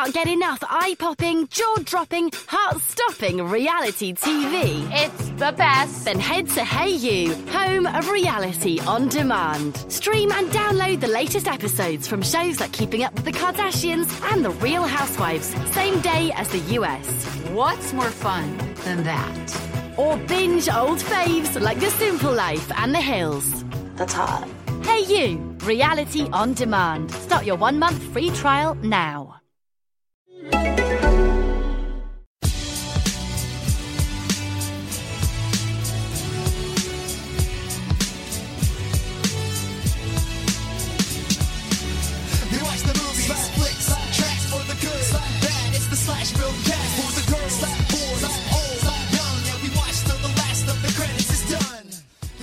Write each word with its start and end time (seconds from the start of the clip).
can't 0.00 0.14
get 0.14 0.28
enough 0.28 0.62
eye 0.62 0.96
popping, 0.98 1.46
jaw 1.48 1.76
dropping, 1.84 2.30
heart 2.46 2.80
stopping 2.80 3.42
reality 3.42 4.14
TV? 4.14 4.88
It's 4.90 5.28
the 5.38 5.52
best. 5.52 6.06
Then 6.06 6.18
head 6.18 6.48
to 6.50 6.64
Hey 6.64 6.88
You, 6.88 7.34
home 7.48 7.84
of 7.84 8.08
reality 8.08 8.80
on 8.86 9.08
demand. 9.08 9.76
Stream 9.92 10.32
and 10.32 10.48
download 10.48 11.00
the 11.00 11.08
latest 11.08 11.46
episodes 11.46 12.08
from 12.08 12.22
shows 12.22 12.60
like 12.60 12.72
Keeping 12.72 13.02
Up 13.02 13.12
with 13.14 13.26
the 13.26 13.32
Kardashians 13.32 14.08
and 14.32 14.42
The 14.42 14.52
Real 14.52 14.84
Housewives, 14.84 15.48
same 15.74 16.00
day 16.00 16.32
as 16.34 16.48
the 16.48 16.60
US. 16.78 17.06
What's 17.50 17.92
more 17.92 18.10
fun 18.10 18.56
than 18.84 19.04
that? 19.04 19.98
Or 19.98 20.16
binge 20.16 20.70
old 20.70 21.00
faves 21.00 21.60
like 21.60 21.78
The 21.78 21.90
Simple 21.90 22.32
Life 22.32 22.72
and 22.74 22.94
The 22.94 23.02
Hills. 23.02 23.66
That's 23.96 24.14
hot. 24.14 24.48
Hey 24.82 25.02
You, 25.02 25.36
reality 25.64 26.26
on 26.32 26.54
demand. 26.54 27.10
Start 27.10 27.44
your 27.44 27.56
one 27.56 27.78
month 27.78 28.02
free 28.14 28.30
trial 28.30 28.76
now. 28.76 29.39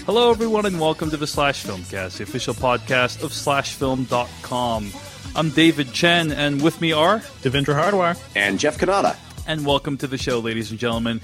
Hello, 0.08 0.32
everyone, 0.32 0.66
and 0.66 0.80
welcome 0.80 1.10
to 1.10 1.18
the 1.18 1.28
Slash 1.28 1.66
Filmcast, 1.66 2.18
the 2.18 2.24
official 2.24 2.54
podcast 2.54 3.22
of 3.24 3.32
SlashFilm.com. 3.32 4.92
I'm 5.36 5.50
David 5.52 5.92
Chen, 5.94 6.32
and 6.32 6.62
with 6.62 6.80
me 6.82 6.94
are, 6.94 7.20
Devindra 7.44 7.76
Hardawar. 7.80 8.18
and 8.36 8.58
Jeff 8.58 8.78
Cannata. 8.78 9.16
and 9.46 9.66
welcome 9.66 9.98
to 9.98 10.08
the 10.08 10.18
show, 10.18 10.40
ladies 10.40 10.72
and 10.72 10.80
gentlemen. 10.80 11.20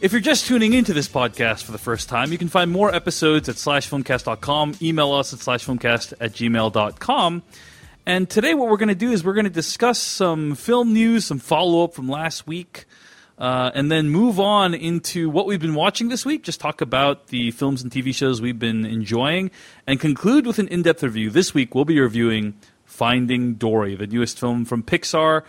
If 0.00 0.12
you're 0.12 0.20
just 0.22 0.46
tuning 0.46 0.72
into 0.72 0.94
this 0.94 1.08
podcast 1.08 1.62
for 1.64 1.72
the 1.72 1.78
first 1.78 2.08
time, 2.08 2.32
you 2.32 2.38
can 2.38 2.48
find 2.48 2.70
more 2.70 2.92
episodes 2.92 3.48
at 3.50 3.56
slashfilmcast.com. 3.56 4.76
Email 4.82 5.12
us 5.12 5.32
at 5.34 5.38
slashfilmcast 5.40 6.14
at 6.18 6.32
gmail.com. 6.32 7.42
And 8.06 8.28
today, 8.30 8.54
what 8.54 8.68
we're 8.68 8.78
going 8.78 8.88
to 8.88 8.94
do 8.94 9.12
is 9.12 9.22
we're 9.22 9.34
going 9.34 9.44
to 9.44 9.50
discuss 9.50 9.98
some 10.00 10.54
film 10.56 10.92
news, 10.94 11.26
some 11.26 11.38
follow 11.38 11.84
up 11.84 11.94
from 11.94 12.08
last 12.08 12.46
week, 12.48 12.86
uh, 13.38 13.70
and 13.74 13.90
then 13.90 14.08
move 14.08 14.38
on 14.38 14.74
into 14.74 15.28
what 15.30 15.46
we've 15.46 15.60
been 15.60 15.74
watching 15.74 16.08
this 16.08 16.24
week. 16.24 16.42
Just 16.42 16.60
talk 16.60 16.80
about 16.80 17.28
the 17.28 17.50
films 17.52 17.82
and 17.82 17.90
TV 17.90 18.14
shows 18.14 18.40
we've 18.40 18.58
been 18.58 18.84
enjoying, 18.84 19.50
and 19.86 19.98
conclude 19.98 20.46
with 20.46 20.58
an 20.58 20.68
in 20.68 20.82
depth 20.82 21.02
review. 21.02 21.30
This 21.30 21.54
week, 21.54 21.74
we'll 21.74 21.84
be 21.84 21.98
reviewing 22.00 22.54
Finding 22.84 23.54
Dory, 23.54 23.96
the 23.96 24.06
newest 24.06 24.38
film 24.38 24.64
from 24.64 24.82
Pixar. 24.82 25.42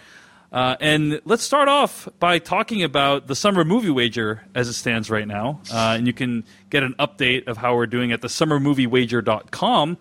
Uh, 0.53 0.75
and 0.79 1.19
let's 1.25 1.41
start 1.41 1.67
off 1.67 2.07
by 2.19 2.37
talking 2.37 2.83
about 2.83 3.25
the 3.25 3.35
summer 3.35 3.65
movie 3.65 3.89
wager 3.89 4.43
as 4.53 4.67
it 4.67 4.73
stands 4.73 5.09
right 5.09 5.27
now. 5.27 5.59
Uh, 5.71 5.95
and 5.97 6.05
you 6.05 6.13
can 6.13 6.45
get 6.69 6.83
an 6.83 6.93
update 6.99 7.47
of 7.47 7.57
how 7.57 7.75
we're 7.75 7.87
doing 7.87 8.11
at 8.11 8.21
the 8.21 8.27
summermoviewager.com. 8.27 9.97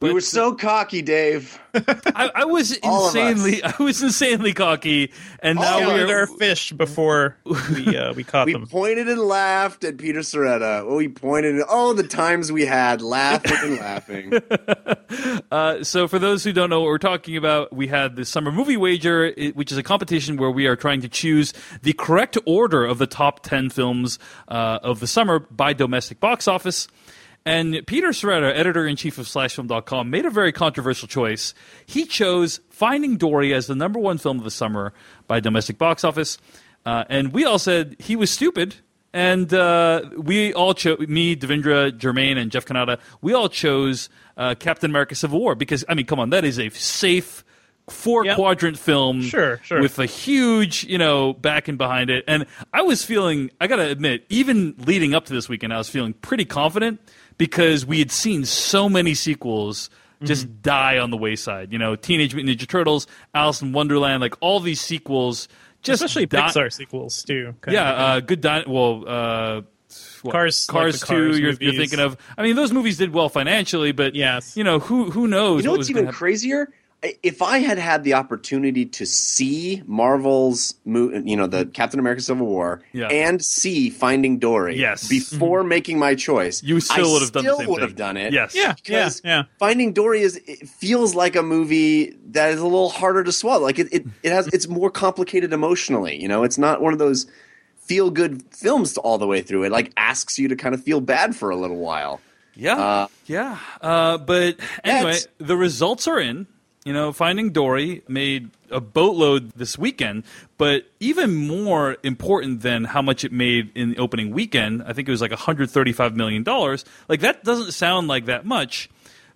We 0.00 0.12
were 0.12 0.20
so 0.20 0.54
cocky, 0.54 1.00
Dave. 1.00 1.58
I, 1.74 2.30
I 2.34 2.44
was 2.44 2.78
All 2.82 3.08
of 3.08 3.16
us. 3.16 3.16
insanely, 3.16 3.62
I 3.62 3.74
was 3.82 4.02
insanely 4.02 4.52
cocky, 4.52 5.12
and 5.40 5.58
now 5.58 5.78
we're 5.78 6.06
There 6.06 6.26
fish 6.38 6.72
before 6.72 7.36
we 7.44 7.96
uh, 7.96 8.12
we 8.12 8.22
caught 8.22 8.44
them. 8.44 8.46
We 8.46 8.52
them. 8.52 8.66
pointed 8.66 9.08
and 9.08 9.20
laughed 9.20 9.84
at 9.84 9.96
Peter 9.96 10.20
Sciretta. 10.20 10.82
Oh, 10.82 10.96
we 10.96 11.08
pointed. 11.08 11.54
And, 11.54 11.64
oh, 11.68 11.94
the 11.94 12.02
times 12.06 12.52
we 12.52 12.66
had 12.66 13.00
laughing 13.00 13.56
and 13.62 13.78
laughing. 13.78 14.32
Uh, 15.52 15.84
so, 15.84 16.08
for 16.08 16.18
those 16.18 16.42
who 16.42 16.52
don't 16.52 16.68
know 16.68 16.80
what 16.80 16.88
we're 16.88 16.98
talking 16.98 17.36
about, 17.36 17.72
we 17.72 17.86
had 17.86 18.16
the 18.16 18.24
Summer 18.24 18.50
Movie 18.50 18.76
Wager, 18.76 19.32
which 19.54 19.70
is 19.70 19.78
a 19.78 19.82
competition 19.82 20.36
where 20.36 20.50
we 20.50 20.66
are 20.66 20.74
trying 20.74 21.00
to 21.02 21.08
choose 21.08 21.54
the 21.82 21.92
correct 21.92 22.36
order 22.44 22.84
of 22.84 22.98
the 22.98 23.06
top 23.06 23.40
10 23.40 23.70
films 23.70 24.18
uh, 24.48 24.80
of 24.82 24.98
the 24.98 25.06
summer 25.06 25.38
by 25.38 25.72
domestic 25.72 26.18
box 26.18 26.48
office. 26.48 26.88
And 27.46 27.80
Peter 27.86 28.08
Sciretta, 28.08 28.52
editor 28.54 28.86
in 28.86 28.96
chief 28.96 29.18
of 29.18 29.26
SlashFilm.com, 29.26 30.10
made 30.10 30.26
a 30.26 30.30
very 30.30 30.50
controversial 30.52 31.06
choice. 31.06 31.54
He 31.86 32.04
chose 32.04 32.60
Finding 32.70 33.16
Dory 33.16 33.54
as 33.54 33.68
the 33.68 33.76
number 33.76 34.00
one 34.00 34.18
film 34.18 34.38
of 34.38 34.44
the 34.44 34.50
summer 34.50 34.92
by 35.28 35.38
domestic 35.38 35.78
box 35.78 36.02
office. 36.02 36.38
Uh, 36.84 37.04
and 37.08 37.32
we 37.32 37.44
all 37.44 37.58
said 37.60 37.94
he 38.00 38.16
was 38.16 38.30
stupid. 38.30 38.74
And 39.12 39.54
uh, 39.54 40.02
we 40.18 40.52
all 40.52 40.74
chose, 40.74 40.98
me, 41.08 41.34
Devindra, 41.36 41.96
Germain, 41.96 42.36
and 42.36 42.50
Jeff 42.50 42.66
Cannata, 42.66 42.98
we 43.22 43.32
all 43.32 43.48
chose 43.48 44.10
uh, 44.36 44.54
Captain 44.58 44.90
America 44.90 45.14
Civil 45.14 45.38
War 45.40 45.54
because, 45.54 45.84
I 45.88 45.94
mean, 45.94 46.04
come 46.04 46.18
on, 46.20 46.30
that 46.30 46.44
is 46.44 46.58
a 46.58 46.68
safe 46.70 47.42
four 47.88 48.24
Yep. 48.24 48.34
quadrant 48.36 48.78
film 48.78 49.22
Sure, 49.22 49.60
sure. 49.62 49.80
with 49.80 49.98
a 50.00 50.06
huge, 50.06 50.84
you 50.84 50.98
know, 50.98 51.32
backing 51.32 51.76
behind 51.76 52.10
it. 52.10 52.24
And 52.26 52.44
I 52.74 52.82
was 52.82 53.04
feeling, 53.04 53.50
I 53.60 53.68
got 53.68 53.76
to 53.76 53.88
admit, 53.88 54.24
even 54.28 54.74
leading 54.78 55.14
up 55.14 55.24
to 55.26 55.32
this 55.32 55.48
weekend, 55.48 55.72
I 55.72 55.78
was 55.78 55.88
feeling 55.88 56.12
pretty 56.12 56.44
confident 56.44 57.00
because 57.38 57.84
we 57.86 57.98
had 57.98 58.10
seen 58.10 58.44
so 58.44 58.88
many 58.88 59.14
sequels 59.14 59.90
just 60.22 60.46
Mm-hmm. 60.46 60.60
die 60.62 60.98
on 60.98 61.10
the 61.10 61.16
wayside. 61.18 61.72
You 61.72 61.78
know, 61.78 61.94
Teenage 61.94 62.34
Mutant 62.34 62.58
Ninja 62.58 62.66
Turtles, 62.66 63.06
Alice 63.34 63.60
in 63.60 63.72
Wonderland, 63.72 64.22
like 64.22 64.34
all 64.40 64.60
these 64.60 64.80
sequels 64.80 65.46
just 65.82 66.02
Especially 66.02 66.24
di- 66.26 66.38
Pixar 66.40 66.72
sequels 66.72 67.22
too. 67.22 67.54
yeah, 67.68 67.90
of. 67.92 67.98
uh, 67.98 68.20
good. 68.20 68.40
Di- 68.40 68.64
well, 68.66 69.04
uh, 69.06 69.60
what, 70.22 70.32
Cars- 70.32 70.68
like 70.68 70.72
Cars 70.72 71.00
the 71.00 71.06
Two. 71.06 71.14
Cars 71.28 71.38
you're, 71.38 71.52
you're 71.60 71.72
thinking 71.74 72.00
of. 72.00 72.16
I 72.38 72.42
mean, 72.42 72.56
those 72.56 72.72
movies 72.72 72.96
did 72.96 73.12
well 73.12 73.28
financially, 73.28 73.92
but 73.92 74.14
Yes. 74.14 74.56
you 74.56 74.64
know 74.64 74.78
who 74.78 75.10
who 75.10 75.26
knows? 75.28 75.58
You 75.60 75.64
know 75.66 75.72
what 75.72 75.78
what's 75.78 75.88
was 75.88 75.88
gonna 75.90 75.98
even 76.00 76.04
happen. 76.06 76.16
crazier? 76.18 76.72
I- 77.06 77.16
If 77.22 77.40
I 77.42 77.58
had 77.58 77.78
had 77.78 78.04
the 78.04 78.14
opportunity 78.14 78.84
to 78.86 79.06
see 79.06 79.82
Marvel's, 79.86 80.74
you 80.84 81.36
know, 81.36 81.46
the 81.46 81.66
Captain 81.66 82.00
America: 82.00 82.20
Civil 82.22 82.46
War, 82.46 82.82
Yeah. 82.92 83.06
and 83.08 83.42
see 83.44 83.90
Finding 83.90 84.38
Dory, 84.38 84.78
Yes. 84.78 85.08
before 85.08 85.62
making 85.64 85.98
my 85.98 86.14
choice, 86.14 86.62
You 86.62 86.80
still 86.80 87.08
I 87.08 87.12
would 87.12 87.22
have 87.22 87.32
done 87.32 87.44
the 87.44 87.50
still 87.50 87.58
same 87.58 87.68
would 87.68 87.76
thing. 87.80 87.88
have 87.88 87.96
done 87.96 88.16
it. 88.16 88.32
Yes. 88.32 88.54
yeah, 88.54 88.62
yeah, 88.62 88.74
because 88.84 89.22
yeah. 89.24 89.42
Finding 89.58 89.92
Dory 89.92 90.20
is 90.22 90.40
it 90.46 90.68
feels 90.68 91.14
like 91.14 91.36
a 91.36 91.42
movie 91.42 92.16
that 92.30 92.50
is 92.52 92.60
a 92.60 92.64
little 92.64 92.90
harder 92.90 93.22
to 93.24 93.32
swallow. 93.32 93.62
Like 93.62 93.78
it, 93.78 93.88
it, 93.92 94.04
it 94.22 94.32
has 94.32 94.48
it's 94.48 94.68
more 94.68 94.90
complicated 94.90 95.52
emotionally. 95.52 96.20
You 96.20 96.28
know, 96.28 96.42
it's 96.44 96.58
not 96.58 96.82
one 96.82 96.92
of 96.92 96.98
those 96.98 97.26
feel 97.78 98.10
good 98.10 98.42
films 98.50 98.96
all 98.98 99.16
the 99.18 99.26
way 99.28 99.40
through. 99.42 99.62
It 99.64 99.70
like 99.72 99.92
asks 99.96 100.38
you 100.38 100.48
to 100.48 100.56
kind 100.56 100.74
of 100.74 100.82
feel 100.82 101.00
bad 101.00 101.36
for 101.36 101.50
a 101.50 101.56
little 101.56 101.78
while. 101.78 102.20
Yeah, 102.58 102.76
Uh, 102.78 103.06
yeah. 103.26 103.58
Uh, 103.82 104.16
but 104.18 104.56
anyway, 104.82 105.18
the 105.38 105.56
results 105.56 106.08
are 106.08 106.18
in. 106.18 106.46
You 106.86 106.92
know, 106.92 107.12
Finding 107.12 107.50
Dory 107.50 108.04
made 108.06 108.52
a 108.70 108.80
boatload 108.80 109.50
this 109.56 109.76
weekend, 109.76 110.22
but 110.56 110.84
even 111.00 111.34
more 111.34 111.96
important 112.04 112.60
than 112.60 112.84
how 112.84 113.02
much 113.02 113.24
it 113.24 113.32
made 113.32 113.72
in 113.76 113.90
the 113.90 113.98
opening 113.98 114.30
weekend, 114.30 114.84
I 114.84 114.92
think 114.92 115.08
it 115.08 115.10
was 115.10 115.20
like 115.20 115.32
135 115.32 116.14
million 116.14 116.44
dollars. 116.44 116.84
Like 117.08 117.22
that 117.22 117.42
doesn't 117.42 117.72
sound 117.72 118.06
like 118.06 118.26
that 118.26 118.46
much, 118.46 118.88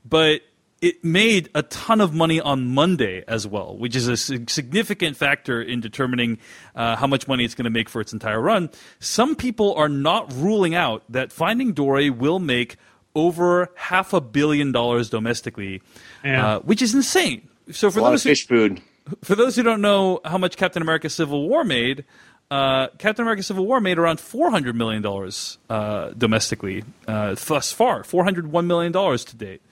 but 0.04 0.42
it 0.80 1.04
made 1.04 1.50
a 1.52 1.62
ton 1.64 2.00
of 2.00 2.14
money 2.14 2.40
on 2.40 2.68
Monday 2.68 3.24
as 3.26 3.48
well, 3.48 3.76
which 3.76 3.96
is 3.96 4.06
a 4.06 4.16
significant 4.16 5.16
factor 5.16 5.60
in 5.60 5.80
determining 5.80 6.38
uh, 6.76 6.94
how 6.94 7.08
much 7.08 7.26
money 7.26 7.44
it's 7.44 7.56
going 7.56 7.64
to 7.64 7.70
make 7.70 7.88
for 7.88 8.00
its 8.00 8.12
entire 8.12 8.40
run. 8.40 8.70
Some 9.00 9.34
people 9.34 9.74
are 9.74 9.88
not 9.88 10.32
ruling 10.34 10.76
out 10.76 11.02
that 11.08 11.32
Finding 11.32 11.72
Dory 11.72 12.10
will 12.10 12.38
make 12.38 12.76
over 13.14 13.70
half 13.74 14.12
a 14.12 14.20
billion 14.20 14.72
dollars 14.72 15.10
domestically, 15.10 15.82
Yeah. 16.24 16.46
uh, 16.56 16.58
which 16.60 16.82
is 16.82 16.94
insane. 16.94 17.48
So 17.70 17.90
for 17.90 17.98
a 17.98 18.02
lot 18.02 18.14
of 18.14 18.22
those 18.22 18.40
who, 18.40 18.46
food. 18.46 18.80
for 19.22 19.34
those 19.34 19.56
who 19.56 19.62
don't 19.62 19.80
know 19.80 20.20
how 20.24 20.38
much 20.38 20.56
Captain 20.56 20.82
America: 20.82 21.08
Civil 21.08 21.48
War 21.48 21.64
made, 21.64 22.04
uh, 22.50 22.88
Captain 22.98 23.22
America: 23.22 23.42
Civil 23.42 23.66
War 23.66 23.80
made 23.80 23.98
around 23.98 24.20
four 24.20 24.50
hundred 24.50 24.74
million 24.76 25.02
dollars 25.02 25.58
uh, 25.68 26.10
domestically 26.16 26.84
uh, 27.06 27.34
thus 27.34 27.72
far, 27.72 28.02
four 28.04 28.24
hundred 28.24 28.50
one 28.50 28.66
million 28.66 28.92
dollars 28.92 29.24
to 29.26 29.36
date. 29.36 29.62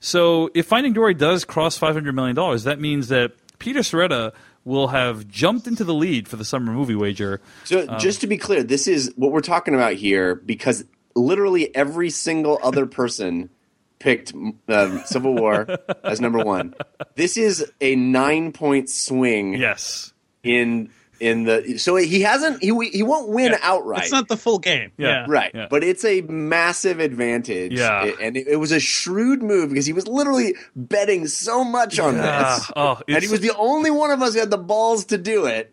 So 0.00 0.50
if 0.54 0.66
Finding 0.66 0.92
Dory 0.92 1.14
does 1.14 1.44
cross 1.44 1.78
five 1.78 1.94
hundred 1.94 2.14
million 2.14 2.34
dollars, 2.36 2.64
that 2.64 2.80
means 2.80 3.08
that 3.08 3.32
Peter 3.58 3.80
Sciretta 3.80 4.32
will 4.64 4.88
have 4.88 5.28
jumped 5.28 5.66
into 5.66 5.84
the 5.84 5.94
lead 5.94 6.26
for 6.26 6.36
the 6.36 6.44
summer 6.44 6.72
movie 6.72 6.94
wager. 6.94 7.40
So 7.64 7.86
just 7.98 8.20
to 8.22 8.26
be 8.26 8.36
clear, 8.38 8.62
this 8.62 8.88
is 8.88 9.12
what 9.16 9.30
we're 9.30 9.40
talking 9.40 9.74
about 9.74 9.92
here 9.94 10.34
because 10.34 10.84
literally 11.14 11.74
every 11.74 12.10
single 12.10 12.58
other 12.62 12.86
person 12.86 13.50
picked 13.98 14.32
um, 14.34 15.02
Civil 15.06 15.34
War 15.34 15.66
as 16.04 16.20
number 16.20 16.44
one. 16.44 16.74
This 17.14 17.36
is 17.36 17.70
a 17.80 17.96
nine 17.96 18.52
point 18.52 18.90
swing 18.90 19.54
Yes. 19.54 20.12
in 20.42 20.90
in 21.20 21.44
the 21.44 21.78
so 21.78 21.94
he 21.96 22.20
hasn't 22.22 22.60
he 22.60 22.70
he 22.90 23.02
won't 23.02 23.28
win 23.30 23.52
Yeah. 23.52 23.58
outright. 23.62 24.02
It's 24.02 24.12
not 24.12 24.28
the 24.28 24.36
full 24.36 24.58
game. 24.58 24.90
Yeah. 24.98 25.06
Yeah, 25.08 25.26
Right, 25.28 25.52
Yeah. 25.54 25.66
but 25.70 25.84
it's 25.84 26.04
a 26.04 26.20
massive 26.22 26.98
advantage. 27.00 27.72
Yeah. 27.72 28.04
It- 28.06 28.16
and 28.20 28.36
it, 28.36 28.48
it 28.48 28.56
was 28.56 28.72
a 28.72 28.80
shrewd 28.80 29.42
move 29.42 29.70
because 29.70 29.86
he 29.86 29.92
was 29.92 30.06
literally 30.08 30.56
betting 30.76 31.26
so 31.28 31.64
much 31.64 31.98
on 32.00 32.16
Ah, 32.18 32.56
this, 32.58 32.70
oh, 32.76 33.00
and 33.08 33.22
he 33.22 33.28
was 33.30 33.40
the 33.40 33.52
only 33.56 33.90
one 33.90 34.10
of 34.10 34.20
us 34.22 34.34
who 34.34 34.40
had 34.40 34.50
the 34.50 34.58
balls 34.58 35.06
to 35.06 35.16
do 35.18 35.46
it. 35.46 35.72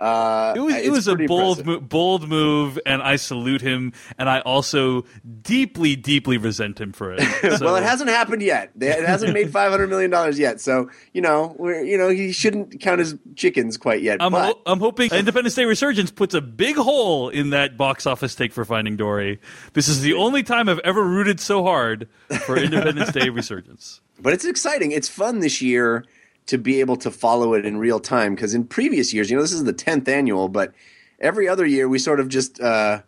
Uh, 0.00 0.54
It 0.56 0.60
was 0.60 0.74
it 0.76 0.90
was 0.90 1.08
a 1.08 1.14
bold 1.14 1.66
mo- 1.66 1.78
bold 1.80 2.26
move, 2.26 2.78
and 2.86 3.02
I 3.02 3.16
salute 3.16 3.60
him. 3.60 3.92
And 4.18 4.30
I 4.30 4.40
also 4.40 5.04
deeply, 5.42 5.94
deeply 5.94 6.38
resent 6.38 6.80
him 6.80 6.92
for 6.92 7.12
it. 7.12 7.20
So- 7.58 7.66
well, 7.66 7.76
it 7.76 7.82
hasn't 7.82 8.08
happened 8.08 8.40
yet. 8.42 8.70
It 8.80 9.04
hasn't 9.06 9.34
made 9.34 9.52
five 9.52 9.70
hundred 9.70 9.88
million 9.90 10.10
dollars 10.10 10.38
yet. 10.38 10.60
So 10.60 10.88
you 11.12 11.20
know, 11.20 11.54
we're 11.58 11.82
you 11.82 11.98
know 11.98 12.08
he 12.08 12.32
shouldn't 12.32 12.80
count 12.80 12.98
his 13.00 13.14
chickens 13.36 13.76
quite 13.76 14.00
yet. 14.02 14.22
I'm, 14.22 14.32
but 14.32 14.54
ho- 14.56 14.62
I'm 14.66 14.78
hoping 14.80 15.10
Independence 15.12 15.54
Day 15.54 15.66
Resurgence 15.66 16.10
puts 16.10 16.34
a 16.34 16.40
big 16.40 16.76
hole 16.76 17.28
in 17.28 17.50
that 17.50 17.76
box 17.76 18.06
office 18.06 18.34
take 18.34 18.52
for 18.54 18.64
Finding 18.64 18.96
Dory. 18.96 19.38
This 19.74 19.88
is 19.88 20.00
the 20.00 20.14
only 20.14 20.42
time 20.42 20.68
I've 20.70 20.78
ever 20.80 21.04
rooted 21.04 21.40
so 21.40 21.62
hard 21.62 22.08
for 22.46 22.56
Independence 22.56 23.12
Day 23.12 23.28
Resurgence. 23.40 24.00
but 24.18 24.32
it's 24.32 24.44
exciting. 24.46 24.92
It's 24.92 25.08
fun 25.10 25.40
this 25.40 25.60
year 25.60 26.04
to 26.50 26.58
be 26.58 26.80
able 26.80 26.96
to 26.96 27.12
follow 27.12 27.54
it 27.54 27.64
in 27.64 27.78
real 27.78 28.00
time 28.00 28.34
because 28.34 28.54
in 28.54 28.64
previous 28.64 29.14
years, 29.14 29.30
you 29.30 29.36
know, 29.36 29.42
this 29.42 29.52
is 29.52 29.62
the 29.62 29.72
tenth 29.72 30.08
annual, 30.08 30.48
but 30.48 30.74
every 31.20 31.46
other 31.46 31.64
year 31.64 31.88
we 31.88 31.96
sort 31.96 32.18
of 32.18 32.28
just 32.28 32.60
uh, 32.60 33.02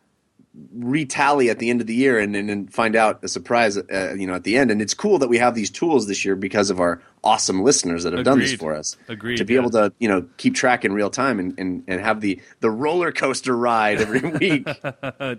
retally 0.78 1.50
at 1.50 1.58
the 1.58 1.68
end 1.68 1.80
of 1.80 1.88
the 1.88 1.94
year 1.94 2.20
and, 2.20 2.36
and, 2.36 2.48
and 2.48 2.72
find 2.72 2.94
out 2.94 3.24
a 3.24 3.28
surprise, 3.28 3.76
uh, 3.76 4.14
you 4.16 4.28
know, 4.28 4.34
at 4.34 4.44
the 4.44 4.56
end. 4.56 4.70
And 4.70 4.80
it's 4.80 4.94
cool 4.94 5.18
that 5.18 5.28
we 5.28 5.38
have 5.38 5.56
these 5.56 5.70
tools 5.70 6.06
this 6.06 6.24
year 6.24 6.36
because 6.36 6.70
of 6.70 6.78
our 6.78 7.02
awesome 7.24 7.64
listeners 7.64 8.04
that 8.04 8.12
have 8.12 8.24
done 8.24 8.38
this 8.38 8.54
for 8.54 8.74
us. 8.76 8.96
Agreed, 9.08 9.38
To 9.38 9.44
be 9.44 9.54
yeah. 9.54 9.60
able 9.60 9.70
to, 9.70 9.92
you 9.98 10.06
know, 10.06 10.24
keep 10.36 10.54
track 10.54 10.84
in 10.84 10.92
real 10.92 11.10
time 11.10 11.40
and, 11.40 11.58
and, 11.58 11.82
and 11.88 12.00
have 12.00 12.20
the, 12.20 12.40
the 12.60 12.70
roller 12.70 13.10
coaster 13.10 13.56
ride 13.56 14.00
every 14.00 14.20
week. 14.38 14.68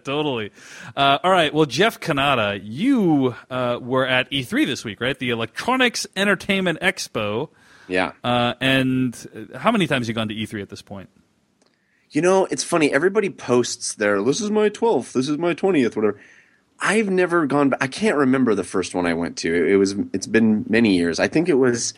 Totally. 0.03 0.51
Uh, 0.93 1.19
all 1.23 1.31
right. 1.31 1.53
Well, 1.53 1.67
Jeff 1.67 2.01
Cannata, 2.01 2.59
you 2.61 3.33
uh, 3.49 3.79
were 3.81 4.05
at 4.05 4.29
E3 4.29 4.65
this 4.65 4.83
week, 4.83 4.99
right? 4.99 5.17
The 5.17 5.29
Electronics 5.29 6.05
Entertainment 6.17 6.79
Expo. 6.81 7.49
Yeah. 7.87 8.13
Uh, 8.23 8.53
and 8.61 9.51
how 9.55 9.71
many 9.71 9.87
times 9.87 10.07
have 10.07 10.09
you 10.09 10.15
gone 10.15 10.29
to 10.29 10.35
E3 10.35 10.61
at 10.61 10.69
this 10.69 10.81
point? 10.81 11.09
You 12.11 12.21
know, 12.21 12.45
it's 12.45 12.63
funny. 12.63 12.93
Everybody 12.93 13.29
posts 13.29 13.95
their 13.95 14.21
"This 14.21 14.39
is 14.39 14.51
my 14.51 14.69
12th. 14.69 15.13
This 15.13 15.27
is 15.29 15.37
my 15.37 15.53
20th. 15.53 15.95
Whatever." 15.95 16.19
I've 16.79 17.09
never 17.09 17.45
gone. 17.45 17.69
back. 17.69 17.81
I 17.81 17.87
can't 17.87 18.17
remember 18.17 18.55
the 18.55 18.63
first 18.63 18.93
one 18.93 19.05
I 19.05 19.13
went 19.13 19.37
to. 19.37 19.53
It, 19.53 19.71
it 19.71 19.77
was. 19.77 19.95
It's 20.11 20.27
been 20.27 20.65
many 20.67 20.95
years. 20.95 21.19
I 21.19 21.27
think 21.27 21.49
it 21.49 21.53
was 21.55 21.93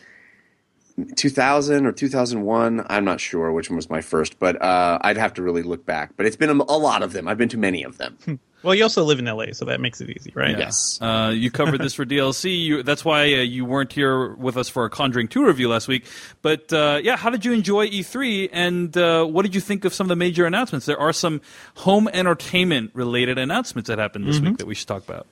2000 1.16 1.86
or 1.86 1.92
2001. 1.92 2.86
I'm 2.88 3.04
not 3.04 3.20
sure 3.20 3.52
which 3.52 3.68
one 3.68 3.76
was 3.76 3.90
my 3.90 4.00
first, 4.00 4.38
but 4.38 4.60
uh, 4.62 4.98
I'd 5.02 5.16
have 5.16 5.34
to 5.34 5.42
really 5.42 5.62
look 5.62 5.84
back. 5.84 6.12
But 6.16 6.26
it's 6.26 6.36
been 6.36 6.50
a, 6.50 6.54
a 6.54 6.78
lot 6.78 7.02
of 7.02 7.12
them. 7.12 7.28
I've 7.28 7.38
been 7.38 7.48
to 7.50 7.58
many 7.58 7.82
of 7.82 7.98
them. 7.98 8.40
Well, 8.66 8.74
you 8.74 8.82
also 8.82 9.04
live 9.04 9.20
in 9.20 9.26
LA, 9.26 9.52
so 9.52 9.66
that 9.66 9.80
makes 9.80 10.00
it 10.00 10.10
easy, 10.10 10.32
right? 10.34 10.58
Yes. 10.58 10.98
Uh, 11.00 11.32
you 11.32 11.52
covered 11.52 11.80
this 11.80 11.94
for 11.94 12.04
DLC. 12.04 12.64
You, 12.64 12.82
that's 12.82 13.04
why 13.04 13.22
uh, 13.32 13.36
you 13.36 13.64
weren't 13.64 13.92
here 13.92 14.34
with 14.34 14.56
us 14.56 14.68
for 14.68 14.84
a 14.84 14.90
Conjuring 14.90 15.28
2 15.28 15.46
review 15.46 15.68
last 15.68 15.86
week. 15.86 16.04
But 16.42 16.72
uh, 16.72 16.98
yeah, 17.00 17.16
how 17.16 17.30
did 17.30 17.44
you 17.44 17.52
enjoy 17.52 17.86
E3 17.86 18.50
and 18.52 18.96
uh, 18.96 19.24
what 19.24 19.42
did 19.42 19.54
you 19.54 19.60
think 19.60 19.84
of 19.84 19.94
some 19.94 20.06
of 20.06 20.08
the 20.08 20.16
major 20.16 20.46
announcements? 20.46 20.84
There 20.84 20.98
are 20.98 21.12
some 21.12 21.42
home 21.76 22.08
entertainment 22.08 22.90
related 22.92 23.38
announcements 23.38 23.86
that 23.86 24.00
happened 24.00 24.26
this 24.26 24.40
week 24.40 24.58
that 24.58 24.66
we 24.66 24.74
should 24.74 24.88
talk 24.88 25.04
about. 25.04 25.28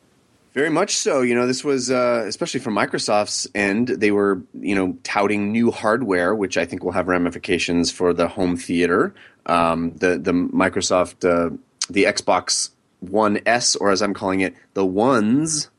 Very 0.53 0.71
much 0.71 0.95
so. 0.95 1.23
You 1.23 1.35
know, 1.35 1.49
this 1.49 1.65
was 1.65 1.91
uh, 1.91 2.23
especially 2.29 2.61
from 2.61 2.77
Microsoft's 2.77 3.49
end. 3.53 3.89
They 3.89 4.13
were, 4.13 4.45
you 4.61 4.77
know, 4.77 4.97
touting 5.03 5.51
new 5.51 5.73
hardware, 5.73 6.37
which 6.37 6.57
I 6.57 6.67
think 6.67 6.85
will 6.85 6.93
have 6.93 7.09
ramifications 7.09 7.91
for 7.91 8.13
the 8.13 8.29
home 8.29 8.57
theater. 8.57 9.13
Um, 9.47 9.97
the 9.97 10.19
the 10.19 10.31
Microsoft, 10.31 11.29
uh, 11.29 11.57
the 11.91 12.05
Xbox 12.05 12.71
One 13.11 13.41
S, 13.47 13.77
or 13.77 13.91
as 13.91 14.03
I'm 14.03 14.15
calling 14.15 14.41
it, 14.41 14.55
the 14.75 14.87
ones. 14.87 15.71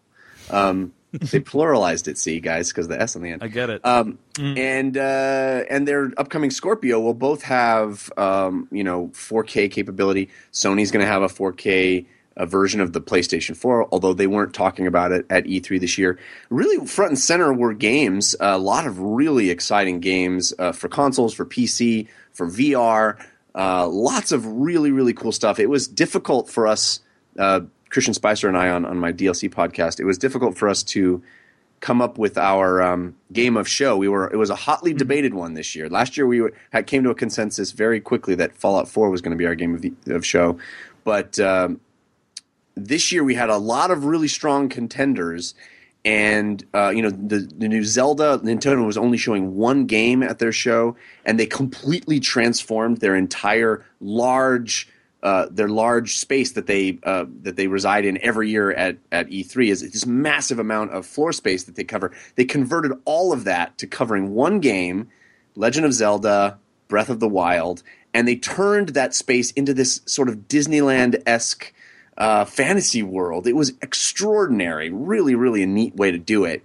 Um, 0.50 0.94
they 1.20 1.40
pluralized 1.40 2.08
it. 2.08 2.18
See, 2.18 2.40
guys, 2.40 2.70
because 2.70 2.88
the 2.88 3.00
S 3.00 3.16
on 3.16 3.22
the 3.22 3.30
end. 3.30 3.44
I 3.44 3.48
get 3.48 3.70
it. 3.70 3.86
Um, 3.86 4.20
and 4.38 4.98
uh, 4.98 5.64
and 5.70 5.88
their 5.88 6.12
upcoming 6.18 6.52
Scorpio 6.52 7.00
will 7.00 7.14
both 7.14 7.44
have 7.44 8.12
um, 8.18 8.68
you 8.72 8.84
know 8.84 9.08
4K 9.14 9.72
capability. 9.72 10.30
Sony's 10.52 10.92
going 10.92 11.06
to 11.06 11.12
have 11.12 11.22
a 11.22 11.28
4K 11.28 12.06
uh 12.38 12.46
version 12.46 12.82
of 12.82 12.92
the 12.92 13.00
PlayStation 13.00 13.56
4, 13.56 13.88
although 13.94 14.14
they 14.14 14.28
weren't 14.28 14.54
talking 14.54 14.88
about 14.88 15.14
it 15.14 15.26
at 15.30 15.46
E3 15.46 15.80
this 15.80 15.98
year. 15.98 16.20
Really, 16.50 16.86
front 16.86 17.12
and 17.12 17.20
center 17.20 17.54
were 17.54 17.74
games. 17.74 18.36
a 18.42 18.58
lot 18.58 18.86
of 18.86 19.00
really 19.00 19.50
exciting 19.50 20.02
games 20.02 20.54
uh, 20.60 20.74
for 20.74 20.90
consoles, 20.90 21.34
for 21.34 21.46
PC, 21.46 22.10
for 22.34 22.48
VR. 22.48 23.24
Uh, 23.58 23.88
lots 23.88 24.34
of 24.34 24.46
really 24.46 24.92
really 24.92 25.14
cool 25.14 25.32
stuff. 25.32 25.60
It 25.60 25.70
was 25.70 25.88
difficult 25.88 26.50
for 26.50 26.68
us. 26.68 27.00
Uh, 27.38 27.62
Christian 27.90 28.14
Spicer 28.14 28.48
and 28.48 28.58
I 28.58 28.70
on, 28.70 28.86
on 28.86 28.98
my 28.98 29.14
DLC 29.14 29.50
podcast, 29.50 30.00
it 30.00 30.06
was 30.06 30.18
difficult 30.18 30.58
for 30.58 30.68
us 30.68 30.84
to 30.84 31.24
come 31.80 32.02
up 32.02 32.18
with 32.18 32.38
our 32.38 32.82
um, 32.82 33.16
game 33.32 33.56
of 33.56 33.68
show. 33.68 33.96
We 33.96 34.08
were 34.08 34.32
it 34.32 34.38
was 34.38 34.50
a 34.50 34.56
hotly 34.56 34.94
debated 34.94 35.34
one 35.34 35.54
this 35.54 35.76
year. 35.76 35.90
Last 35.90 36.18
year 36.18 36.26
we 36.26 36.42
were, 36.42 36.54
had 36.72 36.88
came 36.88 37.04
to 37.04 37.10
a 37.10 37.16
consensus 37.16 37.72
very 37.72 38.00
quickly 38.00 38.36
that 38.36 38.56
Fallout 38.56 38.88
Four 38.88 39.10
was 39.10 39.22
going 39.22 39.32
to 39.32 39.38
be 39.38 39.46
our 39.46 39.56
game 39.56 39.76
of, 39.76 39.82
the, 39.82 39.94
of 40.10 40.26
show, 40.26 40.58
but 41.04 41.40
um, 41.40 41.80
this 42.76 43.12
year 43.12 43.24
we 43.24 43.36
had 43.36 43.50
a 43.50 43.58
lot 43.58 43.92
of 43.92 44.06
really 44.06 44.28
strong 44.28 44.68
contenders. 44.68 45.54
And 46.04 46.64
uh, 46.72 46.90
you 46.90 47.02
know 47.02 47.10
the 47.10 47.40
the 47.58 47.68
new 47.68 47.84
Zelda, 47.84 48.40
Nintendo 48.44 48.86
was 48.86 48.98
only 48.98 49.18
showing 49.18 49.56
one 49.56 49.88
game 49.88 50.22
at 50.22 50.38
their 50.38 50.52
show, 50.52 50.96
and 51.26 51.40
they 51.40 51.48
completely 51.48 52.20
transformed 52.20 52.98
their 52.98 53.16
entire 53.16 53.84
large 54.00 54.88
uh, 55.26 55.48
their 55.50 55.68
large 55.68 56.20
space 56.20 56.52
that 56.52 56.68
they 56.68 57.00
uh, 57.02 57.26
that 57.42 57.56
they 57.56 57.66
reside 57.66 58.06
in 58.06 58.24
every 58.24 58.48
year 58.48 58.72
at 58.72 58.96
at 59.12 59.28
E3 59.28 59.70
is 59.70 59.82
this 59.82 60.06
massive 60.06 60.60
amount 60.60 60.92
of 60.92 61.04
floor 61.04 61.34
space 61.34 61.64
that 61.64 61.76
they 61.76 61.84
cover. 61.84 62.12
They 62.36 62.46
converted 62.46 62.92
all 63.06 63.34
of 63.34 63.44
that 63.46 63.76
to 63.80 63.88
covering 63.88 64.36
one 64.36 64.60
game, 64.60 65.10
Legend 65.56 65.84
of 65.84 65.94
Zelda: 65.94 66.60
Breath 66.88 67.10
of 67.10 67.20
the 67.20 67.28
Wild, 67.28 67.82
and 68.14 68.28
they 68.28 68.36
turned 68.36 68.90
that 68.90 69.16
space 69.16 69.50
into 69.54 69.74
this 69.74 70.02
sort 70.06 70.30
of 70.30 70.48
Disneyland 70.48 71.20
esque 71.26 71.74
uh, 72.20 72.46
fantasy 72.46 73.02
world. 73.02 73.48
It 73.48 73.56
was 73.56 73.74
extraordinary, 73.82 74.92
really, 74.92 75.34
really 75.34 75.64
a 75.64 75.68
neat 75.68 75.96
way 75.96 76.12
to 76.12 76.20
do 76.20 76.46
it. 76.46 76.64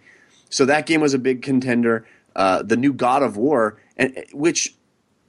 So 0.51 0.67
that 0.67 0.85
game 0.85 1.01
was 1.01 1.15
a 1.15 1.19
big 1.19 1.41
contender. 1.41 2.07
Uh, 2.37 2.63
the 2.63 2.77
new 2.77 2.93
God 2.93 3.23
of 3.23 3.39
War, 3.39 3.81
and 3.97 4.23
which 4.35 4.75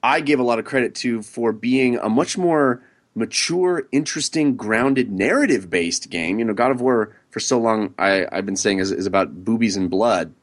I 0.03 0.19
give 0.19 0.41
a 0.41 0.43
lot 0.43 0.59
of 0.59 0.65
credit 0.65 0.95
to 0.95 1.21
for 1.21 1.53
being 1.53 1.95
a 1.95 2.09
much 2.09 2.37
more 2.37 2.83
mature, 3.15 3.87
interesting, 3.91 4.55
grounded, 4.55 5.11
narrative 5.11 5.69
based 5.69 6.09
game. 6.09 6.39
You 6.39 6.45
know, 6.45 6.53
God 6.53 6.71
of 6.71 6.81
War 6.81 7.15
for 7.29 7.39
so 7.39 7.59
long 7.59 7.93
I, 7.97 8.27
I've 8.31 8.45
been 8.45 8.55
saying 8.55 8.79
is, 8.79 8.91
is 8.91 9.05
about 9.05 9.43
boobies 9.43 9.77
and 9.77 9.89
blood, 9.89 10.33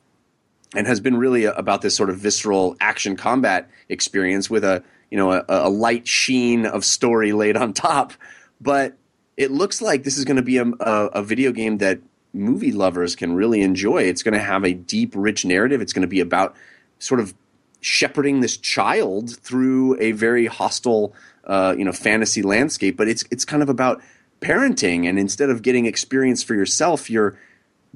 and 0.75 0.87
has 0.87 1.01
been 1.01 1.17
really 1.17 1.45
about 1.45 1.83
this 1.83 1.95
sort 1.95 2.11
of 2.11 2.19
visceral 2.19 2.77
action 2.81 3.17
combat 3.17 3.71
experience 3.89 4.51
with 4.51 4.65
a 4.65 4.83
you 5.11 5.17
know 5.17 5.33
a, 5.33 5.45
a 5.49 5.71
light 5.71 6.07
sheen 6.07 6.67
of 6.67 6.85
story 6.85 7.33
laid 7.33 7.57
on 7.57 7.73
top. 7.73 8.13
But 8.61 8.97
it 9.37 9.51
looks 9.51 9.81
like 9.81 10.03
this 10.03 10.19
is 10.19 10.25
going 10.25 10.37
to 10.37 10.43
be 10.43 10.59
a, 10.59 10.65
a, 10.65 11.07
a 11.15 11.23
video 11.23 11.53
game 11.53 11.79
that 11.79 12.01
movie 12.33 12.73
lovers 12.73 13.17
can 13.17 13.35
really 13.35 13.63
enjoy. 13.63 14.03
It's 14.03 14.23
going 14.23 14.35
to 14.35 14.41
have 14.41 14.65
a 14.65 14.75
deep, 14.75 15.13
rich 15.15 15.45
narrative. 15.45 15.81
It's 15.81 15.93
going 15.93 16.03
to 16.03 16.09
be 16.09 16.21
about 16.21 16.55
sort 16.99 17.21
of 17.21 17.35
shepherding 17.81 18.41
this 18.41 18.57
child 18.57 19.37
through 19.39 19.97
a 20.01 20.13
very 20.13 20.47
hostile, 20.47 21.15
uh, 21.49 21.75
you 21.77 21.85
know, 21.85 21.93
fantasy 21.93 22.43
landscape. 22.43 22.97
But 22.97 23.09
it's 23.09 23.25
it's 23.31 23.45
kind 23.45 23.63
of 23.63 23.69
about 23.69 24.01
parenting, 24.41 25.09
and 25.09 25.19
instead 25.19 25.51
of 25.51 25.63
getting 25.63 25.87
experience 25.87 26.43
for 26.43 26.55
yourself, 26.55 27.11
you're 27.11 27.39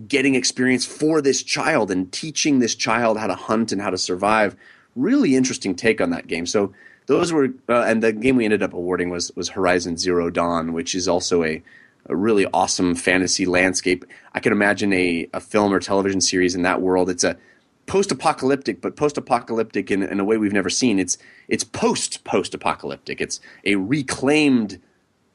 getting 0.08 0.34
experience 0.34 0.86
for 0.86 1.20
this 1.20 1.42
child 1.42 1.90
and 1.90 2.10
teaching 2.12 2.58
this 2.58 2.74
child 2.74 3.18
how 3.18 3.26
to 3.26 3.34
hunt 3.34 3.72
and 3.72 3.80
how 3.80 3.90
to 3.90 3.98
survive. 3.98 4.56
Really 4.96 5.36
interesting 5.36 5.74
take 5.74 6.00
on 6.00 6.10
that 6.10 6.26
game. 6.26 6.46
So 6.46 6.72
those 7.06 7.32
were, 7.32 7.48
uh, 7.68 7.82
and 7.82 8.02
the 8.02 8.12
game 8.12 8.36
we 8.36 8.44
ended 8.44 8.62
up 8.62 8.72
awarding 8.72 9.10
was 9.10 9.30
was 9.36 9.50
Horizon 9.50 9.96
Zero 9.96 10.30
Dawn, 10.30 10.72
which 10.72 10.94
is 10.94 11.08
also 11.08 11.44
a, 11.44 11.62
a 12.06 12.16
really 12.16 12.46
awesome 12.52 12.94
fantasy 12.94 13.46
landscape. 13.46 14.04
I 14.34 14.40
can 14.40 14.52
imagine 14.52 14.92
a, 14.92 15.28
a 15.32 15.40
film 15.40 15.72
or 15.72 15.80
television 15.80 16.20
series 16.20 16.54
in 16.54 16.62
that 16.62 16.80
world. 16.80 17.10
It's 17.10 17.24
a 17.24 17.36
post-apocalyptic, 17.92 18.80
but 18.80 18.96
post-apocalyptic 18.96 19.90
in, 19.90 20.02
in 20.02 20.18
a 20.18 20.24
way 20.24 20.38
we've 20.38 20.50
never 20.50 20.70
seen. 20.70 20.98
It's 20.98 21.18
it's 21.46 21.62
post 21.62 22.24
post-apocalyptic. 22.24 23.20
It's 23.20 23.38
a 23.66 23.76
reclaimed 23.76 24.80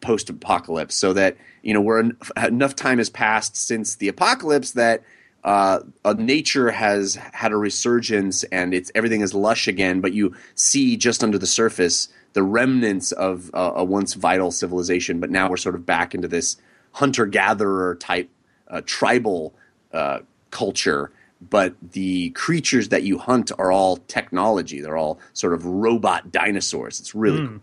post-apocalypse, 0.02 0.96
so 0.96 1.14
that 1.14 1.38
you 1.62 1.72
know 1.72 1.82
where 1.82 2.00
en- 2.00 2.18
enough 2.44 2.76
time 2.76 2.98
has 2.98 3.12
passed 3.12 3.56
since 3.56 3.98
the 3.98 4.08
apocalypse 4.08 4.72
that 4.72 5.04
uh, 5.44 5.82
uh, 6.04 6.16
nature 6.18 6.72
has 6.72 7.14
had 7.32 7.52
a 7.52 7.58
resurgence 7.58 8.44
and 8.46 8.74
it's 8.74 8.92
everything 8.96 9.22
is 9.22 9.36
lush 9.36 9.68
again. 9.68 10.02
But 10.02 10.14
you 10.14 10.36
see 10.56 10.98
just 10.98 11.24
under 11.24 11.38
the 11.38 11.46
surface 11.46 12.10
the 12.34 12.42
remnants 12.42 13.12
of 13.12 13.52
uh, 13.54 13.74
a 13.76 13.84
once 13.84 14.16
vital 14.16 14.50
civilization. 14.50 15.20
But 15.20 15.30
now 15.30 15.48
we're 15.48 15.58
sort 15.58 15.76
of 15.76 15.86
back 15.86 16.16
into 16.16 16.28
this 16.28 16.58
hunter-gatherer 16.94 17.98
type 17.98 18.32
uh, 18.68 18.82
tribal 18.84 19.54
uh, 19.94 20.22
culture. 20.50 21.12
But 21.42 21.76
the 21.92 22.32
creatures 22.32 22.90
that 22.90 23.04
you 23.04 23.18
hunt 23.18 23.52
are 23.60 23.72
all 23.72 23.98
technology. 23.98 24.82
They're 24.82 24.98
all 24.98 25.20
sort 25.34 25.54
of 25.54 25.66
robot 25.66 26.32
dinosaurs. 26.32 27.00
It's 27.00 27.14
really 27.14 27.48
cool. 27.48 27.60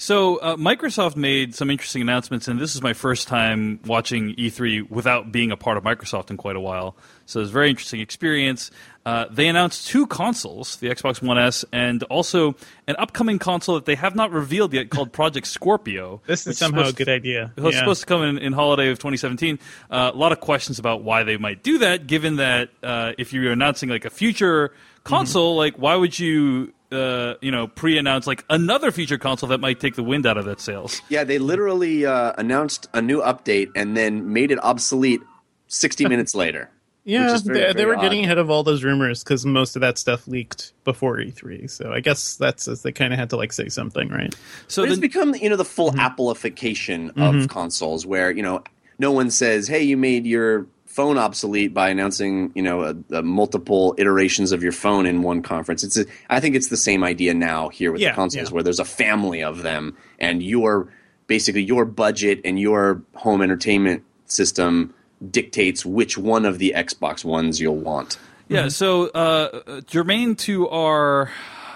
So 0.00 0.36
uh, 0.36 0.54
Microsoft 0.54 1.16
made 1.16 1.56
some 1.56 1.70
interesting 1.70 2.02
announcements, 2.02 2.46
and 2.46 2.60
this 2.60 2.76
is 2.76 2.82
my 2.82 2.92
first 2.92 3.26
time 3.26 3.80
watching 3.84 4.32
E3 4.36 4.88
without 4.88 5.32
being 5.32 5.50
a 5.50 5.56
part 5.56 5.76
of 5.76 5.82
Microsoft 5.82 6.30
in 6.30 6.36
quite 6.36 6.54
a 6.54 6.60
while. 6.60 6.96
So 7.26 7.40
it's 7.40 7.50
a 7.50 7.52
very 7.52 7.68
interesting 7.68 8.00
experience. 8.00 8.70
Uh, 9.08 9.26
they 9.30 9.48
announced 9.48 9.86
two 9.92 10.06
consoles, 10.06 10.76
the 10.76 10.88
Xbox 10.88 11.22
One 11.22 11.38
S, 11.38 11.64
and 11.72 12.02
also 12.04 12.54
an 12.86 12.96
upcoming 12.98 13.38
console 13.38 13.74
that 13.76 13.86
they 13.86 13.94
have 13.94 14.14
not 14.14 14.30
revealed 14.32 14.74
yet 14.74 14.90
called 14.90 15.12
Project 15.12 15.46
Scorpio. 15.46 16.20
This 16.26 16.46
is 16.46 16.58
somehow 16.58 16.80
a 16.80 16.84
supposed- 16.86 16.96
good 16.98 17.08
idea. 17.08 17.52
it 17.56 17.62
was 17.62 17.74
Yeah. 17.74 17.80
supposed 17.80 18.00
to 18.02 18.06
come 18.06 18.22
in, 18.22 18.38
in 18.38 18.52
holiday 18.52 18.88
of 18.90 18.98
2017. 18.98 19.58
Uh, 19.90 20.10
a 20.12 20.16
lot 20.16 20.32
of 20.32 20.40
questions 20.40 20.78
about 20.78 21.02
why 21.02 21.22
they 21.22 21.36
might 21.38 21.62
do 21.62 21.78
that, 21.78 22.06
given 22.06 22.36
that 22.36 22.68
uh, 22.82 23.12
if 23.16 23.32
you're 23.32 23.52
announcing 23.52 23.88
like 23.88 24.04
a 24.04 24.10
future 24.10 24.72
console, 25.04 25.52
Mm-hmm. 25.52 25.58
like 25.58 25.74
why 25.76 25.94
would 25.96 26.18
you, 26.18 26.72
uh, 26.92 27.34
you 27.40 27.50
know, 27.50 27.66
pre-announce 27.66 28.26
like 28.26 28.44
another 28.50 28.90
future 28.92 29.16
console 29.18 29.48
that 29.48 29.60
might 29.60 29.80
take 29.80 29.94
the 29.94 30.02
wind 30.02 30.26
out 30.26 30.36
of 30.36 30.44
that 30.44 30.60
sales? 30.60 31.00
Yeah, 31.08 31.24
they 31.24 31.38
literally 31.38 32.04
uh, 32.04 32.32
announced 32.36 32.88
a 32.92 33.00
new 33.00 33.20
update 33.22 33.68
and 33.74 33.96
then 33.96 34.32
made 34.32 34.50
it 34.50 34.58
obsolete 34.62 35.20
60 35.68 36.08
minutes 36.08 36.34
later. 36.44 36.68
Yeah, 37.08 37.38
very, 37.38 37.58
they, 37.58 37.72
they 37.72 37.84
were 37.86 37.96
odd. 37.96 38.02
getting 38.02 38.24
ahead 38.24 38.36
of 38.36 38.50
all 38.50 38.62
those 38.62 38.84
rumors 38.84 39.24
because 39.24 39.46
most 39.46 39.76
of 39.76 39.80
that 39.80 39.96
stuff 39.96 40.28
leaked 40.28 40.74
before 40.84 41.16
E3. 41.16 41.70
So 41.70 41.90
I 41.90 42.00
guess 42.00 42.36
that's 42.36 42.68
as 42.68 42.82
they 42.82 42.92
kind 42.92 43.14
of 43.14 43.18
had 43.18 43.30
to 43.30 43.36
like 43.36 43.54
say 43.54 43.70
something, 43.70 44.10
right? 44.10 44.34
So 44.66 44.82
But 44.82 44.90
it's 44.90 45.00
become, 45.00 45.34
you 45.34 45.48
know, 45.48 45.56
the 45.56 45.64
full 45.64 45.90
mm-hmm. 45.90 46.00
Appleification 46.00 47.08
of 47.10 47.16
mm-hmm. 47.16 47.46
consoles 47.46 48.04
where, 48.04 48.30
you 48.30 48.42
know, 48.42 48.62
no 48.98 49.10
one 49.10 49.30
says, 49.30 49.66
hey, 49.68 49.82
you 49.82 49.96
made 49.96 50.26
your 50.26 50.66
phone 50.84 51.16
obsolete 51.16 51.72
by 51.72 51.88
announcing, 51.88 52.52
you 52.54 52.62
know, 52.62 52.82
a, 52.82 53.16
a 53.16 53.22
multiple 53.22 53.94
iterations 53.96 54.52
of 54.52 54.62
your 54.62 54.72
phone 54.72 55.06
in 55.06 55.22
one 55.22 55.40
conference. 55.40 55.82
It's 55.84 55.96
a, 55.96 56.04
I 56.28 56.40
think 56.40 56.56
it's 56.56 56.68
the 56.68 56.76
same 56.76 57.02
idea 57.02 57.32
now 57.32 57.70
here 57.70 57.90
with 57.90 58.02
Yeah, 58.02 58.10
the 58.10 58.16
consoles 58.16 58.50
yeah. 58.50 58.54
where 58.54 58.62
there's 58.62 58.80
a 58.80 58.84
family 58.84 59.42
of 59.42 59.62
them 59.62 59.96
and 60.18 60.42
your 60.42 60.92
basically 61.26 61.62
your 61.62 61.86
budget 61.86 62.42
and 62.44 62.60
your 62.60 63.00
home 63.14 63.40
entertainment 63.40 64.02
system 64.26 64.92
dictates 65.30 65.84
which 65.84 66.16
one 66.18 66.44
of 66.44 66.58
the 66.58 66.74
Xbox 66.76 67.24
ones 67.24 67.60
you'll 67.60 67.76
want. 67.76 68.18
yeah. 68.48 68.68
So 68.68 69.08
uh, 69.08 69.80
germane 69.82 70.36
to 70.36 70.68
our. 70.68 71.30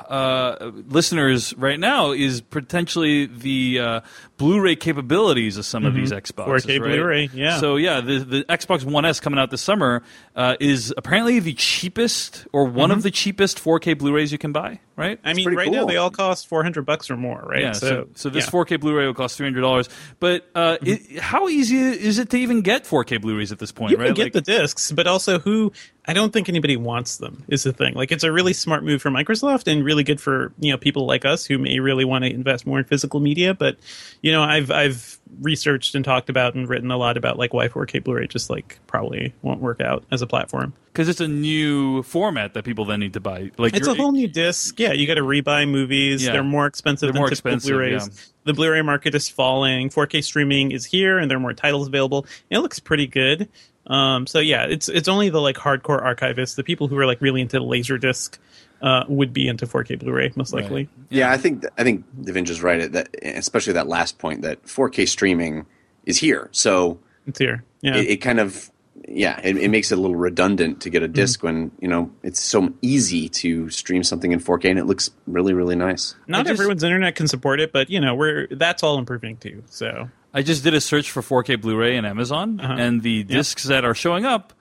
Uh, 0.08 0.72
listeners 0.88 1.54
right 1.56 1.80
now 1.80 2.12
is 2.12 2.42
potentially 2.42 3.24
the 3.24 3.80
uh, 3.80 4.00
Blu-ray 4.36 4.76
capabilities 4.76 5.56
of 5.56 5.64
some 5.64 5.86
of 5.86 5.94
these 5.94 6.12
Xboxes. 6.12 6.66
4K 6.66 6.80
right? 6.80 6.90
Blu-ray, 6.90 7.30
yeah. 7.32 7.58
So 7.58 7.76
yeah, 7.76 8.02
the 8.02 8.18
the 8.18 8.44
Xbox 8.44 8.84
One 8.84 9.06
S 9.06 9.20
coming 9.20 9.38
out 9.38 9.50
this 9.50 9.62
summer 9.62 10.02
uh, 10.36 10.56
is 10.60 10.92
apparently 10.98 11.38
the 11.38 11.54
cheapest 11.54 12.46
or 12.52 12.66
one 12.66 12.90
of 12.90 13.02
the 13.02 13.10
cheapest 13.10 13.56
4K 13.58 13.96
Blu-rays 13.96 14.32
you 14.32 14.38
can 14.38 14.52
buy. 14.52 14.80
Right? 14.94 15.18
I 15.24 15.32
mean, 15.32 15.44
pretty 15.44 15.56
right 15.56 15.70
now 15.70 15.86
they 15.86 15.96
all 15.96 16.10
cost 16.10 16.46
400 16.48 16.84
bucks 16.84 17.10
or 17.10 17.16
more, 17.16 17.42
right? 17.46 17.62
Yeah, 17.62 17.72
so, 17.72 18.08
so 18.14 18.28
this 18.28 18.44
yeah. 18.44 18.50
Mm-hmm. 18.50 18.74
4K 18.74 18.80
Blu-ray 18.80 19.06
will 19.06 19.14
cost 19.14 19.36
three 19.36 19.46
hundred 19.46 19.62
dollars. 19.62 19.88
But 20.20 20.46
uh, 20.54 20.76
it, 20.82 21.18
how 21.18 21.48
easy 21.48 21.78
is 21.78 22.18
it 22.18 22.28
to 22.30 22.36
even 22.36 22.60
get 22.60 22.84
4K 22.84 23.20
Blu-rays 23.20 23.52
at 23.52 23.58
this 23.58 23.72
point? 23.72 23.92
you 23.92 23.96
right? 23.96 24.06
can 24.06 24.14
get 24.14 24.24
Like- 24.24 24.32
the 24.34 24.40
discs, 24.42 24.92
but 24.92 25.06
also 25.06 25.38
who 25.38 25.72
I 26.06 26.12
don't 26.12 26.32
think 26.32 26.48
anybody 26.48 26.76
wants 26.76 27.16
them 27.18 27.44
is 27.48 27.62
the 27.62 27.72
thing. 27.72 27.94
Like 27.94 28.12
it's 28.12 28.24
a 28.24 28.32
really 28.32 28.52
smart 28.52 28.84
move 28.84 29.00
for 29.00 29.10
Microsoft 29.10 29.70
and 29.70 29.84
really 29.84 30.04
good 30.04 30.20
for 30.20 30.52
you 30.58 30.72
know 30.72 30.76
people 30.78 31.06
like 31.06 31.24
us 31.24 31.46
who 31.46 31.58
may 31.58 31.78
really 31.78 32.04
want 32.04 32.24
to 32.24 32.30
invest 32.30 32.66
more 32.66 32.78
in 32.78 32.84
physical 32.84 33.20
media. 33.20 33.54
But 33.54 33.78
you 34.20 34.32
know, 34.32 34.42
I've 34.42 34.70
I've 34.70 35.18
researched 35.40 35.94
and 35.94 36.04
talked 36.04 36.28
about 36.28 36.54
and 36.54 36.68
written 36.68 36.90
a 36.90 36.96
lot 36.96 37.16
about 37.16 37.38
like 37.38 37.52
why 37.54 37.68
4K 37.68 38.04
Blu-ray 38.04 38.26
just 38.26 38.50
like 38.50 38.78
probably 38.86 39.32
won't 39.42 39.60
work 39.60 39.80
out 39.80 40.04
as 40.10 40.22
a 40.22 40.26
platform. 40.26 40.72
because 40.92 41.08
it's 41.08 41.20
a 41.20 41.28
new 41.28 42.02
format 42.02 42.54
that 42.54 42.64
people 42.64 42.84
then 42.84 43.00
need 43.00 43.14
to 43.14 43.20
buy. 43.20 43.50
Like 43.56 43.74
It's 43.74 43.88
a 43.88 43.94
whole 43.94 44.12
new 44.12 44.28
disc. 44.28 44.78
Yeah, 44.78 44.92
you 44.92 45.06
got 45.06 45.14
to 45.14 45.22
rebuy 45.22 45.68
movies. 45.68 46.24
Yeah. 46.24 46.32
They're 46.32 46.44
more 46.44 46.66
expensive 46.66 47.06
They're 47.06 47.12
than 47.12 47.20
more 47.20 47.28
typical 47.30 47.52
expensive, 47.54 47.70
Blu-rays. 47.70 48.08
yeah. 48.08 48.14
The 48.44 48.52
Blu-ray 48.54 48.82
market 48.82 49.14
is 49.14 49.28
falling. 49.28 49.88
4K 49.88 50.22
streaming 50.22 50.72
is 50.72 50.84
here, 50.84 51.18
and 51.18 51.30
there 51.30 51.38
are 51.38 51.40
more 51.40 51.54
titles 51.54 51.86
available. 51.88 52.26
And 52.50 52.58
it 52.58 52.60
looks 52.60 52.78
pretty 52.80 53.06
good. 53.06 53.48
Um, 53.86 54.26
so 54.28 54.38
yeah, 54.38 54.64
it's 54.66 54.88
it's 54.88 55.08
only 55.08 55.28
the 55.28 55.40
like 55.40 55.56
hardcore 55.56 56.00
archivists, 56.04 56.54
the 56.54 56.62
people 56.62 56.86
who 56.88 56.96
are 56.98 57.06
like 57.06 57.20
really 57.20 57.40
into 57.40 57.58
Laserdisc, 57.58 58.38
uh, 58.82 59.04
would 59.08 59.32
be 59.32 59.48
into 59.48 59.66
4K 59.66 59.98
Blu-ray 60.00 60.32
most 60.36 60.52
likely. 60.52 60.88
Yeah, 61.08 61.30
I 61.30 61.36
think 61.38 61.64
I 61.78 61.84
think 61.84 62.04
Devindra's 62.20 62.62
right 62.62 62.80
at 62.80 62.92
that, 62.92 63.08
especially 63.22 63.74
that 63.74 63.86
last 63.88 64.18
point 64.18 64.42
that 64.42 64.62
4K 64.64 65.08
streaming 65.08 65.66
is 66.04 66.18
here. 66.18 66.48
So 66.52 66.98
It's 67.26 67.38
here. 67.38 67.64
Yeah. 67.80 67.96
it, 67.96 68.10
it 68.10 68.16
kind 68.18 68.40
of 68.40 68.70
yeah, 69.08 69.40
it, 69.42 69.56
it 69.56 69.68
makes 69.68 69.90
it 69.90 69.98
a 69.98 70.00
little 70.00 70.16
redundant 70.16 70.80
to 70.82 70.88
Mm-hmm. 70.88 70.92
get 70.92 71.02
a 71.02 71.08
disc 71.08 71.42
when 71.42 71.70
you 71.80 71.88
know 71.88 72.10
it's 72.22 72.40
so 72.40 72.72
easy 72.82 73.28
to 73.28 73.68
stream 73.70 74.02
something 74.04 74.32
in 74.32 74.38
4K 74.40 74.70
and 74.70 74.78
it 74.78 74.84
looks 74.86 75.10
really 75.26 75.52
really 75.54 75.76
nice. 75.76 76.14
Not 76.26 76.46
just- 76.46 76.58
everyone's 76.60 76.82
internet 76.84 77.14
can 77.14 77.26
support 77.28 77.60
it, 77.60 77.72
but 77.72 77.88
you 77.90 78.00
know 78.00 78.14
we're 78.14 78.46
that's 78.50 78.82
all 78.82 78.98
improving 78.98 79.36
too. 79.38 79.62
So 79.70 80.08
I 80.34 80.42
just 80.42 80.64
did 80.64 80.74
a 80.74 80.80
search 80.80 81.10
for 81.10 81.20
4K 81.22 81.60
Blu-ray 81.60 81.96
in 81.96 82.04
Amazon, 82.04 82.58
Uh-huh. 82.60 82.74
and 82.78 83.02
the 83.02 83.22
discs 83.24 83.64
that 83.64 83.84
are 83.84 83.94
showing 83.94 84.24
up 84.24 84.52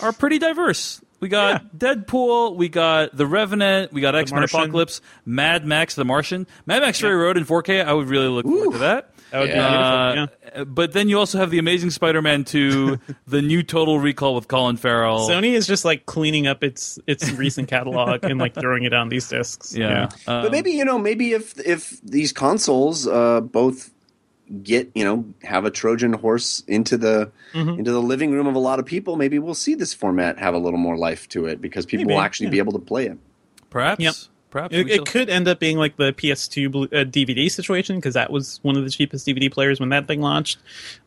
are 0.00 0.12
pretty 0.12 0.38
diverse. 0.38 1.00
We 1.20 1.28
got 1.28 1.76
Deadpool, 1.76 2.54
we 2.56 2.68
got 2.68 3.16
The 3.16 3.26
Revenant, 3.26 3.92
we 3.92 4.00
got 4.00 4.14
X 4.14 4.30
Men 4.32 4.44
Apocalypse, 4.44 5.00
Mad 5.26 5.66
Max, 5.66 5.94
The 5.96 6.04
Martian, 6.04 6.46
Mad 6.66 6.80
Max 6.82 7.00
Fury 7.00 7.16
Road 7.16 7.36
in 7.36 7.44
4K. 7.44 7.84
I 7.84 7.92
would 7.92 8.08
really 8.08 8.28
look 8.28 8.46
forward 8.46 8.72
to 8.72 8.78
that. 8.78 9.10
that 9.32 9.40
would 9.40 9.48
Yeah. 9.50 10.10
be 10.10 10.16
beautiful. 10.16 10.60
Uh, 10.62 10.64
But 10.64 10.92
then 10.92 11.08
you 11.08 11.18
also 11.18 11.36
have 11.38 11.50
the 11.50 11.58
Amazing 11.58 11.90
Spider-Man 11.90 12.44
2, 12.44 12.98
the 13.26 13.42
new 13.42 13.62
Total 13.62 13.98
Recall 13.98 14.34
with 14.36 14.48
Colin 14.48 14.76
Farrell. 14.76 15.28
Sony 15.28 15.52
is 15.52 15.66
just 15.66 15.84
like 15.84 16.06
cleaning 16.06 16.46
up 16.46 16.62
its 16.64 16.98
its 17.06 17.30
recent 17.32 17.68
catalog 17.68 18.24
and 18.24 18.38
like 18.40 18.54
throwing 18.54 18.84
it 18.84 18.94
on 18.94 19.08
these 19.08 19.28
discs. 19.28 19.74
yeah, 19.76 20.04
Um, 20.26 20.42
but 20.44 20.52
maybe 20.52 20.70
you 20.70 20.84
know 20.84 20.98
maybe 20.98 21.32
if 21.32 21.58
if 21.58 22.00
these 22.02 22.32
consoles 22.32 23.06
uh, 23.08 23.40
both 23.40 23.90
get 24.62 24.90
you 24.94 25.04
know 25.04 25.24
have 25.42 25.64
a 25.64 25.70
Trojan 25.70 26.12
horse 26.12 26.62
into 26.66 26.96
the 26.96 27.30
Mm-hmm. 27.54 27.78
into 27.78 27.90
the 27.92 28.02
living 28.02 28.30
room 28.30 28.46
of 28.46 28.54
a 28.54 28.58
lot 28.58 28.78
of 28.78 28.84
people, 28.84 29.16
maybe 29.16 29.38
we'll 29.38 29.54
see 29.54 29.74
this 29.74 29.94
format 29.94 30.38
have 30.38 30.52
a 30.52 30.58
little 30.58 30.78
more 30.78 30.98
life 30.98 31.26
to 31.30 31.46
it 31.46 31.62
because 31.62 31.86
people 31.86 32.04
Maybe, 32.04 32.14
will 32.14 32.20
actually 32.20 32.48
yeah. 32.48 32.50
be 32.52 32.58
able 32.58 32.72
to 32.74 32.78
play 32.78 33.06
it. 33.06 33.16
perhaps, 33.70 34.02
Yep. 34.02 34.14
perhaps 34.50 34.74
It, 34.74 34.90
it 34.90 35.06
could 35.06 35.30
end 35.30 35.48
up 35.48 35.58
being 35.58 35.78
like 35.78 35.96
the 35.96 36.12
PS2 36.12 36.66
uh, 36.92 37.04
DVD 37.04 37.50
situation 37.50 37.96
because 37.96 38.12
that 38.12 38.30
was 38.30 38.60
one 38.62 38.76
of 38.76 38.84
the 38.84 38.90
cheapest 38.90 39.26
DVD 39.26 39.50
players 39.50 39.80
when 39.80 39.88
that 39.88 40.06
thing 40.06 40.20
launched. 40.20 40.58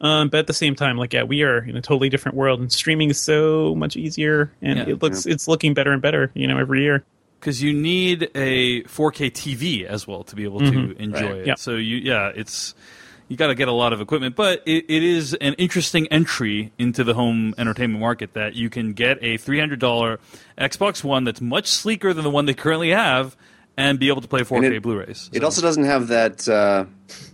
Um, 0.02 0.30
but 0.30 0.40
at 0.40 0.48
the 0.48 0.54
same 0.54 0.74
time, 0.74 0.98
like 0.98 1.14
yeah, 1.14 1.22
we 1.22 1.44
are 1.44 1.60
in 1.60 1.78
a 1.78 1.82
totally 1.82 2.10
different 2.10 2.36
world, 2.36 2.60
and 2.60 2.72
streaming 2.72 3.12
is 3.12 3.22
so 3.22 3.76
much 3.76 3.96
easier, 3.96 4.52
and 4.64 4.80
Yeah. 4.80 4.90
it 4.96 5.04
looks 5.04 5.28
it's 5.28 5.48
looking 5.48 5.76
better 5.76 5.92
and 5.92 6.02
better, 6.02 6.32
you 6.34 6.48
know, 6.48 6.58
every 6.58 6.82
year. 6.82 7.04
because 7.40 7.62
you 7.62 7.72
need 7.74 8.30
a 8.34 8.82
4K 8.84 9.30
TV 9.32 9.86
as 9.86 10.08
well 10.08 10.24
to 10.24 10.36
be 10.36 10.44
able 10.44 10.60
to 10.60 10.96
enjoy 10.98 11.22
Right. 11.22 11.36
it. 11.42 11.48
Yeah. 11.48 11.56
So 11.56 11.76
you, 11.76 11.98
yeah, 11.98 12.32
it's 12.36 12.74
you 13.32 13.38
got 13.38 13.48
to 13.48 13.56
get 13.56 13.70
a 13.70 13.72
lot 13.72 13.94
of 13.94 14.02
equipment, 14.02 14.36
but 14.36 14.62
it, 14.66 14.86
it 14.90 15.04
is 15.04 15.34
an 15.36 15.54
interesting 15.54 16.06
entry 16.08 16.74
into 16.78 17.02
the 17.06 17.14
home 17.14 17.56
entertainment 17.58 18.02
market 18.02 18.34
that 18.34 18.56
you 18.56 18.70
can 18.70 18.92
get 18.92 19.18
a 19.22 19.38
$300 19.38 20.18
Xbox 20.58 21.02
One 21.04 21.24
that's 21.24 21.40
much 21.40 21.68
sleeker 21.68 22.14
than 22.14 22.26
the 22.26 22.30
one 22.30 22.46
they 22.46 22.54
currently 22.54 22.90
have, 22.90 23.38
and 23.78 23.98
be 24.00 24.10
able 24.10 24.22
to 24.22 24.28
play 24.28 24.42
4K 24.42 24.76
it- 24.76 24.84
Blu-rays. 24.84 25.30
It 25.32 25.40
So- 25.40 25.46
also 25.46 25.62
doesn't 25.62 25.86
have 25.86 26.10
that 26.10 26.48
uh, 26.50 26.84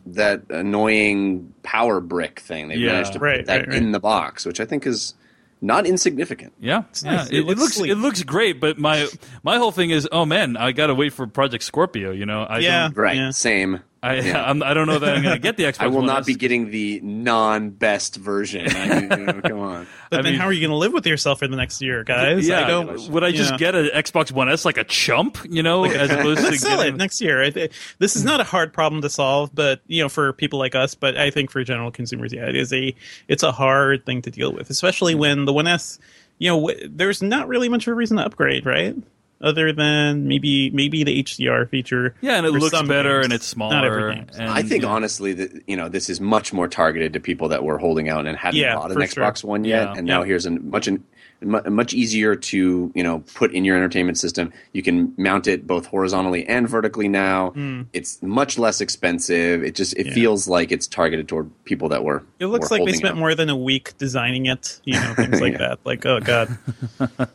that 0.06 0.44
annoying 0.52 1.52
power 1.64 2.00
brick 2.00 2.42
thing. 2.42 2.68
They 2.68 2.76
Yeah. 2.76 2.92
managed 2.94 3.14
to 3.14 3.20
Right, 3.20 3.38
put 3.40 3.48
that 3.48 3.58
right, 3.62 3.68
right. 3.70 3.78
in 3.78 3.92
the 3.92 4.00
box, 4.00 4.46
which 4.46 4.60
I 4.60 4.66
think 4.66 4.86
is 4.86 5.16
not 5.62 5.88
insignificant. 5.88 6.54
Yeah, 6.60 6.84
yeah. 7.04 7.12
nice. 7.16 7.28
It, 7.30 7.34
It 7.34 7.40
it 7.40 7.46
looks 7.58 7.80
looks 7.80 7.90
it 7.90 7.96
looks 7.98 8.22
great, 8.22 8.60
but 8.60 8.78
my 8.78 9.08
my 9.44 9.58
whole 9.58 9.72
thing 9.72 9.90
is, 9.90 10.08
oh 10.12 10.26
man, 10.28 10.56
I 10.58 10.72
got 10.74 10.88
to 10.88 10.96
wait 10.96 11.12
for 11.14 11.26
Project 11.26 11.64
Scorpio. 11.64 12.12
You 12.12 12.28
know, 12.28 12.44
I 12.44 12.60
Yeah. 12.60 12.90
Right. 12.94 13.18
Yeah. 13.18 13.32
Same. 13.32 13.80
I 14.04 14.16
Yeah. 14.20 14.44
I'm, 14.50 14.62
I 14.64 14.74
don't 14.74 14.88
know 14.88 15.00
that 15.00 15.16
I'm 15.16 15.24
going 15.24 15.36
to 15.36 15.40
get 15.42 15.58
the 15.58 15.64
Xbox. 15.72 15.80
One. 15.80 15.86
I 15.86 15.88
will 15.88 15.98
One 15.98 16.06
not 16.06 16.20
S. 16.22 16.26
be 16.28 16.36
getting 16.36 16.72
the 16.72 17.00
non-best 17.02 18.16
version. 18.18 18.70
I, 18.70 19.00
you 19.02 19.08
know, 19.08 19.42
come 19.42 19.60
on. 19.60 19.88
But 20.10 20.20
I 20.20 20.22
then 20.24 20.32
mean- 20.34 20.40
how 20.40 20.48
are 20.48 20.54
you 20.54 20.62
going 20.62 20.72
to 20.72 20.78
live 20.78 20.94
with 20.94 21.06
yourself 21.06 21.40
for 21.40 21.48
the 21.50 21.58
next 21.58 21.82
year, 21.82 22.04
guys? 22.06 22.48
Yeah, 22.48 22.64
I 22.64 22.68
don't. 22.68 23.10
would 23.10 23.24
I 23.26 23.32
just 23.32 23.52
yeah. 23.52 23.58
get 23.58 23.76
an 23.76 23.88
Xbox 23.94 24.32
One 24.32 24.48
S 24.50 24.64
like 24.64 24.78
a 24.78 24.86
chump? 24.86 25.38
You 25.50 25.62
know, 25.64 25.84
as 25.84 26.10
opposed 26.10 26.40
to 26.42 26.48
Let's 26.48 26.62
sell 26.62 26.80
it 26.80 26.96
next 26.96 27.20
year. 27.20 27.44
I 27.44 27.52
thi- 27.52 27.70
This 28.00 28.16
is 28.16 28.24
not 28.24 28.40
a 28.40 28.46
hard 28.46 28.72
problem 28.72 29.02
to 29.02 29.10
solve, 29.10 29.54
but 29.54 29.82
you 29.88 30.02
know, 30.02 30.08
for 30.10 30.32
people 30.32 30.60
like 30.60 30.76
us, 30.76 30.96
but 30.96 31.18
I 31.18 31.30
think 31.30 31.52
for 31.52 31.62
general 31.66 31.92
consumers, 31.92 32.32
yeah, 32.32 32.48
it 32.48 32.56
is 32.56 32.72
a 32.72 32.96
it's 33.28 33.44
a 33.44 33.52
hard 33.52 34.06
thing 34.06 34.22
to 34.22 34.32
deal 34.32 34.54
with, 34.54 34.70
especially 34.70 35.14
mm. 35.16 35.20
when 35.20 35.44
the 35.46 35.52
One 35.52 35.68
S, 35.68 36.00
you 36.38 36.50
know, 36.50 36.68
w- 36.68 36.88
there's 36.90 37.22
not 37.22 37.50
really 37.50 37.68
much 37.68 37.86
of 37.88 37.92
a 37.92 37.96
reason 37.96 38.16
to 38.18 38.24
upgrade, 38.26 38.66
right? 38.66 38.96
Other 39.40 39.72
than 39.72 40.28
maybe 40.28 40.72
maybe 40.72 41.04
the 41.04 41.22
HDR 41.24 41.70
feature. 41.70 42.16
Yeah, 42.22 42.38
and 42.38 42.46
it 42.48 42.52
looks 42.52 42.72
better 42.72 43.18
games. 43.18 43.26
and 43.26 43.34
it's 43.34 43.46
smaller. 43.46 43.76
Not 43.76 43.86
every 43.86 44.16
game. 44.16 44.26
and- 44.38 44.50
I 44.50 44.64
think 44.64 44.84
yeah. 44.84 44.90
honestly 44.90 45.34
that 45.34 45.62
you 45.68 45.78
know 45.78 45.90
this 45.90 46.10
is 46.10 46.20
much 46.20 46.54
more 46.54 46.68
targeted 46.68 47.14
to 47.14 47.20
people 47.20 47.50
that 47.50 47.64
were 47.64 47.78
holding 47.78 48.10
out 48.10 48.26
and 48.26 48.36
hadn't 48.36 48.60
Yeah, 48.60 48.76
bought 48.76 48.92
an 48.92 48.98
Xbox 48.98 49.42
sure. 49.42 49.50
One 49.50 49.64
yet, 49.64 49.90
Yeah. 49.90 49.94
and 49.98 50.08
now 50.08 50.24
here's 50.24 50.48
a 50.48 50.52
much 50.52 50.88
an, 50.88 50.96
mu- 50.96 51.00
much 51.42 51.94
easier 51.94 52.36
to 52.36 52.92
you 52.96 53.04
know 53.04 53.20
put 53.36 53.54
in 53.54 53.64
your 53.66 53.76
entertainment 53.78 54.18
system. 54.18 54.52
You 54.74 54.82
can 54.84 55.14
mount 55.18 55.48
it 55.48 55.68
both 55.68 55.86
horizontally 55.86 56.46
and 56.48 56.68
vertically 56.68 57.08
now. 57.08 57.54
It's 57.94 58.22
much 58.24 58.58
less 58.58 58.82
expensive. 58.82 59.64
It 59.64 59.76
just 59.76 59.96
it. 59.98 60.08
Yeah. 60.08 60.14
feels 60.14 60.48
like 60.48 60.72
it's 60.72 60.88
targeted 60.88 61.28
toward 61.28 61.50
people 61.66 61.90
that 61.90 62.04
were. 62.04 62.24
It 62.40 62.48
looks 62.48 62.70
were 62.70 62.78
like 62.78 62.86
they 62.88 62.94
spent 62.94 63.14
out. 63.16 63.20
more 63.20 63.36
than 63.36 63.50
a 63.50 63.58
week 63.58 63.98
designing 63.98 64.48
it, 64.48 64.80
you 64.84 64.94
know, 64.94 65.14
things 65.14 65.40
like 65.42 65.54
Yeah. 65.54 65.60
that. 65.60 65.80
Like, 65.86 66.06
oh 66.06 66.20
god, 66.20 66.58
All 67.00 67.28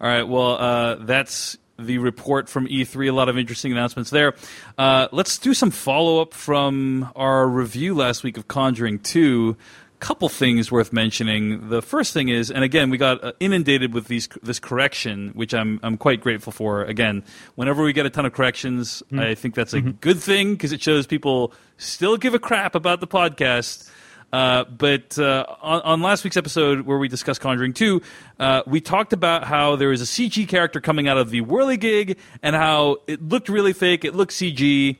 right, 0.00 0.22
well, 0.26 0.52
uh, 0.56 0.94
that's 0.96 1.58
the 1.78 1.98
report 1.98 2.48
from 2.48 2.66
E3. 2.66 3.08
A 3.08 3.12
lot 3.12 3.28
of 3.28 3.38
interesting 3.38 3.72
announcements 3.72 4.10
there. 4.10 4.34
Uh, 4.76 5.08
let's 5.12 5.38
do 5.38 5.54
some 5.54 5.70
follow 5.70 6.20
up 6.20 6.34
from 6.34 7.10
our 7.16 7.46
review 7.48 7.94
last 7.94 8.22
week 8.22 8.36
of 8.36 8.48
Conjuring 8.48 8.98
2 8.98 9.56
couple 10.00 10.28
things 10.28 10.72
worth 10.72 10.92
mentioning. 10.92 11.68
The 11.68 11.82
first 11.82 12.12
thing 12.12 12.28
is, 12.28 12.50
and 12.50 12.64
again, 12.64 12.90
we 12.90 12.98
got 12.98 13.22
uh, 13.22 13.32
inundated 13.38 13.94
with 13.94 14.08
these 14.08 14.28
this 14.42 14.58
correction, 14.58 15.30
which 15.34 15.54
I'm 15.54 15.78
I'm 15.82 15.96
quite 15.96 16.20
grateful 16.20 16.52
for. 16.52 16.82
Again, 16.84 17.22
whenever 17.54 17.82
we 17.84 17.92
get 17.92 18.06
a 18.06 18.10
ton 18.10 18.26
of 18.26 18.32
corrections, 18.32 19.02
I 19.16 19.34
think 19.34 19.54
that's 19.54 19.74
a 19.74 19.80
good 19.80 20.18
thing 20.18 20.54
because 20.54 20.72
it 20.72 20.82
shows 20.82 21.06
people 21.06 21.52
still 21.76 22.16
give 22.16 22.34
a 22.34 22.38
crap 22.38 22.74
about 22.74 23.00
the 23.00 23.06
podcast. 23.06 23.90
Uh, 24.32 24.64
but 24.64 25.18
uh, 25.18 25.44
on, 25.60 25.82
on 25.82 26.02
last 26.02 26.22
week's 26.22 26.36
episode, 26.36 26.82
where 26.82 26.98
we 26.98 27.08
discussed 27.08 27.40
Conjuring 27.40 27.72
2, 27.72 28.00
uh, 28.38 28.62
we 28.64 28.80
talked 28.80 29.12
about 29.12 29.44
how 29.44 29.74
there 29.74 29.88
was 29.88 30.00
a 30.00 30.04
CG 30.04 30.48
character 30.48 30.80
coming 30.80 31.08
out 31.08 31.18
of 31.18 31.30
the 31.30 31.42
Whirligig 31.42 32.16
and 32.42 32.54
how 32.54 32.98
it 33.08 33.20
looked 33.20 33.48
really 33.48 33.72
fake, 33.72 34.04
it 34.04 34.14
looked 34.14 34.32
CG. 34.32 34.98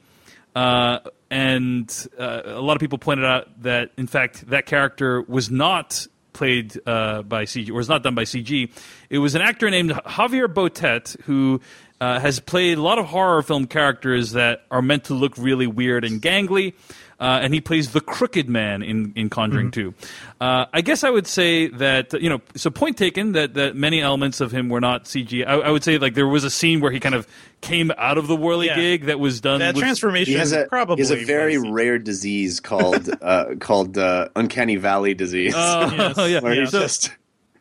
And 1.30 2.08
uh, 2.18 2.42
a 2.44 2.60
lot 2.60 2.74
of 2.74 2.80
people 2.80 2.98
pointed 2.98 3.24
out 3.24 3.62
that, 3.62 3.92
in 3.96 4.06
fact, 4.06 4.48
that 4.48 4.66
character 4.66 5.22
was 5.22 5.50
not 5.50 6.06
played 6.32 6.78
uh, 6.86 7.22
by 7.22 7.44
CG, 7.44 7.70
or 7.70 7.74
was 7.74 7.88
not 7.88 8.02
done 8.02 8.14
by 8.14 8.24
CG. 8.24 8.70
It 9.08 9.18
was 9.18 9.34
an 9.34 9.42
actor 9.42 9.70
named 9.70 9.90
Javier 9.90 10.52
Botet 10.52 11.20
who 11.22 11.60
uh, 12.00 12.18
has 12.20 12.40
played 12.40 12.78
a 12.78 12.82
lot 12.82 12.98
of 12.98 13.06
horror 13.06 13.42
film 13.42 13.66
characters 13.66 14.32
that 14.32 14.64
are 14.70 14.82
meant 14.82 15.04
to 15.04 15.14
look 15.14 15.36
really 15.36 15.66
weird 15.66 16.04
and 16.04 16.20
gangly. 16.22 16.74
Uh, 17.18 17.38
and 17.42 17.52
he 17.52 17.60
plays 17.60 17.92
the 17.92 18.00
crooked 18.00 18.48
man 18.48 18.82
in, 18.82 19.12
in 19.14 19.28
Conjuring 19.28 19.70
2. 19.72 19.92
Uh, 20.40 20.64
I 20.72 20.80
guess 20.80 21.04
I 21.04 21.10
would 21.10 21.26
say 21.26 21.66
that, 21.68 22.14
you 22.14 22.30
know, 22.30 22.40
so 22.56 22.70
point 22.70 22.96
taken 22.96 23.32
that, 23.32 23.52
that 23.54 23.76
many 23.76 24.00
elements 24.00 24.40
of 24.40 24.52
him 24.52 24.70
were 24.70 24.80
not 24.80 25.04
CG. 25.04 25.46
I, 25.46 25.52
I 25.56 25.70
would 25.70 25.84
say, 25.84 25.98
like, 25.98 26.14
there 26.14 26.26
was 26.26 26.44
a 26.44 26.50
scene 26.50 26.80
where 26.80 26.90
he 26.90 26.98
kind 26.98 27.14
of 27.14 27.28
came 27.60 27.92
out 27.98 28.16
of 28.16 28.26
the 28.26 28.34
whirly 28.34 28.68
Yeah. 28.68 28.76
gig 28.76 29.04
that 29.04 29.20
was 29.20 29.42
done 29.42 29.58
That 29.58 29.74
with 29.74 29.82
transformation 29.82 30.32
He 30.32 30.38
has 30.38 30.52
a 30.52 30.64
probably 30.64 30.96
he 31.04 31.10
has 31.10 31.10
a 31.10 31.22
very 31.26 31.58
rare 31.58 31.98
disease 31.98 32.58
called 32.58 33.10
uh, 33.20 33.56
called 33.60 33.98
uh, 33.98 34.30
uncanny 34.34 34.76
valley 34.76 35.12
disease, 35.12 35.52
Yes. 35.54 36.14
Oh, 36.16 36.24
yeah. 36.24 36.40
where 36.40 36.54
he's 36.54 36.70
So- 36.70 36.80
just 36.80 37.10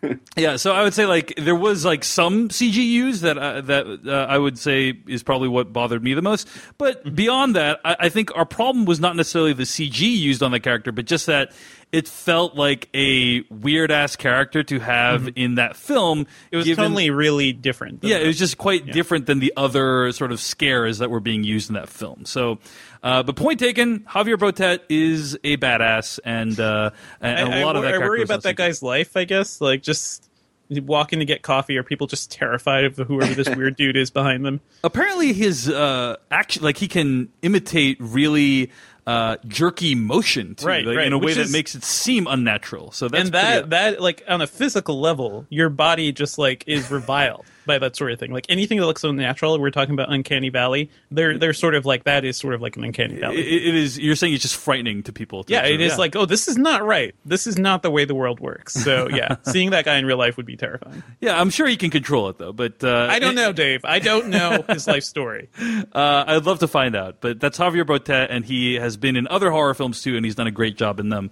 Yeah, 0.38 0.56
so 0.56 0.72
I 0.74 0.84
would 0.84 0.94
say 0.94 1.06
like 1.06 1.34
there 1.38 1.56
was 1.56 1.84
like 1.84 2.03
some 2.06 2.48
CG 2.50 2.75
used 2.75 3.22
that 3.24 3.38
uh, 3.38 3.60
that 3.62 3.86
uh, 4.08 4.12
I 4.29 4.38
would 4.38 4.58
say 4.58 4.98
is 5.08 5.24
probably 5.24 5.50
what 5.50 5.74
bothered 5.74 6.01
me 6.03 6.13
the 6.13 6.22
most. 6.22 6.48
But 6.77 7.13
beyond 7.15 7.56
that, 7.58 7.79
I, 7.84 7.96
I 8.01 8.10
think 8.10 8.34
our 8.38 8.46
problem 8.46 8.86
was 8.86 9.00
not 9.01 9.15
necessarily 9.18 9.51
the 9.53 9.63
CG 9.63 10.00
used 10.00 10.41
on 10.41 10.51
the 10.51 10.60
character, 10.62 10.94
but 10.94 11.06
just 11.06 11.25
that 11.25 11.51
it 11.91 12.08
felt 12.08 12.56
like 12.56 12.88
a 12.94 13.41
weird 13.50 13.91
ass 13.91 14.15
character 14.15 14.62
to 14.63 14.79
have 14.79 15.32
in 15.36 15.56
that 15.56 15.75
film. 15.75 16.27
It 16.51 16.58
was 16.58 16.65
given- 16.65 16.86
totally 16.86 17.10
really 17.10 17.51
different. 17.51 18.03
yeah, 18.03 18.20
the- 18.20 18.24
it 18.24 18.27
was 18.27 18.38
just 18.39 18.58
quite 18.58 18.86
different 18.91 19.25
than 19.25 19.39
the 19.39 19.51
other 19.58 20.12
sort 20.13 20.32
of 20.32 20.39
scares 20.39 21.00
that 21.00 21.10
were 21.10 21.20
being 21.20 21.44
used 21.44 21.70
in 21.70 21.74
that 21.74 21.89
film. 21.89 22.25
So, 22.25 22.60
uh, 23.03 23.24
but 23.24 23.36
point 23.36 23.60
taken, 23.60 24.00
Javier 24.01 24.36
Botet 24.38 24.79
is 24.89 25.36
a 25.44 25.58
badass, 25.58 26.20
and 26.24 26.60
uh, 26.60 26.91
and 27.22 27.53
I, 27.53 27.60
a 27.60 27.65
lot 27.65 27.75
I, 27.75 27.79
of 27.79 27.86
that. 27.86 27.96
I 27.96 27.98
worry 28.00 28.22
about 28.24 28.44
that 28.44 28.56
guy's 28.56 28.82
life. 28.84 29.15
I 29.15 29.24
guess 29.25 29.62
like 29.62 29.82
just 29.84 30.29
walking 30.70 31.18
to 31.20 31.25
get 31.25 31.41
coffee, 31.41 31.77
are 31.77 31.84
people 31.84 32.06
just 32.08 32.29
terrified 32.32 32.84
of 32.86 32.98
whoever 32.98 33.34
this 33.34 33.50
weird 33.56 33.75
dude 33.75 33.98
is 33.98 34.12
behind 34.12 34.46
them? 34.46 34.62
apparently 34.84 35.34
his 35.34 35.68
uh 35.70 36.15
action 36.29 36.62
like 36.63 36.77
he 36.77 36.88
can 36.88 37.27
imitate 37.41 37.98
really 38.00 38.70
uh 39.08 39.36
jerky 39.48 39.96
motion 39.96 40.53
too, 40.53 40.68
Right, 40.68 40.86
like, 40.86 40.98
right, 40.98 41.08
in 41.08 41.13
a 41.13 41.18
way 41.18 41.34
that 41.34 41.41
is- 41.46 41.51
makes 41.51 41.74
it 41.74 41.84
seem 41.84 42.27
unnatural 42.27 42.91
so 42.91 43.08
that's 43.08 43.24
and 43.24 43.34
that 43.34 43.53
pretty- 43.53 43.70
that 43.70 44.00
like 44.01 44.24
on 44.27 44.41
a 44.41 44.48
physical 44.48 45.00
level, 45.01 45.48
your 45.50 45.70
body 45.70 46.12
just 46.12 46.38
like 46.38 46.63
is 46.68 46.91
reviled 46.91 47.46
by 47.70 47.80
that 47.80 47.96
sort 47.96 48.12
of 48.12 48.20
thing. 48.20 48.32
Like 48.32 48.46
anything 48.50 48.80
that 48.80 48.86
looks 48.86 49.04
unnatural, 49.04 49.58
we're 49.60 49.70
talking 49.72 49.94
about 49.94 50.12
uncanny 50.12 50.50
valley. 50.50 50.90
They're 51.12 51.38
they're 51.38 51.54
sort 51.54 51.76
of 51.76 51.86
like 51.86 52.04
that 52.04 52.26
is 52.26 52.36
sort 52.36 52.54
of 52.54 52.62
like 52.62 52.76
an 52.76 52.84
uncanny 52.84 53.16
it, 53.16 53.22
valley. 53.22 53.38
it 53.38 53.76
is 53.76 53.98
you're 53.98 54.16
saying 54.16 54.34
it's 54.34 54.42
just 54.42 54.58
frightening 54.58 55.04
to 55.04 55.14
people 55.14 55.44
to 55.46 55.54
yeah, 55.54 55.66
it 55.66 55.80
is 55.80 55.98
like, 55.98 56.16
oh, 56.16 56.26
this 56.26 56.48
is 56.48 56.58
not 56.58 56.84
right. 56.84 57.16
This 57.24 57.48
is 57.48 57.58
not 57.58 57.84
the 57.84 57.92
way 57.92 58.04
the 58.06 58.16
world 58.16 58.40
works. 58.40 58.74
So 58.74 59.08
yeah, 59.14 59.38
seeing 59.44 59.70
that 59.70 59.86
guy 59.86 59.96
in 59.98 60.06
real 60.06 60.18
life 60.18 60.36
would 60.38 60.46
be 60.46 60.58
terrifying. 60.58 61.04
yeah 61.20 61.40
i'm 61.40 61.50
sure 61.50 61.68
he 61.68 61.78
can 61.78 61.90
control 61.90 62.30
it 62.30 62.38
though 62.38 62.54
but 62.54 62.84
uh 62.84 63.08
I 63.10 63.20
don't 63.20 63.36
know, 63.36 63.54
Dave. 63.54 63.86
I 63.86 64.00
don't 64.00 64.28
know 64.28 64.64
his 64.68 64.88
life 64.88 65.04
story. 65.04 65.50
uh 65.60 66.24
i'd 66.28 66.46
love 66.46 66.60
to 66.60 66.68
find 66.68 66.96
out 66.96 67.22
but 67.22 67.40
that's 67.40 67.58
javier 67.58 67.86
botet 67.86 68.28
and 68.30 68.44
he 68.46 68.76
has 68.76 68.98
been 68.98 69.16
in 69.16 69.28
other 69.28 69.52
horror 69.52 69.74
films 69.74 70.02
too 70.02 70.16
and 70.16 70.26
he's 70.26 70.36
done 70.36 70.48
a 70.48 70.52
great 70.52 70.78
job 70.78 71.00
in 71.00 71.10
them 71.10 71.30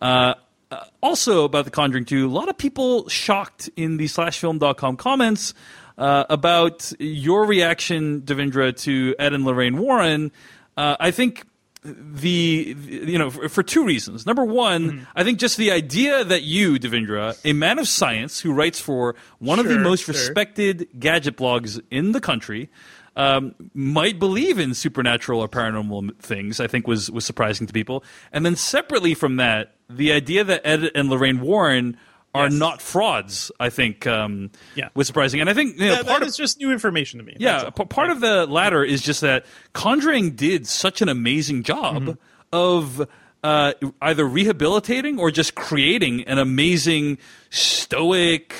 uh 0.00 0.34
uh, 0.70 0.84
also 1.02 1.44
about 1.44 1.64
the 1.64 1.70
conjuring 1.70 2.04
2 2.04 2.26
a 2.26 2.30
lot 2.30 2.48
of 2.48 2.58
people 2.58 3.08
shocked 3.08 3.70
in 3.76 3.96
the 3.96 4.06
slashfilm.com 4.06 4.96
comments 4.96 5.54
uh, 5.98 6.24
about 6.28 6.92
your 6.98 7.46
reaction, 7.46 8.22
Devindra, 8.22 8.76
to 8.82 9.14
Ed 9.18 9.32
and 9.32 9.44
Lorraine 9.44 9.78
Warren. 9.78 10.30
Uh, 10.76 10.96
I 11.00 11.10
think 11.10 11.46
the, 11.86 12.76
you 12.78 13.18
know 13.18 13.30
for, 13.30 13.48
for 13.48 13.62
two 13.62 13.84
reasons. 13.84 14.26
Number 14.26 14.44
one, 14.44 14.76
Mm-hmm. 14.86 15.04
I 15.14 15.24
think 15.24 15.38
just 15.38 15.56
the 15.56 15.70
idea 15.70 16.24
that 16.24 16.42
you, 16.42 16.74
Devindra, 16.74 17.38
a 17.44 17.52
man 17.52 17.78
of 17.78 17.88
science 17.88 18.40
who 18.40 18.52
writes 18.52 18.80
for 18.80 19.14
one 19.38 19.58
of 19.58 19.66
the 19.66 19.78
most 19.78 20.04
sure. 20.04 20.14
respected 20.14 20.88
gadget 20.98 21.36
blogs 21.36 21.80
in 21.90 22.12
the 22.12 22.20
country. 22.20 22.68
Um, 23.16 23.54
might 23.72 24.18
believe 24.18 24.58
in 24.58 24.74
supernatural 24.74 25.40
or 25.40 25.48
paranormal 25.48 26.18
things, 26.18 26.60
I 26.60 26.66
think 26.66 26.86
was 26.86 27.10
was 27.10 27.24
surprising 27.24 27.66
to 27.66 27.72
people. 27.72 28.04
And 28.30 28.44
then 28.44 28.56
separately 28.56 29.14
from 29.14 29.36
that, 29.36 29.76
the 29.88 30.12
idea 30.12 30.44
that 30.44 30.60
Ed 30.66 30.90
and 30.94 31.08
Lorraine 31.08 31.40
Warren 31.40 31.96
are 32.36 32.44
Yes. 32.44 32.52
not 32.52 32.82
frauds, 32.82 33.50
I 33.58 33.70
think, 33.70 34.06
um, 34.06 34.50
Yeah. 34.74 34.88
was 34.94 35.06
surprising. 35.06 35.40
And 35.40 35.48
I 35.50 35.54
think 35.54 35.78
you 35.80 35.86
know, 35.86 35.94
That, 35.96 36.06
part 36.06 36.20
that 36.20 36.22
of 36.22 36.28
is 36.28 36.36
just 36.36 36.58
new 36.60 36.70
information 36.70 37.18
to 37.18 37.24
me. 37.24 37.36
yeah, 37.38 37.70
p- 37.70 37.84
part 37.86 38.10
of 38.10 38.20
the 38.20 38.46
latter 38.46 38.84
is 38.84 39.02
just 39.02 39.20
that 39.22 39.46
Conjuring 39.72 40.32
did 40.32 40.66
such 40.66 41.00
an 41.02 41.08
amazing 41.08 41.62
job 41.62 42.02
Mm-hmm. 42.02 42.10
of 42.52 43.08
uh, 43.44 43.72
either 44.02 44.24
rehabilitating 44.26 45.20
or 45.20 45.30
just 45.30 45.54
creating 45.54 46.24
an 46.24 46.36
amazing, 46.38 47.16
stoic, 47.50 48.54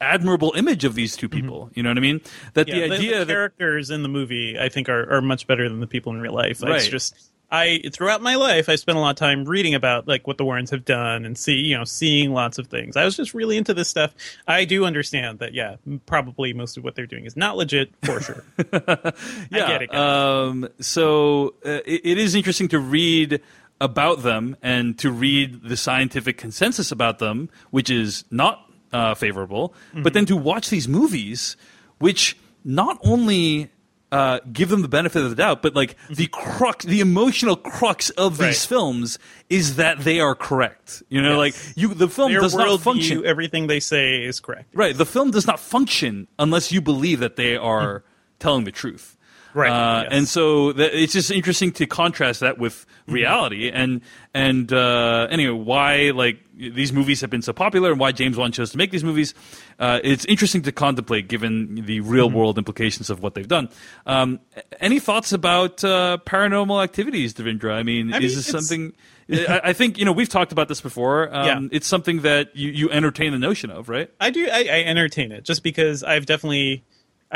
admirable 0.00 0.52
image 0.56 0.84
of 0.84 0.94
these 0.96 1.16
two 1.16 1.28
people. 1.28 1.70
You 1.74 1.82
know 1.84 1.90
what 1.90 1.98
I 1.98 2.00
mean? 2.00 2.20
That 2.54 2.66
Mm-hmm. 2.66 2.76
Yeah, 2.80 2.86
the 2.88 2.94
idea 2.94 3.18
the 3.20 3.24
that 3.26 3.32
characters 3.32 3.90
in 3.90 4.02
the 4.02 4.08
movie, 4.08 4.58
I 4.58 4.68
think, 4.68 4.88
are, 4.88 5.12
are 5.14 5.22
much 5.22 5.46
better 5.46 5.68
than 5.68 5.78
the 5.80 5.86
people 5.86 6.12
in 6.12 6.20
real 6.20 6.32
life. 6.34 6.60
Right. 6.62 6.76
It's 6.76 6.88
just 6.88 7.14
I 7.50 7.80
throughout 7.92 8.22
my 8.22 8.34
life, 8.34 8.68
I 8.68 8.74
spent 8.76 8.98
a 8.98 9.00
lot 9.00 9.10
of 9.10 9.16
time 9.16 9.44
reading 9.44 9.74
about 9.74 10.08
like 10.08 10.26
what 10.26 10.36
the 10.36 10.44
Warrens 10.44 10.70
have 10.70 10.84
done 10.84 11.24
and 11.24 11.38
see, 11.38 11.54
you 11.54 11.76
know, 11.78 11.84
seeing 11.84 12.32
lots 12.32 12.58
of 12.58 12.66
things. 12.66 12.96
I 12.96 13.04
was 13.04 13.16
just 13.16 13.34
really 13.34 13.56
into 13.56 13.72
this 13.72 13.88
stuff. 13.88 14.14
I 14.48 14.64
do 14.64 14.84
understand 14.84 15.38
that, 15.38 15.54
yeah, 15.54 15.76
probably 16.06 16.52
most 16.52 16.76
of 16.76 16.82
what 16.84 16.96
they're 16.96 17.06
doing 17.06 17.24
is 17.24 17.36
not 17.36 17.56
legit 17.56 17.90
for 18.02 18.20
sure. 18.20 18.44
yeah. 18.72 19.10
I 19.52 19.58
get 19.68 19.82
it. 19.82 19.94
Um, 19.94 20.68
so 20.80 21.54
uh, 21.64 21.80
it, 21.86 22.00
it 22.04 22.18
is 22.18 22.34
interesting 22.34 22.68
to 22.68 22.78
read 22.80 23.40
about 23.80 24.22
them 24.22 24.56
and 24.62 24.98
to 24.98 25.10
read 25.10 25.62
the 25.62 25.76
scientific 25.76 26.38
consensus 26.38 26.90
about 26.90 27.18
them, 27.18 27.48
which 27.70 27.90
is 27.90 28.24
not 28.30 28.68
uh, 28.92 29.14
favorable, 29.14 29.74
Mm-hmm. 29.90 30.02
but 30.02 30.14
then 30.14 30.26
to 30.26 30.36
watch 30.36 30.70
these 30.70 30.88
movies, 30.88 31.56
which 31.98 32.36
not 32.64 32.98
only 33.04 33.70
uh, 34.16 34.40
give 34.52 34.68
them 34.68 34.82
the 34.82 34.88
benefit 34.88 35.22
of 35.22 35.30
the 35.30 35.36
doubt, 35.36 35.62
but 35.62 35.74
like 35.74 35.96
the 36.10 36.26
crux, 36.28 36.84
the 36.84 37.00
emotional 37.00 37.56
crux 37.56 38.10
of 38.10 38.38
these 38.38 38.46
Mm-hmm. 38.64 38.68
Films 38.74 39.18
is 39.50 39.76
that 39.76 40.00
they 40.00 40.18
are 40.20 40.34
correct. 40.34 41.02
You 41.08 41.20
know, 41.22 41.36
like 41.38 41.54
you, 41.76 41.92
the 41.94 42.08
film 42.08 42.32
Their 42.32 42.40
does 42.40 42.54
not 42.54 42.80
function. 42.80 43.24
everything 43.26 43.66
they 43.66 43.80
say 43.80 44.24
is 44.24 44.40
correct. 44.40 44.68
Right. 44.74 44.96
The 44.96 45.06
film 45.06 45.30
does 45.30 45.46
not 45.46 45.60
function 45.60 46.26
unless 46.38 46.72
you 46.72 46.80
believe 46.80 47.20
that 47.20 47.36
they 47.36 47.56
are 47.56 48.02
telling 48.38 48.64
the 48.64 48.72
truth. 48.72 49.12
Right, 49.54 49.70
Uh, 49.70 50.02
yes. 50.02 50.12
And 50.12 50.28
so 50.28 50.72
that, 50.72 50.90
it's 51.00 51.14
just 51.14 51.30
interesting 51.30 51.72
to 51.72 51.86
contrast 51.86 52.40
that 52.40 52.58
with 52.58 52.84
reality 53.06 53.70
and 53.70 54.00
and 54.34 54.70
uh, 54.72 55.28
anyway 55.30 55.56
why 55.58 56.10
like 56.14 56.40
these 56.56 56.92
movies 56.92 57.20
have 57.20 57.30
been 57.30 57.42
so 57.42 57.52
popular 57.52 57.90
and 57.90 58.00
why 58.00 58.12
James 58.12 58.36
Wan 58.36 58.50
chose 58.50 58.70
to 58.70 58.78
make 58.78 58.90
these 58.90 59.04
movies. 59.04 59.34
Uh, 59.78 60.00
it's 60.02 60.24
interesting 60.24 60.62
to 60.62 60.72
contemplate 60.72 61.28
given 61.28 61.74
the 61.86 62.00
real 62.00 62.30
world 62.30 62.58
implications 62.58 63.10
of 63.10 63.22
what 63.22 63.34
they've 63.34 63.46
done. 63.48 63.68
Um, 64.06 64.40
any 64.80 64.98
thoughts 64.98 65.32
about 65.32 65.84
uh, 65.84 66.18
paranormal 66.24 66.82
activities, 66.82 67.34
Devindra? 67.34 67.74
I 67.74 67.82
mean, 67.82 68.12
I 68.14 68.18
is 68.18 68.36
this 68.36 68.46
something? 68.46 68.94
I, 69.30 69.60
I 69.64 69.72
think 69.72 69.98
you 69.98 70.04
know 70.04 70.12
we've 70.12 70.28
talked 70.28 70.52
about 70.52 70.68
this 70.68 70.80
before. 70.80 71.34
Um, 71.34 71.46
Yeah. 71.46 71.68
It's 71.72 71.86
something 71.86 72.22
that 72.22 72.56
you, 72.56 72.70
you 72.70 72.90
entertain 72.90 73.32
the 73.32 73.38
notion 73.38 73.70
of, 73.70 73.88
right? 73.88 74.10
I 74.20 74.30
do. 74.30 74.48
I, 74.50 74.60
I 74.70 74.82
entertain 74.86 75.32
it 75.32 75.44
just 75.44 75.62
because 75.62 76.02
I've 76.02 76.26
definitely. 76.26 76.84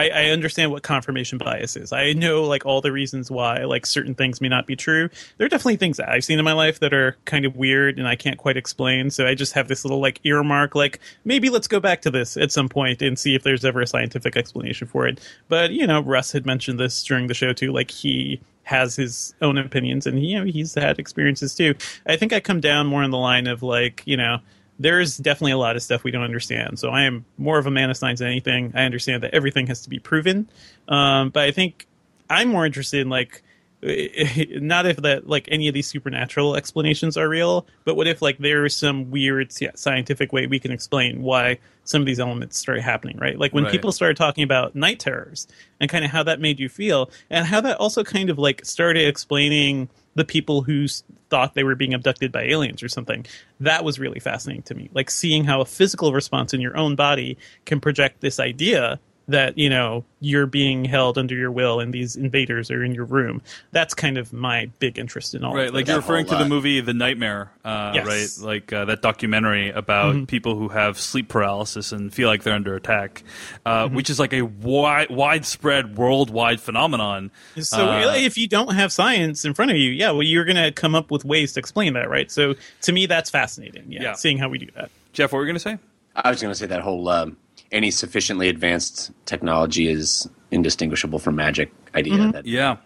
I, 0.01 0.09
I 0.09 0.25
understand 0.31 0.71
what 0.71 0.83
confirmation 0.83 1.37
bias 1.37 1.77
is. 1.77 1.93
I 1.93 2.15
know 2.15 2.45
like 2.45 2.65
all 2.65 2.81
the 2.81 2.93
reasons 2.93 3.31
why 3.31 3.65
like 3.65 3.85
certain 3.85 4.15
things 4.15 4.41
may 4.41 4.49
not 4.49 4.67
be 4.67 4.77
true. 4.77 5.11
There 5.37 5.45
are 5.45 5.49
definitely 5.49 5.77
things 5.77 5.99
that 5.99 6.09
I've 6.09 6.25
seen 6.25 6.39
in 6.39 6.45
my 6.45 6.55
life 6.55 6.81
that 6.81 6.95
are 6.95 7.17
kind 7.27 7.45
of 7.45 7.57
weird 7.57 7.99
and 7.99 8.09
I 8.09 8.17
can't 8.17 8.39
quite 8.39 8.57
explain. 8.57 9.11
So 9.11 9.27
I 9.27 9.35
just 9.35 9.53
have 9.53 9.69
this 9.69 9.85
little 9.85 10.01
like 10.01 10.21
earmark, 10.25 10.75
like 10.75 11.01
maybe 11.25 11.51
let's 11.51 11.69
go 11.69 11.81
back 11.81 12.01
to 12.03 12.11
this 12.11 12.37
at 12.37 12.51
some 12.51 12.69
point 12.69 13.03
and 13.03 13.19
see 13.19 13.35
if 13.35 13.43
there's 13.43 13.65
ever 13.65 13.83
a 13.83 13.87
scientific 13.87 14.37
explanation 14.37 14.89
for 14.89 15.07
it. 15.07 15.21
But 15.49 15.73
you 15.73 15.87
know, 15.87 16.01
Russ 16.01 16.33
had 16.33 16.47
mentioned 16.47 16.81
this 16.81 17.05
during 17.05 17.27
the 17.27 17.35
show 17.35 17.53
too. 17.53 17.73
Like 17.73 17.91
he 17.91 18.41
has 18.63 18.97
his 18.97 19.35
own 19.43 19.59
opinions 19.59 20.07
and 20.07 20.25
you 20.25 20.39
know 20.39 20.45
he's 20.45 20.75
had 20.75 20.99
experiences 20.99 21.55
too. 21.55 21.75
I 22.07 22.17
think 22.17 22.33
I 22.33 22.41
come 22.41 22.61
down 22.61 22.87
more 22.87 23.03
on 23.03 23.11
the 23.11 23.19
line 23.19 23.47
of 23.47 23.63
like 23.63 24.03
you 24.07 24.17
know 24.17 24.39
there's 24.81 25.19
definitely 25.19 25.53
a 25.53 25.59
lot 25.59 25.77
of 25.77 25.83
stuff 25.83 26.03
we 26.03 26.11
don't 26.11 26.25
understand. 26.25 26.79
So 26.79 26.89
I 26.89 27.03
am 27.03 27.27
more 27.37 27.59
of 27.59 27.67
a 27.67 27.71
man 27.71 27.91
of 27.91 27.99
science 27.99 28.21
than 28.21 28.29
anything. 28.29 28.73
I 28.75 28.85
understand 28.85 29.23
that 29.23 29.35
everything 29.35 29.67
has 29.67 29.83
to 29.83 29.91
be 29.91 29.99
proven, 29.99 30.49
um, 30.89 31.29
but 31.29 31.45
I 31.45 31.53
think 31.53 31.87
I'm 32.31 32.49
more 32.49 32.65
interested 32.65 33.03
in 33.03 33.11
like 33.11 33.43
not 34.61 34.85
if 34.87 34.99
that 34.99 35.23
like 35.27 35.49
any 35.51 35.67
of 35.69 35.75
these 35.75 35.87
supernatural 35.87 36.55
explanations 36.55 37.17
are 37.17 37.29
real, 37.29 37.67
but 37.85 37.97
what 37.97 38.07
if 38.07 38.21
like 38.21 38.39
there 38.39 38.65
is 38.67 38.77
some 38.77 39.11
weird 39.11 39.53
scientific 39.75 40.33
way 40.33 40.47
we 40.47 40.59
can 40.59 40.71
explain 40.71 41.23
why 41.23 41.59
some 41.85 42.03
of 42.03 42.07
these 42.07 42.21
elements 42.21 42.59
started 42.59 42.83
happening, 42.83 43.17
right? 43.19 43.39
Like 43.39 43.55
when 43.55 43.65
Right. 43.65 43.73
people 43.73 43.91
started 43.91 44.17
talking 44.17 44.45
about 44.45 44.75
night 44.75 45.01
terrors 45.01 45.47
and 45.81 45.91
kind 45.91 46.05
of 46.05 46.11
how 46.11 46.23
that 46.25 46.41
made 46.41 46.61
you 46.61 46.69
feel, 46.69 47.11
and 47.31 47.47
how 47.47 47.61
that 47.63 47.79
also 47.79 48.05
kind 48.05 48.29
of 48.29 48.39
like 48.39 48.65
started 48.65 49.09
explaining 49.09 49.89
the 50.15 50.25
people 50.25 50.63
who 50.63 50.87
thought 51.31 51.55
they 51.55 51.65
were 51.65 51.77
being 51.77 51.95
abducted 51.95 52.33
by 52.33 52.43
aliens 52.43 52.83
or 52.83 52.89
something. 52.89 53.25
That 53.61 53.85
was 53.85 53.99
really 53.99 54.21
fascinating 54.21 54.65
to 54.65 54.75
me. 54.75 54.91
Like 54.93 55.11
seeing 55.11 55.45
how 55.45 55.61
a 55.61 55.65
physical 55.65 56.13
response 56.13 56.53
in 56.53 56.61
your 56.61 56.77
own 56.77 56.97
body 56.97 57.39
can 57.65 57.81
project 57.81 58.21
this 58.21 58.39
idea 58.41 58.99
that 59.31 59.57
you 59.59 59.69
know 59.71 60.05
you're 60.21 60.47
being 60.47 60.85
held 60.85 61.17
under 61.17 61.35
your 61.35 61.51
will 61.51 61.81
and 61.81 61.95
these 61.95 62.15
invaders 62.17 62.71
are 62.71 62.85
in 62.85 62.95
your 62.95 63.07
room 63.07 63.41
that's 63.73 63.95
kind 63.95 64.19
of 64.19 64.33
my 64.35 64.67
big 64.79 64.99
interest 64.99 65.35
in 65.35 65.43
all 65.45 65.55
Right, 65.55 65.69
of 65.69 65.75
like 65.75 65.87
you're 65.87 65.97
referring 65.97 66.27
to 66.27 66.37
the 66.37 66.45
movie 66.45 66.81
The 66.81 66.93
Nightmare, 66.93 67.51
uh, 67.65 67.93
Yes. 67.95 68.39
right? 68.39 68.47
Like 68.47 68.73
uh, 68.73 68.85
that 68.87 69.01
documentary 69.03 69.71
about 69.71 70.27
people 70.29 70.57
who 70.57 70.69
have 70.69 70.99
sleep 70.99 71.29
paralysis 71.29 71.93
and 71.93 72.13
feel 72.13 72.29
like 72.29 72.43
they're 72.43 72.55
under 72.55 72.75
attack, 72.77 73.23
uh, 73.65 73.89
which 73.89 74.11
is 74.11 74.19
like 74.19 74.33
a 74.35 74.43
wide, 74.43 75.09
widespread, 75.11 75.97
worldwide 75.97 76.61
phenomenon. 76.61 77.31
so 77.61 77.89
Uh, 77.89 78.13
if 78.17 78.37
you 78.37 78.47
don't 78.49 78.75
have 78.75 78.93
science 78.93 79.45
in 79.45 79.55
front 79.55 79.71
of 79.71 79.77
you 79.77 79.91
yeah 79.91 80.11
well 80.11 80.23
you're 80.23 80.45
gonna 80.45 80.71
come 80.73 80.95
up 80.95 81.11
with 81.11 81.25
ways 81.25 81.53
to 81.55 81.61
explain 81.61 81.95
that 81.95 82.09
right 82.11 82.31
so 82.31 82.55
to 82.83 82.93
me 82.93 83.07
that's 83.07 83.31
fascinating 83.31 83.85
yeah, 83.89 84.03
Yeah. 84.03 84.13
seeing 84.15 84.39
how 84.39 84.49
we 84.49 84.59
do 84.59 84.69
that 84.77 84.91
Jeff, 85.13 85.33
what 85.33 85.39
were 85.39 85.45
you 85.45 85.49
going 85.49 85.55
to 85.57 85.61
say? 85.61 85.79
I 86.15 86.31
was 86.31 86.41
going 86.41 86.53
to 86.53 86.59
say 86.59 86.67
that 86.67 86.83
whole 86.83 87.09
um, 87.09 87.37
any 87.73 87.91
sufficiently 87.91 88.49
advanced 88.49 89.11
technology 89.27 89.89
is 89.89 90.29
indistinguishable 90.51 91.19
from 91.19 91.37
magic 91.37 91.73
idea. 91.95 92.33
That 92.33 92.47
Yeah, 92.47 92.77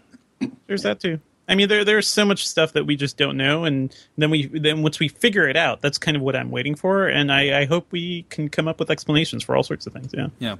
there's 0.66 0.82
that 0.82 1.00
too 1.00 1.20
I 1.48 1.54
mean, 1.54 1.68
there 1.68 1.84
there's 1.84 2.08
so 2.08 2.24
much 2.24 2.46
stuff 2.46 2.72
that 2.72 2.84
we 2.84 2.96
just 2.96 3.16
don't 3.16 3.36
know, 3.36 3.64
and 3.64 3.94
then 4.16 4.30
we 4.30 4.46
then 4.46 4.82
once 4.82 4.98
we 4.98 5.08
figure 5.08 5.48
it 5.48 5.56
out, 5.56 5.82
that's 5.82 5.98
kind 5.98 6.16
of 6.16 6.22
what 6.22 6.34
I'm 6.34 6.50
waiting 6.50 6.74
for, 6.74 7.06
and 7.06 7.30
I, 7.30 7.60
I 7.60 7.64
hope 7.66 7.86
we 7.90 8.22
can 8.30 8.48
come 8.48 8.66
up 8.66 8.78
with 8.78 8.90
explanations 8.90 9.42
for 9.42 9.54
all 9.54 9.62
sorts 9.62 9.86
of 9.86 9.92
things. 9.92 10.10
Yeah. 10.14 10.28
yeah. 10.38 10.56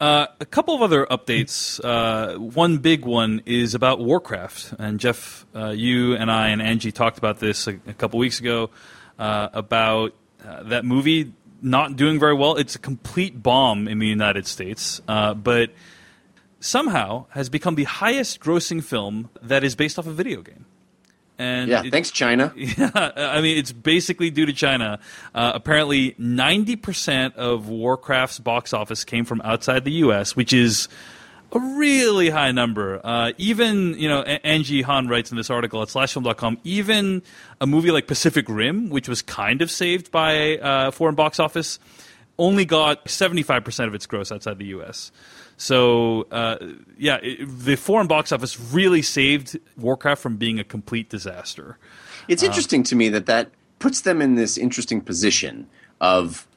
Uh, 0.00 0.26
a 0.40 0.44
couple 0.44 0.74
of 0.74 0.82
other 0.82 1.06
updates. 1.06 1.80
Uh, 1.82 2.38
one 2.38 2.78
big 2.78 3.04
one 3.04 3.42
is 3.44 3.74
about 3.74 3.98
Warcraft, 3.98 4.74
and 4.78 5.00
Jeff, 5.00 5.46
uh, 5.54 5.70
you 5.70 6.14
and 6.14 6.30
I 6.30 6.48
and 6.48 6.62
Angie 6.62 6.92
talked 6.92 7.18
about 7.18 7.40
this 7.40 7.66
a, 7.66 7.80
a 7.86 7.94
couple 7.94 8.18
weeks 8.20 8.38
ago 8.38 8.70
uh, 9.18 9.48
about 9.52 10.14
uh, 10.44 10.62
that 10.64 10.84
movie 10.84 11.32
not 11.64 11.96
doing 11.96 12.20
very 12.20 12.34
well. 12.34 12.56
It's 12.56 12.74
a 12.76 12.78
complete 12.78 13.42
bomb 13.42 13.88
in 13.88 13.98
the 13.98 14.06
United 14.06 14.46
States, 14.46 15.00
uh, 15.08 15.34
but 15.34 15.70
somehow 16.60 17.26
has 17.30 17.48
become 17.48 17.74
the 17.74 17.84
highest-grossing 17.84 18.84
film 18.84 19.30
that 19.42 19.64
is 19.64 19.74
based 19.74 19.98
off 19.98 20.06
a 20.06 20.12
video 20.12 20.42
game. 20.42 20.66
And 21.38 21.68
yeah, 21.68 21.82
it- 21.84 21.90
thanks 21.90 22.10
China. 22.10 22.52
yeah, 22.56 23.10
I 23.16 23.40
mean, 23.40 23.58
it's 23.58 23.72
basically 23.72 24.30
due 24.30 24.46
to 24.46 24.52
China. 24.52 25.00
Uh, 25.34 25.52
apparently, 25.54 26.12
90% 26.12 27.34
of 27.34 27.68
Warcraft's 27.68 28.38
box 28.38 28.72
office 28.72 29.02
came 29.02 29.24
from 29.24 29.40
outside 29.42 29.84
the 29.84 29.92
U.S., 29.92 30.36
which 30.36 30.52
is 30.52 30.88
a 31.54 31.58
really 31.60 32.30
high 32.30 32.52
number. 32.52 33.00
Uh, 33.04 33.32
even, 33.38 33.96
you 33.98 34.08
know, 34.08 34.22
Angie 34.22 34.82
Han 34.82 35.08
writes 35.08 35.30
in 35.30 35.36
this 35.36 35.50
article 35.50 35.80
at 35.82 35.88
slashfilm.com, 35.88 36.58
even 36.64 37.22
a 37.60 37.66
movie 37.66 37.92
like 37.92 38.06
Pacific 38.06 38.46
Rim, 38.48 38.90
which 38.90 39.08
was 39.08 39.22
kind 39.22 39.62
of 39.62 39.70
saved 39.70 40.10
by 40.10 40.58
uh, 40.58 40.90
foreign 40.90 41.14
box 41.14 41.38
office, 41.38 41.78
only 42.38 42.64
got 42.64 43.04
75% 43.04 43.86
of 43.86 43.94
its 43.94 44.06
gross 44.06 44.32
outside 44.32 44.58
the 44.58 44.66
U.S. 44.66 45.12
So, 45.56 46.26
uh, 46.32 46.56
yeah, 46.98 47.18
it, 47.22 47.46
the 47.46 47.76
foreign 47.76 48.08
box 48.08 48.32
office 48.32 48.58
really 48.58 49.02
saved 49.02 49.58
Warcraft 49.76 50.20
from 50.20 50.36
being 50.36 50.58
a 50.58 50.64
complete 50.64 51.08
disaster. 51.08 51.78
It's 52.26 52.42
interesting 52.42 52.82
to 52.84 52.96
me 52.96 53.08
that 53.10 53.26
that 53.26 53.50
puts 53.78 54.00
them 54.00 54.20
in 54.20 54.34
this 54.34 54.58
interesting 54.58 55.00
position 55.00 55.68
of 56.00 56.48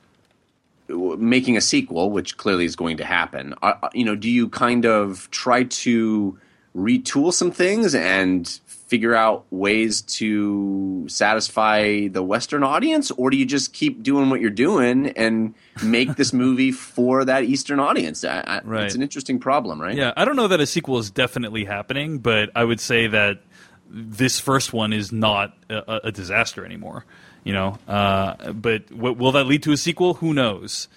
making 0.89 1.57
a 1.57 1.61
sequel, 1.61 2.11
which 2.11 2.37
clearly 2.37 2.65
is 2.65 2.75
going 2.75 2.97
to 2.97 3.05
happen. 3.05 3.53
Uh, 3.61 3.73
uh, 3.83 3.89
you 3.93 4.05
know, 4.05 4.15
do 4.15 4.29
you 4.29 4.49
kind 4.49 4.85
of 4.85 5.29
try 5.31 5.63
to 5.63 6.37
retool 6.75 7.33
some 7.33 7.51
things 7.51 7.95
and 7.95 8.59
figure 8.65 9.13
out 9.13 9.45
ways 9.51 10.01
to 10.01 11.05
satisfy 11.09 12.07
the 12.07 12.23
Western 12.23 12.63
audience, 12.63 13.11
or 13.11 13.29
do 13.29 13.35
you 13.35 13.45
just 13.45 13.73
keep 13.73 14.01
doing 14.01 14.29
what 14.29 14.39
you're 14.39 14.49
doing 14.49 15.07
and 15.09 15.53
make 15.83 16.15
this 16.15 16.31
movie 16.33 16.71
for 16.71 17.25
that 17.25 17.43
Eastern 17.43 17.79
audience? 17.79 18.23
I, 18.23 18.43
I, 18.47 18.61
Right. 18.63 18.85
It's 18.85 18.95
an 18.95 19.01
interesting 19.01 19.39
problem, 19.39 19.81
right? 19.81 19.95
Yeah, 19.95 20.13
I 20.15 20.23
don't 20.23 20.37
know 20.37 20.47
that 20.47 20.61
a 20.61 20.67
sequel 20.67 20.99
is 20.99 21.11
definitely 21.11 21.65
happening, 21.65 22.19
but 22.19 22.49
I 22.55 22.63
would 22.63 22.79
say 22.79 23.07
that 23.07 23.41
this 23.89 24.39
first 24.39 24.71
one 24.71 24.93
is 24.93 25.11
not 25.11 25.57
a, 25.69 26.01
a 26.05 26.11
disaster 26.11 26.65
anymore. 26.65 27.05
You 27.43 27.53
know, 27.53 27.79
uh, 27.87 28.51
but 28.51 28.87
w- 28.89 29.15
will 29.15 29.31
that 29.33 29.45
lead 29.45 29.63
to 29.63 29.71
a 29.71 29.77
sequel? 29.77 30.15
Who 30.15 30.33
knows? 30.33 30.87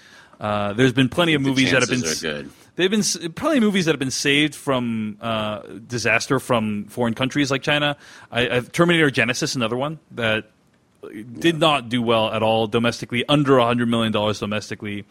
Uh, 0.41 0.73
there's 0.73 0.93
been 0.93 1.09
plenty 1.09 1.35
of 1.35 1.43
movies 1.43 1.71
that 1.71 1.81
have 1.81 1.91
been 1.91 2.01
good. 2.01 2.51
They've 2.77 2.91
been 2.91 3.33
probably 3.35 3.61
movies 3.61 3.85
that 3.85 3.93
have 3.93 3.99
been 3.99 4.11
saved 4.11 4.55
from 4.55 5.19
uh, 5.21 5.61
disaster 5.87 6.41
from 6.41 6.87
foreign 6.87 7.15
countries 7.15 7.51
like 7.51 7.63
China. 7.63 7.97
I, 8.33 8.49
I've, 8.49 8.73
Terminator 8.73 9.11
Genisys, 9.11 9.55
another 9.55 9.77
one 9.77 9.99
that 10.13 10.51
did 11.39 11.59
not 11.59 11.89
do 11.89 12.01
well 12.03 12.31
at 12.33 12.43
all 12.43 12.67
domestically, 12.67 13.25
under 13.29 13.53
$100 13.53 13.89
million 13.89 14.13
domestically, 14.13 15.05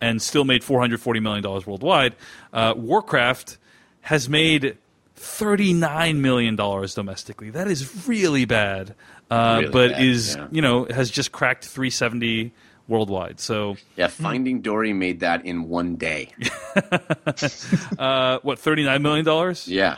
and 0.00 0.20
still 0.20 0.44
made 0.44 0.62
$440 0.62 1.22
million 1.22 1.42
worldwide. 1.42 2.14
Uh, 2.52 2.74
Warcraft 2.76 3.58
has 4.02 4.28
made 4.28 4.76
$39 5.24 6.16
million 6.18 6.54
domestically. 6.54 7.50
That 7.50 7.68
is 7.68 8.06
really 8.06 8.44
bad. 8.44 8.94
Uh, 9.30 9.58
Really 9.60 9.72
but 9.72 9.90
bad, 9.92 10.02
is, 10.02 10.36
yeah. 10.36 10.48
you 10.50 10.60
know, 10.62 10.84
has 10.84 11.10
just 11.10 11.32
cracked 11.32 11.64
370 11.64 12.52
worldwide. 12.86 13.40
So, 13.40 13.76
Yeah, 13.96 14.08
Finding 14.08 14.60
Dory 14.60 14.92
made 14.92 15.20
that 15.20 15.44
in 15.44 15.68
one 15.68 15.96
day. 15.96 16.30
uh, 17.98 18.38
what, 18.42 18.58
$39 18.58 19.00
million? 19.00 19.56
Yeah. 19.66 19.96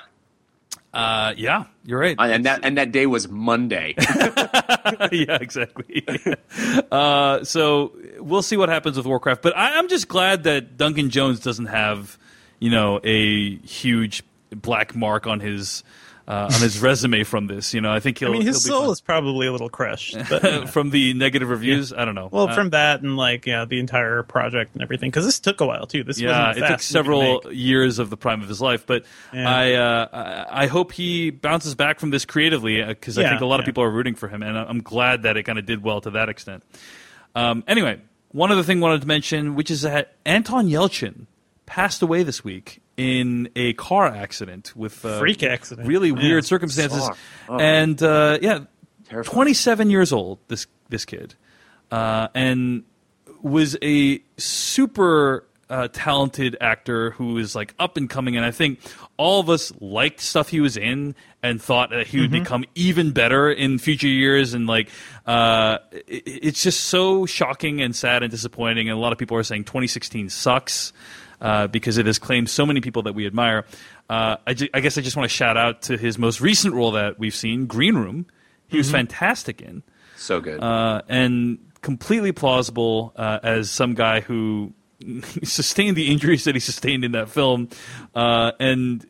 Uh, 0.94 1.34
yeah, 1.36 1.64
you're 1.84 1.98
right. 1.98 2.16
And 2.18 2.46
that 2.46 2.60
and 2.62 2.78
that 2.78 2.90
day 2.90 3.04
was 3.04 3.28
Monday. 3.28 3.94
yeah, 5.12 5.36
exactly. 5.38 6.06
uh, 6.90 7.44
so 7.44 7.92
we'll 8.18 8.40
see 8.40 8.56
what 8.56 8.70
happens 8.70 8.96
with 8.96 9.04
Warcraft. 9.04 9.42
But 9.42 9.54
I, 9.58 9.76
I'm 9.76 9.88
just 9.88 10.08
glad 10.08 10.44
that 10.44 10.78
Duncan 10.78 11.10
Jones 11.10 11.40
doesn't 11.40 11.66
have, 11.66 12.16
you 12.60 12.70
know, 12.70 13.00
a 13.04 13.56
huge 13.56 14.22
black 14.50 14.94
mark 14.94 15.26
on 15.26 15.40
his 15.40 15.82
uh, 16.28 16.50
on 16.52 16.60
his 16.60 16.78
resume 16.82 17.24
from 17.24 17.46
this. 17.46 17.72
You 17.72 17.80
know, 17.80 17.92
I 17.92 18.00
think 18.00 18.18
he'll. 18.18 18.30
I 18.30 18.32
mean, 18.32 18.42
his 18.42 18.62
soul 18.62 18.90
is 18.90 19.00
probably 19.00 19.46
a 19.46 19.52
little 19.52 19.68
crushed, 19.68 20.16
but 20.30 20.68
from 20.68 20.90
the 20.90 21.14
negative 21.14 21.48
reviews. 21.48 21.92
I 21.92 22.04
don't 22.04 22.14
know. 22.14 22.28
well, 22.30 22.48
Uh, 22.48 22.54
from 22.54 22.70
that 22.70 23.02
and 23.02 23.16
like 23.16 23.46
yeah, 23.46 23.64
the 23.64 23.78
entire 23.78 24.22
project 24.22 24.74
and 24.74 24.82
everything, 24.82 25.10
because 25.10 25.24
this 25.24 25.38
took 25.38 25.60
a 25.60 25.66
while 25.66 25.86
too. 25.86 26.02
This 26.04 26.20
yeah, 26.20 26.48
wasn't 26.48 26.64
it 26.64 26.68
took 26.68 26.80
several 26.80 27.52
years 27.52 27.98
of 27.98 28.10
the 28.10 28.16
prime 28.16 28.42
of 28.42 28.48
his 28.48 28.60
life, 28.60 28.86
but 28.86 29.04
Yeah. 29.32 29.48
I, 29.48 29.72
uh, 29.74 30.46
I 30.50 30.66
hope 30.66 30.92
he 30.92 31.30
bounces 31.30 31.74
back 31.74 32.00
from 32.00 32.10
this 32.10 32.24
creatively 32.24 32.82
because 32.82 33.18
I 33.18 33.28
think 33.28 33.40
a 33.40 33.46
lot 33.46 33.60
of 33.60 33.66
people 33.66 33.82
are 33.84 33.90
rooting 33.90 34.14
for 34.14 34.28
him, 34.28 34.42
and 34.42 34.58
I'm 34.58 34.82
glad 34.82 35.22
that 35.22 35.36
it 35.36 35.44
kind 35.44 35.58
of 35.58 35.66
did 35.66 35.82
well 35.82 36.00
to 36.00 36.10
that 36.10 36.28
extent. 36.28 36.64
Um, 37.34 37.62
anyway, 37.68 38.00
one 38.32 38.50
other 38.50 38.62
thing 38.62 38.78
I 38.78 38.82
wanted 38.82 39.02
to 39.02 39.06
mention, 39.06 39.54
which 39.54 39.70
is 39.70 39.82
that 39.82 40.16
Anton 40.24 40.68
Yelchin 40.68 41.26
passed 41.66 42.00
away 42.02 42.22
this 42.22 42.42
week 42.42 42.80
in 42.96 43.48
a 43.56 43.72
car 43.74 44.06
accident 44.06 44.72
with 44.76 45.04
uh, 45.04 45.18
Freak 45.18 45.42
accident. 45.42 45.86
really 45.86 46.08
Yeah. 46.08 46.14
weird 46.14 46.44
circumstances, 46.44 47.08
Oh. 47.48 47.58
and 47.58 48.02
uh, 48.02 48.38
yeah, 48.40 48.60
Terrifying. 49.08 49.34
27 49.34 49.90
years 49.90 50.12
old. 50.12 50.38
This 50.48 50.66
this 50.88 51.04
kid, 51.04 51.34
uh, 51.90 52.28
and 52.34 52.84
was 53.42 53.76
a 53.82 54.20
super 54.36 55.44
uh, 55.68 55.88
talented 55.92 56.56
actor 56.60 57.10
who 57.12 57.34
was 57.34 57.54
like 57.54 57.74
up 57.78 57.96
and 57.96 58.08
coming, 58.08 58.36
and 58.36 58.44
I 58.44 58.50
think 58.50 58.78
all 59.16 59.40
of 59.40 59.50
us 59.50 59.72
liked 59.80 60.20
stuff 60.20 60.48
he 60.48 60.60
was 60.60 60.76
in 60.76 61.14
and 61.42 61.60
thought 61.60 61.90
that 61.90 62.06
he 62.08 62.20
would 62.20 62.30
become 62.30 62.64
even 62.74 63.10
better 63.12 63.50
in 63.50 63.78
future 63.78 64.06
years. 64.08 64.54
And 64.54 64.66
like, 64.66 64.88
uh, 65.26 65.78
it, 65.92 66.22
it's 66.26 66.62
just 66.62 66.84
so 66.84 67.26
shocking 67.26 67.80
and 67.82 67.94
sad 67.94 68.22
and 68.22 68.30
disappointing. 68.30 68.88
And 68.88 68.96
a 68.96 69.00
lot 69.00 69.12
of 69.12 69.18
people 69.18 69.36
are 69.36 69.42
saying 69.44 69.64
2016 69.64 70.28
sucks. 70.30 70.92
Uh, 71.40 71.66
because 71.66 71.98
it 71.98 72.06
has 72.06 72.18
claimed 72.18 72.48
so 72.48 72.64
many 72.64 72.80
people 72.80 73.02
that 73.02 73.14
we 73.14 73.26
admire. 73.26 73.64
Uh, 74.08 74.36
I, 74.46 74.54
ju- 74.54 74.68
I 74.72 74.80
guess 74.80 74.96
I 74.96 75.02
just 75.02 75.16
want 75.16 75.28
to 75.30 75.34
shout 75.36 75.56
out 75.56 75.82
to 75.82 75.98
his 75.98 76.18
most 76.18 76.40
recent 76.40 76.72
role 76.74 76.92
that 76.92 77.18
we've 77.18 77.34
seen, 77.34 77.66
Green 77.66 77.94
Room. 77.96 78.26
He 78.68 78.78
was 78.78 78.90
fantastic 78.90 79.60
in 79.60 79.82
so 80.16 80.40
good. 80.40 80.60
uh, 80.62 81.02
and 81.08 81.58
completely 81.82 82.32
plausible 82.32 83.12
uh, 83.16 83.38
as 83.42 83.70
some 83.70 83.94
guy 83.94 84.20
who 84.20 84.72
sustained 85.42 85.96
the 85.96 86.10
injuries 86.10 86.44
that 86.44 86.54
he 86.54 86.60
sustained 86.60 87.04
in 87.04 87.12
that 87.12 87.28
film, 87.28 87.68
uh, 88.14 88.52
and 88.58 89.06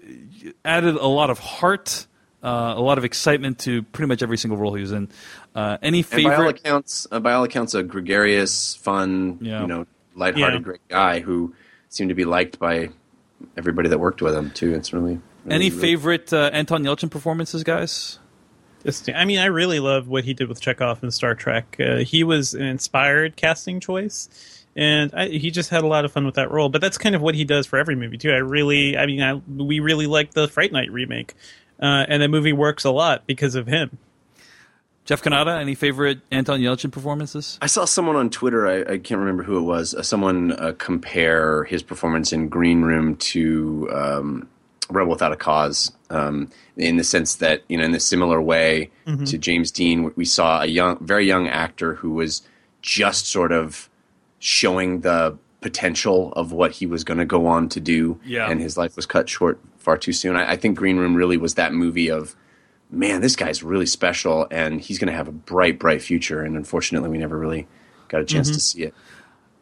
added 0.64 0.96
a 0.96 1.06
lot 1.06 1.30
of 1.30 1.38
heart 1.38 2.06
Uh, 2.42 2.74
a 2.76 2.80
lot 2.80 2.96
of 2.98 3.04
excitement 3.04 3.58
to 3.58 3.82
pretty 3.94 4.06
much 4.08 4.22
every 4.22 4.36
single 4.36 4.56
role 4.58 4.74
he 4.74 4.80
was 4.82 4.92
in. 4.92 5.08
Uh, 5.54 5.78
any 5.82 6.04
And 6.12 6.22
by 6.24 6.34
all 6.36 6.48
accounts, 6.48 7.06
uh, 7.10 7.18
by 7.18 7.32
all 7.32 7.42
accounts, 7.44 7.74
a 7.74 7.82
gregarious, 7.82 8.76
fun, 8.76 9.38
Yeah. 9.40 9.62
you 9.62 9.66
know, 9.66 9.86
lighthearted, 10.14 10.60
Yeah. 10.60 10.64
great 10.64 10.86
guy 10.88 11.20
who 11.20 11.54
seemed 11.88 12.08
to 12.10 12.14
be 12.14 12.24
liked 12.24 12.58
by 12.58 12.90
everybody 13.56 13.88
that 13.88 13.98
worked 13.98 14.22
with 14.22 14.34
him 14.34 14.50
too. 14.50 14.74
It's 14.74 14.92
really, 14.92 15.20
really 15.44 15.54
Any 15.54 15.70
really- 15.70 15.80
favorite 15.80 16.32
uh, 16.32 16.50
Anton 16.52 16.84
Yelchin 16.84 17.10
performances, 17.10 17.62
guys? 17.64 18.18
I 19.14 19.24
mean, 19.24 19.38
I 19.40 19.46
really 19.46 19.80
love 19.80 20.06
what 20.06 20.24
he 20.24 20.32
did 20.32 20.48
with 20.48 20.60
Chekov 20.60 21.02
in 21.02 21.10
Star 21.10 21.34
Trek. 21.34 21.76
Uh, 21.80 21.96
he 21.98 22.22
was 22.22 22.54
an 22.54 22.62
inspired 22.62 23.34
casting 23.34 23.80
choice, 23.80 24.28
and 24.76 25.12
I, 25.12 25.26
he 25.26 25.50
just 25.50 25.70
had 25.70 25.82
a 25.82 25.88
lot 25.88 26.04
of 26.04 26.12
fun 26.12 26.24
with 26.24 26.36
that 26.36 26.52
role. 26.52 26.68
But 26.68 26.80
that's 26.82 26.96
kind 26.96 27.16
of 27.16 27.20
what 27.20 27.34
he 27.34 27.44
does 27.44 27.66
for 27.66 27.78
every 27.80 27.96
movie 27.96 28.16
too. 28.16 28.30
I 28.30 28.36
really, 28.36 28.96
I 28.96 29.06
mean, 29.06 29.22
I, 29.22 29.34
we 29.34 29.80
really 29.80 30.06
like 30.06 30.34
the 30.34 30.46
Fright 30.46 30.70
Night 30.70 30.92
remake, 30.92 31.34
uh, 31.82 32.06
and 32.08 32.22
the 32.22 32.28
movie 32.28 32.52
works 32.52 32.84
a 32.84 32.90
lot 32.92 33.26
because 33.26 33.56
of 33.56 33.66
him. 33.66 33.98
Jeff 35.06 35.22
Cannata, 35.22 35.58
any 35.60 35.74
favorite 35.74 36.20
Anton 36.32 36.60
Yelchin 36.60 36.90
performances? 36.90 37.58
I 37.62 37.66
saw 37.66 37.84
someone 37.84 38.16
on 38.16 38.28
Twitter. 38.28 38.66
I, 38.66 38.94
I 38.94 38.98
can't 38.98 39.20
remember 39.20 39.44
who 39.44 39.56
it 39.56 39.62
was. 39.62 39.94
Uh, 39.94 40.02
someone 40.02 40.52
uh, 40.52 40.72
compare 40.78 41.64
his 41.64 41.82
performance 41.82 42.32
in 42.32 42.48
Green 42.48 42.82
Room 42.82 43.14
to 43.16 43.88
um, 43.92 44.48
Rebel 44.90 45.12
Without 45.12 45.30
a 45.32 45.36
Cause, 45.36 45.92
um, 46.10 46.50
in 46.76 46.96
the 46.96 47.04
sense 47.04 47.36
that 47.36 47.62
you 47.68 47.78
know, 47.78 47.84
in 47.84 47.94
a 47.94 48.00
similar 48.00 48.42
way 48.42 48.90
to 49.26 49.38
James 49.38 49.70
Dean, 49.70 50.12
we 50.16 50.24
saw 50.24 50.62
a 50.62 50.66
young, 50.66 50.98
very 51.04 51.24
young 51.26 51.46
actor 51.48 51.94
who 51.94 52.10
was 52.10 52.42
just 52.82 53.26
sort 53.26 53.52
of 53.52 53.88
showing 54.40 55.00
the 55.00 55.36
potential 55.60 56.32
of 56.34 56.52
what 56.52 56.70
he 56.72 56.86
was 56.86 57.02
going 57.04 57.18
to 57.18 57.24
go 57.24 57.46
on 57.46 57.68
to 57.70 57.80
do, 57.80 58.20
Yeah. 58.24 58.50
and 58.50 58.60
his 58.60 58.76
life 58.76 58.94
was 58.96 59.06
cut 59.06 59.28
short 59.28 59.58
far 59.78 59.96
too 59.96 60.12
soon. 60.12 60.36
I, 60.36 60.52
I 60.52 60.56
think 60.56 60.76
Green 60.76 60.96
Room 60.96 61.14
really 61.14 61.36
was 61.36 61.54
that 61.54 61.72
movie 61.72 62.10
of 62.10 62.34
man, 62.96 63.20
this 63.20 63.36
guy's 63.36 63.62
really 63.62 63.86
special 63.86 64.46
and 64.50 64.80
he's 64.80 64.98
going 64.98 65.10
to 65.10 65.16
have 65.16 65.28
a 65.28 65.32
bright, 65.32 65.78
bright 65.78 66.02
future. 66.02 66.42
And 66.42 66.56
unfortunately, 66.56 67.08
we 67.08 67.18
never 67.18 67.38
really 67.38 67.66
got 68.08 68.22
a 68.22 68.24
chance 68.24 68.50
to 68.50 68.60
see 68.60 68.84
it. 68.84 68.94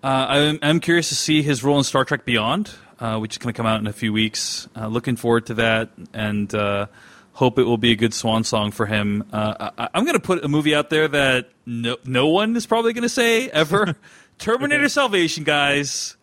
Uh, 0.03 0.27
I'm, 0.29 0.59
I'm 0.62 0.81
curious 0.81 1.09
to 1.09 1.14
see 1.14 1.42
his 1.42 1.64
role 1.64 1.79
in 1.79 1.85
Star 1.85 2.05
Trek 2.05 2.25
Beyond, 2.25 2.70
uh, 3.01 3.18
which 3.18 3.35
is 3.35 3.38
going 3.38 3.53
to 3.53 3.57
come 3.57 3.66
out 3.66 3.81
in 3.81 3.87
a 3.87 3.92
few 3.92 4.12
weeks. 4.12 4.68
Uh, 4.77 4.87
looking 4.87 5.16
forward 5.16 5.47
to 5.47 5.55
that, 5.55 5.90
and 6.12 6.55
uh, 6.55 6.87
hope 7.33 7.59
it 7.59 7.64
will 7.64 7.79
be 7.79 7.92
a 7.92 7.97
good 7.97 8.12
swan 8.12 8.44
song 8.44 8.70
for 8.70 8.85
him. 8.85 9.25
Uh, 9.33 9.70
I, 9.79 9.88
I'm 9.94 10.05
going 10.05 10.16
to 10.16 10.23
put 10.23 10.44
a 10.44 10.49
movie 10.49 10.75
out 10.75 10.90
there 10.90 11.09
that 11.09 11.49
no, 11.64 11.97
no 12.05 12.29
one 12.29 12.55
is 12.55 12.66
probably 12.66 12.92
going 12.92 13.03
to 13.03 13.09
say 13.09 13.49
ever: 13.49 13.97
Terminator 14.38 14.88
Salvation, 14.88 15.44
guys. 15.44 16.16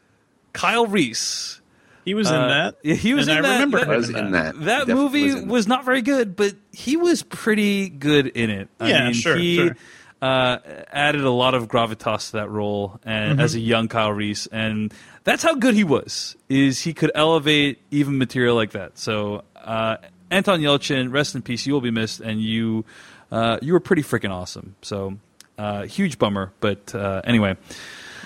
Kyle 0.54 0.86
Reese. 0.86 1.61
He 2.06 2.14
was 2.14 2.30
in 2.30 2.36
Uh, 2.36 2.48
that. 2.48 2.76
yeah, 2.84 2.96
he 2.96 3.14
was 3.14 3.28
and 3.28 3.40
in 3.40 3.46
I 3.46 3.48
that- 3.48 3.54
remember 3.54 3.80
that- 3.80 3.88
him 3.90 3.96
was 3.98 4.10
in 4.10 4.32
that. 4.32 4.56
That 4.62 4.80
Definitely 4.88 4.94
movie 5.04 5.26
was 5.26 5.36
in 5.36 5.48
was 5.50 5.68
not 5.68 5.86
very 5.86 6.02
good, 6.02 6.36
but 6.36 6.56
he 6.72 6.98
was 6.98 7.24
pretty 7.24 7.90
good 7.90 8.28
in 8.28 8.50
it. 8.50 8.70
I 8.80 8.90
Yeah, 8.90 9.04
mean, 9.06 9.14
sure, 9.14 9.36
he 9.38 9.56
sure. 9.58 9.76
Uh, 10.22 10.60
added 10.94 11.22
a 11.24 11.32
lot 11.32 11.56
of 11.56 11.68
gravitas 11.68 12.28
to 12.30 12.38
that 12.38 12.50
role, 12.50 13.00
and 13.04 13.34
Mm-hmm. 13.34 13.40
as 13.42 13.56
a 13.56 13.60
young 13.60 13.88
Kyle 13.88 14.12
Reese, 14.14 14.46
and 14.52 14.94
that's 15.24 15.42
how 15.42 15.56
good 15.56 15.74
he 15.74 15.84
was. 15.84 16.36
Is 16.48 16.82
he 16.82 16.94
could 16.94 17.12
elevate 17.16 17.80
even 17.90 18.20
material 18.20 18.56
like 18.56 18.72
that. 18.72 19.00
So 19.00 19.44
uh, 19.64 19.98
Anton 20.30 20.62
Yelchin, 20.62 21.12
rest 21.12 21.34
in 21.34 21.42
peace. 21.42 21.66
You 21.66 21.74
will 21.74 21.82
be 21.82 21.90
missed, 21.92 22.20
and 22.20 22.40
you 22.40 22.86
uh, 23.32 23.58
you 23.64 23.74
were 23.74 23.80
pretty 23.80 24.04
freaking 24.04 24.30
awesome. 24.32 24.76
So 24.84 25.18
uh, 25.58 25.84
huge 25.84 26.20
bummer, 26.20 26.52
but 26.60 26.94
uh, 26.94 27.22
anyway. 27.26 27.58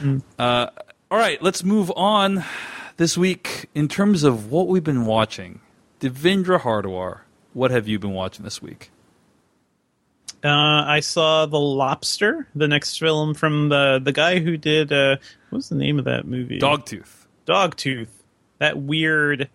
Mm. 0.01 0.21
Uh, 0.38 0.67
all 1.09 1.17
right, 1.17 1.41
let's 1.41 1.63
move 1.63 1.91
on 1.95 2.43
this 2.97 3.17
week 3.17 3.69
in 3.75 3.88
terms 3.88 4.23
of 4.23 4.51
what 4.51 4.67
we've 4.67 4.84
been 4.84 5.05
watching. 5.05 5.62
Devindra 5.99 6.60
Hardawar, 6.60 7.21
what 7.53 7.71
have 7.71 7.88
you 7.88 7.99
been 7.99 8.13
watching 8.13 8.43
this 8.43 8.62
week? 8.62 8.91
Uh, 10.43 10.84
I 10.86 10.99
saw 10.99 11.45
The 11.47 11.60
Lobster, 11.60 12.47
the 12.53 12.67
next 12.67 12.99
film 12.99 13.34
from 13.34 13.69
the 13.69 13.99
the 14.03 14.12
guy 14.12 14.39
who 14.39 14.58
did 14.58 14.91
uh, 14.91 15.17
what's 15.49 15.69
the 15.69 15.75
name 15.75 15.97
of 15.97 16.05
that 16.05 16.25
movie? 16.25 16.60
Dogtooth. 16.60 17.25
Dogtooth. 17.47 18.10
That 18.60 18.77
weird 18.77 19.49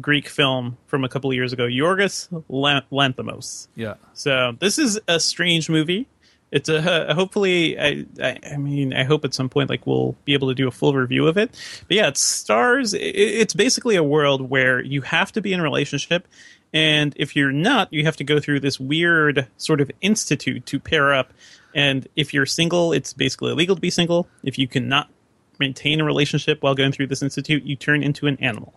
Greek 0.00 0.28
film 0.28 0.76
from 0.86 1.04
a 1.04 1.08
couple 1.08 1.30
of 1.30 1.34
years 1.34 1.52
ago, 1.52 1.64
Yorgos 1.64 2.28
Lan- 2.48 2.82
Lanthimos. 2.92 3.68
Yeah. 3.74 3.94
So 4.14 4.56
this 4.58 4.78
is 4.78 5.00
a 5.08 5.18
strange 5.18 5.68
movie. 5.68 6.06
It's 6.52 6.68
a 6.68 6.78
uh, 7.10 7.14
hopefully. 7.14 7.78
I, 7.78 8.06
I 8.22 8.38
I 8.52 8.56
mean 8.56 8.92
I 8.92 9.02
hope 9.04 9.24
at 9.24 9.34
some 9.34 9.48
point 9.48 9.68
like 9.68 9.86
we'll 9.86 10.14
be 10.24 10.32
able 10.32 10.48
to 10.48 10.54
do 10.54 10.68
a 10.68 10.70
full 10.70 10.94
review 10.94 11.26
of 11.26 11.36
it. 11.36 11.50
But 11.88 11.96
yeah, 11.96 12.06
it 12.08 12.16
stars. 12.16 12.94
it- 12.94 13.00
It's 13.00 13.52
basically 13.54 13.96
a 13.96 14.02
world 14.04 14.48
where 14.48 14.80
you 14.80 15.02
have 15.02 15.32
to 15.32 15.40
be 15.40 15.52
in 15.52 15.58
a 15.60 15.62
relationship, 15.64 16.26
and 16.72 17.12
if 17.16 17.34
you're 17.34 17.52
not, 17.52 17.92
you 17.92 18.04
have 18.04 18.16
to 18.18 18.24
go 18.24 18.38
through 18.38 18.60
this 18.60 18.78
weird 18.78 19.48
sort 19.56 19.80
of 19.80 19.90
institute 20.00 20.66
to 20.66 20.78
pair 20.78 21.12
up. 21.12 21.32
And 21.74 22.06
if 22.16 22.32
you're 22.32 22.46
single, 22.46 22.92
it's 22.92 23.12
basically 23.12 23.50
illegal 23.52 23.74
to 23.74 23.80
be 23.82 23.90
single. 23.90 24.28
If 24.44 24.56
you 24.58 24.68
cannot 24.68 25.10
maintain 25.58 26.00
a 26.00 26.04
relationship 26.04 26.62
while 26.62 26.74
going 26.74 26.92
through 26.92 27.08
this 27.08 27.22
institute, 27.22 27.64
you 27.64 27.76
turn 27.76 28.02
into 28.02 28.26
an 28.28 28.36
animal. 28.40 28.72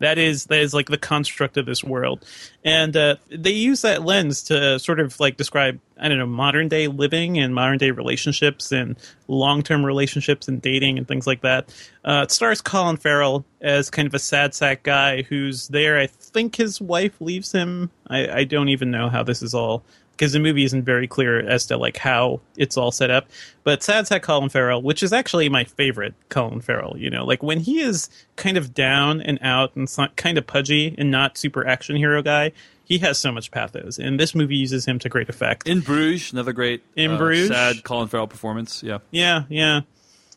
That 0.00 0.18
is 0.18 0.46
that 0.46 0.58
is 0.58 0.74
like 0.74 0.88
the 0.88 0.98
construct 0.98 1.56
of 1.56 1.66
this 1.66 1.84
world, 1.84 2.24
and 2.64 2.96
uh, 2.96 3.16
they 3.30 3.52
use 3.52 3.82
that 3.82 4.02
lens 4.04 4.42
to 4.44 4.78
sort 4.78 5.00
of 5.00 5.18
like 5.20 5.36
describe 5.36 5.80
I 5.98 6.08
don't 6.08 6.18
know 6.18 6.26
modern 6.26 6.68
day 6.68 6.88
living 6.88 7.38
and 7.38 7.54
modern 7.54 7.78
day 7.78 7.90
relationships 7.90 8.72
and 8.72 8.96
long 9.28 9.62
term 9.62 9.84
relationships 9.84 10.48
and 10.48 10.60
dating 10.60 10.98
and 10.98 11.06
things 11.06 11.26
like 11.26 11.42
that. 11.42 11.72
Uh, 12.04 12.22
it 12.24 12.30
stars 12.30 12.60
Colin 12.60 12.96
Farrell 12.96 13.44
as 13.60 13.90
kind 13.90 14.06
of 14.06 14.14
a 14.14 14.18
sad 14.18 14.54
sack 14.54 14.82
guy 14.82 15.22
who's 15.22 15.68
there. 15.68 15.98
I 15.98 16.06
think 16.06 16.56
his 16.56 16.80
wife 16.80 17.20
leaves 17.20 17.52
him. 17.52 17.90
I, 18.08 18.28
I 18.40 18.44
don't 18.44 18.68
even 18.68 18.90
know 18.90 19.08
how 19.08 19.22
this 19.22 19.42
is 19.42 19.54
all 19.54 19.84
because 20.16 20.32
the 20.32 20.38
movie 20.38 20.64
isn't 20.64 20.84
very 20.84 21.06
clear 21.06 21.40
as 21.40 21.66
to 21.66 21.76
like 21.76 21.96
how 21.96 22.40
it's 22.56 22.76
all 22.76 22.92
set 22.92 23.10
up. 23.10 23.26
But 23.64 23.82
Sad 23.82 24.06
Sack 24.06 24.22
Colin 24.22 24.48
Farrell, 24.48 24.82
which 24.82 25.02
is 25.02 25.12
actually 25.12 25.48
my 25.48 25.64
favorite 25.64 26.14
Colin 26.28 26.60
Farrell, 26.60 26.96
you 26.96 27.10
know, 27.10 27.24
like 27.24 27.42
when 27.42 27.60
he 27.60 27.80
is 27.80 28.08
kind 28.36 28.56
of 28.56 28.74
down 28.74 29.20
and 29.20 29.38
out 29.42 29.74
and 29.76 29.88
kind 30.16 30.38
of 30.38 30.46
pudgy 30.46 30.94
and 30.96 31.10
not 31.10 31.36
super 31.36 31.66
action 31.66 31.96
hero 31.96 32.22
guy, 32.22 32.52
he 32.84 32.98
has 32.98 33.18
so 33.18 33.32
much 33.32 33.50
pathos, 33.50 33.98
and 33.98 34.20
this 34.20 34.34
movie 34.34 34.56
uses 34.56 34.84
him 34.84 34.98
to 34.98 35.08
great 35.08 35.28
effect. 35.30 35.66
In 35.66 35.80
Bruges, 35.80 36.32
another 36.32 36.52
great 36.52 36.82
In 36.96 37.12
uh, 37.12 37.18
Bruges? 37.18 37.48
sad 37.48 37.82
Colin 37.82 38.08
Farrell 38.08 38.26
performance. 38.26 38.82
Yeah. 38.82 38.98
Yeah, 39.10 39.44
yeah. 39.48 39.80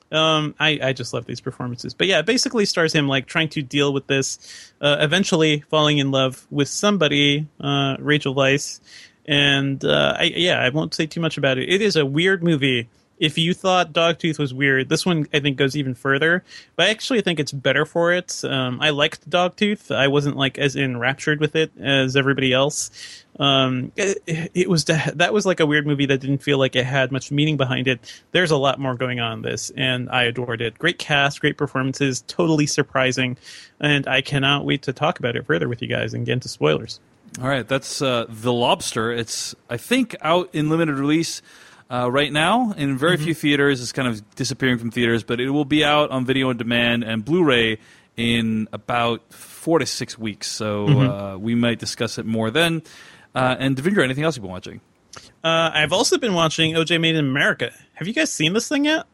Um, 0.09 0.55
I, 0.57 0.79
I 0.81 0.93
just 0.93 1.13
love 1.13 1.25
these 1.25 1.41
performances. 1.41 1.93
But 1.93 2.07
yeah, 2.07 2.21
basically 2.21 2.65
stars 2.65 2.93
him 2.93 3.09
like 3.09 3.25
trying 3.25 3.49
to 3.49 3.61
deal 3.61 3.91
with 3.91 4.07
this, 4.07 4.71
uh, 4.79 4.97
eventually 5.01 5.65
falling 5.69 5.97
in 5.97 6.11
love 6.11 6.47
with 6.49 6.69
somebody, 6.69 7.47
uh, 7.59 7.97
Rachel 7.99 8.33
Weisz. 8.33 8.79
And 9.27 9.83
uh, 9.83 10.15
I, 10.17 10.23
yeah, 10.23 10.59
I 10.61 10.69
won't 10.69 10.93
say 10.93 11.05
too 11.05 11.19
much 11.19 11.37
about 11.37 11.57
it. 11.57 11.69
It 11.69 11.81
is 11.81 11.95
a 11.95 12.05
weird 12.05 12.43
movie. 12.43 12.87
If 13.19 13.39
you 13.39 13.55
thought 13.55 13.93
Dogtooth 13.93 14.37
was 14.37 14.53
weird, 14.53 14.89
this 14.89 15.03
one 15.03 15.27
I 15.33 15.39
think 15.39 15.57
goes 15.57 15.75
even 15.75 15.95
further. 15.95 16.43
But 16.75 16.85
I 16.85 16.89
actually 16.91 17.21
think 17.21 17.39
it's 17.39 17.51
better 17.51 17.83
for 17.83 18.13
it. 18.13 18.43
Um, 18.45 18.79
I 18.79 18.91
liked 18.91 19.27
Dogtooth. 19.27 19.93
I 19.93 20.07
wasn't 20.07 20.37
like 20.37 20.59
as 20.59 20.75
enraptured 20.75 21.39
with 21.39 21.55
it 21.55 21.71
as 21.79 22.15
everybody 22.15 22.53
else. 22.53 22.91
Um, 23.39 23.91
it, 23.95 24.51
it 24.53 24.69
was 24.69 24.85
that 24.85 25.33
was 25.33 25.47
like 25.47 25.59
a 25.59 25.65
weird 25.65 25.87
movie 25.87 26.05
that 26.05 26.21
didn't 26.21 26.43
feel 26.43 26.59
like 26.59 26.75
it 26.75 26.85
had 26.85 27.11
much 27.11 27.31
meaning 27.31 27.57
behind 27.57 27.87
it. 27.87 27.99
There's 28.33 28.51
a 28.51 28.57
lot 28.57 28.79
more 28.79 28.93
going 28.93 29.19
on 29.19 29.39
in 29.39 29.41
this, 29.41 29.71
and 29.75 30.09
I 30.11 30.23
adored 30.23 30.61
it. 30.61 30.77
Great 30.77 30.99
cast, 30.99 31.41
great 31.41 31.57
performances, 31.57 32.23
totally 32.27 32.67
surprising, 32.67 33.37
and 33.79 34.07
I 34.07 34.21
cannot 34.21 34.63
wait 34.63 34.83
to 34.83 34.93
talk 34.93 35.17
about 35.17 35.35
it 35.35 35.45
further 35.45 35.67
with 35.67 35.81
you 35.81 35.87
guys 35.87 36.13
and 36.13 36.25
get 36.25 36.33
into 36.33 36.49
spoilers. 36.49 36.99
All 37.39 37.47
right, 37.47 37.67
that's 37.67 38.01
uh, 38.01 38.25
The 38.27 38.51
Lobster. 38.51 39.11
It's, 39.11 39.53
I 39.69 39.77
think, 39.77 40.15
out 40.21 40.49
in 40.53 40.69
limited 40.69 40.95
release 40.95 41.43
uh, 41.91 42.09
right 42.11 42.33
now 42.33 42.71
in 42.71 42.97
very 42.97 43.15
few 43.17 43.35
theaters. 43.35 43.79
It's 43.79 43.91
kind 43.91 44.07
of 44.07 44.35
disappearing 44.35 44.79
from 44.79 44.89
theaters, 44.89 45.23
but 45.23 45.39
it 45.39 45.51
will 45.51 45.65
be 45.65 45.83
out 45.83 46.09
on 46.09 46.25
video 46.25 46.49
on 46.49 46.57
demand 46.57 47.03
and 47.03 47.23
Blu 47.23 47.43
ray 47.43 47.77
in 48.15 48.67
about 48.73 49.31
four 49.31 49.77
to 49.77 49.85
six 49.85 50.17
weeks. 50.17 50.47
So 50.47 50.87
uh, 50.87 51.37
we 51.37 51.53
might 51.53 51.77
discuss 51.77 52.17
it 52.17 52.25
more 52.25 52.49
then. 52.49 52.81
Uh, 53.35 53.55
and 53.59 53.77
Devindra, 53.77 54.03
anything 54.03 54.23
else 54.23 54.35
you've 54.35 54.41
been 54.41 54.51
watching? 54.51 54.81
Uh, 55.43 55.69
I've 55.73 55.93
also 55.93 56.17
been 56.17 56.33
watching 56.33 56.73
OJ 56.73 56.99
Made 56.99 57.15
in 57.15 57.25
America. 57.25 57.71
Have 57.93 58.07
you 58.07 58.13
guys 58.13 58.31
seen 58.31 58.53
this 58.53 58.67
thing 58.67 58.85
yet? 58.85 59.05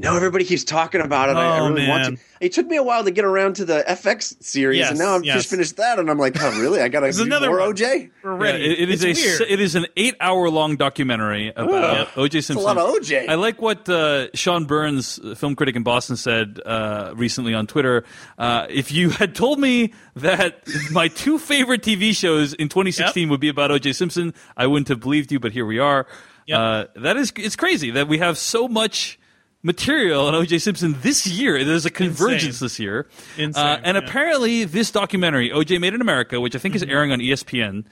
No, 0.00 0.14
everybody 0.14 0.44
keeps 0.44 0.62
talking 0.62 1.00
about 1.00 1.28
it. 1.28 1.36
I, 1.36 1.56
I 1.56 1.58
Oh, 1.58 1.68
really 1.70 1.88
want 1.88 2.02
man. 2.02 2.16
to. 2.16 2.22
It 2.40 2.52
took 2.52 2.68
me 2.68 2.76
a 2.76 2.84
while 2.84 3.02
to 3.02 3.10
get 3.10 3.24
around 3.24 3.56
to 3.56 3.64
the 3.64 3.82
FX 3.88 4.40
series, 4.40 4.78
Yes, 4.78 4.90
and 4.90 4.98
now 5.00 5.16
I've 5.16 5.24
yes. 5.24 5.38
just 5.38 5.50
finished 5.50 5.76
that, 5.78 5.98
and 5.98 6.08
I'm 6.08 6.18
like, 6.18 6.40
oh, 6.40 6.50
really? 6.60 6.80
I 6.80 6.86
got 6.86 7.00
to 7.00 7.06
There's 7.06 7.16
do 7.16 7.24
another 7.24 7.48
more 7.48 7.58
one. 7.58 7.74
OJ? 7.74 8.10
We're 8.22 8.32
Yeah, 8.34 8.38
ready. 8.52 8.64
it- 8.64 8.78
it 8.82 8.90
is 8.90 9.02
it's 9.02 9.18
a 9.20 9.26
weird. 9.26 9.40
it 9.50 9.60
is 9.60 9.74
an 9.74 9.86
eight 9.96 10.14
hour 10.20 10.48
long 10.48 10.76
documentary 10.76 11.48
about 11.56 12.16
O.J. 12.16 12.42
Simpson. 12.42 12.58
a 12.58 12.60
lot 12.74 12.78
of 12.78 12.94
OJ. 12.94 13.28
I 13.28 13.34
like 13.34 13.60
what 13.60 13.88
uh, 13.88 14.28
Sean 14.34 14.66
Burns, 14.66 15.18
uh, 15.18 15.34
film 15.34 15.56
critic 15.56 15.74
in 15.74 15.82
Boston, 15.82 16.14
said 16.16 16.60
uh, 16.64 17.12
recently 17.16 17.54
on 17.54 17.66
Twitter. 17.66 18.04
Uh, 18.38 18.66
if 18.70 18.92
you 18.92 19.10
had 19.10 19.34
told 19.34 19.58
me 19.58 19.94
that 20.14 20.62
my 20.92 21.08
two 21.08 21.40
favorite 21.40 21.82
TV 21.82 22.14
shows 22.14 22.54
in 22.54 22.68
2016 22.68 23.28
would 23.30 23.40
be 23.40 23.48
about 23.48 23.72
O.J. 23.72 23.94
Simpson, 23.94 24.32
I 24.56 24.68
wouldn't 24.68 24.86
have 24.88 25.00
believed 25.00 25.32
you. 25.32 25.40
But 25.40 25.50
here 25.50 25.66
we 25.66 25.80
are. 25.80 26.06
Yep. 26.46 26.58
Uh, 26.58 26.84
that 27.00 27.16
is 27.16 27.32
it's 27.36 27.56
crazy 27.56 27.90
that 27.90 28.06
we 28.06 28.18
have 28.18 28.38
so 28.38 28.68
much 28.68 29.17
material 29.62 30.26
on 30.26 30.34
O.J. 30.34 30.58
Simpson 30.58 30.96
this 31.00 31.26
year. 31.26 31.64
There's 31.64 31.86
a 31.86 31.90
convergence 31.90 32.44
Insane. 32.60 32.64
this 32.66 32.78
year, 32.78 33.06
Insane, 33.36 33.64
uh, 33.64 33.80
and 33.82 33.96
yeah. 33.96 34.02
apparently 34.04 34.64
this 34.64 34.90
documentary, 34.90 35.50
O.J. 35.52 35.78
Made 35.78 35.94
in 35.94 36.00
America, 36.00 36.40
which 36.40 36.54
I 36.54 36.58
think 36.58 36.74
is 36.74 36.82
airing 36.82 37.12
on 37.12 37.18
ESPN 37.20 37.84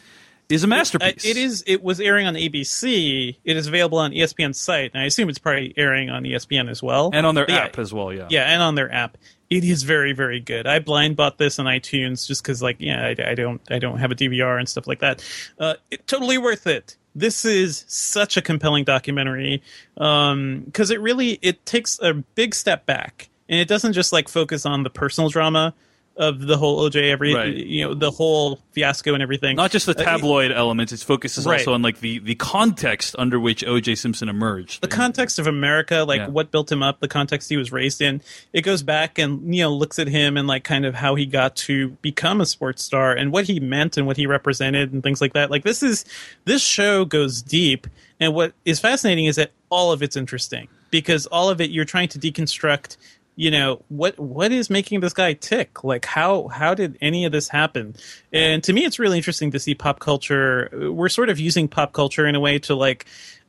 is 0.48 0.62
a 0.62 0.66
Uh, 0.66 0.68
masterpiece. 0.68 1.24
it 1.24 1.36
is. 1.36 1.64
It 1.66 1.82
was 1.82 2.00
airing 2.00 2.26
on 2.26 2.34
ABC. 2.34 3.36
It 3.44 3.56
is 3.56 3.66
available 3.66 3.98
on 3.98 4.12
ESPN's 4.12 4.60
site, 4.60 4.92
and 4.94 5.02
I 5.02 5.06
assume 5.06 5.28
it's 5.28 5.38
probably 5.40 5.74
airing 5.76 6.08
on 6.10 6.22
ESPN 6.24 6.70
as 6.70 6.82
well, 6.82 7.10
and 7.12 7.26
on 7.26 7.34
their 7.34 7.46
But 7.46 7.52
yeah, 7.54 7.64
app 7.64 7.78
as 7.78 7.92
well. 7.92 8.12
Yeah. 8.12 8.28
Yeah, 8.30 8.44
and 8.44 8.62
on 8.62 8.74
their 8.76 8.92
app. 8.92 9.18
It 9.48 9.62
is 9.62 9.84
very, 9.84 10.12
very 10.12 10.40
good. 10.40 10.66
I 10.66 10.80
blind 10.80 11.14
bought 11.14 11.38
this 11.38 11.60
on 11.60 11.66
iTunes 11.66 12.26
just 12.26 12.42
because, 12.42 12.62
like, 12.62 12.78
yeah, 12.80 13.06
I, 13.06 13.30
I 13.30 13.34
don't, 13.36 13.60
I 13.70 13.78
don't 13.78 13.98
have 13.98 14.10
a 14.10 14.14
DVR 14.16 14.58
and 14.58 14.68
stuff 14.68 14.88
like 14.88 14.98
that. 14.98 15.24
Uh, 15.56 15.74
it, 15.88 16.04
totally 16.08 16.36
worth 16.36 16.66
it. 16.66 16.96
This 17.16 17.46
is 17.46 17.86
such 17.88 18.36
a 18.36 18.42
compelling 18.42 18.84
documentary 18.84 19.62
um, 19.96 20.64
because 20.66 20.90
it 20.90 21.00
really 21.00 21.38
it 21.40 21.64
takes 21.64 21.98
a 22.00 22.12
big 22.12 22.54
step 22.54 22.84
back 22.84 23.30
and 23.48 23.58
it 23.58 23.68
doesn't 23.68 23.94
just 23.94 24.12
like 24.12 24.28
focus 24.28 24.66
on 24.66 24.82
the 24.82 24.90
personal 24.90 25.30
drama 25.30 25.74
of 26.16 26.40
the 26.46 26.56
whole 26.56 26.80
OJ 26.88 27.10
every 27.10 27.34
Right. 27.34 27.54
you 27.54 27.84
know 27.84 27.92
the 27.94 28.10
whole 28.10 28.58
fiasco 28.72 29.12
and 29.14 29.22
everything. 29.22 29.56
Not 29.56 29.70
just 29.70 29.84
the 29.86 29.92
Uh, 29.98 30.02
tabloid 30.02 30.50
elements. 30.50 30.92
Its 30.92 31.02
focus 31.02 31.36
is 31.36 31.44
Right. 31.44 31.60
also 31.60 31.74
on 31.74 31.82
like 31.82 32.00
the, 32.00 32.20
the 32.20 32.34
context 32.36 33.14
under 33.18 33.38
which 33.38 33.62
O.J. 33.64 33.94
Simpson 33.96 34.28
emerged. 34.28 34.80
the 34.80 34.88
context 34.88 35.38
of 35.38 35.46
America, 35.46 36.04
like 36.08 36.20
Yeah. 36.20 36.28
what 36.28 36.50
built 36.50 36.72
him 36.72 36.82
up, 36.82 37.00
the 37.00 37.08
context 37.08 37.50
he 37.50 37.56
was 37.58 37.70
raised 37.70 38.00
in. 38.00 38.22
It 38.54 38.62
goes 38.62 38.82
back 38.82 39.18
and 39.18 39.54
you 39.54 39.62
know 39.62 39.74
looks 39.74 39.98
at 39.98 40.08
him 40.08 40.36
and 40.38 40.48
like 40.48 40.64
kind 40.64 40.86
of 40.86 40.94
how 40.94 41.16
he 41.16 41.26
got 41.26 41.54
to 41.56 41.90
become 42.00 42.40
a 42.40 42.46
sports 42.46 42.82
star 42.82 43.12
and 43.12 43.30
what 43.30 43.44
he 43.44 43.60
meant 43.60 43.96
and 43.98 44.06
what 44.06 44.16
he 44.16 44.26
represented 44.26 44.92
and 44.94 45.02
things 45.02 45.20
like 45.20 45.34
that. 45.34 45.50
Like 45.50 45.64
this 45.64 45.82
is 45.82 46.04
this 46.46 46.62
show 46.62 47.04
goes 47.04 47.42
deep, 47.42 47.86
and 48.18 48.32
what 48.34 48.54
is 48.64 48.80
fascinating 48.80 49.26
is 49.26 49.36
that 49.36 49.50
all 49.68 49.92
of 49.92 50.02
it's 50.02 50.16
interesting 50.16 50.68
because 50.90 51.26
all 51.26 51.50
of 51.50 51.60
it 51.60 51.70
you're 51.70 51.84
trying 51.84 52.08
to 52.08 52.18
deconstruct. 52.18 52.96
You 53.36 53.50
know 53.50 53.82
what? 53.88 54.18
What 54.18 54.50
is 54.50 54.70
making 54.70 55.00
this 55.00 55.12
guy 55.12 55.34
tick? 55.34 55.84
Like 55.84 56.06
how 56.06 56.48
how 56.48 56.72
did 56.72 56.96
any 57.02 57.26
of 57.26 57.32
this 57.32 57.48
happen? 57.48 57.94
And 58.32 58.64
to 58.64 58.72
me, 58.72 58.84
it's 58.84 58.98
really 58.98 59.18
interesting 59.18 59.50
to 59.50 59.58
see 59.58 59.74
pop 59.74 60.00
culture. 60.00 60.70
We're 60.72 61.10
sort 61.10 61.28
of 61.28 61.38
using 61.38 61.68
pop 61.68 61.92
culture 61.92 62.26
in 62.26 62.34
a 62.34 62.40
way 62.40 62.58
to 62.60 62.74
like 62.74 63.06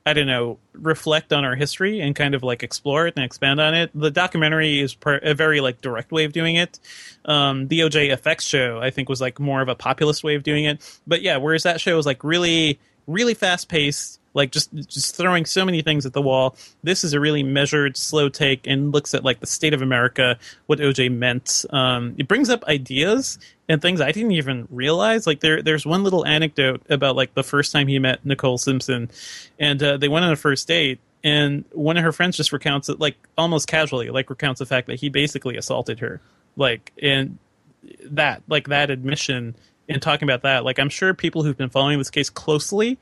I 0.08 0.14
don't 0.14 0.28
know, 0.28 0.58
reflect 0.72 1.34
on 1.34 1.44
our 1.44 1.56
history 1.56 2.00
and 2.00 2.16
kind 2.16 2.34
of 2.34 2.42
like 2.42 2.64
explore 2.64 3.08
it 3.08 3.16
and 3.18 3.26
expand 3.26 3.60
on 3.60 3.76
it. 3.76 3.92
The 3.94 4.10
documentary 4.10 4.80
is 4.80 4.94
per- 4.94 5.18
a 5.18 5.34
very 5.34 5.60
like 5.60 5.82
direct 5.82 6.14
way 6.14 6.24
of 6.24 6.32
doing 6.32 6.56
it. 6.56 6.80
Um, 7.26 7.68
the 7.68 7.82
OJ 7.82 8.18
FX 8.18 8.42
show, 8.42 8.80
I 8.80 8.90
think, 8.90 9.10
was 9.10 9.20
like 9.20 9.38
more 9.38 9.62
of 9.62 9.68
a 9.68 9.76
populist 9.76 10.24
way 10.24 10.36
of 10.36 10.44
doing 10.44 10.64
it. 10.64 11.00
But 11.06 11.24
yeah, 11.24 11.36
whereas 11.36 11.64
that 11.64 11.82
show 11.82 11.98
was 11.98 12.06
like 12.06 12.24
really, 12.24 12.80
really 13.06 13.34
fast 13.34 13.68
paced, 13.68 14.17
like 14.38 14.52
just 14.52 14.74
just 14.74 15.16
throwing 15.16 15.46
so 15.46 15.66
many 15.66 15.82
things 15.82 16.06
at 16.06 16.14
the 16.14 16.22
wall. 16.22 16.56
This 16.84 17.04
is 17.04 17.14
a 17.14 17.20
really 17.20 17.42
measured, 17.42 17.98
slow 17.98 18.30
take 18.30 18.68
and 18.68 18.94
looks 18.94 19.14
at 19.16 19.26
like 19.26 19.40
the 19.40 19.48
state 19.48 19.74
of 19.74 19.82
America, 19.82 20.38
what 20.68 20.80
OJ 20.80 21.12
meant. 21.12 21.66
Um, 21.72 22.16
it 22.20 22.28
brings 22.28 22.50
up 22.50 22.64
ideas 22.66 23.40
and 23.68 23.82
things 23.82 24.00
I 24.00 24.12
didn't 24.12 24.34
even 24.34 24.68
realize. 24.70 25.26
Like 25.26 25.40
there, 25.40 25.62
there's 25.64 25.86
one 25.86 26.04
little 26.04 26.26
anecdote 26.26 26.84
about 26.88 27.16
like 27.16 27.34
the 27.34 27.44
first 27.44 27.72
time 27.74 27.88
he 27.88 27.98
met 27.98 28.24
Nicole 28.26 28.60
Simpson, 28.60 29.10
and 29.60 29.82
uh, 29.82 29.98
they 29.98 30.08
went 30.08 30.24
on 30.24 30.32
a 30.32 30.38
first 30.38 30.68
date. 30.68 31.00
And 31.24 31.66
one 31.72 31.98
of 31.98 32.04
her 32.04 32.12
friends 32.12 32.38
just 32.38 32.54
recounts 32.54 32.90
it, 32.90 33.00
like 33.00 33.16
almost 33.38 33.68
casually, 33.68 34.12
like 34.12 34.30
recounts 34.30 34.60
the 34.60 34.68
fact 34.68 34.86
that 34.86 35.00
he 35.00 35.10
basically 35.10 35.58
assaulted 35.58 36.00
her, 36.00 36.22
like 36.56 36.94
and 37.02 37.40
that, 38.04 38.44
like 38.48 38.68
that 38.68 38.92
admission 38.92 39.56
and 39.90 40.00
talking 40.00 40.28
about 40.28 40.44
that. 40.44 40.64
Like 40.64 40.78
I'm 40.78 40.90
sure 40.90 41.16
people 41.16 41.42
who've 41.44 41.58
been 41.58 41.72
following 41.72 41.98
this 41.98 42.12
case 42.12 42.30
closely 42.30 43.00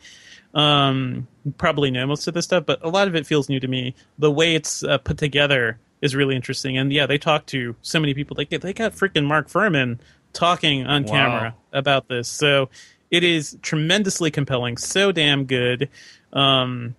um, 0.56 1.28
probably 1.58 1.92
know 1.92 2.08
most 2.08 2.28
of 2.28 2.34
this 2.34 2.46
stuff, 2.46 2.66
but 2.66 2.84
a 2.84 2.90
lot 2.90 3.08
of 3.08 3.16
it 3.16 3.28
feels 3.28 3.50
new 3.50 3.60
to 3.60 3.68
me. 3.68 3.94
The 4.18 4.32
way 4.32 4.56
it's 4.56 4.84
uh, 4.84 4.98
put 4.98 5.18
together 5.18 5.78
is 6.02 6.16
really 6.16 6.36
interesting, 6.36 6.78
and 6.78 6.92
yeah, 6.92 7.06
they 7.06 7.18
talk 7.18 7.46
to 7.48 7.76
so 7.82 8.00
many 8.00 8.14
people. 8.14 8.36
They 8.36 8.46
get 8.46 8.62
they 8.62 8.74
got 8.74 8.94
freaking 8.94 9.26
Mark 9.26 9.48
Fuhrman 9.50 10.00
talking 10.34 10.86
on 10.86 11.04
Wow. 11.04 11.12
camera 11.12 11.56
about 11.74 12.08
this, 12.08 12.28
so 12.28 12.70
it 13.12 13.24
is 13.24 13.58
tremendously 13.62 14.32
compelling, 14.32 14.78
so 14.78 15.12
damn 15.12 15.46
good. 15.46 15.90
Um, 16.34 16.96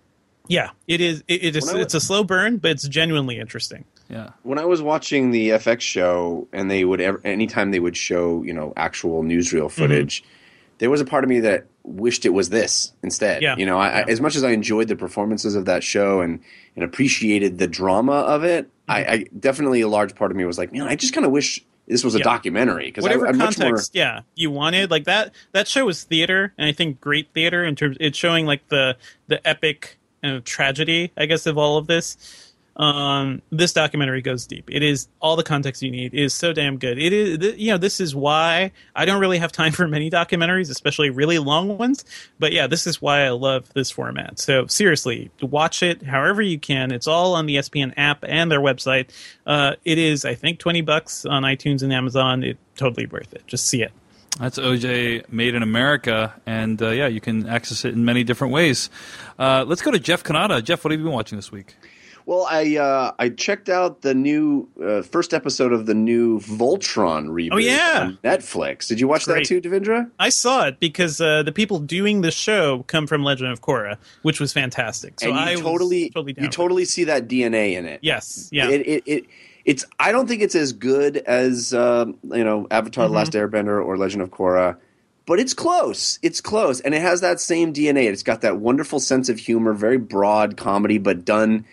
yeah, 0.47 0.69
it 0.87 1.01
is. 1.01 1.23
It, 1.27 1.43
it 1.43 1.55
is. 1.55 1.65
When 1.71 1.81
It's 1.81 1.93
a 1.93 1.99
slow 2.01 2.23
burn, 2.23 2.57
but 2.57 2.71
it's 2.71 2.87
genuinely 2.87 3.37
interesting. 3.39 3.83
yeah. 4.09 4.29
when 4.43 4.57
I 4.59 4.65
was 4.65 4.81
watching 4.81 5.31
the 5.31 5.49
FX 5.49 5.81
show, 5.81 6.47
and 6.53 6.71
they 6.71 6.85
would 6.85 7.01
ever, 7.01 7.19
anytime 7.25 7.71
they 7.71 7.79
would 7.79 7.97
show 7.97 8.43
you 8.43 8.53
know 8.53 8.71
actual 8.77 9.23
newsreel 9.23 9.69
footage, 9.69 10.23
there 10.77 10.89
was 10.89 11.01
a 11.01 11.05
part 11.05 11.23
of 11.23 11.29
me 11.29 11.39
that 11.41 11.65
wished 11.87 12.25
it 12.25 12.29
was 12.29 12.49
this 12.49 12.91
instead. 13.01 13.41
Yeah. 13.41 13.55
You 13.57 13.65
know, 13.65 13.79
I, 13.79 13.87
I, 13.87 14.01
as 14.03 14.19
much 14.21 14.35
as 14.35 14.43
I 14.43 14.51
enjoyed 14.51 14.87
the 14.89 14.95
performances 14.95 15.55
of 15.55 15.65
that 15.65 15.83
show 15.83 16.21
and 16.21 16.39
and 16.75 16.83
appreciated 16.83 17.57
the 17.57 17.67
drama 17.67 18.11
of 18.13 18.43
it, 18.43 18.69
I, 18.87 18.99
I 19.05 19.25
definitely 19.39 19.81
a 19.81 19.87
large 19.87 20.13
part 20.15 20.29
of 20.31 20.37
me 20.37 20.45
was 20.45 20.57
like, 20.57 20.71
man, 20.71 20.83
I 20.83 20.95
just 20.95 21.13
kind 21.13 21.25
of 21.25 21.31
wish 21.31 21.63
this 21.87 22.03
was 22.03 22.13
a 22.15 22.17
Yeah. 22.19 22.25
documentary 22.25 22.85
because 22.87 23.03
whatever 23.03 23.27
I'm 23.27 23.37
much 23.37 23.57
more. 23.57 23.69
context 23.69 23.95
yeah 23.95 24.21
you 24.35 24.51
wanted 24.51 24.91
like 24.91 25.05
that 25.05 25.33
that 25.53 25.69
show 25.69 25.85
was 25.85 26.03
theater 26.03 26.53
and 26.57 26.67
i 26.67 26.73
think 26.73 26.99
great 26.99 27.29
theater 27.33 27.63
in 27.63 27.75
terms 27.77 27.95
it's 28.01 28.17
showing 28.17 28.45
like 28.45 28.67
the 28.67 28.97
the 29.27 29.39
epic 29.47 29.97
uh, 30.21 30.41
tragedy 30.43 31.13
i 31.15 31.25
guess 31.25 31.45
of 31.45 31.57
all 31.57 31.77
of 31.77 31.87
this 31.87 32.46
um 32.77 33.41
this 33.51 33.73
documentary 33.73 34.21
goes 34.21 34.45
deep. 34.45 34.69
It 34.71 34.83
is 34.83 35.07
all 35.19 35.35
the 35.35 35.43
context 35.43 35.81
you 35.81 35.91
need 35.91 36.13
it 36.13 36.21
is 36.21 36.33
so 36.33 36.53
damn 36.53 36.77
good. 36.77 36.97
It 36.99 37.11
is 37.11 37.37
th- 37.39 37.57
you 37.57 37.71
know 37.71 37.77
this 37.77 37.99
is 37.99 38.15
why 38.15 38.71
i 38.95 39.05
don't 39.05 39.19
really 39.19 39.39
have 39.39 39.51
time 39.51 39.71
for 39.79 39.87
many 39.87 40.09
documentaries 40.09 40.69
especially 40.69 41.09
really 41.09 41.39
long 41.39 41.77
ones 41.77 42.05
but 42.39 42.51
yeah 42.51 42.67
this 42.67 42.87
is 42.87 43.01
why 43.01 43.25
i 43.25 43.29
love 43.29 43.71
this 43.73 43.91
format. 43.91 44.39
So 44.39 44.67
seriously 44.67 45.31
watch 45.41 45.83
it 45.83 46.03
however 46.03 46.41
you 46.41 46.59
can. 46.59 46.91
It's 46.91 47.07
all 47.07 47.33
on 47.33 47.45
the 47.45 47.55
espn 47.55 47.93
app 47.97 48.23
and 48.27 48.51
their 48.51 48.61
website. 48.61 49.09
Uh, 49.45 49.75
it 49.83 49.97
is 49.97 50.25
i 50.25 50.35
think 50.35 50.59
20 50.59 50.81
bucks 50.81 51.25
on 51.25 51.43
itunes 51.43 51.81
and 51.83 51.91
amazon. 51.91 52.43
It 52.43 52.57
totally 52.75 53.07
worth 53.07 53.33
it. 53.33 53.45
Just 53.47 53.67
see 53.67 53.81
it. 53.81 53.91
That's 54.39 54.59
OJ 54.59 55.31
Made 55.31 55.55
in 55.55 55.63
America, 55.63 56.31
and 56.45 56.79
uh, 56.79 56.89
yeah, 56.89 57.07
you 57.07 57.19
can 57.19 57.49
access 57.49 57.85
it 57.85 57.95
in 57.95 58.05
many 58.05 58.23
different 58.23 58.53
ways. 58.53 58.91
Uh, 59.39 59.65
let's 59.67 59.81
go 59.81 59.89
to 59.89 59.97
Jeff 59.97 60.23
Cannata. 60.23 60.63
Jeff, 60.63 60.83
what 60.83 60.91
have 60.91 60.99
you 60.99 61.05
been 61.05 61.13
watching 61.13 61.37
this 61.37 61.51
week? 61.51 61.75
Well, 62.27 62.45
I 62.51 62.75
uh, 62.75 63.13
I 63.17 63.29
checked 63.29 63.69
out 63.69 64.01
the 64.01 64.13
new 64.13 64.67
uh, 64.83 65.01
first 65.01 65.33
episode 65.33 65.71
of 65.71 65.85
the 65.85 65.93
new 65.93 66.41
Voltron 66.41 67.29
reboot 67.29 67.53
Oh, 67.53 67.57
yeah. 67.57 68.01
on 68.07 68.17
Netflix. 68.21 68.87
Did 68.89 68.99
you 68.99 69.07
watch 69.07 69.23
that 69.27 69.45
too, 69.45 69.61
Devindra? 69.61 70.11
i 70.19 70.27
saw 70.27 70.67
it 70.67 70.77
because 70.81 71.21
uh, 71.21 71.41
the 71.43 71.53
people 71.53 71.79
doing 71.79 72.19
the 72.21 72.29
show 72.31 72.83
come 72.87 73.07
from 73.07 73.23
legend 73.23 73.49
of 73.49 73.61
korra 73.61 73.97
which 74.23 74.41
was 74.41 74.51
fantastic 74.51 75.19
so 75.21 75.27
and 75.29 75.35
you 75.37 75.41
i 75.41 75.55
totally, 75.55 76.09
totally 76.09 76.35
you 76.37 76.49
totally 76.49 76.83
see 76.83 77.05
that 77.05 77.29
DNA 77.29 77.73
in 77.77 77.85
it. 77.85 77.99
yes 78.03 78.49
yeah 78.51 78.69
It, 78.69 78.81
it, 78.85 79.03
it 79.05 79.25
it's 79.63 79.85
I 79.97 80.11
don't 80.11 80.27
think 80.27 80.41
it's 80.41 80.55
as 80.55 80.73
good 80.73 81.17
as 81.17 81.73
um, 81.73 82.17
you 82.23 82.43
know 82.43 82.67
Avatar: 82.71 83.05
Mm-hmm. 83.05 83.13
The 83.13 83.17
Last 83.19 83.31
Airbender 83.33 83.83
or 83.85 83.97
Legend 83.97 84.21
of 84.21 84.31
Korra, 84.31 84.75
but 85.25 85.39
it's 85.39 85.53
close. 85.53 86.19
It's 86.21 86.41
close, 86.41 86.81
and 86.81 86.93
it 86.93 87.01
has 87.01 87.21
that 87.21 87.39
same 87.39 87.71
DNA. 87.73 88.05
It's 88.11 88.23
got 88.23 88.41
that 88.41 88.57
wonderful 88.57 88.99
sense 88.99 89.29
of 89.29 89.37
humor, 89.39 89.71
very 89.73 89.97
broad 89.97 90.55
comedy, 90.57 90.97
but 90.97 91.23
done, 91.25 91.65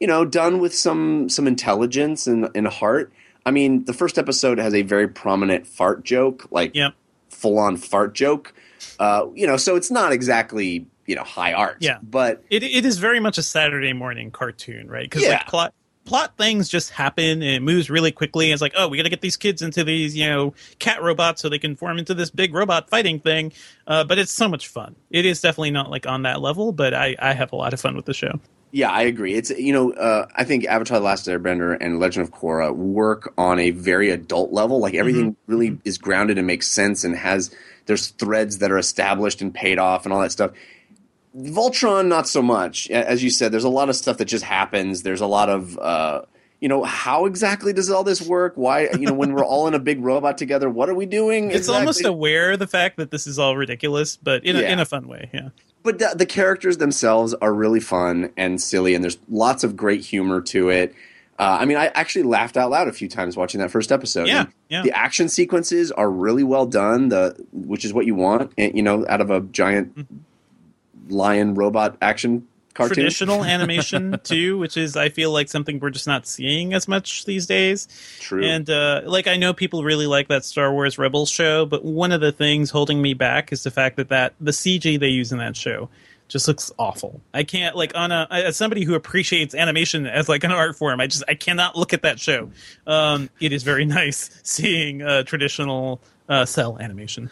you 0.00 0.06
know, 0.06 0.24
done 0.24 0.58
with 0.58 0.74
some 0.74 1.28
some 1.28 1.46
intelligence 1.46 2.26
and, 2.26 2.48
and 2.54 2.66
heart. 2.66 3.12
I 3.46 3.50
mean, 3.52 3.84
the 3.84 3.92
first 3.94 4.18
episode 4.18 4.58
has 4.58 4.74
a 4.74 4.82
very 4.82 5.08
prominent 5.08 5.66
fart 5.66 6.04
joke, 6.04 6.46
like 6.50 6.74
Yep. 6.74 6.94
full 7.30 7.58
on 7.58 7.76
fart 7.76 8.14
joke. 8.14 8.52
Uh, 8.98 9.26
you 9.34 9.46
know, 9.46 9.56
so 9.56 9.76
it's 9.76 9.90
not 9.90 10.12
exactly 10.12 10.86
you 11.06 11.16
know 11.16 11.24
high 11.24 11.52
art, 11.52 11.76
Yeah. 11.80 11.98
but 12.02 12.42
It 12.50 12.62
it 12.62 12.84
is 12.84 12.98
very 12.98 13.20
much 13.20 13.36
a 13.38 13.42
Saturday 13.42 13.92
morning 13.92 14.30
cartoon, 14.30 14.88
right? 14.88 15.04
Because 15.08 15.22
Yeah. 15.22 15.30
like 15.38 15.46
plot 15.46 15.74
plot 16.06 16.36
things 16.38 16.68
just 16.68 16.90
happen 16.90 17.24
and 17.24 17.42
it 17.42 17.60
moves 17.62 17.88
really 17.90 18.10
quickly. 18.10 18.50
It's 18.50 18.62
like, 18.62 18.72
oh, 18.76 18.88
we 18.88 18.96
got 18.96 19.02
to 19.04 19.10
get 19.10 19.20
these 19.20 19.36
kids 19.36 19.60
into 19.62 19.84
these 19.84 20.16
you 20.16 20.26
know 20.26 20.54
cat 20.78 21.02
robots 21.02 21.42
so 21.42 21.48
they 21.48 21.58
can 21.58 21.76
form 21.76 21.98
into 21.98 22.14
this 22.14 22.30
big 22.30 22.54
robot 22.54 22.88
fighting 22.90 23.20
thing. 23.20 23.52
Uh, 23.86 24.04
but 24.04 24.18
it's 24.18 24.32
so 24.32 24.48
much 24.48 24.68
fun. 24.68 24.96
It 25.10 25.24
is 25.26 25.40
definitely 25.40 25.72
not 25.72 25.90
like 25.90 26.06
on 26.06 26.22
that 26.22 26.40
level, 26.40 26.72
but 26.72 26.94
I 26.94 27.16
I 27.18 27.32
have 27.34 27.52
a 27.52 27.56
lot 27.56 27.72
of 27.74 27.80
fun 27.80 27.96
with 27.96 28.06
the 28.06 28.14
show. 28.14 28.38
Yeah, 28.72 28.90
I 28.90 29.02
agree. 29.02 29.34
It's 29.34 29.50
you 29.50 29.72
know, 29.72 29.92
uh, 29.92 30.26
I 30.34 30.44
think 30.44 30.64
Avatar: 30.64 30.98
The 30.98 31.04
Last 31.04 31.26
Airbender 31.26 31.76
and 31.80 31.98
Legend 31.98 32.26
of 32.26 32.32
Korra 32.32 32.74
work 32.74 33.32
on 33.36 33.58
a 33.58 33.70
very 33.70 34.10
adult 34.10 34.52
level. 34.52 34.78
Like 34.78 34.94
everything 34.94 35.36
really 35.46 35.78
is 35.84 35.98
grounded 35.98 36.38
and 36.38 36.46
makes 36.46 36.68
sense, 36.68 37.02
and 37.02 37.16
has 37.16 37.54
there's 37.86 38.08
threads 38.08 38.58
that 38.58 38.70
are 38.70 38.78
established 38.78 39.42
and 39.42 39.52
paid 39.52 39.78
off 39.78 40.04
and 40.04 40.12
all 40.12 40.20
that 40.20 40.32
stuff. 40.32 40.52
Voltron, 41.36 42.06
not 42.06 42.28
so 42.28 42.42
much. 42.42 42.90
As 42.90 43.22
you 43.22 43.30
said, 43.30 43.52
there's 43.52 43.64
a 43.64 43.68
lot 43.68 43.88
of 43.88 43.96
stuff 43.96 44.18
that 44.18 44.26
just 44.26 44.44
happens. 44.44 45.02
There's 45.02 45.20
a 45.20 45.26
lot 45.26 45.48
of 45.48 45.78
uh, 45.78 46.22
you 46.60 46.68
know, 46.68 46.84
how 46.84 47.24
exactly 47.24 47.72
does 47.72 47.90
all 47.90 48.04
this 48.04 48.20
work? 48.20 48.52
Why, 48.54 48.90
you 48.92 49.06
know, 49.06 49.14
when 49.14 49.32
we're 49.32 49.44
all 49.44 49.66
in 49.66 49.74
a 49.74 49.78
big 49.78 50.00
robot 50.02 50.36
together, 50.36 50.68
what 50.68 50.90
are 50.90 50.94
we 50.94 51.06
doing? 51.06 51.50
It's 51.50 51.68
almost 51.68 52.04
aware 52.04 52.52
of 52.52 52.58
the 52.58 52.66
fact 52.66 52.98
that 52.98 53.10
this 53.10 53.26
is 53.26 53.38
all 53.38 53.56
ridiculous, 53.56 54.16
but 54.16 54.44
in 54.44 54.56
a, 54.56 54.60
in 54.60 54.78
a 54.78 54.84
fun 54.84 55.08
way. 55.08 55.30
Yeah. 55.32 55.48
But 55.82 55.98
the, 55.98 56.14
the 56.16 56.26
characters 56.26 56.78
themselves 56.78 57.34
are 57.34 57.52
really 57.52 57.80
fun 57.80 58.32
and 58.36 58.60
silly, 58.60 58.94
and 58.94 59.02
there's 59.02 59.18
lots 59.28 59.64
of 59.64 59.76
great 59.76 60.02
humor 60.02 60.40
to 60.42 60.68
it. 60.70 60.94
Uh, 61.38 61.56
I 61.60 61.64
mean, 61.64 61.78
I 61.78 61.86
actually 61.94 62.24
laughed 62.24 62.58
out 62.58 62.70
loud 62.70 62.86
a 62.86 62.92
few 62.92 63.08
times 63.08 63.34
watching 63.34 63.60
that 63.60 63.70
first 63.70 63.90
episode. 63.90 64.28
Yeah, 64.28 64.46
yeah. 64.68 64.82
The 64.82 64.92
action 64.92 65.28
sequences 65.30 65.90
are 65.90 66.10
really 66.10 66.42
well 66.44 66.66
done. 66.66 67.08
The 67.08 67.34
which 67.52 67.84
is 67.86 67.94
what 67.94 68.04
you 68.04 68.14
want, 68.14 68.52
eh, 68.58 68.70
you 68.74 68.82
know, 68.82 69.06
out 69.08 69.20
of 69.22 69.30
a 69.30 69.40
giant 69.40 69.96
Mm-hmm. 69.96 71.14
lion 71.16 71.54
robot 71.54 71.96
action 72.02 72.46
cartoon. 72.80 72.94
traditional 72.96 73.44
animation 73.56 74.18
too, 74.24 74.58
which 74.58 74.76
is 74.76 74.96
I 74.96 75.08
feel 75.08 75.30
like 75.32 75.48
something 75.48 75.78
we're 75.78 75.90
just 75.90 76.06
not 76.06 76.26
seeing 76.26 76.74
as 76.74 76.88
much 76.88 77.24
these 77.24 77.46
days. 77.46 77.88
True. 78.20 78.44
And 78.44 78.68
uh, 78.68 79.02
like 79.06 79.26
I 79.26 79.36
know 79.36 79.52
people 79.52 79.84
really 79.84 80.06
like 80.06 80.28
that 80.28 80.44
Star 80.44 80.72
Wars 80.72 80.98
Rebels 80.98 81.30
show, 81.30 81.66
but 81.66 81.84
one 81.84 82.12
of 82.12 82.20
the 82.20 82.32
things 82.32 82.70
holding 82.70 83.00
me 83.00 83.14
back 83.14 83.52
is 83.52 83.62
the 83.62 83.70
fact 83.70 83.96
that 83.96 84.08
that 84.08 84.34
the 84.40 84.50
CG 84.50 84.98
they 84.98 85.08
use 85.08 85.32
in 85.32 85.38
that 85.38 85.56
show 85.56 85.88
just 86.28 86.46
looks 86.46 86.70
awful. 86.78 87.20
I 87.34 87.42
can't 87.42 87.74
like 87.74 87.92
on 87.96 88.12
a 88.12 88.26
as 88.30 88.56
somebody 88.56 88.84
who 88.84 88.94
appreciates 88.94 89.52
animation 89.54 90.06
as 90.06 90.28
like 90.28 90.44
an 90.44 90.52
art 90.52 90.76
form. 90.76 91.00
I 91.00 91.06
just 91.08 91.24
I 91.26 91.34
cannot 91.34 91.76
look 91.76 91.92
at 91.92 92.02
that 92.02 92.20
show. 92.20 92.50
Um, 92.86 93.28
it 93.40 93.52
is 93.52 93.62
very 93.64 93.84
nice 94.00 94.30
seeing 94.44 95.02
uh, 95.02 95.24
traditional 95.24 96.00
uh, 96.28 96.44
cel 96.44 96.78
animation. 96.78 97.30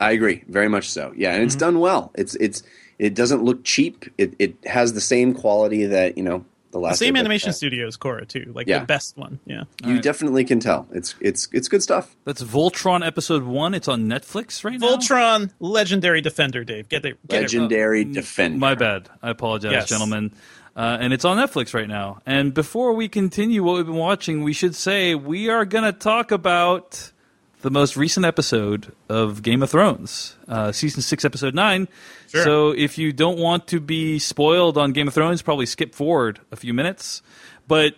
I 0.00 0.10
agree, 0.10 0.42
very 0.48 0.68
much 0.68 0.90
so. 0.90 1.12
Yeah, 1.16 1.28
and 1.30 1.36
Mm-hmm. 1.38 1.44
it's 1.46 1.54
done 1.54 1.78
well. 1.78 2.10
It's 2.16 2.34
it's 2.34 2.64
it 2.98 3.14
doesn't 3.14 3.42
look 3.42 3.64
cheap. 3.64 4.06
It 4.18 4.34
it 4.38 4.56
has 4.66 4.92
the 4.92 5.00
same 5.00 5.34
quality 5.34 5.86
that 5.86 6.16
you 6.16 6.22
know 6.24 6.38
the 6.70 6.78
The 6.80 6.86
last 6.86 6.98
same 6.98 7.14
animation 7.16 7.48
had. 7.50 7.54
studios, 7.56 7.96
Korra 7.96 8.26
too, 8.26 8.50
like 8.54 8.66
Yeah. 8.66 8.80
the 8.80 8.86
best 8.86 9.16
one. 9.16 9.38
Yeah. 9.46 9.62
You 9.84 10.00
definitely 10.00 10.44
can 10.44 10.58
tell. 10.60 10.88
It's 10.92 11.14
it's 11.20 11.48
it's 11.52 11.68
good 11.68 11.82
stuff. 11.84 12.16
That's 12.24 12.42
Voltron 12.42 13.06
episode 13.06 13.44
one. 13.44 13.74
It's 13.74 13.86
on 13.86 14.06
Netflix 14.06 14.64
right 14.64 14.80
now. 14.80 14.96
Voltron, 14.96 15.50
legendary 15.60 16.20
defender, 16.20 16.64
Dave. 16.64 16.88
Get 16.88 17.04
it. 17.04 17.16
Get 17.28 17.42
Legendary 17.42 18.02
defender. 18.04 18.58
My 18.58 18.74
bad. 18.74 19.08
I 19.22 19.30
apologize, 19.30 19.70
Yes. 19.72 19.88
gentlemen. 19.88 20.32
Uh, 20.76 20.98
and 21.00 21.12
it's 21.12 21.24
on 21.24 21.36
Netflix 21.36 21.72
right 21.72 21.86
now. 21.86 22.18
And 22.26 22.52
before 22.52 22.94
we 22.94 23.06
continue 23.08 23.62
what 23.62 23.76
we've 23.76 23.86
been 23.86 23.94
watching, 23.94 24.42
we 24.42 24.52
should 24.52 24.74
say 24.74 25.14
we 25.14 25.48
are 25.48 25.64
going 25.64 25.84
to 25.84 25.92
talk 25.92 26.32
about 26.32 27.12
the 27.62 27.70
most 27.70 27.96
recent 27.96 28.26
episode 28.26 28.92
of 29.08 29.40
Game 29.42 29.62
of 29.62 29.70
Thrones, 29.70 30.34
uh, 30.48 30.72
season 30.72 31.00
six, 31.02 31.24
episode 31.24 31.54
nine. 31.54 31.86
Sure. 32.34 32.44
So 32.44 32.70
if 32.70 32.98
you 32.98 33.12
don't 33.12 33.38
want 33.38 33.68
to 33.68 33.80
be 33.80 34.18
spoiled 34.18 34.76
on 34.76 34.92
Game 34.92 35.08
of 35.08 35.14
Thrones, 35.14 35.40
probably 35.42 35.66
skip 35.66 35.94
forward 35.94 36.40
a 36.50 36.56
few 36.56 36.74
minutes. 36.74 37.22
But 37.68 37.94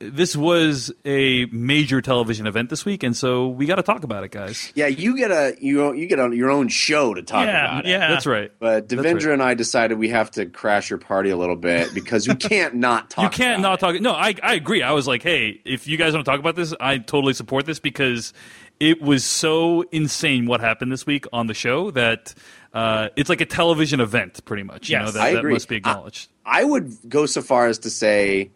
this 0.00 0.36
was 0.36 0.92
a 1.04 1.46
major 1.46 2.00
television 2.00 2.46
event 2.46 2.70
this 2.70 2.84
week, 2.84 3.02
and 3.02 3.16
so 3.16 3.48
we 3.48 3.66
got 3.66 3.76
to 3.76 3.82
talk 3.82 4.04
about 4.04 4.22
it, 4.22 4.30
guys. 4.30 4.72
Yeah, 4.76 4.86
you 4.86 5.16
get 5.16 5.32
a 5.32 5.56
you 5.60 5.92
you 5.92 6.06
get 6.06 6.20
on 6.20 6.32
your 6.36 6.50
own 6.50 6.68
show 6.68 7.14
to 7.14 7.22
talk 7.22 7.46
Yeah, 7.46 7.64
about 7.64 7.84
it. 7.86 7.88
yeah. 7.90 8.06
That's 8.08 8.24
right. 8.24 8.52
But 8.60 8.88
That's 8.88 9.02
Devindra 9.02 9.24
right. 9.24 9.32
and 9.32 9.42
I 9.42 9.54
decided 9.54 9.98
we 9.98 10.10
have 10.10 10.30
to 10.32 10.46
crash 10.46 10.88
your 10.88 11.00
party 11.00 11.30
a 11.30 11.36
little 11.36 11.56
bit 11.56 11.92
because 11.94 12.28
we 12.28 12.36
can't 12.36 12.74
not 12.76 13.10
talk. 13.10 13.24
You 13.24 13.30
can't 13.44 13.58
about 13.58 13.80
not 13.82 13.90
it. 13.90 13.94
talk. 13.94 14.02
No, 14.02 14.12
I 14.12 14.34
I 14.40 14.54
agree. 14.54 14.82
I 14.84 14.92
was 14.92 15.08
like, 15.08 15.24
hey, 15.24 15.60
if 15.64 15.88
you 15.88 15.96
guys 15.96 16.12
want 16.12 16.24
to 16.24 16.30
talk 16.30 16.38
about 16.38 16.54
this, 16.54 16.72
I 16.78 16.98
totally 16.98 17.32
support 17.32 17.66
this 17.66 17.80
because 17.80 18.32
it 18.78 19.02
was 19.02 19.24
so 19.24 19.82
insane 19.90 20.46
what 20.46 20.60
happened 20.60 20.92
this 20.92 21.06
week 21.06 21.26
on 21.32 21.48
the 21.48 21.54
show 21.54 21.90
that 21.90 22.34
uh, 22.74 23.08
it's 23.16 23.28
like 23.28 23.40
a 23.40 23.46
television 23.46 24.00
event, 24.00 24.44
pretty 24.44 24.62
much. 24.62 24.88
You 24.90 24.98
know, 24.98 25.10
that, 25.10 25.20
I 25.20 25.32
that 25.32 25.38
agree. 25.38 25.52
must 25.54 25.68
be 25.68 25.76
acknowledged. 25.76 26.28
I 26.44 26.64
would 26.64 26.92
go 27.08 27.26
so 27.26 27.42
far 27.42 27.66
as 27.66 27.78
to 27.80 27.90
say 27.90 28.50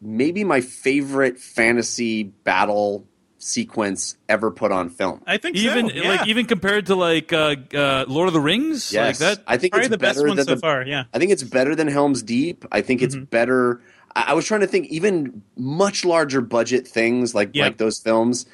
maybe 0.00 0.44
my 0.44 0.60
favorite 0.60 1.38
fantasy 1.38 2.24
battle 2.24 3.06
sequence 3.38 4.16
ever 4.28 4.50
put 4.50 4.72
on 4.72 4.88
film. 4.88 5.22
I 5.26 5.36
think 5.36 5.56
even 5.56 5.88
so. 5.88 5.94
yeah. 5.94 6.08
like 6.10 6.26
even 6.26 6.46
compared 6.46 6.86
to 6.86 6.94
like 6.96 7.32
uh, 7.32 7.56
uh, 7.74 8.04
Lord 8.08 8.28
of 8.28 8.34
the 8.34 8.40
Rings, 8.40 8.92
yes, 8.92 9.20
like 9.20 9.36
that. 9.38 9.44
I 9.46 9.56
think 9.56 9.72
probably 9.72 9.86
it's 9.86 9.90
the 9.90 9.98
best 9.98 10.26
one 10.26 10.36
than 10.36 10.46
so 10.46 10.54
the, 10.54 10.60
far. 10.60 10.82
Yeah. 10.84 11.04
I 11.14 11.18
think 11.18 11.30
it's 11.32 11.42
better 11.42 11.74
than 11.74 11.86
Helm's 11.88 12.22
Deep. 12.22 12.64
I 12.72 12.80
think 12.80 13.02
it's 13.02 13.14
Mm-hmm. 13.14 13.24
better. 13.24 13.80
I, 14.14 14.26
I 14.28 14.32
was 14.34 14.46
trying 14.46 14.62
to 14.62 14.66
think 14.66 14.86
even 14.86 15.42
much 15.56 16.04
larger 16.04 16.40
budget 16.40 16.88
things 16.88 17.34
like 17.34 17.50
Yeah. 17.52 17.64
like 17.64 17.76
those 17.76 18.00
films. 18.00 18.46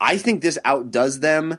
I 0.00 0.16
think 0.18 0.42
this 0.42 0.58
outdoes 0.64 1.20
them 1.20 1.58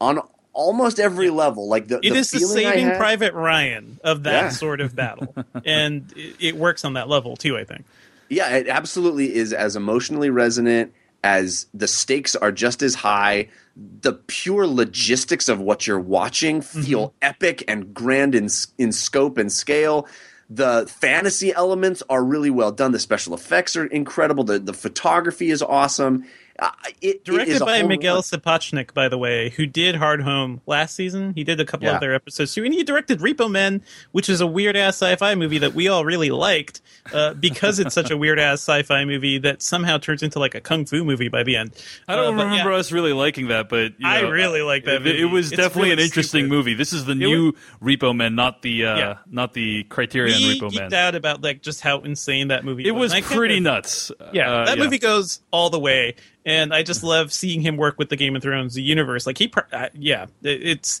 on 0.00 0.20
almost 0.52 0.98
every 1.00 1.30
level. 1.30 1.68
Like 1.68 1.88
the 1.88 1.96
It 2.02 2.10
the 2.10 2.16
is 2.16 2.30
the 2.30 2.40
Saving 2.40 2.96
Private 2.96 3.34
Ryan 3.34 3.98
of 4.04 4.24
that 4.24 4.32
Yeah. 4.44 4.48
sort 4.50 4.80
of 4.80 4.94
battle, 4.96 5.34
and 5.64 6.12
it, 6.16 6.36
it 6.40 6.56
works 6.56 6.84
on 6.84 6.94
that 6.94 7.08
level 7.08 7.36
too. 7.36 7.56
I 7.56 7.64
think. 7.64 7.84
Yeah, 8.28 8.48
it 8.56 8.68
absolutely 8.68 9.34
is 9.34 9.52
as 9.52 9.74
emotionally 9.76 10.30
resonant 10.30 10.92
as 11.24 11.66
the 11.74 11.88
stakes 11.88 12.34
are 12.36 12.52
just 12.52 12.82
as 12.82 12.94
high. 12.94 13.48
The 13.76 14.12
pure 14.14 14.66
logistics 14.66 15.48
of 15.48 15.60
what 15.60 15.86
you're 15.86 15.98
watching 16.00 16.60
feel 16.60 17.08
Mm-hmm. 17.08 17.16
epic 17.22 17.64
and 17.68 17.92
grand 17.94 18.34
in 18.34 18.48
in 18.78 18.92
scope 18.92 19.36
and 19.38 19.50
scale. 19.52 20.06
The 20.52 20.86
fantasy 20.88 21.52
elements 21.54 22.02
are 22.10 22.24
really 22.24 22.50
well 22.50 22.72
done. 22.72 22.90
The 22.92 22.98
special 22.98 23.34
effects 23.34 23.76
are 23.76 23.86
incredible. 23.86 24.44
The 24.44 24.58
the 24.58 24.72
photography 24.74 25.50
is 25.50 25.62
awesome. 25.62 26.24
Uh, 26.60 26.70
it, 27.00 27.16
it 27.16 27.24
Directed 27.24 27.52
is 27.54 27.60
by 27.60 27.82
Miguel 27.82 28.16
run. 28.16 28.22
Sapochnik, 28.22 28.92
by 28.92 29.08
the 29.08 29.16
way, 29.16 29.48
who 29.50 29.64
did 29.64 29.96
Hard 29.96 30.20
Home 30.22 30.60
last 30.66 30.94
season. 30.94 31.32
He 31.34 31.42
did 31.42 31.58
a 31.58 31.64
couple 31.64 31.86
Yeah. 31.86 31.94
of 31.94 32.00
their 32.00 32.14
episodes 32.14 32.54
too, 32.54 32.64
and 32.64 32.74
he 32.74 32.84
directed 32.84 33.20
Repo 33.20 33.50
Men, 33.50 33.82
which 34.12 34.28
is 34.28 34.40
a 34.42 34.46
weird 34.46 34.76
ass 34.76 34.96
sci-fi 34.96 35.34
movie 35.34 35.58
that 35.58 35.72
we 35.74 35.88
all 35.88 36.04
really 36.04 36.30
liked 36.30 36.82
uh, 37.14 37.32
because 37.34 37.78
it's 37.78 37.94
such 37.94 38.10
a 38.10 38.16
weird 38.16 38.38
ass 38.38 38.60
sci-fi 38.60 39.04
movie 39.06 39.38
that 39.38 39.62
somehow 39.62 39.96
turns 39.96 40.22
into 40.22 40.38
like 40.38 40.54
a 40.54 40.60
kung 40.60 40.84
fu 40.84 41.02
movie 41.02 41.28
by 41.28 41.42
the 41.42 41.56
end. 41.56 41.70
I 42.06 42.14
don't 42.16 42.26
Uh, 42.38 42.42
remember 42.44 42.70
yeah. 42.72 42.76
us 42.76 42.92
really 42.92 43.14
liking 43.14 43.48
that, 43.48 43.68
but 43.70 43.92
you 43.98 44.06
I 44.06 44.20
really 44.20 44.60
like 44.60 44.84
that 44.84 44.96
It, 44.96 45.02
movie. 45.02 45.20
it 45.22 45.24
was 45.24 45.52
It's 45.52 45.56
definitely 45.56 45.90
really 45.92 46.02
an 46.02 46.06
interesting 46.06 46.40
stupid. 46.44 46.50
movie. 46.56 46.74
This 46.74 46.92
is 46.92 47.06
the 47.06 47.12
It 47.12 47.16
new 47.16 47.52
Repo 47.82 48.14
Men, 48.14 48.34
not 48.34 48.60
the 48.60 48.84
uh, 48.84 48.96
Yeah. 48.98 49.14
not 49.30 49.54
the 49.54 49.84
Criterion 49.84 50.36
We 50.42 50.60
Repo 50.60 50.70
geeked 50.70 50.90
Man. 50.90 50.94
out 50.94 51.14
about 51.14 51.42
like 51.42 51.62
just 51.62 51.80
how 51.80 52.00
insane 52.00 52.48
that 52.48 52.64
movie 52.66 52.86
It 52.86 52.90
was 52.92 53.14
And 53.14 53.24
pretty 53.24 53.60
nuts. 53.60 54.12
Yeah, 54.32 54.50
Uh, 54.52 54.64
that 54.66 54.78
movie 54.78 54.98
goes 54.98 55.40
all 55.50 55.70
the 55.70 55.78
way, 55.78 56.16
and 56.44 56.72
I 56.74 56.82
just 56.82 57.02
love 57.02 57.32
seeing 57.32 57.60
him 57.60 57.76
work 57.76 57.98
with 57.98 58.08
the 58.08 58.16
Game 58.16 58.34
of 58.36 58.42
Thrones 58.42 58.76
universe. 58.78 59.26
Like 59.26 59.38
he, 59.38 59.52
uh, 59.72 59.88
yeah, 59.94 60.26
it's. 60.42 61.00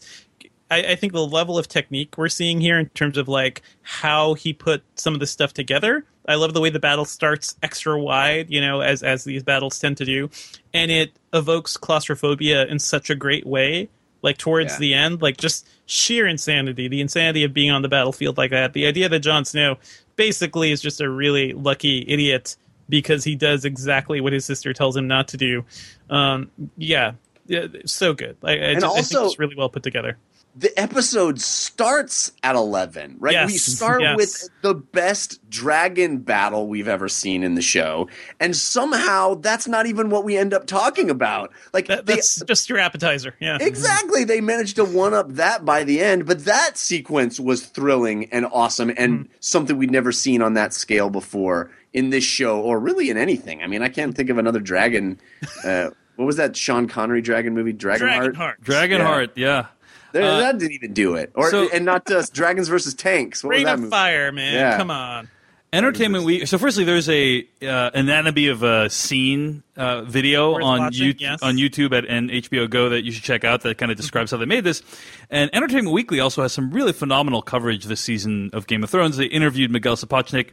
I, 0.72 0.92
I 0.92 0.94
think 0.94 1.12
the 1.12 1.26
level 1.26 1.58
of 1.58 1.66
technique 1.66 2.14
we're 2.16 2.28
seeing 2.28 2.60
here 2.60 2.78
in 2.78 2.88
terms 2.90 3.18
of 3.18 3.26
like 3.26 3.62
how 3.82 4.34
he 4.34 4.52
put 4.52 4.84
some 4.94 5.14
of 5.14 5.20
this 5.20 5.30
stuff 5.32 5.52
together. 5.52 6.04
I 6.28 6.36
love 6.36 6.54
the 6.54 6.60
way 6.60 6.70
the 6.70 6.78
battle 6.78 7.04
starts 7.04 7.56
extra 7.60 8.00
wide, 8.00 8.50
you 8.50 8.60
know, 8.60 8.80
as 8.80 9.02
as 9.02 9.24
these 9.24 9.42
battles 9.42 9.78
tend 9.80 9.96
to 9.96 10.04
do, 10.04 10.30
and 10.72 10.90
it 10.90 11.12
evokes 11.32 11.76
claustrophobia 11.76 12.66
in 12.66 12.78
such 12.78 13.10
a 13.10 13.14
great 13.16 13.46
way. 13.46 13.88
Like 14.22 14.36
towards 14.36 14.74
Yeah. 14.74 14.78
the 14.78 14.94
end, 14.94 15.22
like 15.22 15.38
just 15.38 15.66
sheer 15.86 16.26
insanity, 16.26 16.86
the 16.88 17.00
insanity 17.00 17.42
of 17.42 17.52
being 17.54 17.70
on 17.70 17.82
the 17.82 17.88
battlefield 17.88 18.36
like 18.36 18.50
that. 18.50 18.74
The 18.74 18.86
idea 18.86 19.08
that 19.08 19.20
Jon 19.20 19.44
Snow 19.46 19.78
basically 20.16 20.70
is 20.70 20.80
just 20.82 21.00
a 21.00 21.08
really 21.08 21.52
lucky 21.54 22.04
idiot 22.06 22.56
because 22.90 23.24
he 23.24 23.36
does 23.36 23.64
exactly 23.64 24.20
what 24.20 24.32
his 24.34 24.44
sister 24.44 24.72
tells 24.74 24.96
him 24.96 25.06
not 25.08 25.28
to 25.28 25.36
do. 25.38 25.64
Um, 26.10 26.50
yeah, 26.76 27.12
yeah, 27.46 27.66
so 27.86 28.12
good. 28.12 28.36
I, 28.44 28.52
I, 28.52 28.74
just, 28.74 28.84
I 28.84 28.88
also- 28.88 29.26
it's 29.26 29.38
really 29.38 29.54
well 29.56 29.68
put 29.70 29.82
together. 29.82 30.18
the 30.56 30.76
episode 30.78 31.40
starts 31.40 32.32
at 32.42 32.56
11 32.56 33.16
right 33.20 33.32
Yes, 33.34 33.46
we 33.52 33.56
start 33.56 34.02
yes. 34.02 34.16
with 34.16 34.48
the 34.62 34.74
best 34.74 35.38
dragon 35.48 36.18
battle 36.18 36.66
we've 36.66 36.88
ever 36.88 37.08
seen 37.08 37.44
in 37.44 37.54
the 37.54 37.62
show 37.62 38.08
and 38.40 38.56
somehow 38.56 39.34
that's 39.34 39.68
not 39.68 39.86
even 39.86 40.10
what 40.10 40.24
we 40.24 40.36
end 40.36 40.52
up 40.52 40.66
talking 40.66 41.08
about 41.08 41.52
like 41.72 41.86
That, 41.86 42.06
they, 42.06 42.16
that's 42.16 42.42
just 42.46 42.68
your 42.68 42.78
appetizer. 42.78 43.34
Yeah, 43.40 43.58
exactly 43.60 44.24
they 44.24 44.40
managed 44.40 44.74
to 44.76 44.84
one 44.84 45.14
up 45.14 45.34
that 45.34 45.64
by 45.64 45.84
the 45.84 46.00
end 46.00 46.26
but 46.26 46.44
that 46.46 46.76
sequence 46.76 47.38
was 47.38 47.64
thrilling 47.64 48.24
and 48.32 48.44
awesome 48.52 48.90
and 48.96 49.10
Mm-hmm. 49.20 49.32
something 49.38 49.78
we'd 49.78 49.92
never 49.92 50.10
seen 50.10 50.42
on 50.42 50.54
that 50.54 50.72
scale 50.74 51.10
before 51.10 51.70
in 51.92 52.10
this 52.10 52.24
show 52.24 52.60
or 52.60 52.78
really 52.78 53.10
in 53.10 53.16
anything 53.16 53.62
i 53.62 53.66
mean 53.66 53.82
i 53.82 53.88
can't 53.88 54.14
think 54.16 54.30
of 54.30 54.38
another 54.38 54.60
dragon 54.60 55.18
uh, 55.64 55.90
what 56.16 56.24
was 56.26 56.36
that 56.36 56.56
sean 56.56 56.86
connery 56.88 57.20
dragon 57.22 57.54
movie 57.54 57.72
dragonheart 57.72 58.32
Dragonheart. 58.34 58.60
Dragonheart, 58.62 59.28
yeah. 59.36 59.66
There- 60.12 60.22
Uh, 60.24 60.40
that 60.40 60.58
didn't 60.58 60.72
even 60.72 60.92
do 60.92 61.14
it. 61.14 61.30
Or 61.36 61.50
so- 61.50 61.68
and 61.72 61.84
not 61.84 62.04
just 62.06 62.34
dragons 62.40 62.66
versus 62.68 62.94
tanks. 62.94 63.44
What 63.44 63.54
was 63.54 63.62
that 63.64 63.74
of 63.74 63.80
movie? 63.80 63.90
Fire, 63.90 64.32
man. 64.32 64.54
Yeah. 64.54 64.76
Come 64.76 64.90
on. 64.90 65.28
Entertainment 65.72 66.24
Week. 66.24 66.48
So, 66.48 66.58
firstly, 66.58 66.82
there's 66.82 67.08
a 67.08 67.46
uh, 67.62 67.90
anatomy 67.94 68.48
of 68.48 68.64
a 68.64 68.90
scene 68.90 69.62
uh, 69.76 70.02
video 70.02 70.54
Worth 70.54 70.64
on 70.64 70.78
watching, 70.80 71.06
you- 71.06 71.14
yes. 71.16 71.38
on 71.42 71.54
YouTube 71.58 71.96
at, 71.96 72.06
and 72.06 72.28
HBO 72.28 72.68
Go 72.68 72.88
that 72.88 73.04
you 73.04 73.12
should 73.12 73.22
check 73.22 73.44
out. 73.44 73.60
That 73.62 73.78
kind 73.78 73.92
of 73.92 73.96
describes 73.96 74.32
how 74.32 74.36
they 74.38 74.46
made 74.46 74.64
this. 74.64 74.82
And 75.30 75.48
Entertainment 75.54 75.94
Weekly 75.94 76.18
also 76.18 76.42
has 76.42 76.52
some 76.52 76.72
really 76.72 76.92
phenomenal 76.92 77.40
coverage 77.40 77.84
this 77.84 78.00
season 78.00 78.50
of 78.52 78.66
Game 78.66 78.82
of 78.82 78.90
Thrones. 78.90 79.16
They 79.16 79.26
interviewed 79.26 79.70
Miguel 79.70 79.94
Sapochnik, 79.94 80.48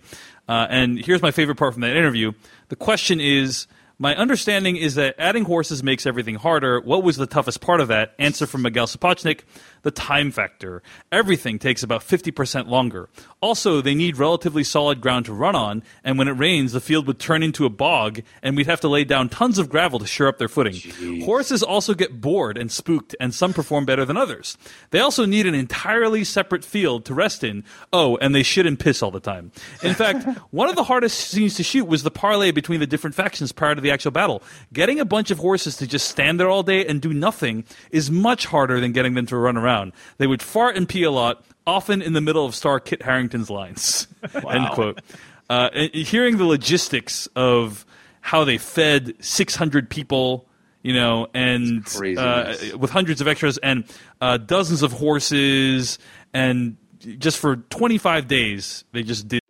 uh, 0.47 0.67
and 0.69 0.99
here's 0.99 1.21
my 1.21 1.31
favorite 1.31 1.55
part 1.55 1.73
from 1.73 1.81
that 1.81 1.95
interview. 1.95 2.33
The 2.69 2.75
question 2.75 3.19
is. 3.19 3.67
My 3.99 4.15
understanding 4.15 4.75
is 4.77 4.93
that 4.93 5.15
adding 5.17 5.45
horses 5.45 5.81
makes 5.81 6.05
everything 6.05 6.35
harder. 6.35 6.79
What 6.79 7.01
was 7.01 7.17
the 7.17 7.25
toughest 7.25 7.61
part 7.61 7.81
of 7.81 7.87
that? 7.87 8.13
Answer 8.19 8.45
from 8.45 8.61
Miguel 8.61 8.85
Sapochnik 8.85 9.41
the 9.83 9.91
time 9.91 10.31
factor. 10.31 10.81
Everything 11.11 11.59
takes 11.59 11.83
about 11.83 12.01
50% 12.01 12.67
longer. 12.67 13.09
Also, 13.41 13.81
they 13.81 13.93
need 13.95 14.17
relatively 14.17 14.63
solid 14.63 14.99
ground 15.01 15.25
to 15.25 15.33
run 15.33 15.55
on, 15.55 15.83
and 16.03 16.17
when 16.17 16.27
it 16.27 16.31
rains, 16.31 16.71
the 16.71 16.81
field 16.81 17.05
would 17.07 17.19
turn 17.19 17.43
into 17.43 17.65
a 17.65 17.69
bog, 17.69 18.21
and 18.41 18.55
we'd 18.55 18.65
have 18.65 18.81
to 18.81 18.87
lay 18.87 19.03
down 19.03 19.29
tons 19.29 19.59
of 19.59 19.69
gravel 19.69 19.99
to 19.99 20.07
shore 20.07 20.27
up 20.27 20.37
their 20.37 20.47
footing. 20.47 21.21
Horses 21.21 21.61
also 21.61 21.93
get 21.93 22.19
bored 22.19 22.57
and 22.57 22.71
spooked, 22.71 23.15
and 23.19 23.33
some 23.33 23.53
perform 23.53 23.85
better 23.85 24.05
than 24.05 24.17
others. 24.17 24.57
They 24.89 24.99
also 24.99 25.25
need 25.25 25.45
an 25.45 25.55
entirely 25.55 26.23
separate 26.23 26.65
field 26.65 27.05
to 27.05 27.13
rest 27.13 27.43
in. 27.43 27.63
Oh, 27.93 28.17
and 28.17 28.33
they 28.33 28.43
shit 28.43 28.65
and 28.65 28.79
piss 28.79 29.03
all 29.03 29.11
the 29.11 29.19
time. 29.19 29.51
In 29.83 29.93
fact, 29.93 30.25
one 30.51 30.69
of 30.69 30.75
the 30.75 30.83
hardest 30.83 31.29
scenes 31.29 31.55
to 31.55 31.63
shoot 31.63 31.85
was 31.85 32.03
the 32.03 32.11
parlay 32.11 32.51
between 32.51 32.79
the 32.79 32.87
different 32.87 33.15
factions 33.15 33.51
prior 33.51 33.75
to 33.75 33.81
the 33.81 33.91
actual 33.91 34.11
battle. 34.11 34.41
Getting 34.73 34.99
a 34.99 35.05
bunch 35.05 35.31
of 35.31 35.37
horses 35.37 35.77
to 35.77 35.87
just 35.87 36.09
stand 36.09 36.39
there 36.39 36.49
all 36.49 36.63
day 36.63 36.85
and 36.85 37.01
do 37.01 37.13
nothing 37.13 37.65
is 37.91 38.09
much 38.09 38.45
harder 38.47 38.79
than 38.79 38.91
getting 38.91 39.13
them 39.13 39.25
to 39.27 39.37
run 39.37 39.57
around 39.57 39.66
around. 39.67 39.93
They 40.17 40.27
would 40.27 40.41
fart 40.41 40.75
and 40.77 40.87
pee 40.87 41.03
a 41.03 41.11
lot, 41.11 41.43
often 41.65 42.01
in 42.01 42.13
the 42.13 42.21
middle 42.21 42.45
of 42.45 42.55
star 42.55 42.79
Kit 42.79 43.01
Harington's 43.01 43.49
lines. 43.49 44.07
End 44.33 44.69
quote. 44.71 45.01
Uh, 45.49 45.69
hearing 45.93 46.37
the 46.37 46.45
logistics 46.45 47.27
of 47.35 47.85
how 48.21 48.43
they 48.43 48.57
fed 48.57 49.13
600 49.19 49.89
people, 49.89 50.47
you 50.81 50.93
know, 50.93 51.27
and 51.33 51.85
uh, 52.17 52.55
with 52.77 52.91
hundreds 52.91 53.21
of 53.21 53.27
extras 53.27 53.57
and 53.59 53.85
uh, 54.19 54.37
dozens 54.37 54.83
of 54.83 54.91
horses, 54.91 55.99
and 56.33 56.77
just 57.17 57.37
for 57.37 57.57
25 57.57 58.27
days, 58.27 58.83
they 58.91 59.03
just 59.03 59.27
did. 59.27 59.41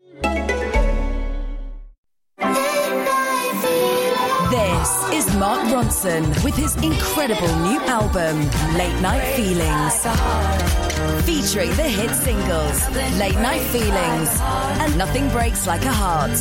Is 5.14 5.26
Mark 5.36 5.62
Ronson 5.68 6.26
with 6.43 6.55
his 6.55 6.76
incredible 6.78 7.47
new 7.60 7.80
album, 7.82 8.39
Late 8.76 8.99
Night 9.01 9.36
Feelings. 9.36 9.95
Featuring 11.26 11.70
the 11.72 11.84
hit 11.84 12.12
singles, 12.12 12.89
Late 13.18 13.36
Night 13.36 13.62
Feelings 13.72 14.30
and 14.82 14.97
Nothing 14.97 15.30
Breaks 15.30 15.68
Like 15.68 15.84
a 15.86 15.91
Heart. 15.91 16.32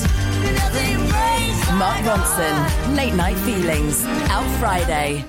Mark 1.78 1.98
Ronson, 2.04 2.96
Late 2.96 3.14
Night 3.14 3.36
Feelings, 3.38 4.04
out 4.30 4.46
Friday. 4.58 5.24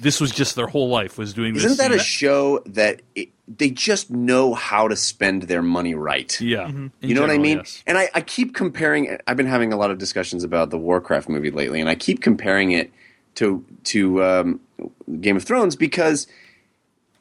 This 0.00 0.20
was 0.20 0.30
just 0.30 0.56
their 0.56 0.66
whole 0.66 0.88
life 0.88 1.18
was 1.18 1.34
doing 1.34 1.54
this. 1.54 1.64
Isn't 1.64 1.78
that 1.78 1.92
a 1.92 1.98
scene. 1.98 2.04
show 2.04 2.62
that 2.66 3.02
it, 3.14 3.30
they 3.48 3.70
just 3.70 4.10
know 4.10 4.54
how 4.54 4.88
to 4.88 4.96
spend 4.96 5.44
their 5.44 5.62
money 5.62 5.94
right? 5.94 6.40
yeah? 6.40 6.66
Mm-hmm. 6.66 6.86
You 7.00 7.14
know 7.14 7.20
what 7.20 7.30
I 7.30 7.38
mean? 7.38 7.58
yes. 7.58 7.82
And 7.86 7.98
I, 7.98 8.10
I 8.14 8.20
keep 8.20 8.54
comparing. 8.54 9.18
I've 9.26 9.36
been 9.36 9.46
having 9.46 9.72
a 9.72 9.76
lot 9.76 9.90
of 9.90 9.98
discussions 9.98 10.44
about 10.44 10.70
the 10.70 10.78
Warcraft 10.78 11.28
movie 11.28 11.50
lately, 11.50 11.80
and 11.80 11.88
I 11.88 11.94
keep 11.94 12.22
comparing 12.22 12.72
it 12.72 12.92
to 13.36 13.64
to 13.84 14.22
um, 14.22 14.60
Game 15.20 15.36
of 15.36 15.44
Thrones 15.44 15.76
because 15.76 16.26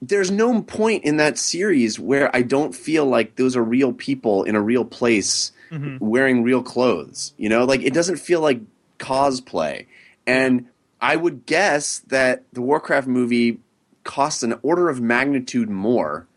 there's 0.01 0.29
no 0.29 0.61
point 0.61 1.03
in 1.03 1.17
that 1.17 1.37
series 1.37 1.99
where 1.99 2.35
I 2.35 2.41
don't 2.41 2.75
feel 2.75 3.05
like 3.05 3.35
those 3.35 3.55
are 3.55 3.63
real 3.63 3.93
people 3.93 4.43
in 4.43 4.55
a 4.55 4.61
real 4.61 4.85
place 4.85 5.51
wearing 5.99 6.43
real 6.43 6.63
clothes. 6.63 7.33
You 7.37 7.49
know, 7.49 7.65
like 7.65 7.81
it 7.81 7.93
doesn't 7.93 8.17
feel 8.17 8.41
like 8.41 8.61
cosplay. 8.99 9.85
And 10.25 10.67
I 10.99 11.15
would 11.15 11.45
guess 11.45 11.99
that 12.07 12.43
the 12.53 12.61
Warcraft 12.61 13.07
movie 13.07 13.59
costs 14.03 14.43
an 14.43 14.59
order 14.61 14.89
of 14.89 15.01
magnitude 15.01 15.69
more, 15.69 16.27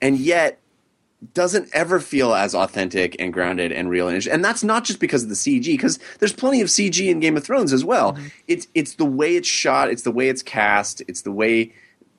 and 0.00 0.18
yet 0.18 0.60
doesn't 1.32 1.70
ever 1.72 2.00
feel 2.00 2.34
as 2.34 2.54
authentic 2.54 3.16
and 3.18 3.32
grounded 3.32 3.72
and 3.72 3.88
real 3.88 4.08
and, 4.08 4.26
and 4.26 4.44
that's 4.44 4.62
not 4.62 4.84
just 4.84 5.00
because 5.00 5.22
of 5.22 5.30
the 5.30 5.34
CG 5.34 5.64
because 5.64 5.98
there's 6.18 6.34
plenty 6.34 6.60
of 6.60 6.68
CG 6.68 7.08
in 7.08 7.18
Game 7.18 7.34
of 7.34 7.44
Thrones 7.44 7.72
as 7.72 7.82
well. 7.82 8.12
Mm-hmm. 8.12 8.26
It's 8.46 8.66
it's 8.74 8.96
the 8.96 9.06
way 9.06 9.36
it's 9.36 9.48
shot, 9.48 9.88
it's 9.88 10.02
the 10.02 10.10
way 10.10 10.28
it's 10.28 10.42
cast, 10.42 11.02
it's 11.08 11.22
the 11.22 11.32
way 11.32 11.72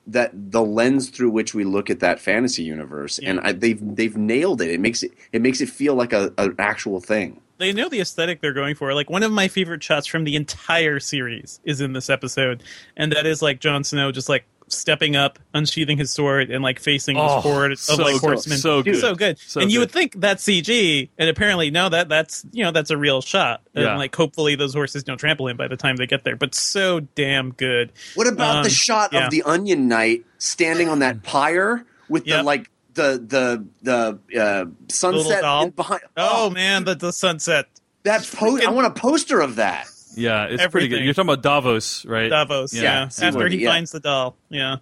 that 0.06 0.30
the 0.52 0.62
lens 0.62 1.10
through 1.10 1.30
which 1.30 1.54
we 1.54 1.64
look 1.64 1.90
at 1.90 2.00
that 2.00 2.20
fantasy 2.20 2.62
universe, 2.62 3.18
and 3.18 3.40
I, 3.40 3.52
they've 3.52 3.80
they've 3.96 4.16
nailed 4.16 4.60
it. 4.60 4.70
It 4.70 4.80
makes 4.80 5.02
it 5.02 5.12
it 5.32 5.42
makes 5.42 5.60
it 5.60 5.68
feel 5.68 5.94
like 5.94 6.12
a 6.12 6.32
an 6.38 6.54
actual 6.58 7.00
thing. 7.00 7.40
They 7.58 7.72
know 7.72 7.88
the 7.88 8.00
aesthetic 8.00 8.40
they're 8.40 8.52
going 8.52 8.74
for. 8.74 8.92
Like 8.94 9.10
one 9.10 9.22
of 9.22 9.32
my 9.32 9.48
favorite 9.48 9.82
shots 9.82 10.06
from 10.06 10.24
the 10.24 10.36
entire 10.36 11.00
series 11.00 11.60
is 11.64 11.80
in 11.80 11.92
this 11.92 12.10
episode, 12.10 12.62
and 12.96 13.12
that 13.12 13.26
is 13.26 13.42
like 13.42 13.60
Jon 13.60 13.84
Snow 13.84 14.12
just 14.12 14.28
like 14.28 14.44
stepping 14.68 15.14
up, 15.14 15.38
unsheathing 15.54 15.96
his 15.96 16.10
sword, 16.10 16.50
and 16.50 16.60
like 16.62 16.80
facing 16.80 17.16
Oh, 17.16 17.36
this 17.36 17.42
horde 17.44 17.72
of 17.72 17.78
so 17.78 17.94
like 17.96 18.14
good. 18.14 18.20
horsemen. 18.20 18.58
So 18.58 18.82
good. 18.82 18.96
so 19.00 19.14
good. 19.14 19.38
So 19.38 19.60
and 19.60 19.70
you 19.70 19.78
good. 19.78 19.82
would 19.82 19.90
think 19.92 20.20
that's 20.20 20.42
CG, 20.44 21.08
and 21.18 21.28
apparently 21.28 21.70
no, 21.70 21.88
that 21.88 22.08
that's 22.08 22.44
you 22.52 22.64
know 22.64 22.72
that's 22.72 22.90
a 22.90 22.96
real 22.96 23.20
shot. 23.20 23.62
Yeah. 23.74 23.90
And 23.90 23.98
like 23.98 24.14
hopefully 24.14 24.56
those 24.56 24.74
horses 24.74 25.04
don't 25.04 25.18
trample 25.18 25.46
him 25.48 25.56
by 25.56 25.68
the 25.68 25.76
time 25.76 25.96
they 25.96 26.06
get 26.06 26.24
there. 26.24 26.36
But 26.36 26.54
so 26.54 27.00
damn 27.00 27.52
good. 27.52 27.92
What 28.16 28.26
about 28.26 28.62
the 28.64 28.68
Um, 28.68 28.74
shot 28.74 29.12
yeah. 29.12 29.26
of 29.26 29.30
the 29.30 29.42
Onion 29.44 29.86
Knight 29.88 30.24
standing 30.38 30.88
on 30.88 30.98
that 30.98 31.22
pyre 31.22 31.84
with 32.08 32.24
the 32.24 32.42
like 32.42 32.68
the 32.96 33.66
the 33.82 34.18
the 34.30 34.40
uh, 34.42 34.64
sunset 34.88 35.42
doll? 35.42 35.70
behind? 35.70 36.02
Oh, 36.16 36.50
man, 36.50 36.84
the 36.84 36.94
the 36.96 37.12
sunset. 37.12 37.66
that 38.02 38.28
po- 38.36 38.58
I 38.60 38.70
want 38.70 38.86
a 38.88 38.90
poster 38.90 39.40
of 39.40 39.56
that. 39.56 39.86
Yeah, 40.16 40.46
it's 40.50 40.66
pretty 40.68 40.88
good. 40.88 41.04
You're 41.04 41.12
talking 41.14 41.28
about 41.30 41.42
Davos, 41.42 42.04
right? 42.06 42.28
Davos. 42.28 42.72
Yeah, 42.74 42.82
Yeah, 42.82 43.08
Seaworth, 43.08 43.34
after 43.34 43.48
he 43.48 43.58
yeah. 43.58 43.70
finds 43.70 43.90
the 43.92 44.00
doll. 44.00 44.36
Yeah. 44.48 44.76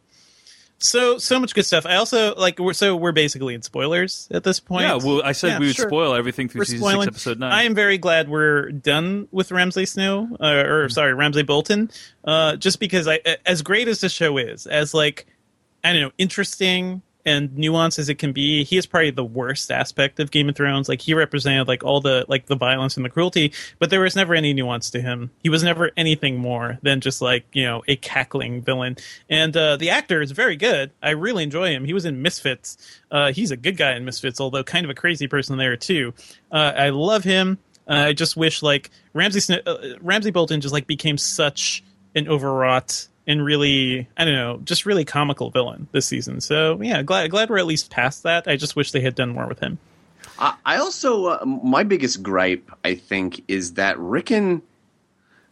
So 0.79 1.19
so 1.19 1.41
much 1.41 1.55
good 1.55 1.65
stuff. 1.65 1.87
I 1.87 1.97
also 1.97 2.35
like 2.35 2.59
we're 2.59 2.73
so 2.75 2.95
we're 2.95 3.13
basically 3.13 3.55
in 3.55 3.63
spoilers 3.63 4.29
at 4.31 4.45
this 4.45 4.61
point. 4.61 4.83
Yeah, 4.85 4.97
well, 4.97 5.23
I 5.25 5.33
said 5.33 5.49
Yeah, 5.53 5.59
we 5.61 5.67
would 5.69 5.77
sure. 5.77 5.89
spoil 5.89 6.15
everything 6.15 6.49
through 6.49 6.61
We're 6.61 6.65
season 6.67 6.79
spoiling. 6.81 7.05
six, 7.07 7.15
episode 7.17 7.39
nine. 7.41 7.53
I 7.53 7.63
am 7.63 7.75
very 7.75 7.97
glad 7.97 8.29
we're 8.29 8.71
done 8.71 9.27
with 9.31 9.51
Ramsay 9.51 9.87
Snow, 9.87 10.29
uh, 10.41 10.47
or 10.67 10.89
sorry, 10.91 11.15
Ramsay 11.15 11.43
Bolton. 11.45 11.91
Uh, 12.23 12.57
just 12.57 12.81
because 12.81 13.09
I, 13.09 13.21
as 13.47 13.63
great 13.63 13.89
as 13.89 14.01
the 14.01 14.09
show 14.11 14.37
is, 14.37 14.67
as 14.67 14.93
like 14.93 15.27
I 15.83 15.93
don't 15.93 16.03
know, 16.03 16.13
interesting 16.19 17.03
and 17.27 17.51
nuanced 17.51 17.99
as 17.99 18.09
it 18.09 18.17
can 18.17 18.33
be, 18.33 18.65
he 18.65 18.77
is 18.77 18.87
probably 18.87 19.11
the 19.11 19.25
worst 19.25 19.71
aspect 19.71 20.21
of 20.21 20.31
Game 20.31 20.49
of 20.49 20.57
Thrones. 20.57 20.89
Like 20.89 21.01
he 21.01 21.15
represented 21.15 21.69
like 21.69 21.83
all 21.83 22.01
the 22.01 22.25
like 22.29 22.47
the 22.47 22.57
violence 22.57 22.97
and 22.97 23.05
the 23.05 23.11
cruelty, 23.11 23.53
but 23.79 23.91
there 23.91 24.01
was 24.01 24.17
never 24.17 24.35
any 24.35 24.53
nuance 24.53 24.91
to 24.91 25.01
him. 25.01 25.31
He 25.43 25.49
was 25.49 25.63
never 25.63 25.91
anything 25.97 26.39
more 26.39 26.79
than 26.83 27.01
just 27.01 27.23
like 27.23 27.45
you 27.53 27.65
know 27.65 27.83
a 27.89 27.97
cackling 27.97 28.63
villain. 28.63 28.97
And 29.31 29.57
uh, 29.57 29.77
the 29.77 29.91
actor 29.91 30.21
is 30.21 30.31
very 30.33 30.57
good. 30.57 30.91
I 31.03 31.11
really 31.11 31.43
enjoy 31.43 31.71
him. 31.71 31.85
He 31.85 31.95
was 31.95 32.05
in 32.05 32.23
Misfits. 32.23 32.77
Uh, 33.11 33.33
he's 33.33 33.51
a 33.51 33.57
good 33.57 33.77
guy 33.77 33.95
in 33.95 34.05
Misfits, 34.05 34.41
although 34.41 34.65
kind 34.65 34.85
of 34.85 34.91
a 34.91 34.95
crazy 34.95 35.27
person 35.27 35.57
there 35.57 35.77
too. 35.77 36.13
Uh, 36.53 36.73
I 36.77 36.91
love 36.91 37.25
him. 37.25 37.59
Uh, 37.89 37.95
I 37.95 38.13
just 38.13 38.37
wish 38.37 38.63
like 38.63 38.91
Ramsay 39.13 39.63
uh, 39.67 39.77
Ramsay 40.01 40.31
Bolton 40.31 40.61
just 40.61 40.73
like 40.73 40.87
became 40.87 41.19
such 41.19 41.83
an 42.15 42.29
overwrought 42.29 43.09
and 43.27 43.45
really 43.45 44.09
I 44.17 44.25
don't 44.25 44.35
know, 44.35 44.61
just 44.65 44.87
really 44.87 45.05
comical 45.05 45.51
villain 45.51 45.89
this 45.93 46.07
season. 46.07 46.41
So 46.41 46.81
yeah, 46.83 47.03
glad 47.03 47.31
glad 47.31 47.51
we're 47.51 47.59
at 47.59 47.67
least 47.67 47.91
past 47.91 48.23
that. 48.25 48.47
I 48.49 48.57
just 48.57 48.77
wish 48.77 48.93
they 48.93 49.01
had 49.01 49.15
done 49.15 49.31
more 49.31 49.47
with 49.47 49.61
him. 49.61 49.79
I, 50.39 50.55
I 50.65 50.77
also 50.79 51.27
uh, 51.27 51.45
my 51.45 51.83
biggest 51.85 52.23
gripe, 52.23 52.71
I 52.85 52.95
think, 52.95 53.43
is 53.49 53.75
that 53.75 53.99
Rickon 53.99 54.63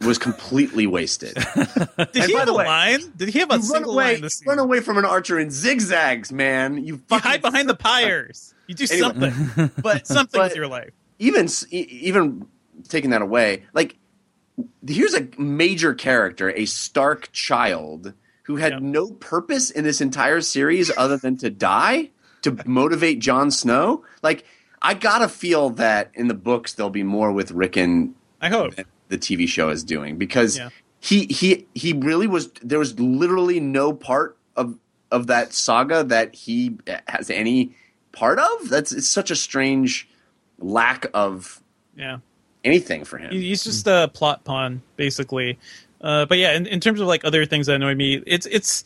was 0.01 0.17
completely 0.17 0.85
wasted. 0.85 1.33
Did 1.55 1.97
And 1.97 2.25
he 2.25 2.33
have 2.35 2.49
a 2.49 2.53
way, 2.53 2.65
line? 2.65 2.99
Did 3.15 3.29
he 3.29 3.39
have 3.39 3.49
a 3.51 3.53
run 3.53 3.61
single 3.61 3.93
away, 3.93 4.13
line 4.15 4.21
this 4.21 4.33
season? 4.33 4.49
run 4.49 4.59
away 4.59 4.81
from 4.81 4.97
an 4.97 5.05
archer 5.05 5.39
in 5.39 5.49
zigzags, 5.49 6.31
man. 6.33 6.83
You 6.83 7.01
You 7.09 7.19
hide 7.19 7.41
behind 7.41 7.69
the 7.69 7.75
pyres. 7.75 8.53
You 8.67 8.75
do 8.75 8.85
Anyway. 8.91 9.31
something. 9.31 9.71
but 9.81 10.05
something 10.05 10.39
but 10.39 10.49
with 10.49 10.55
your 10.57 10.67
life. 10.67 10.91
even 11.19 11.45
s- 11.45 11.65
even 11.71 12.45
taking 12.89 13.11
that 13.11 13.21
away, 13.21 13.63
like 13.73 13.95
here's 14.87 15.13
a 15.13 15.27
major 15.37 15.93
character, 15.93 16.49
a 16.51 16.65
Stark 16.65 17.31
child 17.31 18.13
who 18.43 18.57
had 18.57 18.73
Yeah. 18.73 18.79
no 18.81 19.11
purpose 19.11 19.71
in 19.71 19.83
this 19.83 20.01
entire 20.01 20.41
series 20.41 20.91
other 20.97 21.17
than 21.17 21.37
to 21.37 21.49
die 21.49 22.11
to 22.41 22.57
motivate 22.65 23.19
Jon 23.19 23.49
Snow. 23.51 24.03
Like 24.21 24.45
I 24.81 24.93
gotta 24.95 25.29
feel 25.29 25.69
that 25.71 26.11
in 26.13 26.27
the 26.27 26.33
books 26.33 26.73
there'll 26.73 26.89
be 26.89 27.03
more 27.03 27.31
with 27.31 27.51
Rickon 27.51 28.15
I 28.41 28.49
hope. 28.49 28.75
than 28.75 28.85
the 29.07 29.17
TV 29.17 29.47
show 29.47 29.69
is 29.69 29.83
doing 29.83 30.17
because 30.17 30.57
Yeah. 30.57 30.69
he 30.99 31.25
he 31.27 31.65
he 31.73 31.93
really 31.93 32.27
was 32.27 32.49
there 32.61 32.79
was 32.79 32.99
literally 32.99 33.59
no 33.61 33.93
part 33.93 34.37
of 34.57 34.77
of 35.09 35.27
that 35.27 35.53
saga 35.53 36.03
that 36.03 36.35
he 36.35 36.75
has 37.07 37.29
any 37.29 37.75
part 38.11 38.39
of. 38.39 38.69
That's 38.69 38.91
it's 38.91 39.07
such 39.07 39.31
a 39.31 39.35
strange 39.37 40.09
lack 40.59 41.05
of 41.13 41.61
Yeah. 41.95 42.17
Anything 42.63 43.03
for 43.03 43.17
him. 43.17 43.31
He's 43.31 43.63
just 43.63 43.87
a 43.87 44.09
plot 44.13 44.43
pawn, 44.43 44.81
basically. 44.95 45.59
Uh, 46.01 46.25
but 46.25 46.37
yeah, 46.37 46.53
in, 46.53 46.65
in 46.67 46.79
terms 46.79 46.99
of 46.99 47.07
like 47.07 47.23
other 47.25 47.45
things 47.45 47.67
that 47.67 47.75
annoy 47.75 47.95
me, 47.95 48.21
it's 48.25 48.45
it's. 48.45 48.83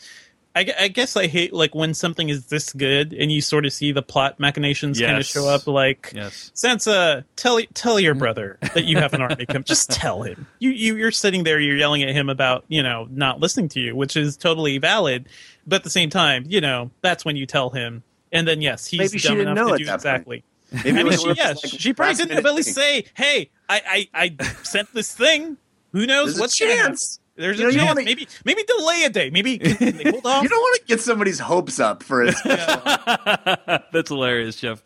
I, 0.55 0.73
I 0.79 0.87
guess 0.87 1.15
I 1.15 1.27
hate 1.27 1.53
like 1.53 1.75
when 1.75 1.93
something 1.93 2.29
is 2.29 2.47
this 2.47 2.73
good 2.73 3.13
and 3.13 3.31
you 3.31 3.41
sort 3.41 3.67
of 3.67 3.73
see 3.73 3.91
the 3.91 4.01
plot 4.01 4.39
machinations 4.39 4.99
kind 4.99 5.19
of 5.19 5.23
show 5.23 5.47
up. 5.47 5.67
Like 5.67 6.11
Yes. 6.15 6.51
Sansa, 6.55 7.25
tell 7.35 7.61
tell 7.75 7.99
your 7.99 8.15
brother 8.15 8.57
that 8.73 8.85
you 8.85 8.97
have 8.97 9.13
an 9.13 9.21
army 9.21 9.45
come. 9.45 9.63
Just 9.65 9.91
tell 9.91 10.23
him. 10.23 10.47
You 10.57 10.71
you 10.71 10.95
you're 10.95 11.11
sitting 11.11 11.43
there, 11.43 11.59
you're 11.59 11.77
yelling 11.77 12.01
at 12.01 12.09
him 12.09 12.27
about 12.27 12.65
you 12.69 12.81
know 12.81 13.07
not 13.11 13.39
listening 13.39 13.69
to 13.69 13.79
you, 13.79 13.95
which 13.95 14.15
is 14.17 14.35
totally 14.35 14.79
valid. 14.79 15.27
But 15.67 15.77
at 15.77 15.83
the 15.83 15.91
same 15.91 16.09
time, 16.09 16.45
you 16.47 16.59
know 16.59 16.89
that's 17.01 17.23
when 17.23 17.35
you 17.35 17.45
tell 17.45 17.69
him. 17.69 18.01
And 18.31 18.47
then 18.47 18.59
yes, 18.59 18.87
he's 18.87 18.97
Maybe 18.97 19.19
she 19.19 19.27
dumb 19.27 19.37
didn't 19.37 19.51
enough 19.51 19.67
know 19.67 19.77
to 19.77 19.83
do 19.83 19.85
that 19.97 20.25
point. 20.25 20.43
Exactly. 20.71 20.91
Maybe 20.93 20.99
I 20.99 21.03
mean, 21.03 21.05
was 21.05 21.21
she, 21.21 21.33
yeah, 21.41 21.47
like 21.49 21.57
she 21.65 21.93
probably 21.93 22.15
didn't 22.15 22.29
minute 22.29 22.45
at 22.45 22.55
least 22.55 22.73
say, 22.75 23.05
"Hey, 23.15 23.49
I, 23.69 24.07
I, 24.13 24.29
I 24.39 24.43
sent 24.63 24.93
this 24.93 25.13
thing. 25.13 25.57
Who 25.93 26.05
knows 26.05 26.35
There's 26.35 26.37
a 26.37 26.41
what's 26.41 26.59
gonna 26.59 26.75
chance. 26.75 27.19
There's 27.35 27.59
You 27.59 27.69
a 27.69 27.71
you 27.71 27.77
chance. 27.77 27.87
wanna- 27.89 28.03
Maybe, 28.03 28.27
maybe 28.45 28.63
delay 28.63 29.03
a 29.03 29.09
day. 29.09 29.29
Maybe 29.29 29.59
can 29.59 29.97
they 29.97 30.03
hold 30.11 30.25
off. 30.25 30.41
You 30.43 30.49
don't 30.49 30.59
want 30.59 30.79
to 30.81 30.85
get 30.87 31.01
somebody's 31.01 31.37
hopes 31.39 31.79
up 31.79 32.01
for 32.01 32.23
it. 32.25 32.33
That's 33.93 34.09
hilarious, 34.09 34.55
Jeff. 34.55 34.81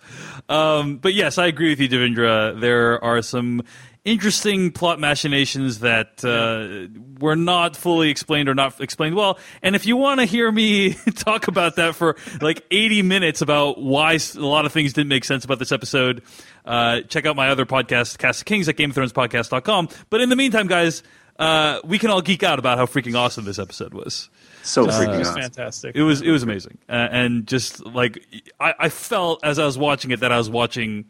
Um, 0.49 0.97
but 0.97 1.13
yes, 1.13 1.37
I 1.37 1.47
agree 1.47 1.69
with 1.69 1.79
you, 1.79 1.87
Devindra. 1.89 2.59
There 2.59 3.01
are 3.03 3.21
some 3.21 3.63
interesting 4.03 4.71
plot 4.71 4.99
machinations 4.99 5.79
that 5.79 6.23
uh, 6.25 6.87
were 7.19 7.35
not 7.35 7.75
fully 7.75 8.09
explained 8.09 8.49
or 8.49 8.55
not 8.55 8.81
explained 8.81 9.15
well. 9.15 9.37
And 9.61 9.75
if 9.75 9.85
you 9.85 9.95
want 9.97 10.19
to 10.19 10.25
hear 10.25 10.51
me 10.51 10.93
talk 11.15 11.47
about 11.47 11.75
that 11.75 11.95
for 11.95 12.15
like 12.41 12.65
80 12.71 13.03
minutes 13.03 13.41
about 13.41 13.79
why 13.81 14.13
a 14.35 14.39
lot 14.39 14.65
of 14.65 14.71
things 14.71 14.93
didn't 14.93 15.09
make 15.09 15.23
sense 15.23 15.45
about 15.45 15.59
this 15.59 15.71
episode, 15.71 16.23
uh, 16.65 17.01
check 17.01 17.25
out 17.25 17.35
my 17.35 17.49
other 17.49 17.65
podcast, 17.65 18.17
Cast 18.17 18.41
of 18.41 18.45
Kings, 18.45 18.67
at 18.67 18.75
GameOfThronespodcast.com. 18.77 19.89
But 20.09 20.21
in 20.21 20.29
the 20.29 20.35
meantime, 20.35 20.67
guys, 20.67 21.03
uh, 21.37 21.79
we 21.83 21.99
can 21.99 22.09
all 22.09 22.21
geek 22.21 22.43
out 22.43 22.59
about 22.59 22.77
how 22.77 22.85
freaking 22.85 23.15
awesome 23.17 23.45
this 23.45 23.59
episode 23.59 23.93
was. 23.93 24.29
So 24.63 24.83
It 24.85 24.89
freaking 24.91 25.17
was 25.19 25.27
awesome. 25.29 25.41
fantastic. 25.41 25.95
It 25.95 26.03
was 26.03 26.21
it 26.21 26.29
was 26.29 26.43
amazing, 26.43 26.77
uh, 26.87 26.91
and 27.11 27.47
just 27.47 27.83
like 27.83 28.23
I, 28.59 28.75
I 28.77 28.89
felt 28.89 29.43
as 29.43 29.57
I 29.57 29.65
was 29.65 29.75
watching 29.75 30.11
it 30.11 30.19
that 30.19 30.31
I 30.31 30.37
was 30.37 30.51
watching 30.51 31.05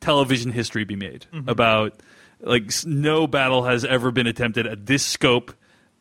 television 0.00 0.50
history 0.52 0.84
be 0.84 0.96
made 0.96 1.26
Mm-hmm. 1.32 1.48
about 1.50 2.00
like 2.44 2.70
no 2.84 3.26
battle 3.26 3.64
has 3.64 3.84
ever 3.84 4.10
been 4.10 4.26
attempted 4.26 4.66
at 4.66 4.86
this 4.86 5.04
scope, 5.04 5.52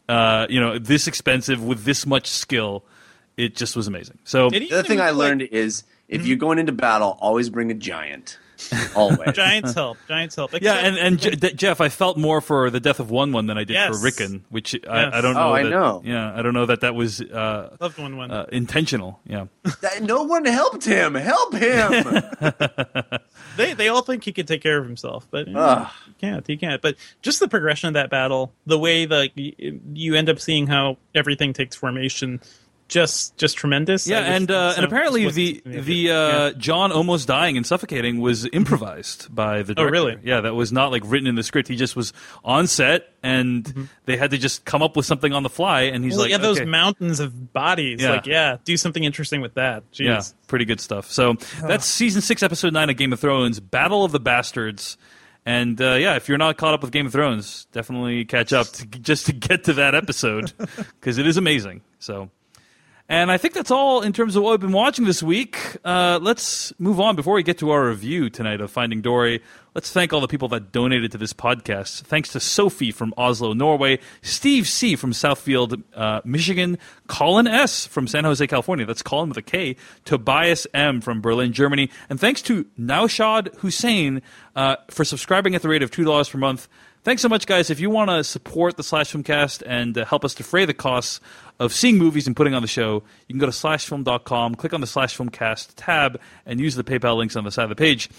uh, 0.09 0.45
you 0.49 0.59
know, 0.59 0.77
this 0.77 1.07
expensive 1.07 1.63
with 1.63 1.83
this 1.83 2.05
much 2.05 2.27
skill. 2.27 2.83
It 3.37 3.55
just 3.55 3.75
was 3.75 3.87
amazing. 3.87 4.19
So 4.25 4.49
The 4.49 4.71
other 4.71 4.87
thing 4.87 5.01
I 5.01 5.09
like, 5.09 5.17
learned 5.17 5.41
is 5.43 5.83
if 6.07 6.25
you're 6.27 6.37
going 6.37 6.59
into 6.59 6.71
battle, 6.71 7.17
always 7.19 7.49
bring 7.49 7.71
a 7.71 7.73
giant. 7.73 8.37
Always. 8.95 9.33
Giants 9.33 9.73
help. 9.73 9.97
Giants 10.07 10.35
help. 10.35 10.51
Yeah, 10.61 10.73
and 10.75 10.97
and 10.97 11.19
Je- 11.19 11.31
De- 11.31 11.53
Jeff, 11.53 11.81
I 11.81 11.89
felt 11.89 12.17
more 12.17 12.41
for 12.41 12.69
the 12.69 12.79
death 12.79 12.99
of 12.99 13.09
Wun 13.11 13.31
Wun 13.31 13.47
than 13.47 13.57
I 13.57 13.63
did 13.63 13.73
Yes. 13.73 13.95
for 13.97 14.03
Rickon, 14.03 14.45
which 14.49 14.73
Yes. 14.73 14.83
I, 14.87 15.17
I 15.17 15.21
don't 15.21 15.33
know. 15.33 15.49
Oh, 15.49 15.53
I 15.53 15.63
know. 15.63 16.01
Yeah, 16.05 16.33
I 16.37 16.41
don't 16.41 16.53
know 16.53 16.65
that 16.65 16.81
that 16.81 16.95
was 16.95 17.21
uh, 17.21 17.75
loved 17.79 17.97
Wun 17.97 18.17
Wun. 18.17 18.31
uh, 18.31 18.45
intentional. 18.51 19.19
Yeah, 19.25 19.45
That- 19.81 20.03
no 20.03 20.23
one 20.23 20.45
helped 20.45 20.85
him. 20.85 21.15
Help 21.15 21.53
him. 21.55 22.21
they 23.57 23.73
they 23.73 23.87
all 23.89 24.01
think 24.01 24.23
he 24.23 24.31
can 24.31 24.45
take 24.45 24.61
care 24.61 24.77
of 24.77 24.85
himself, 24.85 25.27
but 25.31 25.47
eh, 25.47 25.51
Ugh. 25.55 25.87
he 26.05 26.13
can't. 26.13 26.47
He 26.47 26.57
can't. 26.57 26.81
But 26.81 26.95
just 27.21 27.39
the 27.39 27.47
progression 27.47 27.87
of 27.87 27.93
that 27.95 28.09
battle, 28.09 28.53
the 28.65 28.79
way 28.79 29.05
that 29.05 29.31
you 29.37 30.15
end 30.15 30.29
up 30.29 30.39
seeing 30.39 30.67
how 30.67 30.97
everything 31.15 31.53
takes 31.53 31.75
formation, 31.75 32.41
just 32.93 33.35
just 33.37 33.57
tremendous. 33.57 34.07
yeah, 34.07 34.19
and 34.19 34.49
uh, 34.51 34.73
and 34.77 34.85
apparently 34.85 35.27
the 35.29 35.61
the 35.65 36.11
uh, 36.11 36.13
Yeah. 36.13 36.51
Jon 36.57 36.91
almost 36.91 37.27
dying 37.27 37.57
and 37.57 37.65
suffocating 37.65 38.21
was 38.21 38.45
improvised 38.53 39.33
by 39.33 39.63
the 39.63 39.73
director. 39.73 39.81
Oh, 39.81 39.91
really? 39.91 40.17
Yeah, 40.23 40.41
that 40.41 40.53
was 40.53 40.71
not 40.71 40.91
like 40.91 41.01
written 41.05 41.27
in 41.27 41.33
the 41.35 41.41
script. 41.43 41.67
He 41.67 41.75
just 41.75 41.95
was 41.95 42.13
on 42.45 42.67
set, 42.67 43.07
and 43.23 43.89
they 44.05 44.15
had 44.15 44.29
to 44.31 44.37
just 44.37 44.63
come 44.65 44.83
up 44.83 44.95
with 44.95 45.07
something 45.07 45.33
on 45.33 45.41
the 45.43 45.49
fly. 45.49 45.81
And 45.83 46.03
he's 46.03 46.13
Mm-hmm. 46.13 46.17
Well, 46.19 46.25
like, 46.25 46.31
yeah, 46.31 46.37
those 46.37 46.59
okay. 46.61 46.69
mountains 46.69 47.19
of 47.19 47.51
bodies. 47.51 48.01
Yeah. 48.01 48.11
Like, 48.11 48.27
yeah, 48.27 48.57
do 48.63 48.77
something 48.77 49.03
interesting 49.03 49.41
with 49.41 49.55
that. 49.55 49.89
Jeez. 49.91 50.05
Yeah, 50.05 50.21
pretty 50.47 50.65
good 50.65 50.79
stuff. 50.79 51.09
So 51.11 51.33
that's 51.61 51.85
season 51.85 52.21
six, 52.21 52.43
episode 52.43 52.73
nine 52.73 52.91
of 52.91 52.97
Game 52.97 53.11
of 53.11 53.19
Thrones, 53.19 53.59
Battle 53.59 54.05
of 54.05 54.11
the 54.11 54.19
Bastards. 54.19 54.97
And 55.45 55.81
uh, 55.81 55.95
yeah, 55.95 56.15
if 56.15 56.29
you're 56.29 56.37
not 56.37 56.57
caught 56.57 56.73
up 56.75 56.83
with 56.83 56.91
Game 56.91 57.07
of 57.07 57.11
Thrones, 57.11 57.65
definitely 57.71 58.23
catch 58.25 58.53
up 58.53 58.67
to, 58.67 58.85
just 58.85 59.25
to 59.25 59.33
get 59.33 59.63
to 59.65 59.73
that 59.73 59.93
episode 59.95 60.53
because 60.99 61.17
it 61.17 61.25
is 61.27 61.35
amazing. 61.35 61.81
So, 61.99 62.29
and 63.09 63.31
I 63.31 63.37
think 63.37 63.53
that's 63.53 63.71
all 63.71 64.01
in 64.01 64.13
terms 64.13 64.35
of 64.35 64.43
what 64.43 64.51
we've 64.51 64.61
been 64.61 64.71
watching 64.71 65.05
this 65.05 65.21
week. 65.21 65.57
Uh, 65.83 66.19
let's 66.21 66.71
move 66.79 66.99
on 67.01 67.15
before 67.15 67.33
we 67.33 67.43
get 67.43 67.57
to 67.57 67.71
our 67.71 67.87
review 67.89 68.29
tonight 68.29 68.61
of 68.61 68.71
Finding 68.71 69.01
Dory. 69.01 69.41
Let's 69.75 69.91
thank 69.91 70.13
all 70.13 70.21
the 70.21 70.27
people 70.27 70.47
that 70.49 70.71
donated 70.71 71.11
to 71.11 71.17
this 71.17 71.33
podcast. 71.33 72.03
Thanks 72.03 72.29
to 72.29 72.39
Sophie 72.39 72.91
from 72.91 73.13
Oslo, 73.17 73.53
Norway, 73.53 73.99
Steve 74.21 74.67
C. 74.67 74.95
from 74.95 75.11
Southfield, 75.11 75.83
uh, 75.95 76.21
Michigan, 76.23 76.77
Colin 77.07 77.47
S. 77.47 77.87
from 77.87 78.07
San 78.07 78.23
Jose, 78.23 78.45
California. 78.47 78.85
That's 78.85 79.01
Colin 79.01 79.29
with 79.29 79.37
a 79.37 79.41
K. 79.41 79.75
Tobias 80.05 80.65
M. 80.73 81.01
from 81.01 81.21
Berlin, 81.21 81.51
Germany. 81.51 81.89
And 82.09 82.19
thanks 82.19 82.41
to 82.43 82.65
Naushad 82.79 83.55
Hussein 83.57 84.21
uh, 84.55 84.77
for 84.89 85.03
subscribing 85.03 85.55
at 85.55 85.61
the 85.61 85.69
rate 85.69 85.83
of 85.83 85.91
$2 85.91 86.31
per 86.31 86.37
month. 86.37 86.69
Thanks 87.03 87.21
so 87.21 87.27
much, 87.27 87.47
guys. 87.47 87.69
If 87.69 87.81
you 87.81 87.89
want 87.89 88.11
to 88.11 88.23
support 88.23 88.77
the 88.77 88.83
Slash 88.83 89.11
Filmcast 89.11 89.61
and 89.65 89.97
uh, 89.97 90.05
help 90.05 90.23
us 90.23 90.33
defray 90.33 90.63
the 90.63 90.73
costs 90.73 91.19
of 91.59 91.73
seeing 91.73 91.97
movies 91.97 92.27
and 92.27 92.35
putting 92.35 92.53
on 92.53 92.61
the 92.61 92.67
show, 92.67 93.03
you 93.27 93.33
can 93.33 93.39
go 93.39 93.45
to 93.45 93.51
slashfilm.com, 93.51 94.55
click 94.55 94.73
on 94.73 94.81
the 94.81 94.87
Slash 94.87 95.17
Filmcast 95.17 95.73
tab, 95.75 96.19
and 96.45 96.59
use 96.59 96.75
the 96.75 96.83
PayPal 96.83 97.17
links 97.17 97.35
on 97.35 97.43
the 97.43 97.51
side 97.51 97.63
of 97.63 97.69
the 97.69 97.75
page. 97.75 98.09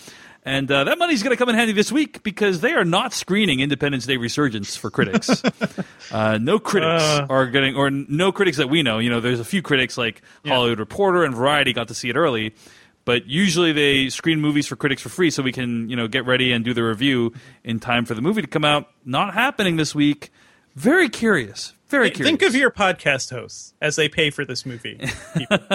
And 0.47 0.71
uh, 0.71 0.85
that 0.85 0.99
money's 0.99 1.23
going 1.23 1.35
to 1.35 1.39
come 1.39 1.49
in 1.49 1.55
handy 1.55 1.73
this 1.73 1.91
week 1.91 2.23
because 2.23 2.61
they 2.61 2.73
are 2.73 2.85
not 2.85 3.15
screening 3.15 3.61
Independence 3.61 4.05
Day 4.05 4.19
Resurgence 4.19 4.77
for 4.77 4.91
critics. 4.91 5.43
uh, 6.13 6.37
no 6.39 6.59
critics 6.59 7.03
Uh. 7.03 7.27
are 7.31 7.47
getting, 7.47 7.77
or 7.77 7.91
no 7.91 8.31
critics 8.31 8.59
that 8.59 8.69
we 8.69 8.83
know. 8.83 8.99
You 8.99 9.09
know, 9.09 9.21
there's 9.21 9.41
a 9.41 9.45
few 9.45 9.63
critics 9.63 9.97
like 9.97 10.21
Hollywood 10.47 10.79
Reporter 10.79 11.25
and 11.25 11.35
Variety 11.35 11.73
got 11.73 11.89
to 11.89 11.95
see 11.95 12.11
it 12.11 12.17
early, 12.17 12.55
but 13.07 13.27
usually 13.27 13.73
they 13.73 14.11
screen 14.11 14.41
movies 14.43 14.67
for 14.67 14.77
critics 14.77 15.01
for 15.01 15.09
free 15.09 15.31
so 15.31 15.43
we 15.43 15.51
can, 15.53 15.89
you 15.89 15.97
know, 15.97 16.09
get 16.09 16.27
ready 16.27 16.53
and 16.53 16.63
do 16.63 16.75
the 16.75 16.85
review 16.85 17.33
in 17.65 17.81
time 17.81 18.05
for 18.05 18.13
the 18.15 18.21
movie 18.23 18.43
to 18.43 18.47
come 18.49 18.67
out. 18.67 18.91
Not 19.05 19.33
happening 19.33 19.77
this 19.77 19.95
week. 19.95 20.31
Very 20.77 21.09
curious. 21.09 21.73
Very 21.99 22.11
curious. 22.11 22.29
Think 22.31 22.43
of 22.43 22.55
your 22.55 22.71
podcast 22.71 23.31
hosts 23.31 23.75
as 23.81 23.97
they 23.97 24.09
pay 24.09 24.31
for 24.31 24.45
this 24.45 24.67
movie. 24.67 24.99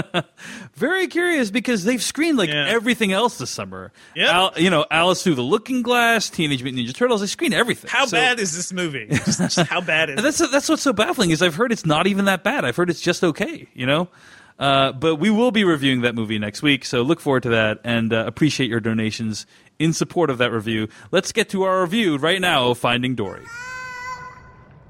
Very 0.76 1.08
curious 1.08 1.52
because 1.52 1.84
they've 1.84 2.02
screened 2.02 2.38
like 2.38 2.50
Yeah. 2.50 2.68
everything 2.68 3.12
else 3.12 3.38
this 3.38 3.50
summer. 3.50 3.92
Yep. 4.16 4.30
Al, 4.30 4.54
you 4.58 4.70
know, 4.70 4.86
Alice 4.92 5.24
Through 5.24 5.36
the 5.36 5.42
Looking 5.44 5.82
Glass, 5.82 6.30
Teenage 6.30 6.64
Mutant 6.64 6.86
Ninja 6.88 6.94
Turtles. 6.96 7.22
They 7.22 7.28
screen 7.28 7.54
everything. 7.54 7.90
How 7.90 8.06
So- 8.06 8.18
bad 8.18 8.40
is 8.40 8.56
this 8.56 8.74
movie? 8.74 9.08
Just, 9.12 9.40
just 9.40 9.60
how 9.70 9.82
bad 9.82 10.10
is 10.10 10.14
And 10.18 10.20
it? 10.20 10.24
that's 10.24 10.52
that's 10.52 10.70
what's 10.70 10.82
so 10.82 10.94
baffling 10.94 11.32
is 11.32 11.42
I've 11.42 11.56
heard 11.56 11.72
it's 11.72 11.86
not 11.86 12.08
even 12.08 12.26
that 12.26 12.44
bad. 12.44 12.66
I've 12.66 12.76
heard 12.76 12.90
it's 12.90 13.02
just 13.02 13.24
okay. 13.24 13.68
You 13.74 13.86
know. 13.86 14.10
Uh, 14.58 14.92
but 14.92 15.16
we 15.16 15.30
will 15.30 15.52
be 15.52 15.64
reviewing 15.64 16.02
that 16.02 16.16
movie 16.16 16.38
next 16.38 16.62
week, 16.62 16.84
so 16.84 17.02
look 17.02 17.22
forward 17.22 17.44
to 17.44 17.50
that 17.50 17.80
and 17.86 18.12
uh, 18.12 18.26
appreciate 18.28 18.70
your 18.70 18.82
donations 18.82 19.46
in 19.80 19.94
support 19.94 20.30
of 20.30 20.38
that 20.40 20.52
review. 20.52 20.90
Let's 21.12 21.32
get 21.32 21.48
to 21.52 21.64
our 21.64 21.82
review 21.82 22.18
right 22.18 22.42
now 22.42 22.68
of 22.72 22.78
Finding 22.78 23.16
Dory. 23.16 23.46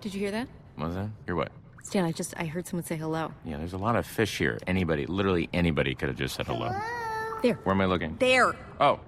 Did 0.01 0.15
you 0.15 0.21
hear 0.21 0.31
that? 0.31 0.47
Was 0.79 0.95
that? 0.95 1.09
Hear 1.25 1.35
what? 1.35 1.51
Stan, 1.83 2.05
I 2.05 2.11
just 2.11 2.33
I 2.37 2.45
heard 2.45 2.67
someone 2.67 2.85
say 2.85 2.95
hello. 2.95 3.31
Yeah, 3.43 3.57
there's 3.57 3.73
a 3.73 3.77
lot 3.77 3.95
of 3.95 4.05
fish 4.05 4.37
here. 4.37 4.57
Anybody, 4.67 5.05
literally 5.05 5.49
anybody, 5.53 5.95
could 5.95 6.09
have 6.09 6.17
just 6.17 6.35
said 6.35 6.45
hello. 6.47 6.71
There. 7.41 7.55
Where 7.63 7.73
am 7.73 7.81
I 7.81 7.85
looking? 7.85 8.15
There. 8.19 8.55
Oh, 8.79 8.99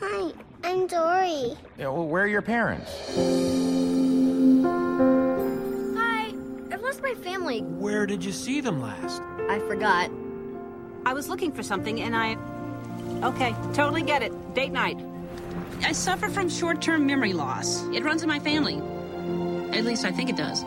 Hi, 0.00 0.32
I'm 0.64 0.86
Dory. 0.86 1.56
yeah, 1.76 1.88
well, 1.88 2.06
where 2.06 2.22
are 2.24 2.28
your 2.28 2.42
parents? 2.42 2.90
Hi, 5.96 6.32
I've 6.72 6.80
lost 6.82 7.02
my 7.02 7.14
family. 7.14 7.60
Where 7.62 8.06
did 8.06 8.24
you 8.24 8.32
see 8.32 8.60
them 8.60 8.80
last? 8.80 9.20
I 9.48 9.58
forgot. 9.60 10.10
I 11.06 11.12
was 11.14 11.28
looking 11.28 11.52
for 11.52 11.62
something 11.62 12.00
and 12.00 12.16
I. 12.16 12.36
Okay, 13.26 13.54
totally 13.74 14.02
get 14.02 14.22
it. 14.22 14.32
Date 14.54 14.72
night. 14.72 14.98
I 15.82 15.92
suffer 15.92 16.28
from 16.28 16.48
short 16.48 16.80
term 16.82 17.06
memory 17.06 17.32
loss. 17.32 17.82
It 17.94 18.02
runs 18.04 18.22
in 18.22 18.28
my 18.28 18.38
family. 18.40 18.76
At 19.76 19.84
least 19.84 20.04
I 20.04 20.10
think 20.12 20.30
it 20.30 20.36
does. 20.36 20.64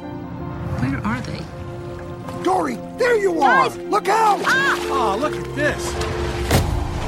Where 0.82 0.98
are 1.06 1.22
they? 1.22 2.44
Dory, 2.44 2.76
there 2.98 3.16
you 3.16 3.40
are! 3.40 3.70
Look 3.70 4.08
out! 4.08 4.42
Oh, 4.44 5.16
look 5.20 5.36
at 5.36 5.56
this. 5.56 5.94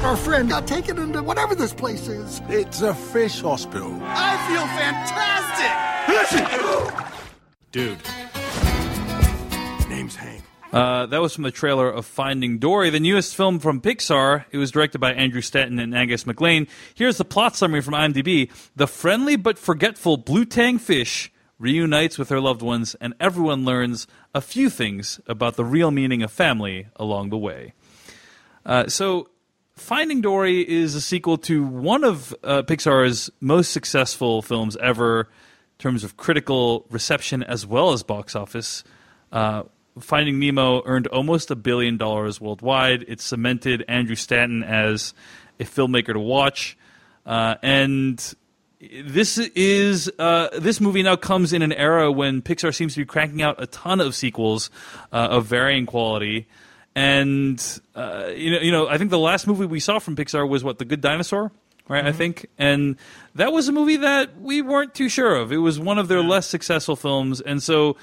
Our 0.03 0.15
friend 0.15 0.47
got 0.47 0.67
taken 0.67 0.99
into 0.99 1.23
whatever 1.23 1.55
this 1.55 1.73
place 1.73 2.07
is. 2.07 2.39
It's 2.49 2.83
a 2.83 2.93
fish 2.93 3.41
hospital. 3.41 3.99
I 4.03 4.37
feel 4.47 4.67
fantastic! 4.77 5.73
Listen! 6.07 7.03
Dude. 7.71 7.97
Name's 9.89 10.15
Hank. 10.15 10.43
Uh, 10.71 11.07
that 11.07 11.19
was 11.19 11.33
from 11.33 11.43
the 11.43 11.51
trailer 11.51 11.89
of 11.89 12.05
Finding 12.05 12.59
Dory, 12.59 12.91
the 12.91 12.99
newest 12.99 13.35
film 13.35 13.59
from 13.59 13.81
Pixar. 13.81 14.45
It 14.51 14.57
was 14.57 14.69
directed 14.69 14.99
by 14.99 15.13
Andrew 15.13 15.41
Stanton 15.41 15.79
and 15.79 15.95
Angus 15.95 16.27
MacLean. 16.27 16.67
Here's 16.93 17.17
the 17.17 17.25
plot 17.25 17.55
summary 17.55 17.81
from 17.81 17.95
IMDb. 17.95 18.51
The 18.75 18.87
friendly 18.87 19.35
but 19.35 19.57
forgetful 19.57 20.17
blue 20.17 20.45
tang 20.45 20.77
fish 20.77 21.31
reunites 21.63 22.17
with 22.19 22.27
her 22.27 22.41
loved 22.41 22.61
ones, 22.61 22.93
and 22.99 23.13
everyone 23.21 23.63
learns 23.63 24.05
a 24.35 24.41
few 24.41 24.69
things 24.69 25.21
about 25.27 25.55
the 25.55 25.63
real 25.63 25.91
meaning 25.91 26.21
of 26.21 26.29
family 26.29 26.87
along 26.97 27.29
the 27.29 27.37
way. 27.37 27.73
Uh, 28.65 28.87
so, 28.87 29.29
Finding 29.75 30.21
Dory 30.21 30.61
is 30.69 30.93
a 30.93 31.01
sequel 31.01 31.37
to 31.39 31.65
one 31.65 32.03
of 32.03 32.35
uh, 32.43 32.61
Pixar's 32.63 33.31
most 33.39 33.71
successful 33.71 34.41
films 34.41 34.75
ever 34.77 35.21
in 35.21 35.79
terms 35.79 36.03
of 36.03 36.17
critical 36.17 36.85
reception 36.91 37.41
as 37.41 37.65
well 37.65 37.93
as 37.93 38.03
box 38.03 38.35
office. 38.35 38.83
Uh, 39.31 39.63
Finding 39.99 40.39
Nemo 40.39 40.83
earned 40.85 41.07
almost 41.07 41.49
a 41.49 41.55
billion 41.55 41.97
dollars 41.97 42.41
worldwide. 42.41 43.05
It 43.07 43.21
cemented 43.21 43.85
Andrew 43.87 44.15
Stanton 44.15 44.63
as 44.63 45.13
a 45.59 45.63
filmmaker 45.63 46.13
to 46.13 46.19
watch. 46.19 46.77
Uh, 47.25 47.55
and 47.63 48.35
this 49.05 49.37
is 49.37 50.11
uh, 50.19 50.49
this 50.59 50.81
movie 50.81 51.03
now 51.03 51.15
comes 51.15 51.53
in 51.53 51.61
an 51.61 51.73
era 51.73 52.11
when 52.11 52.41
Pixar 52.41 52.73
seems 52.73 52.93
to 52.95 53.01
be 53.01 53.05
cranking 53.05 53.41
out 53.41 53.61
a 53.61 53.67
ton 53.67 54.01
of 54.01 54.15
sequels 54.15 54.69
uh, 55.11 55.27
of 55.31 55.45
varying 55.45 55.85
quality. 55.85 56.47
And 56.95 57.81
uh, 57.95 58.31
you 58.35 58.51
know, 58.51 58.59
you 58.59 58.71
know, 58.71 58.87
I 58.87 58.97
think 58.97 59.09
the 59.09 59.19
last 59.19 59.47
movie 59.47 59.65
we 59.65 59.79
saw 59.79 59.99
from 59.99 60.15
Pixar 60.15 60.47
was 60.47 60.63
what, 60.63 60.77
The 60.77 60.85
Good 60.85 61.01
Dinosaur, 61.01 61.51
right? 61.87 62.05
I 62.05 62.11
think, 62.11 62.47
and 62.57 62.97
that 63.35 63.51
was 63.51 63.67
a 63.67 63.71
movie 63.71 63.97
that 63.97 64.39
we 64.39 64.61
weren't 64.61 64.93
too 64.93 65.09
sure 65.09 65.35
of. 65.35 65.51
It 65.51 65.57
was 65.57 65.79
one 65.79 65.97
of 65.97 66.07
their 66.07 66.21
less 66.21 66.47
successful 66.47 66.95
films, 66.95 67.41
and 67.41 67.63
so 67.63 67.97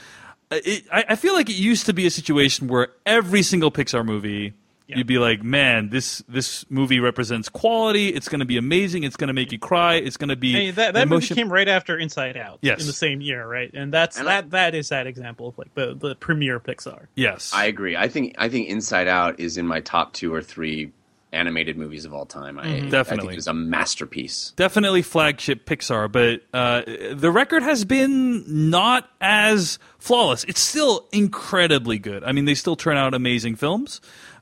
uh, 0.51 0.57
it, 0.65 0.85
I, 0.93 1.05
I 1.11 1.17
feel 1.17 1.35
like 1.35 1.49
it 1.49 1.57
used 1.57 1.87
to 1.87 1.93
be 1.93 2.07
a 2.07 2.11
situation 2.11 2.67
where 2.69 2.89
every 3.07 3.43
single 3.43 3.71
Pixar 3.71 4.05
movie. 4.05 4.55
You'd 4.97 5.07
be 5.07 5.19
like, 5.19 5.43
man, 5.43 5.89
this 5.91 6.23
this 6.29 6.65
movie 6.71 7.01
represents 7.01 7.49
quality. 7.49 8.09
It's 8.09 8.29
going 8.29 8.41
to 8.41 8.45
be 8.47 8.57
amazing. 8.57 9.05
It's 9.05 9.17
going 9.17 9.29
to 9.29 9.35
make 9.35 9.53
you 9.53 9.59
cry. 9.59 9.95
It's 9.95 10.17
going 10.17 10.29
to 10.31 10.37
be 10.37 10.53
Hey, 10.53 10.71
that 10.73 10.95
that 10.95 11.03
emotion- 11.05 11.35
movie 11.35 11.41
came 11.43 11.53
right 11.53 11.69
after 11.69 11.99
Inside 11.99 12.37
Out. 12.37 12.59
Yes. 12.63 12.81
in 12.81 12.87
the 12.87 12.93
same 12.93 13.21
year, 13.21 13.47
right? 13.47 13.71
And 13.75 13.93
that's 13.93 14.19
And 14.19 14.29
I- 14.29 14.41
that 14.43 14.51
that 14.51 14.75
is 14.75 14.89
that 14.91 15.07
example 15.07 15.49
of 15.49 15.59
like 15.59 15.75
the 15.75 15.95
the 15.95 16.15
premier 16.15 16.61
Pixar. 16.61 17.07
Yes, 17.15 17.53
I 17.55 17.67
agree. 17.67 17.97
I 17.97 18.09
think 18.09 18.35
I 18.39 18.49
think 18.49 18.69
Inside 18.69 19.09
Out 19.09 19.39
is 19.41 19.57
in 19.59 19.67
my 19.67 19.81
top 19.81 20.13
two 20.13 20.33
or 20.35 20.43
three 20.43 20.93
animated 21.33 21.77
movies 21.79 22.05
of 22.05 22.13
all 22.13 22.27
time. 22.27 22.59
I, 22.59 22.65
Mhm. 22.65 22.67
I 22.67 22.81
think 22.81 22.91
Definitely. 22.91 23.35
it 23.35 23.39
is 23.39 23.47
a 23.47 23.55
masterpiece. 23.55 24.53
Definitely 24.57 25.03
flagship 25.03 25.65
Pixar, 25.65 26.11
but 26.11 26.43
uh, 26.53 26.83
the 27.15 27.31
record 27.31 27.63
has 27.63 27.85
been 27.85 28.43
not 28.71 29.09
as 29.21 29.79
flawless. 30.01 30.43
It's 30.45 30.61
still 30.61 31.07
incredibly 31.13 31.99
good. 31.99 32.25
I 32.25 32.33
mean, 32.33 32.47
they 32.47 32.55
still 32.55 32.75
turn 32.75 32.97
out 32.97 33.15
amazing 33.15 33.55
films, 33.55 34.01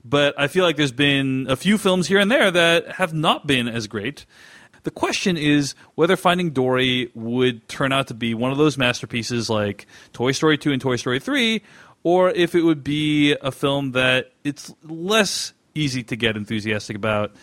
but 0.09 0.39
I 0.39 0.49
feel 0.49 0.65
like 0.65 0.77
there's 0.77 0.93
been 0.93 1.47
a 1.49 1.57
few 1.57 1.79
films 1.79 2.07
here 2.09 2.19
and 2.19 2.31
there 2.31 2.51
that 2.51 2.93
have 2.93 3.13
not 3.13 3.47
been 3.47 3.69
as 3.69 3.87
great. 3.87 4.25
The 4.85 4.91
question 4.91 5.37
is 5.37 5.75
whether 5.97 6.17
Finding 6.17 6.51
Dory 6.51 7.11
would 7.15 7.69
turn 7.69 7.93
out 7.93 8.07
to 8.09 8.15
be 8.15 8.33
one 8.33 8.53
of 8.53 8.59
those 8.59 8.79
masterpieces 8.79 9.51
like 9.51 9.87
Toy 10.13 10.33
Story 10.33 10.57
2 10.57 10.73
and 10.73 10.81
Toy 10.81 10.97
Story 10.97 11.19
3, 11.19 11.63
or 12.05 12.31
if 12.31 12.55
it 12.55 12.63
would 12.63 12.83
be 12.83 13.37
a 13.43 13.53
film 13.53 13.93
that 13.93 14.33
it's 14.45 14.73
less 14.83 15.53
easy 15.75 16.03
to 16.05 16.17
get 16.17 16.37
enthusiastic 16.37 16.97
about, 16.97 17.35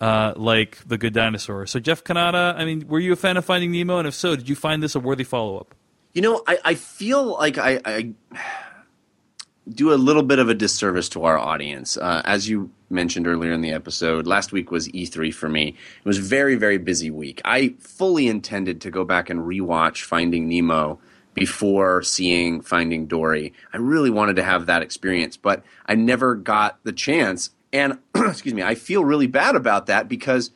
uh, 0.00 0.32
like 0.36 0.78
The 0.86 0.96
Good 0.96 1.12
Dinosaur. 1.12 1.66
So, 1.66 1.78
Jeff 1.78 2.04
Cannata, 2.04 2.54
I 2.56 2.64
mean, 2.64 2.86
were 2.88 3.00
you 3.00 3.12
a 3.12 3.16
fan 3.16 3.36
of 3.36 3.44
Finding 3.44 3.72
Nemo? 3.72 3.98
And 3.98 4.08
if 4.08 4.14
so, 4.14 4.36
did 4.36 4.48
you 4.48 4.56
find 4.56 4.82
this 4.82 4.94
a 4.94 5.00
worthy 5.00 5.24
follow 5.24 5.58
up? 5.58 5.74
You 6.14 6.22
know, 6.22 6.42
I, 6.46 6.58
I 6.64 6.74
feel 6.74 7.24
like 7.24 7.58
I, 7.58 7.80
I 7.84 8.14
do 9.68 9.92
a 9.92 9.96
little 9.96 10.22
bit 10.22 10.38
of 10.38 10.48
a 10.48 10.54
disservice 10.54 11.08
to 11.10 11.24
our 11.24 11.38
audience. 11.38 11.96
Uh, 11.96 12.20
as 12.24 12.48
you 12.48 12.70
mentioned 12.90 13.26
earlier 13.26 13.52
in 13.52 13.62
the 13.62 13.72
episode, 13.72 14.26
last 14.26 14.52
week 14.52 14.70
was 14.70 14.88
E3 14.88 15.32
for 15.32 15.48
me. 15.48 15.68
It 15.68 16.04
was 16.04 16.18
very, 16.18 16.54
very 16.54 16.78
busy 16.78 17.10
week. 17.10 17.40
I 17.44 17.74
fully 17.78 18.28
intended 18.28 18.80
to 18.82 18.90
go 18.90 19.04
back 19.04 19.30
and 19.30 19.40
rewatch 19.40 20.02
Finding 20.02 20.48
Nemo 20.48 20.98
before 21.32 22.02
seeing 22.02 22.60
Finding 22.60 23.06
Dory. 23.06 23.52
I 23.72 23.78
really 23.78 24.10
wanted 24.10 24.36
to 24.36 24.44
have 24.44 24.66
that 24.66 24.82
experience, 24.82 25.36
but 25.36 25.64
I 25.86 25.94
never 25.94 26.34
got 26.34 26.78
the 26.84 26.92
chance. 26.92 27.50
And, 27.72 27.98
excuse 28.14 28.54
me, 28.54 28.62
I 28.62 28.74
feel 28.74 29.04
really 29.04 29.26
bad 29.26 29.56
about 29.56 29.86
that 29.86 30.08
because 30.08 30.50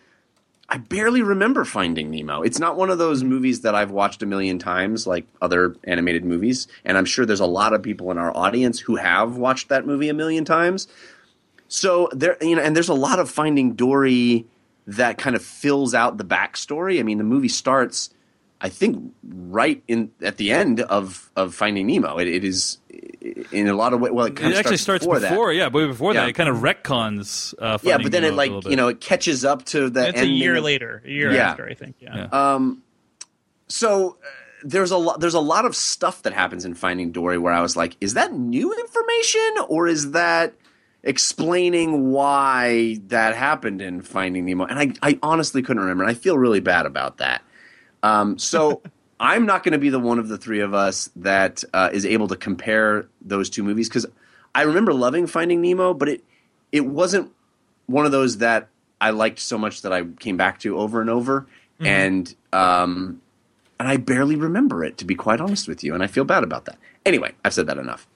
I 0.71 0.77
barely 0.77 1.23
remember 1.23 1.65
Finding 1.65 2.11
Nemo. 2.11 2.43
It's 2.43 2.59
not 2.59 2.77
one 2.77 2.91
of 2.91 2.99
those 2.99 3.25
movies 3.25 3.63
that 3.63 3.75
I've 3.75 3.91
watched 3.91 4.23
a 4.23 4.27
million 4.27 4.59
times 4.59 5.07
like 5.07 5.27
other 5.41 5.77
animated 5.85 6.25
movies, 6.25 6.69
and 6.85 6.99
I'm 6.99 7.07
sure 7.07 7.25
there's 7.25 7.41
a 7.41 7.47
lot 7.47 7.73
of 7.73 7.83
people 7.83 8.11
in 8.11 8.19
our 8.19 8.37
audience 8.37 8.79
who 8.79 8.97
have 8.97 9.37
watched 9.37 9.71
that 9.71 9.87
movie 9.87 10.11
a 10.11 10.15
million 10.15 10.45
times. 10.45 10.87
So 11.69 12.11
there, 12.13 12.37
you 12.43 12.57
know, 12.57 12.63
and 12.63 12.77
there's 12.77 12.91
a 12.91 12.95
lot 12.95 13.19
of 13.19 13.31
Finding 13.31 13.75
Dory 13.75 14.47
that 14.87 15.17
kind 15.17 15.35
of 15.37 15.43
fills 15.43 15.95
out 15.95 16.19
the 16.19 16.25
backstory. 16.25 17.01
I 17.01 17.03
mean, 17.03 17.19
the 17.19 17.25
movie 17.25 17.49
starts, 17.49 18.11
I 18.61 18.69
think, 18.69 19.15
right 19.23 19.83
in 19.89 20.11
at 20.21 20.37
the 20.37 20.51
end 20.51 20.81
of 20.81 21.31
of 21.35 21.55
Finding 21.55 21.87
Nemo. 21.87 22.19
It, 22.19 22.29
it 22.29 22.45
is 22.45 22.79
in 23.53 23.69
a 23.69 23.75
lot 23.75 23.93
of 23.93 24.01
ways. 24.01 24.13
Well, 24.13 24.27
it, 24.27 24.37
kind 24.37 24.53
It 24.53 24.55
of 24.55 24.59
actually 24.61 24.77
starts 24.79 25.05
before, 25.05 25.21
before, 25.21 25.49
that. 25.53 25.57
yeah, 25.57 25.69
but 25.69 25.87
before 25.89 26.15
Yeah. 26.15 26.21
that, 26.23 26.29
it 26.31 26.33
kind 26.35 26.49
of 26.49 26.57
retcons. 26.59 27.55
Uh, 27.59 27.79
Yeah, 27.83 27.99
but 27.99 28.11
then 28.13 28.23
Nemo 28.23 28.35
it 28.35 28.37
like 28.37 28.65
you 28.71 28.77
know 28.77 28.89
it 28.89 29.01
catches 29.01 29.45
up 29.45 29.65
to 29.67 29.91
the. 29.91 30.09
It's 30.09 30.21
a 30.21 30.27
year 30.27 30.61
later, 30.61 31.03
a 31.05 31.09
year 31.11 31.33
Yeah. 31.33 31.51
after, 31.51 31.67
I 31.69 31.75
think. 31.75 31.97
Yeah. 32.01 32.27
Um, 32.33 32.83
so 33.69 34.17
uh, 34.23 34.27
there's 34.65 34.91
a 34.91 34.97
lot. 34.97 35.21
There's 35.21 35.35
a 35.35 35.41
lot 35.41 35.65
of 35.65 35.77
stuff 35.77 36.23
that 36.23 36.33
happens 36.33 36.65
in 36.65 36.75
Finding 36.75 37.13
Dory 37.13 37.39
where 37.39 37.53
I 37.53 37.61
was 37.61 37.77
like, 37.77 37.97
is 38.01 38.15
that 38.15 38.33
new 38.33 38.73
information 38.73 39.65
or 39.69 39.87
is 39.87 40.11
that 40.13 40.55
explaining 41.05 42.11
why 42.11 42.99
that 43.07 43.35
happened 43.37 43.81
in 43.81 44.03
Finding 44.03 44.45
Nemo? 44.45 44.65
And 44.67 44.79
I, 44.79 44.93
I 45.11 45.19
honestly 45.23 45.63
couldn't 45.63 45.81
remember. 45.83 46.03
And 46.05 46.11
I 46.11 46.15
feel 46.15 46.37
really 46.37 46.61
bad 46.61 46.87
about 46.87 47.19
that. 47.19 47.43
Um, 48.03 48.37
so 48.39 48.83
I'm 49.21 49.47
not 49.47 49.63
going 49.65 49.73
to 49.73 49.79
be 49.79 49.91
the 49.91 49.99
one 49.99 50.19
of 50.19 50.29
the 50.29 50.39
three 50.39 50.61
of 50.61 50.75
us 50.75 51.11
that 51.17 51.65
uh, 51.75 51.91
is 51.93 52.07
able 52.07 52.29
to 52.29 52.37
compare 52.37 53.07
those 53.21 53.51
two 53.51 53.63
movies 53.63 53.89
because 53.89 54.07
I 54.55 54.63
remember 54.63 54.93
loving 54.95 55.27
Finding 55.27 55.61
Nemo, 55.61 55.95
but 55.95 56.09
it 56.09 56.25
it 56.73 56.87
wasn't 56.87 57.33
one 57.87 58.07
of 58.07 58.13
those 58.13 58.39
that 58.39 58.69
I 59.01 59.11
liked 59.11 59.39
so 59.39 59.57
much 59.59 59.83
that 59.83 59.93
I 59.93 60.05
came 60.05 60.37
back 60.37 60.59
to 60.61 60.77
over 60.79 61.01
and 61.01 61.09
over, 61.11 61.47
Mhm. 61.81 61.87
and 61.87 62.35
um, 62.53 63.21
and 63.79 63.89
I 63.89 63.97
barely 63.97 64.37
remember 64.37 64.85
it 64.85 64.99
to 64.99 65.05
be 65.05 65.15
quite 65.15 65.41
honest 65.41 65.69
with 65.69 65.83
you, 65.85 65.95
and 65.95 66.03
I 66.03 66.07
feel 66.07 66.25
bad 66.25 66.43
about 66.45 66.65
that. 66.67 66.79
Anyway, 67.07 67.33
I've 67.45 67.55
said 67.55 67.67
that 67.67 67.79
enough. 67.79 68.07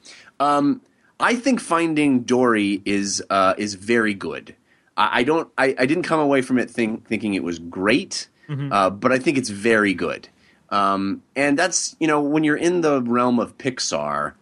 Um, 0.41 0.81
I 1.21 1.35
think 1.37 1.61
Finding 1.61 2.23
Dory 2.23 2.83
is 2.85 3.23
uh, 3.31 3.55
is 3.59 3.75
very 3.75 4.15
good. 4.15 4.55
I, 4.97 5.21
I 5.21 5.23
don't. 5.25 5.49
I, 5.59 5.75
I 5.79 5.87
didn't 5.87 6.03
come 6.05 6.21
away 6.21 6.43
from 6.43 6.59
it 6.59 6.71
think, 6.71 7.07
thinking 7.07 7.35
it 7.35 7.45
was 7.45 7.59
great, 7.59 8.29
Mhm. 8.49 8.73
uh, 8.73 8.91
but 8.91 9.13
I 9.13 9.19
think 9.19 9.39
it's 9.39 9.51
very 9.51 9.95
good. 9.95 10.29
Um, 10.73 11.23
and 11.37 11.59
that's 11.59 11.95
you 12.01 12.09
know 12.09 12.21
when 12.21 12.43
you're 12.43 12.57
in 12.57 12.81
the 12.81 13.03
realm 13.03 13.39
of 13.39 13.59
Pixar, 13.59 14.33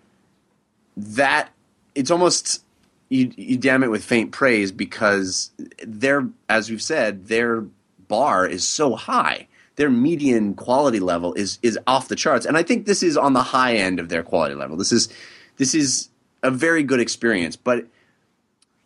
that 0.97 1.51
it's 1.95 2.11
almost 2.11 2.63
you, 3.09 3.33
you 3.37 3.59
damn 3.59 3.83
it 3.83 3.91
with 3.91 4.05
faint 4.05 4.31
praise 4.31 4.71
because 4.71 5.51
their 5.85 6.29
as 6.49 6.71
we've 6.71 6.81
said 6.81 7.27
their 7.27 7.67
bar 8.07 8.47
is 8.47 8.67
so 8.67 8.95
high. 8.95 9.49
Their 9.75 9.91
median 9.91 10.55
quality 10.55 11.01
level 11.01 11.35
is 11.35 11.59
is 11.63 11.79
off 11.87 12.09
the 12.09 12.17
charts. 12.17 12.47
And 12.47 12.57
i 12.57 12.63
think 12.63 12.87
this 12.87 13.03
is 13.03 13.17
on 13.17 13.33
the 13.33 13.43
high 13.43 13.75
end 13.75 13.99
of 13.99 14.09
their 14.09 14.23
quality 14.23 14.55
level. 14.55 14.77
This 14.77 14.93
is 14.93 15.09
this 15.57 15.75
is 15.75 16.11
a 16.45 16.51
very 16.51 16.85
good 16.85 17.01
experience. 17.01 17.57
But 17.57 17.87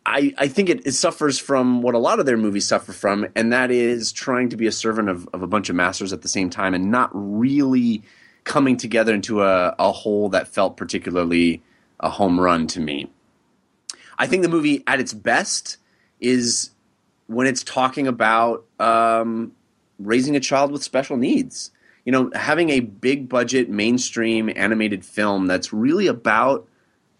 I, 0.05 0.33
I 0.37 0.47
think 0.47 0.69
it, 0.69 0.85
it 0.85 0.91
suffers 0.91 1.39
from 1.39 1.81
what 1.81 1.95
a 1.95 1.97
lot 1.97 2.19
of 2.19 2.25
their 2.25 2.37
movies 2.37 2.67
suffer 2.67 2.93
from, 2.93 3.27
and 3.35 3.51
that 3.51 3.71
is 3.71 4.11
trying 4.11 4.49
to 4.49 4.57
be 4.57 4.67
a 4.67 4.71
servant 4.71 5.09
of, 5.09 5.27
of 5.33 5.41
a 5.41 5.47
bunch 5.47 5.69
of 5.69 5.75
masters 5.75 6.13
at 6.13 6.21
the 6.21 6.27
same 6.27 6.49
time 6.49 6.73
and 6.73 6.91
not 6.91 7.09
really 7.13 8.03
coming 8.43 8.77
together 8.77 9.13
into 9.13 9.41
a, 9.41 9.75
a 9.79 9.91
whole 9.91 10.29
that 10.29 10.47
felt 10.47 10.77
particularly 10.77 11.63
a 11.99 12.09
home 12.09 12.39
run 12.39 12.67
to 12.67 12.79
me. 12.79 13.09
I 14.19 14.27
think 14.27 14.43
the 14.43 14.49
movie 14.49 14.83
at 14.85 14.99
its 14.99 15.13
best 15.13 15.77
is 16.19 16.69
when 17.27 17.47
it's 17.47 17.63
talking 17.63 18.07
about 18.07 18.65
um, 18.79 19.53
raising 19.97 20.35
a 20.35 20.39
child 20.39 20.71
with 20.71 20.83
special 20.83 21.17
needs. 21.17 21.71
You 22.05 22.11
know, 22.11 22.29
having 22.35 22.69
a 22.69 22.81
big 22.81 23.27
budget 23.27 23.69
mainstream 23.69 24.51
animated 24.55 25.03
film 25.03 25.47
that's 25.47 25.73
really 25.73 26.05
about 26.05 26.67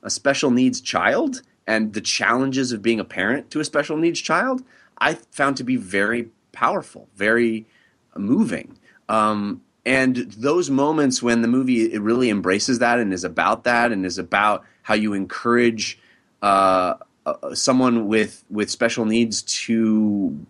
a 0.04 0.12
special 0.12 0.52
needs 0.52 0.80
child 0.80 1.42
and 1.68 1.94
the 1.94 2.02
challenges 2.02 2.72
of 2.72 2.82
being 2.82 3.00
a 3.00 3.06
parent 3.06 3.50
to 3.52 3.60
a 3.60 3.66
special 3.66 3.98
needs 3.98 4.22
child, 4.22 4.64
I 4.98 5.16
found 5.32 5.58
to 5.58 5.64
be 5.64 5.76
very 5.76 6.30
powerful, 6.52 7.08
very 7.16 7.66
moving. 8.16 8.78
Um, 9.10 9.62
and 9.86 10.16
those 10.16 10.70
moments 10.70 11.22
when 11.22 11.42
the 11.42 11.48
movie 11.48 11.94
it 11.94 12.02
really 12.02 12.30
embraces 12.30 12.80
that 12.80 13.00
and 13.00 13.14
is 13.14 13.24
about 13.24 13.66
that 13.66 13.92
and 13.92 14.06
is 14.06 14.18
about 14.18 14.64
how 14.82 14.96
you 14.96 15.14
encourage 15.14 16.00
uh, 16.42 16.96
uh, 17.26 17.54
someone 17.54 18.08
with 18.08 18.44
with 18.50 18.70
special 18.70 19.06
needs 19.06 19.42
to 19.44 20.46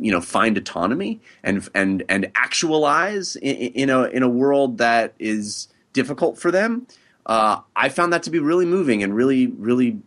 you 0.00 0.10
know 0.10 0.20
find 0.20 0.56
autonomy 0.56 1.20
and 1.42 1.68
and 1.74 2.02
and 2.08 2.30
actualize 2.34 3.36
in, 3.36 3.56
in 3.56 3.90
a 3.90 4.04
in 4.04 4.22
a 4.22 4.28
world 4.28 4.78
that 4.78 5.14
is 5.18 5.68
difficult 5.92 6.38
for 6.38 6.50
them. 6.50 6.86
Uh, 7.26 7.60
I 7.74 7.88
found 7.88 8.12
that 8.12 8.22
to 8.24 8.30
be 8.30 8.38
really 8.38 8.66
moving 8.66 9.02
and 9.02 9.14
really 9.14 9.46
really 9.46 10.00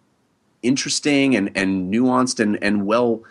interesting 0.62 1.36
and, 1.36 1.52
and 1.56 1.94
nuanced 1.94 2.40
and, 2.40 2.62
and 2.64 2.86
well 2.86 3.24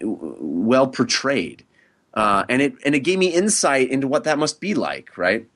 well 0.00 0.86
portrayed. 0.88 1.64
Uh, 2.14 2.44
and 2.48 2.62
it 2.62 2.74
and 2.84 2.94
it 2.94 3.00
gave 3.00 3.18
me 3.18 3.28
insight 3.28 3.90
into 3.90 4.08
what 4.08 4.24
that 4.24 4.38
must 4.38 4.60
be 4.60 4.74
like, 4.74 5.16
right? 5.16 5.46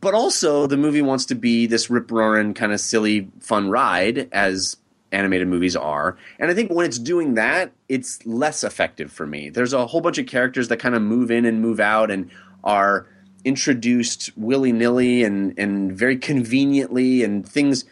But 0.00 0.14
also, 0.14 0.66
the 0.66 0.76
movie 0.76 1.02
wants 1.02 1.26
to 1.26 1.34
be 1.34 1.66
this 1.66 1.88
rip 1.88 2.10
roaring 2.10 2.54
kind 2.54 2.72
of 2.72 2.80
silly 2.80 3.28
fun 3.40 3.70
ride, 3.70 4.28
as 4.32 4.76
animated 5.12 5.48
movies 5.48 5.76
are. 5.76 6.16
And 6.38 6.50
I 6.50 6.54
think 6.54 6.70
when 6.70 6.84
it's 6.86 6.98
doing 6.98 7.34
that, 7.34 7.72
it's 7.88 8.24
less 8.26 8.64
effective 8.64 9.12
for 9.12 9.26
me. 9.26 9.48
There's 9.48 9.72
a 9.72 9.86
whole 9.86 10.00
bunch 10.00 10.18
of 10.18 10.26
characters 10.26 10.68
that 10.68 10.78
kind 10.78 10.94
of 10.94 11.02
move 11.02 11.30
in 11.30 11.44
and 11.44 11.60
move 11.60 11.78
out 11.78 12.10
and 12.10 12.30
are 12.64 13.06
introduced 13.44 14.36
willy 14.36 14.72
nilly 14.72 15.22
and 15.22 15.56
and 15.58 15.92
very 15.92 16.16
conveniently, 16.16 17.22
and 17.22 17.48
things 17.48 17.84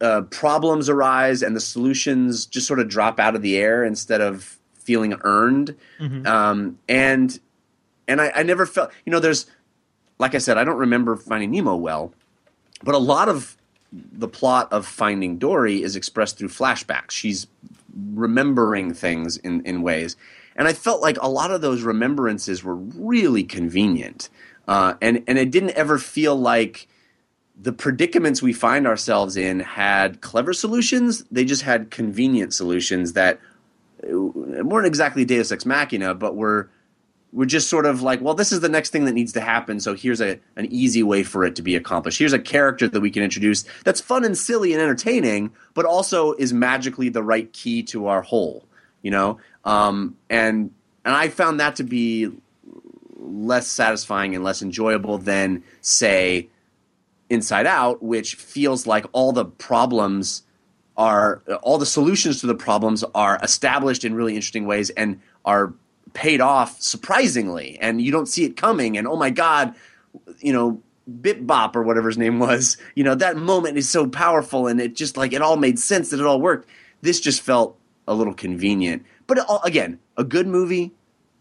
uh, 0.00 0.22
problems 0.22 0.88
arise 0.88 1.42
and 1.42 1.56
the 1.56 1.60
solutions 1.60 2.46
just 2.46 2.66
sort 2.66 2.78
of 2.80 2.88
drop 2.88 3.18
out 3.18 3.34
of 3.34 3.42
the 3.42 3.56
air 3.56 3.84
instead 3.84 4.20
of 4.20 4.58
feeling 4.74 5.14
earned. 5.22 5.76
Mhm. 6.00 6.26
Um, 6.26 6.78
and 6.88 7.38
and 8.08 8.20
I, 8.20 8.32
I 8.36 8.42
never 8.42 8.66
felt 8.66 8.90
you 9.06 9.12
know 9.12 9.20
there's 9.20 9.46
like 10.18 10.34
I 10.34 10.38
said 10.38 10.58
I 10.58 10.64
don't 10.64 10.78
remember 10.78 11.16
Finding 11.16 11.50
Nemo 11.50 11.76
well, 11.76 12.12
but 12.82 12.94
a 12.94 12.98
lot 12.98 13.28
of 13.28 13.56
the 13.92 14.28
plot 14.28 14.72
of 14.72 14.86
Finding 14.86 15.36
Dory 15.38 15.82
is 15.82 15.96
expressed 15.96 16.38
through 16.38 16.48
flashbacks. 16.48 17.10
She's 17.10 17.46
remembering 18.14 18.94
things 18.94 19.36
in 19.36 19.62
in 19.64 19.82
ways, 19.82 20.16
and 20.56 20.68
I 20.68 20.72
felt 20.72 21.02
like 21.02 21.18
a 21.20 21.28
lot 21.28 21.50
of 21.50 21.60
those 21.60 21.82
remembrances 21.82 22.64
were 22.64 22.76
really 22.76 23.44
convenient, 23.44 24.28
uh, 24.68 24.94
and 25.00 25.22
and 25.26 25.38
it 25.38 25.50
didn't 25.50 25.70
ever 25.70 25.98
feel 25.98 26.36
like 26.36 26.88
the 27.62 27.72
predicaments 27.72 28.42
we 28.42 28.52
find 28.52 28.86
ourselves 28.88 29.36
in 29.36 29.60
had 29.60 30.20
clever 30.20 30.52
solutions. 30.52 31.24
They 31.30 31.44
just 31.44 31.62
had 31.62 31.90
convenient 31.90 32.52
solutions 32.52 33.12
that 33.12 33.38
uh, 34.02 34.18
weren't 34.18 34.86
exactly 34.86 35.24
Deus 35.24 35.52
Ex 35.52 35.64
Machina, 35.64 36.14
but 36.14 36.34
were 36.34 36.68
were 37.32 37.46
just 37.46 37.70
sort 37.70 37.86
of 37.86 38.02
like, 38.02 38.20
well, 38.20 38.34
this 38.34 38.52
is 38.52 38.60
the 38.60 38.68
next 38.68 38.90
thing 38.90 39.06
that 39.06 39.12
needs 39.12 39.32
to 39.32 39.40
happen. 39.40 39.80
So 39.80 39.94
here's 39.94 40.20
a 40.20 40.40
an 40.56 40.66
easy 40.66 41.04
way 41.04 41.22
for 41.22 41.44
it 41.44 41.54
to 41.56 41.62
be 41.62 41.76
accomplished. 41.76 42.18
Here's 42.18 42.32
a 42.32 42.38
character 42.38 42.88
that 42.88 43.00
we 43.00 43.10
can 43.10 43.22
introduce 43.22 43.64
that's 43.84 44.00
fun 44.00 44.24
and 44.24 44.36
silly 44.36 44.72
and 44.72 44.82
entertaining, 44.82 45.52
but 45.74 45.84
also 45.84 46.32
is 46.34 46.52
magically 46.52 47.10
the 47.10 47.22
right 47.22 47.52
key 47.52 47.84
to 47.84 48.08
our 48.08 48.22
whole. 48.22 48.66
you 49.02 49.10
know, 49.10 49.38
um, 49.64 50.16
and 50.30 50.72
and 51.04 51.14
I 51.14 51.28
found 51.28 51.60
that 51.60 51.76
to 51.76 51.84
be 51.84 52.30
less 53.18 53.68
satisfying 53.68 54.34
and 54.34 54.42
less 54.42 54.62
enjoyable 54.62 55.18
than 55.18 55.62
say 55.80 56.48
Inside 57.32 57.66
Out, 57.66 58.02
which 58.02 58.34
feels 58.34 58.86
like 58.86 59.06
all 59.12 59.32
the 59.32 59.44
problems 59.44 60.42
are 60.96 61.42
all 61.62 61.78
the 61.78 61.86
solutions 61.86 62.40
to 62.40 62.46
the 62.46 62.54
problems 62.54 63.02
are 63.14 63.38
established 63.42 64.04
in 64.04 64.14
really 64.14 64.34
interesting 64.34 64.66
ways 64.66 64.90
and 64.90 65.18
are 65.46 65.72
paid 66.12 66.42
off 66.42 66.80
surprisingly. 66.80 67.78
And 67.80 68.02
you 68.02 68.12
don't 68.12 68.26
see 68.26 68.44
it 68.44 68.56
coming. 68.56 68.98
And 68.98 69.08
oh 69.08 69.16
my 69.16 69.30
god 69.30 69.74
you 70.40 70.52
know 70.52 70.80
bit 71.20 71.46
bop 71.46 71.74
or 71.74 71.82
whatever 71.82 72.08
his 72.08 72.18
name 72.18 72.38
was 72.38 72.76
you 72.94 73.02
know 73.02 73.14
that 73.14 73.36
moment 73.36 73.76
is 73.78 73.88
so 73.88 74.06
powerful 74.06 74.66
and 74.66 74.80
it 74.80 74.94
just 74.94 75.16
like 75.16 75.32
it 75.32 75.42
all 75.42 75.56
made 75.56 75.78
sense 75.78 76.10
that 76.10 76.20
it 76.20 76.26
all 76.26 76.40
worked. 76.40 76.68
This 77.00 77.18
just 77.18 77.40
felt 77.40 77.76
a 78.06 78.14
little 78.14 78.34
convenient. 78.34 79.04
But 79.26 79.38
all, 79.38 79.62
again 79.64 79.98
a 80.16 80.24
good 80.24 80.46
movie 80.46 80.92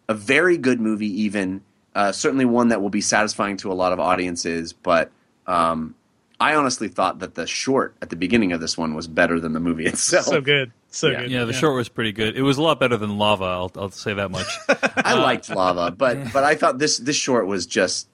a 0.08 0.14
very 0.14 0.58
good 0.58 0.80
movie 0.80 1.22
even 1.24 1.62
uh, 1.94 2.14
certainly 2.14 2.46
one 2.46 2.70
that 2.70 2.82
will 2.82 2.90
be 2.90 3.02
satisfying 3.02 3.58
to 3.58 3.70
a 3.70 3.76
lot 3.76 3.92
of 3.92 4.00
audiences 4.00 4.72
but 4.72 5.12
um, 5.52 5.96
i 6.40 6.56
honestly 6.56 6.88
thought 6.88 7.20
that 7.20 7.36
the 7.36 7.46
short 7.46 7.94
at 8.02 8.10
the 8.10 8.16
beginning 8.16 8.52
of 8.54 8.60
this 8.60 8.78
one 8.78 8.94
was 8.96 9.08
better 9.08 9.40
than 9.40 9.54
the 9.54 9.60
movie 9.60 9.86
itself 9.86 10.26
So 10.26 10.42
good. 10.42 10.72
So 10.94 11.08
Yeah. 11.10 11.22
good. 11.22 11.32
Yeah, 11.32 11.46
the 11.46 11.54
short 11.54 11.76
was 11.76 11.88
pretty 11.88 12.12
good. 12.12 12.36
It 12.36 12.42
was 12.42 12.58
a 12.58 12.62
lot 12.62 12.78
better 12.80 12.98
than 12.98 13.18
Lava. 13.18 13.46
I'll, 13.46 13.72
I'll 13.78 13.92
say 13.92 14.14
that 14.14 14.30
much. 14.30 14.48
I 15.12 15.14
liked 15.14 15.50
lava, 15.50 15.92
but 15.92 16.18
but 16.34 16.44
I 16.44 16.56
thought 16.56 16.80
this 16.80 16.98
this 16.98 17.16
short 17.16 17.46
was 17.48 17.66
just 17.66 18.10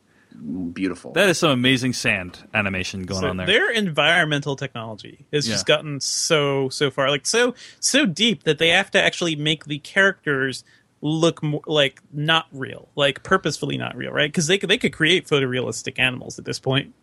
beautiful. 0.73 1.13
that 1.13 1.29
is 1.29 1.37
some 1.39 1.49
amazing 1.51 1.93
sand 1.93 2.47
animation 2.53 3.03
going 3.03 3.21
So 3.21 3.29
on 3.29 3.37
there. 3.37 3.47
Their 3.47 3.71
environmental 3.71 4.55
technology 4.55 5.25
has 5.33 5.47
just 5.47 5.65
gotten 5.65 5.99
so 5.99 6.69
so 6.69 6.91
far, 6.91 7.09
like 7.09 7.25
so 7.25 7.55
so 7.79 8.05
deep 8.05 8.43
that 8.43 8.57
they 8.59 8.69
have 8.69 8.91
to 8.91 9.01
actually 9.01 9.35
make 9.35 9.65
the 9.65 9.79
characters 9.79 10.63
look 11.01 11.41
more 11.41 11.61
like 11.65 12.01
not 12.11 12.45
real, 12.51 12.89
like 12.95 13.23
purposefully 13.23 13.77
not 13.77 13.95
real, 13.95 14.11
right? 14.11 14.29
Because 14.31 14.47
they 14.47 14.57
could 14.59 14.69
they 14.69 14.77
could 14.77 14.93
create 14.93 15.27
photorealistic 15.27 15.97
animals 15.97 16.37
at 16.37 16.45
this 16.45 16.59
point. 16.59 16.93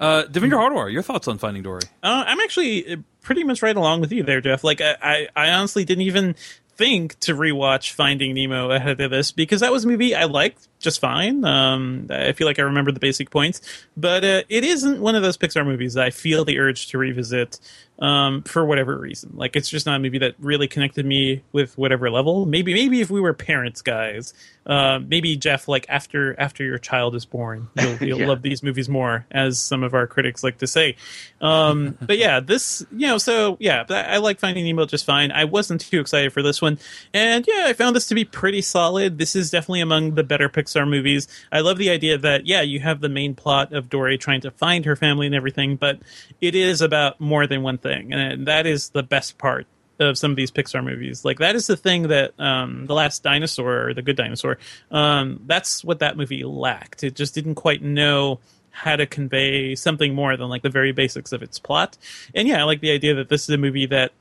Uh, 0.00 0.24
Devindra 0.24 0.58
Hardawar, 0.58 0.92
your 0.92 1.02
thoughts 1.02 1.28
on 1.28 1.38
Finding 1.38 1.62
Dory? 1.62 1.82
Uh, 2.02 2.24
I'm 2.26 2.40
actually 2.40 2.92
uh, 2.92 2.96
pretty 3.22 3.44
much 3.44 3.62
right 3.62 3.76
along 3.76 4.00
with 4.00 4.12
you 4.12 4.22
there, 4.22 4.40
Jeff. 4.40 4.64
Like, 4.64 4.80
I, 4.80 4.96
I, 5.02 5.28
I 5.36 5.50
honestly 5.50 5.84
didn't 5.84 6.02
even 6.02 6.34
think 6.76 7.18
to 7.20 7.34
rewatch 7.34 7.92
Finding 7.92 8.34
Nemo 8.34 8.70
ahead 8.70 9.00
of 9.00 9.10
this 9.10 9.32
because 9.32 9.60
that 9.60 9.72
was 9.72 9.84
a 9.84 9.88
movie 9.88 10.14
I 10.14 10.24
liked 10.24 10.68
just 10.84 11.00
fine. 11.00 11.44
Um, 11.44 12.06
I 12.10 12.32
feel 12.32 12.46
like 12.46 12.58
I 12.58 12.62
remember 12.62 12.92
the 12.92 13.00
basic 13.00 13.30
points, 13.30 13.60
but 13.96 14.24
uh, 14.24 14.42
it 14.48 14.62
isn't 14.64 15.00
one 15.00 15.16
of 15.16 15.22
those 15.22 15.36
Pixar 15.36 15.66
movies 15.66 15.94
that 15.94 16.04
I 16.04 16.10
feel 16.10 16.44
the 16.44 16.58
urge 16.60 16.86
to 16.88 16.98
revisit 16.98 17.58
um, 17.98 18.42
for 18.42 18.64
whatever 18.64 18.98
reason. 18.98 19.32
Like, 19.34 19.56
it's 19.56 19.68
just 19.68 19.86
not 19.86 19.96
a 19.96 19.98
movie 19.98 20.18
that 20.18 20.34
really 20.38 20.68
connected 20.68 21.06
me 21.06 21.42
with 21.52 21.76
whatever 21.78 22.10
level. 22.10 22.44
Maybe, 22.46 22.74
maybe 22.74 23.00
if 23.00 23.10
we 23.10 23.20
were 23.20 23.32
parents, 23.32 23.82
guys, 23.82 24.34
uh, 24.66 24.98
maybe 25.06 25.36
Jeff, 25.36 25.68
like 25.68 25.86
after 25.88 26.38
after 26.40 26.64
your 26.64 26.78
child 26.78 27.14
is 27.14 27.24
born, 27.24 27.68
you'll, 27.76 27.96
you'll 27.98 28.18
Yeah. 28.24 28.26
love 28.28 28.42
these 28.42 28.62
movies 28.62 28.88
more, 28.88 29.26
as 29.30 29.58
some 29.62 29.82
of 29.82 29.92
our 29.94 30.06
critics 30.06 30.42
like 30.42 30.58
to 30.58 30.66
say. 30.66 30.96
Um, 31.40 31.96
but 32.02 32.16
yeah, 32.18 32.40
this, 32.40 32.84
you 32.90 33.06
know, 33.06 33.18
so 33.18 33.56
yeah, 33.60 33.84
I, 33.88 34.14
I 34.14 34.16
like 34.18 34.40
Finding 34.40 34.64
Nemo 34.64 34.86
just 34.86 35.04
fine. 35.04 35.30
I 35.32 35.44
wasn't 35.44 35.80
too 35.82 36.00
excited 36.00 36.32
for 36.32 36.42
this 36.42 36.60
one, 36.62 36.78
and 37.12 37.46
yeah, 37.46 37.64
I 37.66 37.74
found 37.74 37.94
this 37.94 38.06
to 38.08 38.14
be 38.14 38.24
pretty 38.24 38.60
solid. 38.62 39.18
This 39.18 39.36
is 39.36 39.50
definitely 39.50 39.82
among 39.82 40.14
the 40.14 40.24
better 40.24 40.48
Pixar 40.48 40.73
movies. 40.84 41.28
I 41.52 41.60
love 41.60 41.78
the 41.78 41.90
idea 41.90 42.18
that 42.18 42.46
yeah, 42.46 42.62
you 42.62 42.80
have 42.80 43.00
the 43.00 43.08
main 43.08 43.34
plot 43.34 43.72
of 43.72 43.88
Dory 43.88 44.18
trying 44.18 44.40
to 44.42 44.50
find 44.50 44.84
her 44.84 44.96
family 44.96 45.26
and 45.26 45.34
everything, 45.34 45.76
but 45.76 45.98
it 46.40 46.54
is 46.54 46.80
about 46.80 47.20
more 47.20 47.46
than 47.46 47.62
one 47.62 47.78
thing, 47.78 48.12
and 48.12 48.46
that 48.46 48.66
is 48.66 48.90
the 48.90 49.02
best 49.02 49.38
part 49.38 49.66
of 50.00 50.18
some 50.18 50.30
of 50.30 50.36
these 50.36 50.50
Pixar 50.50 50.84
movies. 50.84 51.24
Like 51.24 51.38
that 51.38 51.54
is 51.54 51.66
the 51.66 51.76
thing 51.76 52.08
that 52.08 52.38
um, 52.40 52.86
the 52.86 52.94
Last 52.94 53.22
Dinosaur 53.22 53.88
or 53.88 53.94
the 53.94 54.02
Good 54.02 54.16
Dinosaur. 54.16 54.58
Um, 54.90 55.40
that's 55.46 55.84
what 55.84 56.00
that 56.00 56.16
movie 56.16 56.44
lacked. 56.44 57.04
It 57.04 57.14
just 57.14 57.34
didn't 57.34 57.54
quite 57.54 57.82
know 57.82 58.40
how 58.70 58.96
to 58.96 59.06
convey 59.06 59.76
something 59.76 60.14
more 60.14 60.36
than 60.36 60.48
like 60.48 60.62
the 60.62 60.68
very 60.68 60.90
basics 60.90 61.30
of 61.30 61.42
its 61.42 61.60
plot. 61.60 61.96
And 62.34 62.48
yeah, 62.48 62.60
I 62.60 62.64
like 62.64 62.80
the 62.80 62.90
idea 62.90 63.14
that 63.14 63.28
this 63.28 63.44
is 63.44 63.50
a 63.50 63.58
movie 63.58 63.86
that 63.86 64.12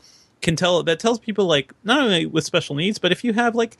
can 0.41 0.55
tell 0.55 0.83
that 0.83 0.99
tells 0.99 1.19
people 1.19 1.45
like 1.45 1.73
not 1.83 2.03
only 2.03 2.27
with 2.27 2.43
special 2.43 2.75
needs, 2.75 2.99
but 2.99 3.11
if 3.11 3.23
you 3.23 3.33
have 3.33 3.55
like 3.55 3.77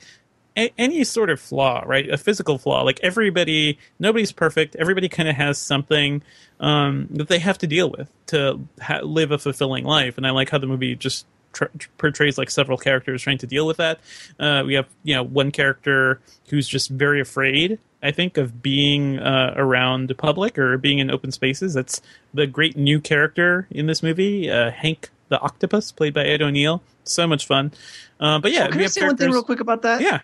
a- 0.56 0.72
any 0.78 1.04
sort 1.04 1.30
of 1.30 1.40
flaw, 1.40 1.82
right? 1.86 2.08
A 2.08 2.16
physical 2.16 2.58
flaw. 2.58 2.82
Like 2.82 3.00
everybody, 3.02 3.78
nobody's 3.98 4.32
perfect. 4.32 4.76
Everybody 4.76 5.08
kind 5.08 5.28
of 5.28 5.36
has 5.36 5.58
something 5.58 6.22
um, 6.60 7.08
that 7.10 7.28
they 7.28 7.38
have 7.38 7.58
to 7.58 7.66
deal 7.66 7.90
with 7.90 8.10
to 8.26 8.60
ha- 8.80 9.00
live 9.02 9.30
a 9.30 9.38
fulfilling 9.38 9.84
life. 9.84 10.16
And 10.16 10.26
I 10.26 10.30
like 10.30 10.50
how 10.50 10.58
the 10.58 10.66
movie 10.66 10.94
just 10.94 11.26
tr- 11.52 11.64
portrays 11.98 12.38
like 12.38 12.50
several 12.50 12.78
characters 12.78 13.22
trying 13.22 13.38
to 13.38 13.46
deal 13.46 13.66
with 13.66 13.78
that. 13.78 14.00
Uh, 14.38 14.62
we 14.66 14.74
have 14.74 14.86
you 15.02 15.14
know 15.14 15.22
one 15.22 15.50
character 15.50 16.20
who's 16.48 16.68
just 16.68 16.90
very 16.90 17.20
afraid. 17.20 17.78
I 18.02 18.10
think 18.12 18.36
of 18.36 18.62
being 18.62 19.18
uh, 19.18 19.54
around 19.56 20.08
the 20.10 20.14
public 20.14 20.58
or 20.58 20.76
being 20.76 20.98
in 20.98 21.10
open 21.10 21.32
spaces. 21.32 21.72
That's 21.72 22.02
the 22.34 22.46
great 22.46 22.76
new 22.76 23.00
character 23.00 23.66
in 23.70 23.86
this 23.86 24.02
movie, 24.02 24.50
uh, 24.50 24.70
Hank 24.70 25.08
the 25.30 25.40
octopus, 25.40 25.90
played 25.90 26.12
by 26.12 26.22
Ed 26.24 26.42
O'Neill. 26.42 26.82
So 27.04 27.26
much 27.26 27.46
fun. 27.46 27.72
Uh, 28.20 28.38
but 28.40 28.52
yeah, 28.52 28.66
Oh, 28.66 28.68
can 28.68 28.78
we 28.78 28.84
I 28.84 28.88
say 28.88 29.06
one 29.06 29.16
thing 29.16 29.30
real 29.30 29.42
quick 29.42 29.60
about 29.60 29.82
that? 29.82 30.02
Yeah. 30.02 30.20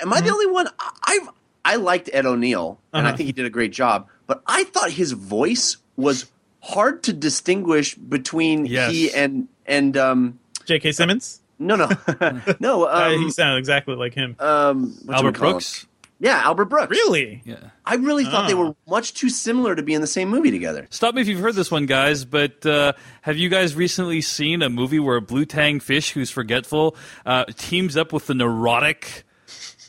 Am 0.00 0.12
I 0.12 0.20
the 0.20 0.30
only 0.30 0.46
one? 0.46 0.68
I- 0.78 1.26
I've 1.64 1.80
liked 1.80 2.10
Ed 2.12 2.26
O'Neill, 2.26 2.80
and 2.92 3.06
I 3.06 3.10
Uh-huh. 3.10 3.16
think 3.16 3.26
he 3.28 3.32
did 3.32 3.46
a 3.46 3.50
great 3.50 3.72
job. 3.72 4.08
But 4.26 4.42
I 4.46 4.64
thought 4.64 4.90
his 4.90 5.12
voice 5.12 5.76
was 5.96 6.26
hard 6.60 7.02
to 7.04 7.12
distinguish 7.12 7.94
between 7.94 8.66
Yes. 8.66 8.90
he 8.90 9.12
and 9.12 9.48
and 9.66 9.96
um, 9.96 10.38
J.K. 10.64 10.90
Simmons. 10.92 11.40
No, 11.58 11.76
no, 11.76 11.88
no. 12.60 12.84
Uh, 12.84 13.12
Um, 13.14 13.22
he 13.22 13.30
sounded 13.30 13.58
exactly 13.58 13.94
like 13.94 14.14
him. 14.14 14.34
um. 14.40 14.96
Albert 15.08 15.38
Brooks? 15.38 15.86
Yeah, 16.18 16.40
Albert 16.44 16.66
Brooks. 16.66 16.90
Really? 16.90 17.42
Yeah. 17.44 17.56
I 17.84 17.94
really 17.96 18.24
thought 18.24 18.46
they 18.48 18.54
Oh. 18.54 18.68
were 18.68 18.74
much 18.88 19.14
too 19.14 19.28
similar 19.28 19.74
to 19.74 19.82
be 19.82 19.92
in 19.94 20.00
the 20.00 20.06
same 20.06 20.28
movie 20.28 20.50
together. 20.52 20.86
Stop 20.90 21.14
me 21.16 21.20
if 21.22 21.26
you've 21.28 21.40
heard 21.40 21.54
this 21.56 21.68
one, 21.70 21.86
guys. 21.86 22.24
But 22.24 22.64
uh, 22.66 22.92
have 23.22 23.36
you 23.36 23.48
guys 23.48 23.74
recently 23.74 24.20
seen 24.20 24.62
a 24.62 24.68
movie 24.68 25.00
where 25.00 25.16
a 25.16 25.20
blue 25.20 25.44
tang 25.44 25.78
fish 25.80 26.10
who's 26.12 26.30
forgetful 26.30 26.96
uh, 27.26 27.44
teams 27.56 27.96
up 27.96 28.12
with 28.12 28.26
the 28.26 28.34
neurotic 28.34 29.24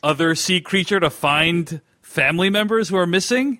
other 0.03 0.35
sea 0.35 0.61
creature 0.61 0.99
to 0.99 1.09
find 1.09 1.81
family 2.01 2.49
members 2.49 2.89
who 2.89 2.97
are 2.97 3.07
missing? 3.07 3.59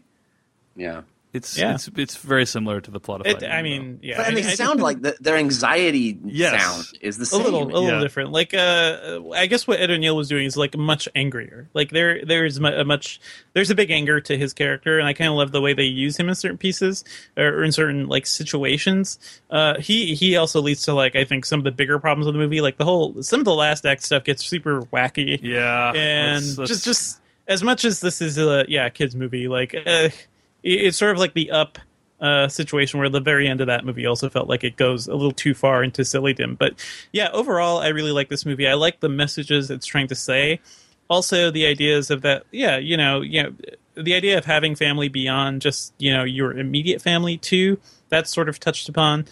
Yeah. 0.76 1.02
It's 1.34 1.58
Yeah. 1.58 1.74
it's 1.74 1.90
it's 1.98 2.16
very 2.18 2.46
similar 2.46 2.80
to 2.80 2.92
the 2.92 3.00
plot 3.00 3.22
of 3.22 3.26
It, 3.26 3.42
Finding 3.42 3.52
I 3.52 3.62
Nemo. 3.62 3.70
mean, 3.84 4.00
yeah, 4.04 4.18
But, 4.18 4.28
and 4.28 4.38
I- 4.38 4.42
they 4.42 4.48
I 4.48 4.54
sound 4.54 4.72
think- 4.74 4.82
like 4.84 5.02
the, 5.02 5.18
their 5.20 5.36
anxiety 5.36 6.20
Yes. 6.24 6.62
sound 6.62 6.86
is 7.02 7.18
the 7.18 7.24
a 7.24 7.26
same. 7.26 7.44
little, 7.44 7.64
a 7.64 7.74
little 7.74 7.90
Yeah. 7.90 8.00
different. 8.02 8.32
Like, 8.32 8.54
uh, 8.54 9.20
I 9.34 9.48
guess 9.48 9.66
what 9.66 9.80
Ed 9.80 9.90
O'Neill 9.90 10.16
was 10.16 10.28
doing 10.30 10.46
is 10.46 10.56
like 10.58 10.78
much 10.78 11.10
angrier. 11.16 11.70
Like 11.74 11.90
there, 11.90 12.24
there's 12.24 12.58
a 12.58 12.84
much, 12.86 13.20
there's 13.54 13.72
a 13.72 13.76
big 13.76 13.90
anger 13.90 14.22
to 14.22 14.38
his 14.38 14.54
character, 14.54 15.00
and 15.00 15.08
I 15.08 15.14
kind 15.14 15.30
of 15.30 15.36
love 15.36 15.52
the 15.52 15.62
way 15.62 15.74
they 15.74 15.84
use 15.86 16.18
him 16.18 16.30
in 16.30 16.36
certain 16.36 16.58
pieces 16.60 17.04
or 17.36 17.64
in 17.64 17.72
certain 17.72 18.08
like 18.08 18.28
situations. 18.28 19.18
Uh, 19.50 19.80
he 19.80 20.14
he 20.14 20.36
also 20.38 20.62
leads 20.62 20.84
to 20.84 20.94
like 20.94 21.16
I 21.16 21.24
think 21.24 21.46
some 21.46 21.60
of 21.60 21.64
the 21.64 21.72
bigger 21.72 21.98
problems 21.98 22.28
of 22.28 22.34
the 22.34 22.40
movie, 22.40 22.62
like 22.62 22.78
the 22.78 22.86
whole 22.86 23.24
some 23.24 23.40
of 23.40 23.46
the 23.46 23.56
last 23.56 23.86
act 23.88 24.04
stuff 24.04 24.24
gets 24.24 24.46
super 24.46 24.82
wacky. 24.94 25.40
Yeah, 25.42 25.94
and 25.96 26.46
let's- 26.46 26.58
let's- 26.60 26.70
just 26.72 26.86
just 26.86 27.20
as 27.48 27.64
much 27.64 27.84
as 27.86 28.00
this 28.02 28.22
is 28.22 28.38
a 28.38 28.66
yeah 28.68 28.88
kids 28.90 29.16
movie, 29.16 29.48
like 29.48 29.74
uh, 29.76 29.82
it- 29.86 30.28
it's 30.64 30.98
sort 30.98 31.12
of 31.12 31.20
like 31.20 31.34
the 31.34 31.52
up 31.52 31.78
uh, 32.22 32.48
situation 32.48 33.00
where 33.00 33.10
the 33.10 33.20
very 33.20 33.48
end 33.48 33.60
of 33.60 33.68
that 33.68 33.84
movie 33.86 34.06
also 34.06 34.30
felt 34.30 34.48
like 34.48 34.64
it 34.64 34.78
goes 34.78 35.08
a 35.08 35.14
little 35.14 35.34
too 35.34 35.54
far 35.54 35.84
into 35.84 36.04
sillydom. 36.04 36.58
But 36.58 36.74
yeah, 37.12 37.30
overall, 37.34 37.80
I 37.80 37.90
really 37.90 38.12
like 38.12 38.30
this 38.30 38.46
movie. 38.46 38.68
I 38.68 38.76
like 38.76 39.02
the 39.02 39.10
messages 39.10 39.70
it's 39.70 39.86
trying 39.86 40.08
to 40.08 40.16
say. 40.16 40.62
Also, 41.10 41.52
the 41.52 41.66
ideas 41.66 42.10
of 42.10 42.22
that, 42.22 42.46
yeah, 42.52 42.78
you 42.78 42.96
know, 42.96 43.22
you 43.22 43.44
know, 43.44 43.54
the 43.96 44.14
idea 44.14 44.38
of 44.38 44.46
having 44.46 44.76
family 44.76 45.10
beyond 45.10 45.62
just 45.62 45.94
you 46.00 46.12
know 46.12 46.24
your 46.24 46.58
immediate 46.58 47.02
family 47.02 47.38
too. 47.38 47.80
That's 48.10 48.34
sort 48.34 48.48
of 48.48 48.60
touched 48.60 48.90
upon. 48.90 49.26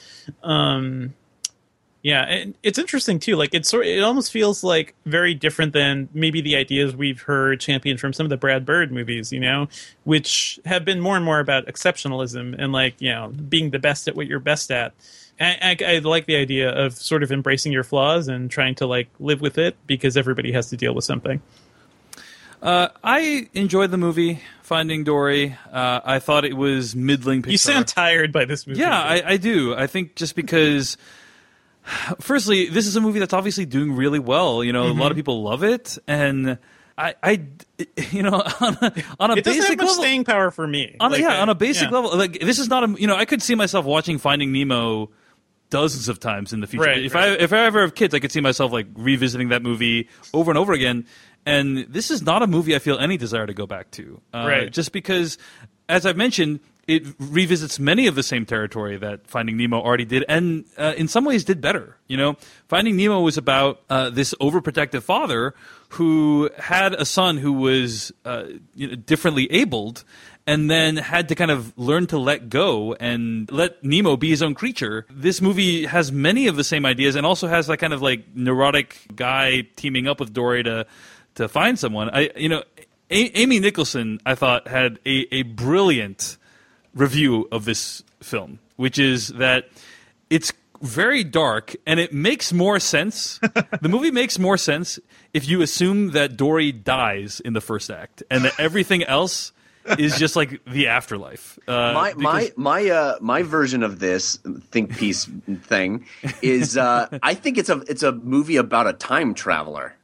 Um, 0.44 1.14
yeah, 2.04 2.24
and 2.24 2.56
it's 2.64 2.80
interesting 2.80 3.20
too. 3.20 3.36
Like 3.36 3.54
it's 3.54 3.70
sort, 3.70 3.86
it 3.86 4.02
almost 4.02 4.32
feels 4.32 4.64
like 4.64 4.96
very 5.06 5.34
different 5.34 5.74
than 5.74 6.10
maybe 6.14 6.42
the 6.42 6.56
ideas 6.56 6.96
we've 6.96 7.22
heard 7.22 7.60
championed 7.60 8.00
from 8.00 8.14
some 8.14 8.26
of 8.26 8.30
the 8.30 8.38
Brad 8.38 8.66
Bird 8.66 8.92
movies, 8.92 9.32
you 9.32 9.40
know, 9.40 9.68
which 10.04 10.60
have 10.66 10.84
been 10.84 11.00
more 11.00 11.16
and 11.16 11.24
more 11.24 11.40
about 11.40 11.68
exceptionalism 11.68 12.56
and 12.58 12.72
like 12.72 12.96
you 13.00 13.12
know 13.12 13.30
being 13.30 13.70
the 13.70 13.80
best 13.80 14.08
at 14.08 14.16
what 14.16 14.28
you're 14.28 14.40
best 14.40 14.72
at. 14.72 14.94
I, 15.40 15.78
I, 15.80 15.96
I 15.96 16.00
like 16.00 16.26
the 16.26 16.36
idea 16.36 16.70
of 16.70 16.94
sort 16.94 17.24
of 17.24 17.32
embracing 17.32 17.72
your 17.72 17.84
flaws 17.84 18.28
and 18.28 18.50
trying 18.50 18.76
to 18.76 18.86
like 18.86 19.10
live 19.20 19.42
with 19.42 19.58
it 19.58 19.76
because 19.88 20.18
everybody 20.18 20.52
has 20.52 20.70
to 20.70 20.78
deal 20.78 20.94
with 20.94 21.04
something. 21.04 21.42
Uh, 22.62 22.90
I 23.04 23.50
enjoyed 23.54 23.90
the 23.90 23.98
movie 23.98 24.40
Finding 24.62 25.04
Dory. 25.04 25.58
Uh, 25.72 26.02
I 26.06 26.20
thought 26.20 26.46
it 26.46 26.56
was 26.56 26.96
middling. 26.96 27.42
Pixar. 27.42 27.52
You 27.52 27.58
sound 27.58 27.88
tired 27.88 28.32
by 28.32 28.46
this 28.46 28.68
movie. 28.68 28.80
Yeah, 28.80 29.02
I, 29.02 29.32
I 29.32 29.38
do. 29.38 29.74
I 29.74 29.88
think 29.88 30.16
just 30.16 30.36
because, 30.36 30.96
firstly, 32.20 32.68
this 32.68 32.88
is 32.88 32.96
a 32.96 33.02
movie 33.02 33.20
that's 33.20 33.34
obviously 33.34 33.66
doing 33.66 33.94
really 33.94 34.20
well. 34.20 34.64
You 34.64 34.74
know, 34.74 34.88
a 34.88 34.90
Mm-hmm. 34.92 35.00
lot 35.00 35.12
of 35.12 35.16
people 35.18 35.42
love 35.44 35.64
it, 35.64 35.98
and 36.08 36.58
I, 36.98 37.16
I 37.24 37.42
you 38.12 38.24
know, 38.24 38.44
on 38.60 38.78
a, 38.82 38.94
on 39.20 39.32
a 39.32 39.36
it 39.38 39.44
basic 39.44 39.80
level, 39.80 39.94
staying 39.94 40.24
power 40.26 40.52
for 40.52 40.68
me. 40.68 40.96
on 41.00 41.12
a, 41.12 41.14
Like, 41.14 41.22
yeah, 41.22 41.38
uh, 41.40 41.42
on 41.42 41.50
a 41.50 41.56
basic 41.56 41.90
yeah. 41.90 41.96
level, 41.98 42.18
like 42.18 42.40
this 42.40 42.60
is 42.60 42.68
not 42.70 42.84
a. 42.84 43.00
You 43.02 43.08
know, 43.08 43.16
I 43.16 43.26
could 43.26 43.42
see 43.42 43.56
myself 43.56 43.86
watching 43.86 44.18
Finding 44.18 44.52
Nemo 44.52 45.10
dozens 45.70 46.10
of 46.10 46.20
times 46.20 46.52
in 46.54 46.60
the 46.60 46.68
future. 46.68 46.84
Right, 46.86 47.04
if 47.04 47.14
right. 47.16 47.30
I 47.30 47.44
if 47.44 47.54
I 47.54 47.66
ever 47.66 47.82
have 47.82 47.96
kids, 47.96 48.14
I 48.14 48.20
could 48.20 48.32
see 48.32 48.42
myself 48.42 48.72
like 48.72 48.88
revisiting 48.96 49.50
that 49.50 49.64
movie 49.64 50.10
over 50.34 50.52
and 50.52 50.58
over 50.58 50.74
again. 50.74 51.06
And 51.46 51.88
this 51.90 52.12
is 52.12 52.22
not 52.22 52.44
a 52.44 52.48
movie 52.48 52.76
I 52.76 52.80
feel 52.80 53.00
any 53.00 53.18
desire 53.18 53.48
to 53.48 53.54
go 53.54 53.66
back 53.66 53.90
to, 53.92 54.22
uh, 54.32 54.46
Right. 54.48 54.72
Just 54.72 54.92
because, 54.92 55.40
as 55.90 56.06
I've 56.06 56.18
mentioned, 56.18 56.60
it 56.96 57.04
revisits 57.20 57.80
many 57.80 58.08
of 58.08 58.16
the 58.16 58.24
same 58.24 58.46
territory 58.46 58.98
that 58.98 59.28
Finding 59.28 59.56
Nemo 59.58 59.80
already 59.82 60.06
did, 60.06 60.26
and 60.28 60.66
uh, 60.78 60.94
in 60.98 61.08
some 61.08 61.24
ways 61.26 61.44
did 61.46 61.62
better. 61.62 61.98
You 62.08 62.18
know, 62.18 62.36
Finding 62.68 62.96
Nemo 62.98 63.22
was 63.22 63.38
about 63.38 63.82
uh, 63.90 64.10
this 64.10 64.34
overprotective 64.42 65.04
father 65.04 65.54
who 65.90 66.50
had 66.58 66.94
a 66.94 67.06
son 67.06 67.38
who 67.38 67.54
was 67.54 68.12
uh, 68.26 68.44
you 68.76 68.88
know, 68.88 68.96
differently 68.96 69.50
abled, 69.52 70.04
and 70.46 70.70
then 70.70 70.98
had 70.98 71.30
to 71.30 71.36
kind 71.36 71.52
of 71.52 71.78
learn 71.78 72.08
to 72.08 72.18
let 72.18 72.50
go 72.50 72.94
and 73.00 73.50
let 73.52 73.84
Nemo 73.84 74.18
be 74.18 74.30
his 74.30 74.42
own 74.42 74.54
creature. 74.54 75.06
This 75.10 75.42
movie 75.42 75.86
has 75.86 76.12
many 76.12 76.48
of 76.48 76.56
the 76.56 76.64
same 76.64 76.86
ideas, 76.86 77.16
and 77.16 77.26
also 77.26 77.48
has 77.48 77.68
that 77.68 77.78
kind 77.78 77.94
of 77.94 78.02
like 78.02 78.26
neurotic 78.36 78.98
guy 79.16 79.68
teaming 79.76 80.08
up 80.08 80.20
with 80.20 80.34
Dory 80.34 80.64
to 80.64 80.86
to 81.36 81.48
find 81.48 81.80
someone. 81.80 82.10
I 82.10 82.32
you 82.36 82.50
know. 82.50 82.64
A- 83.14 83.38
Amy 83.38 83.60
Nicholson, 83.60 84.22
I 84.26 84.36
thought, 84.36 84.70
had 84.70 84.98
a, 85.06 85.28
a 85.36 85.44
brilliant 85.44 86.38
review 86.94 87.48
of 87.52 87.66
this 87.66 88.04
film, 88.22 88.60
which 88.76 89.00
is 89.00 89.30
that 89.30 89.70
it's 90.30 90.52
very 90.82 91.24
dark 91.24 91.76
and 91.86 92.00
it 92.00 92.14
makes 92.14 92.52
more 92.52 92.80
sense. 92.80 93.40
the 93.82 93.90
movie 93.90 94.12
makes 94.12 94.40
more 94.40 94.58
sense 94.58 95.00
if 95.34 95.48
you 95.48 95.62
assume 95.62 96.12
that 96.12 96.38
Dory 96.38 96.72
dies 96.72 97.40
in 97.40 97.54
the 97.54 97.62
first 97.62 97.90
act 97.90 98.24
and 98.30 98.46
that 98.46 98.60
everything 98.60 99.04
else 99.04 99.52
is 99.98 100.18
just 100.18 100.36
like 100.36 100.64
the 100.66 100.88
afterlife. 100.88 101.58
Uh, 101.68 101.94
my 101.94 102.14
my 102.16 102.40
because- 102.42 102.58
my 102.58 102.90
uh 102.90 103.18
my 103.20 103.42
version 103.44 103.84
of 103.84 104.00
this 104.00 104.38
think 104.70 104.98
piece 104.98 105.26
thing 105.64 106.06
is 106.42 106.78
uh 106.78 107.08
I 107.24 107.34
think 107.34 107.58
it's 107.58 107.70
a 107.70 107.78
it's 107.88 108.04
a 108.04 108.12
movie 108.12 108.58
about 108.58 108.88
a 108.88 108.94
time 108.94 109.34
traveler. 109.34 109.96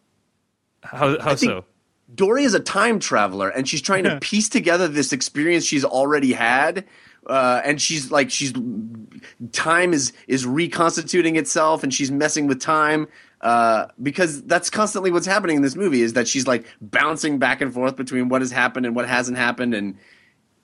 how 0.84 1.20
how 1.20 1.32
I 1.32 1.36
think 1.36 1.52
so? 1.52 1.66
Dory 2.14 2.44
is 2.44 2.54
a 2.54 2.60
time 2.60 3.00
traveler 3.00 3.50
and 3.50 3.68
she's 3.68 3.82
trying 3.82 4.04
to 4.06 4.20
piece 4.20 4.50
together 4.50 4.88
this 4.88 5.12
experience 5.12 5.66
she's 5.66 5.84
already 5.84 6.34
had. 6.34 6.86
Uh, 7.26 7.62
and 7.66 7.82
she's 7.82 8.10
like 8.10 8.32
she's 8.32 8.54
time 9.52 9.92
is 9.92 10.14
is 10.30 10.46
reconstituting 10.46 11.36
itself 11.36 11.84
and 11.84 11.94
she's 11.94 12.10
messing 12.10 12.48
with 12.48 12.62
time 12.62 13.06
uh, 13.42 13.88
because 14.02 14.42
that's 14.44 14.70
constantly 14.70 15.12
what's 15.12 15.26
happening 15.26 15.58
in 15.58 15.62
this 15.62 15.76
movie 15.76 16.02
is 16.02 16.14
that 16.14 16.26
she's 16.26 16.48
like 16.48 16.66
bouncing 16.80 17.38
back 17.38 17.60
and 17.60 17.74
forth 17.74 17.98
between 17.98 18.30
what 18.30 18.42
has 18.42 18.50
happened 18.50 18.86
and 18.86 18.96
what 18.96 19.06
hasn't 19.06 19.38
happened 19.38 19.74
and 19.74 19.98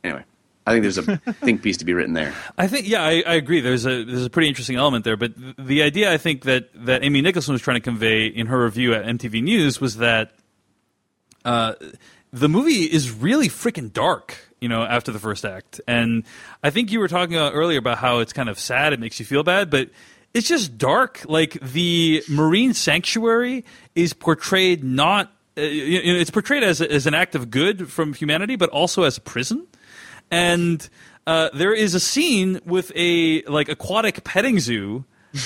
anyway 0.05 0.23
I 0.65 0.71
think 0.71 0.83
there's 0.83 0.97
a 0.97 1.17
think 1.33 1.61
piece 1.61 1.77
to 1.77 1.85
be 1.85 1.93
written 1.93 2.13
there. 2.13 2.33
I 2.57 2.67
think 2.67 2.87
yeah, 2.87 3.03
I, 3.03 3.23
I 3.25 3.33
agree. 3.33 3.59
There's 3.59 3.85
a 3.85 4.05
there's 4.05 4.25
a 4.25 4.29
pretty 4.29 4.47
interesting 4.47 4.77
element 4.77 5.03
there, 5.03 5.17
but 5.17 5.37
th- 5.37 5.55
the 5.59 5.83
idea 5.83 6.11
I 6.11 6.17
think 6.17 6.43
that 6.43 6.69
that 6.85 7.03
Amy 7.03 7.21
Nicholson 7.21 7.51
was 7.51 7.61
trying 7.61 7.75
to 7.75 7.81
convey 7.81 8.27
in 8.27 8.47
her 8.47 8.63
review 8.63 8.93
at 8.93 9.03
MTV 9.03 9.43
News 9.43 9.81
was 9.81 9.97
that 9.97 10.31
uh, 11.45 11.73
the 12.31 12.49
movie 12.49 12.83
is 12.83 13.11
really 13.11 13.49
freaking 13.49 13.91
dark. 13.91 14.37
You 14.59 14.69
know, 14.69 14.83
after 14.83 15.11
the 15.11 15.19
first 15.19 15.43
act, 15.43 15.81
and 15.89 16.23
I 16.63 16.69
think 16.69 16.89
you 16.89 16.99
were 16.99 17.09
talking 17.09 17.35
about 17.35 17.53
earlier 17.53 17.79
about 17.79 17.97
how 17.97 18.19
it's 18.19 18.31
kind 18.31 18.47
of 18.47 18.57
sad. 18.57 18.93
It 18.93 18.99
makes 18.99 19.19
you 19.19 19.25
feel 19.25 19.43
bad, 19.43 19.69
but 19.69 19.89
it's 20.33 20.47
just 20.47 20.77
dark. 20.77 21.21
Like 21.27 21.59
the 21.59 22.23
marine 22.29 22.73
sanctuary 22.73 23.65
is 23.93 24.13
portrayed 24.13 24.81
not. 24.83 25.33
Uh, 25.57 25.61
you 25.63 26.13
know, 26.13 26.19
it's 26.19 26.31
portrayed 26.31 26.63
as 26.63 26.79
as 26.79 27.07
an 27.07 27.13
act 27.13 27.35
of 27.35 27.51
good 27.51 27.91
from 27.91 28.13
humanity, 28.13 28.55
but 28.55 28.69
also 28.69 29.03
as 29.03 29.17
a 29.17 29.21
prison 29.21 29.67
and 30.33 30.89
uh, 31.27 31.49
there 31.53 31.73
is 31.73 31.93
a 31.93 31.99
scene 31.99 32.59
with 32.65 32.91
a 32.95 33.43
like 33.43 33.69
aquatic 33.69 34.23
petting 34.23 34.59
zoo 34.59 35.05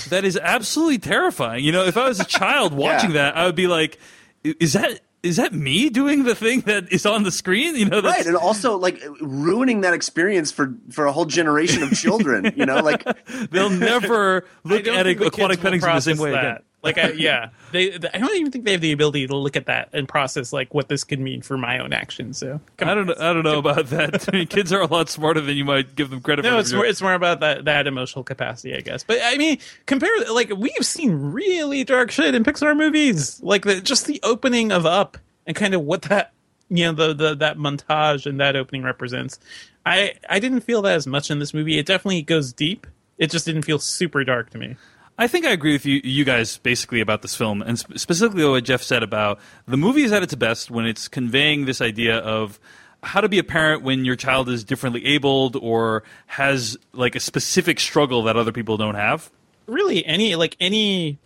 that 0.09 0.23
is 0.23 0.37
absolutely 0.37 0.97
terrifying. 0.97 1.63
You 1.63 1.71
know, 1.71 1.85
if 1.85 1.97
I 1.97 2.07
was 2.07 2.19
a 2.19 2.25
child 2.25 2.73
watching 2.85 3.13
that, 3.13 3.35
I 3.35 3.45
would 3.45 3.55
be 3.55 3.67
like, 3.67 3.99
"Is 4.43 4.73
that 4.73 5.01
is 5.27 5.35
that 5.37 5.53
me 5.53 5.89
doing 5.89 6.23
the 6.23 6.35
thing 6.35 6.61
that 6.61 6.91
is 6.91 7.05
on 7.05 7.23
the 7.23 7.31
screen?" 7.31 7.75
You 7.75 7.85
know, 7.85 8.01
that's, 8.01 8.17
right, 8.17 8.25
and 8.25 8.35
also 8.35 8.77
like 8.77 9.01
ruining 9.21 9.81
that 9.81 9.93
experience 9.93 10.51
for 10.51 10.73
for 10.91 11.05
a 11.05 11.11
whole 11.11 11.25
generation 11.25 11.83
of 11.83 11.91
children. 11.91 12.53
You 12.55 12.65
know, 12.65 12.79
like 12.79 13.05
they'll 13.51 13.69
never 13.69 14.45
look 14.63 14.87
at 14.87 15.07
aquatic 15.07 15.59
kids 15.59 15.61
petting 15.61 15.81
the 15.81 15.99
same 15.99 16.17
way 16.17 16.31
that. 16.31 16.39
again. 16.39 16.63
Like, 16.83 16.97
I, 16.97 17.09
yeah, 17.11 17.49
they, 17.71 17.97
they- 17.97 18.09
I 18.13 18.19
don't 18.19 18.35
even 18.35 18.51
think 18.51 18.65
they 18.65 18.71
have 18.73 18.81
the 18.81 18.91
ability 18.91 19.27
to 19.27 19.35
look 19.35 19.55
at 19.55 19.65
that 19.65 19.89
and 19.93 20.07
process 20.07 20.53
like 20.53 20.73
what 20.73 20.87
this 20.89 21.03
could 21.03 21.19
mean 21.19 21.41
for 21.41 21.57
my 21.57 21.79
own 21.79 21.91
actions. 21.91 22.37
So, 22.37 22.61
I 22.79 22.93
don't 22.93 23.07
know. 23.07 23.15
I 23.19 23.33
don't 23.33 23.43
know 23.43 23.57
about 23.59 23.87
that. 23.87 24.29
I 24.29 24.37
mean, 24.37 24.47
kids 24.47 24.71
are 24.71 24.81
a 24.81 24.85
lot 24.85 25.09
smarter 25.09 25.41
than 25.41 25.57
you 25.57 25.65
might 25.65 25.95
give 25.95 26.09
them 26.11 26.21
credit 26.21 26.45
for. 26.45 26.51
No, 26.51 26.59
it's 26.59 26.71
more, 26.71 26.85
it's 26.85 27.01
more 27.01 27.13
about 27.13 27.39
that, 27.39 27.65
that 27.65 27.87
emotional 27.87 28.23
capacity, 28.23 28.75
I 28.75 28.81
guess. 28.81 29.03
But 29.03 29.19
I 29.23 29.37
mean, 29.37 29.57
compare 29.85 30.09
like 30.31 30.51
we've 30.55 30.71
seen 30.85 31.11
really 31.13 31.83
dark 31.83 32.11
shit 32.11 32.35
in 32.35 32.43
Pixar 32.43 32.77
movies, 32.77 33.41
like 33.41 33.63
the, 33.63 33.81
just 33.81 34.05
the 34.05 34.19
opening 34.23 34.71
of 34.71 34.85
Up 34.85 35.17
and 35.45 35.55
kind 35.55 35.73
of 35.73 35.81
what 35.81 36.03
that 36.03 36.31
you 36.69 36.83
know 36.85 36.91
the, 36.91 37.13
the 37.13 37.35
that 37.35 37.57
montage 37.57 38.25
and 38.25 38.39
that 38.39 38.55
opening 38.55 38.83
represents. 38.83 39.39
I 39.85 40.13
I 40.29 40.39
didn't 40.39 40.61
feel 40.61 40.81
that 40.83 40.95
as 40.95 41.07
much 41.07 41.31
in 41.31 41.39
this 41.39 41.53
movie. 41.53 41.77
It 41.79 41.85
definitely 41.85 42.21
goes 42.21 42.53
deep. 42.53 42.85
It 43.17 43.31
just 43.31 43.45
didn't 43.45 43.63
feel 43.63 43.79
super 43.79 44.23
dark 44.23 44.49
to 44.51 44.57
me. 44.57 44.75
I 45.17 45.27
think 45.27 45.45
I 45.45 45.51
agree 45.51 45.73
with 45.73 45.85
you, 45.85 45.99
you 46.03 46.23
guys 46.23 46.57
basically 46.57 47.01
about 47.01 47.23
this 47.23 47.35
film, 47.35 47.61
and 47.61 47.79
sp- 47.79 47.97
specifically 47.97 48.45
what 48.45 48.63
Jeff 48.63 48.83
said 48.83 49.01
about 49.01 49.39
the 49.67 49.77
movie 49.77 50.03
is 50.03 50.11
at 50.11 50.21
its 50.21 50.35
best 50.35 50.69
when 50.69 50.85
it's 50.85 51.07
conveying 51.07 51.65
this 51.65 51.81
idea 51.81 52.17
of 52.17 52.59
how 53.03 53.21
to 53.21 53.29
be 53.29 53.39
a 53.39 53.43
parent 53.43 53.83
when 53.83 54.05
your 54.05 54.15
child 54.15 54.49
is 54.49 54.63
differently 54.63 55.05
abled 55.05 55.55
or 55.55 56.03
has 56.27 56.77
like 56.93 57.15
a 57.15 57.19
specific 57.19 57.79
struggle 57.79 58.23
that 58.23 58.35
other 58.35 58.51
people 58.51 58.77
don't 58.77 58.95
have. 58.95 59.31
really 59.65 60.05
any 60.05 60.35
like 60.35 60.55
any 60.59 61.17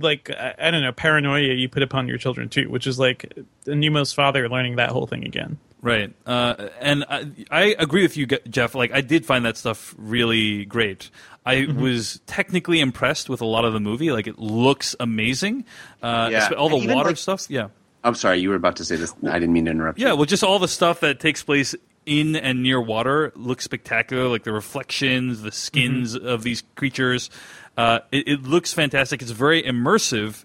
like 0.00 0.30
I, 0.30 0.54
I 0.58 0.70
don't 0.70 0.82
know 0.82 0.92
paranoia 0.92 1.54
you 1.54 1.68
put 1.68 1.82
upon 1.82 2.08
your 2.08 2.18
children 2.18 2.48
too, 2.48 2.68
which 2.70 2.86
is 2.86 2.98
like 2.98 3.32
the 3.64 3.74
Nemo's 3.74 4.12
father 4.12 4.48
learning 4.48 4.76
that 4.76 4.90
whole 4.90 5.06
thing 5.06 5.24
again. 5.24 5.58
Right, 5.82 6.12
uh, 6.26 6.68
and 6.80 7.04
I, 7.08 7.30
I 7.50 7.62
agree 7.78 8.02
with 8.02 8.16
you, 8.16 8.26
Jeff. 8.26 8.74
Like, 8.74 8.92
I 8.92 9.00
did 9.00 9.24
find 9.24 9.46
that 9.46 9.56
stuff 9.56 9.94
really 9.96 10.66
great. 10.66 11.10
I 11.46 11.56
Mm-hmm. 11.62 11.80
was 11.80 12.20
technically 12.26 12.80
impressed 12.80 13.30
with 13.30 13.40
a 13.40 13.46
lot 13.46 13.64
of 13.64 13.72
the 13.72 13.80
movie. 13.80 14.12
Like, 14.12 14.26
it 14.26 14.38
looks 14.38 14.94
amazing. 15.00 15.64
Uh, 16.02 16.28
Yeah. 16.30 16.50
all 16.58 16.68
the 16.68 16.86
water 16.94 17.10
like- 17.10 17.16
stuff. 17.16 17.46
Yeah, 17.48 17.68
I'm 18.04 18.14
sorry, 18.14 18.40
you 18.40 18.50
were 18.50 18.56
about 18.56 18.76
to 18.76 18.84
say 18.84 18.96
this. 18.96 19.14
I 19.26 19.38
didn't 19.38 19.54
mean 19.54 19.64
to 19.64 19.70
interrupt. 19.70 19.98
you. 19.98 20.06
Yeah, 20.06 20.12
well, 20.12 20.26
just 20.26 20.44
all 20.44 20.58
the 20.58 20.68
stuff 20.68 21.00
that 21.00 21.18
takes 21.18 21.42
place 21.42 21.74
in 22.04 22.36
and 22.36 22.62
near 22.62 22.80
water 22.80 23.32
looks 23.34 23.64
spectacular. 23.64 24.28
Like 24.28 24.44
the 24.44 24.52
reflections, 24.52 25.40
the 25.42 25.52
skins 25.52 26.14
Mm-hmm. 26.14 26.26
of 26.26 26.42
these 26.42 26.62
creatures. 26.76 27.30
Uh, 27.78 28.00
it, 28.12 28.28
it 28.28 28.42
looks 28.42 28.74
fantastic. 28.74 29.22
It's 29.22 29.30
very 29.30 29.62
immersive. 29.62 30.44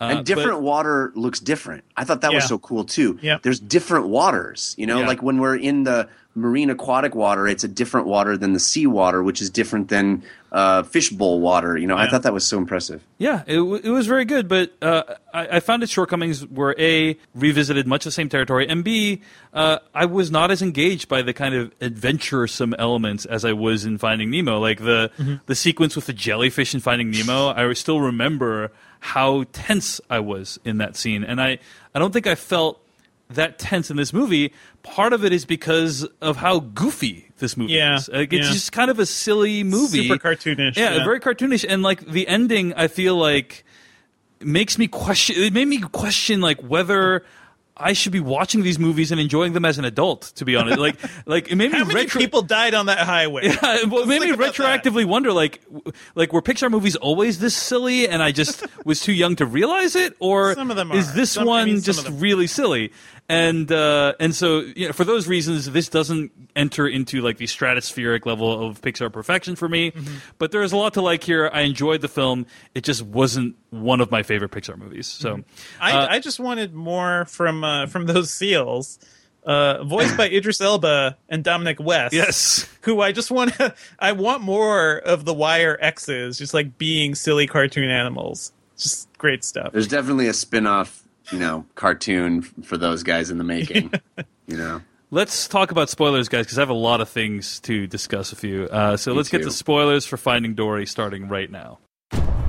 Uh, 0.00 0.04
and 0.18 0.26
different 0.26 0.50
but- 0.50 0.62
water 0.62 1.12
looks 1.14 1.40
different. 1.40 1.84
I 1.96 2.04
thought 2.04 2.20
that 2.20 2.32
was 2.34 2.46
so 2.46 2.58
cool 2.58 2.84
too. 2.84 3.18
Yep. 3.22 3.42
There's 3.42 3.60
different 3.60 4.08
waters. 4.08 4.74
You 4.76 4.86
know, 4.86 5.00
Yeah. 5.00 5.06
like 5.06 5.22
when 5.22 5.38
we're 5.38 5.56
in 5.56 5.84
the 5.84 6.08
marine 6.34 6.68
aquatic 6.68 7.14
water, 7.14 7.48
it's 7.48 7.64
a 7.64 7.68
different 7.68 8.06
water 8.06 8.36
than 8.36 8.52
the 8.52 8.60
sea 8.60 8.86
water, 8.86 9.22
which 9.22 9.40
is 9.40 9.48
different 9.48 9.88
than 9.88 10.22
uh, 10.52 10.82
fishbowl 10.82 11.40
water. 11.40 11.76
You 11.78 11.86
know, 11.86 11.96
I 11.96 12.08
thought 12.10 12.22
that 12.24 12.32
was 12.34 12.44
so 12.46 12.56
impressive. 12.58 13.02
Yeah, 13.18 13.42
it, 13.46 13.56
w- 13.56 13.80
it 13.82 13.88
was 13.90 14.06
very 14.06 14.24
good, 14.26 14.48
but 14.48 14.72
uh, 14.82 15.02
I, 15.32 15.56
I 15.56 15.60
found 15.60 15.82
its 15.82 15.90
shortcomings 15.92 16.46
were 16.46 16.74
a 16.78 17.16
revisited 17.34 17.86
much 17.86 18.04
the 18.04 18.10
same 18.10 18.28
territory, 18.28 18.68
and 18.68 18.84
b 18.84 19.22
uh, 19.54 19.78
I 19.94 20.04
was 20.06 20.30
not 20.30 20.50
as 20.50 20.60
engaged 20.62 21.08
by 21.08 21.22
the 21.22 21.32
kind 21.32 21.54
of 21.54 21.72
adventuresome 21.80 22.74
elements 22.78 23.24
as 23.24 23.44
I 23.44 23.52
was 23.52 23.84
in 23.84 23.98
Finding 23.98 24.30
Nemo. 24.30 24.58
Like 24.60 24.80
the 24.80 25.10
the 25.46 25.54
sequence 25.54 25.96
with 25.96 26.06
the 26.06 26.12
jellyfish 26.12 26.74
in 26.74 26.80
Finding 26.80 27.10
Nemo, 27.10 27.48
I 27.48 27.72
still 27.72 28.00
remember 28.00 28.72
how 29.00 29.44
tense 29.52 30.00
I 30.10 30.20
was 30.20 30.58
in 30.64 30.78
that 30.78 30.96
scene, 30.96 31.24
and 31.24 31.40
I 31.40 31.58
I 31.94 31.98
don't 31.98 32.12
think 32.12 32.26
I 32.26 32.34
felt 32.34 32.80
that 33.30 33.58
tense 33.58 33.90
in 33.90 33.96
this 33.96 34.12
movie. 34.12 34.52
Part 34.82 35.12
of 35.12 35.24
it 35.24 35.32
is 35.32 35.44
because 35.44 36.04
of 36.20 36.36
how 36.36 36.60
goofy 36.60 37.28
this 37.38 37.56
movie 37.56 37.72
Yeah, 37.72 37.96
is. 37.96 38.08
Like, 38.08 38.32
it's 38.32 38.46
yeah. 38.46 38.52
just 38.52 38.70
kind 38.70 38.88
of 38.88 39.00
a 39.00 39.06
silly 39.06 39.64
movie, 39.64 40.06
Super 40.06 40.22
cartoonish, 40.22 40.76
Yeah, 40.76 40.94
yeah. 40.96 41.04
very 41.04 41.18
cartoonish, 41.18 41.64
and 41.68 41.82
like 41.82 42.06
the 42.06 42.28
ending, 42.28 42.72
I 42.74 42.86
feel 42.88 43.16
like 43.16 43.64
makes 44.40 44.78
me 44.78 44.86
question. 44.86 45.36
It 45.42 45.52
made 45.52 45.66
me 45.68 45.80
question 45.80 46.40
like 46.40 46.60
whether. 46.60 47.24
I 47.78 47.92
should 47.92 48.12
be 48.12 48.20
watching 48.20 48.62
these 48.62 48.78
movies 48.78 49.12
and 49.12 49.20
enjoying 49.20 49.52
them 49.52 49.64
as 49.66 49.76
an 49.78 49.84
adult. 49.84 50.32
To 50.36 50.44
be 50.46 50.56
honest, 50.56 50.78
like, 50.78 50.96
like 51.26 51.50
it 51.50 51.56
made 51.56 51.70
me 51.72 51.78
How 51.78 51.84
many 51.84 52.00
retro- 52.00 52.20
people 52.20 52.40
died 52.42 52.72
on 52.74 52.86
that 52.86 53.00
highway? 53.00 53.44
yeah, 53.48 53.84
well, 53.84 54.02
it 54.02 54.08
made 54.08 54.22
me 54.22 54.30
about 54.30 54.54
that. 54.56 54.82
retroactively 54.84 55.04
wonder, 55.04 55.32
like, 55.32 55.62
w- 55.64 55.92
like 56.14 56.32
were 56.32 56.40
Pixar 56.42 56.70
movies 56.70 56.96
always 56.96 57.38
this 57.38 57.54
silly, 57.54 58.08
and 58.08 58.22
I 58.22 58.32
just 58.32 58.64
was 58.86 59.00
too 59.00 59.12
young 59.12 59.36
to 59.36 59.46
realize 59.46 59.94
it, 59.94 60.16
or 60.20 60.54
Some 60.54 60.70
of 60.70 60.76
them 60.76 60.90
are. 60.90 60.96
is 60.96 61.12
this 61.12 61.32
Some- 61.32 61.44
I 61.44 61.46
one 61.46 61.64
mean, 61.66 61.80
just 61.82 62.08
really 62.08 62.46
silly? 62.46 62.92
And 63.28 63.72
uh, 63.72 64.14
and 64.20 64.34
so 64.34 64.60
you 64.60 64.86
know, 64.86 64.92
for 64.92 65.04
those 65.04 65.26
reasons, 65.26 65.68
this 65.70 65.88
doesn't 65.88 66.30
enter 66.54 66.86
into 66.86 67.22
like 67.22 67.38
the 67.38 67.46
stratospheric 67.46 68.24
level 68.24 68.64
of 68.66 68.80
Pixar 68.80 69.12
perfection 69.12 69.56
for 69.56 69.68
me. 69.68 69.90
Mm-hmm. 69.90 70.14
But 70.38 70.52
there 70.52 70.62
is 70.62 70.72
a 70.72 70.76
lot 70.76 70.94
to 70.94 71.02
like 71.02 71.24
here. 71.24 71.50
I 71.52 71.62
enjoyed 71.62 72.02
the 72.02 72.08
film. 72.08 72.46
It 72.74 72.84
just 72.84 73.02
wasn't 73.02 73.56
one 73.70 74.00
of 74.00 74.12
my 74.12 74.22
favorite 74.22 74.52
Pixar 74.52 74.78
movies. 74.78 75.08
So 75.08 75.42
I, 75.80 75.92
uh, 75.92 76.06
I 76.08 76.18
just 76.20 76.38
wanted 76.38 76.72
more 76.72 77.24
from 77.24 77.64
uh, 77.64 77.86
from 77.86 78.06
those 78.06 78.30
seals. 78.30 79.00
uh, 79.44 79.82
voiced 79.84 80.16
by 80.16 80.28
Idris 80.30 80.60
Elba 80.60 81.16
and 81.28 81.42
Dominic 81.42 81.78
West. 81.80 82.14
Yes. 82.14 82.68
who 82.82 83.00
I 83.00 83.12
just 83.12 83.30
want 83.30 83.54
to. 83.54 83.74
I 83.98 84.12
want 84.12 84.42
more 84.42 84.98
of 84.98 85.24
the 85.24 85.34
Wire 85.34 85.78
X's, 85.80 86.38
just 86.38 86.54
like 86.54 86.78
being 86.78 87.14
silly 87.14 87.46
cartoon 87.46 87.90
animals. 87.90 88.52
Just 88.76 89.08
great 89.18 89.42
stuff. 89.42 89.72
There's 89.72 89.88
definitely 89.88 90.28
a 90.28 90.34
spin-off, 90.34 91.02
you 91.32 91.38
know, 91.38 91.64
cartoon 91.74 92.42
for 92.42 92.76
those 92.76 93.02
guys 93.02 93.30
in 93.30 93.38
the 93.38 93.44
making. 93.44 93.92
you 94.46 94.56
know. 94.56 94.82
Let's 95.10 95.46
talk 95.46 95.70
about 95.70 95.88
spoilers, 95.88 96.28
guys, 96.28 96.46
because 96.46 96.58
I 96.58 96.62
have 96.62 96.68
a 96.68 96.74
lot 96.74 97.00
of 97.00 97.08
things 97.08 97.60
to 97.60 97.86
discuss 97.86 98.30
with 98.32 98.42
you. 98.42 98.64
Uh, 98.64 98.96
so 98.96 99.12
Me 99.12 99.16
let's 99.18 99.28
get 99.28 99.38
too. 99.38 99.44
to 99.44 99.50
spoilers 99.52 100.04
for 100.04 100.16
Finding 100.16 100.54
Dory 100.54 100.84
starting 100.86 101.28
right 101.28 101.50
now. 101.50 101.78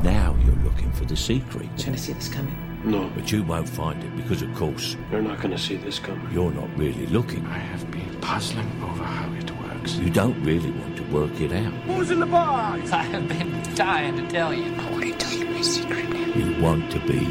Now 0.04 0.36
you're 0.44 0.56
looking 0.64 0.92
for 0.94 1.06
the 1.06 1.16
secret. 1.16 1.70
You're 1.78 1.86
gonna 1.86 1.98
see 1.98 2.14
this 2.14 2.28
coming. 2.30 2.56
No. 2.84 3.12
But 3.16 3.32
you 3.32 3.44
won't 3.44 3.68
find 3.70 4.04
it 4.04 4.16
because, 4.16 4.42
of 4.42 4.54
course, 4.56 4.96
You're 5.12 5.22
not 5.22 5.42
gonna 5.42 5.58
see 5.58 5.76
this 5.78 6.00
coming. 6.00 6.32
you're 6.32 6.52
not 6.52 6.70
really 6.78 7.06
looking. 7.08 7.46
I 7.48 7.58
have 7.58 7.90
been 7.92 8.20
puzzling 8.22 8.70
over 8.84 9.04
how 9.04 9.32
it 9.34 9.52
works. 9.60 9.96
You 9.96 10.10
don't 10.10 10.42
really 10.44 10.72
want 10.72 10.98
to 10.98 11.04
work 11.12 11.40
it 11.42 11.52
out. 11.52 11.74
Who's 11.86 12.12
in 12.12 12.20
the 12.20 12.26
box? 12.26 12.92
I 12.92 13.04
have 13.04 13.28
been 13.28 13.62
dying 13.76 14.16
to 14.18 14.28
tell 14.30 14.54
you. 14.54 14.74
I 14.76 14.92
want 14.92 15.04
to 15.04 15.14
tell 15.14 15.34
you 15.34 15.46
my 15.46 15.62
secret 15.62 16.10
now. 16.10 16.26
You 16.34 16.62
want 16.62 16.92
to 16.92 17.00
be 17.02 17.26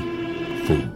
fooled. 0.66 0.92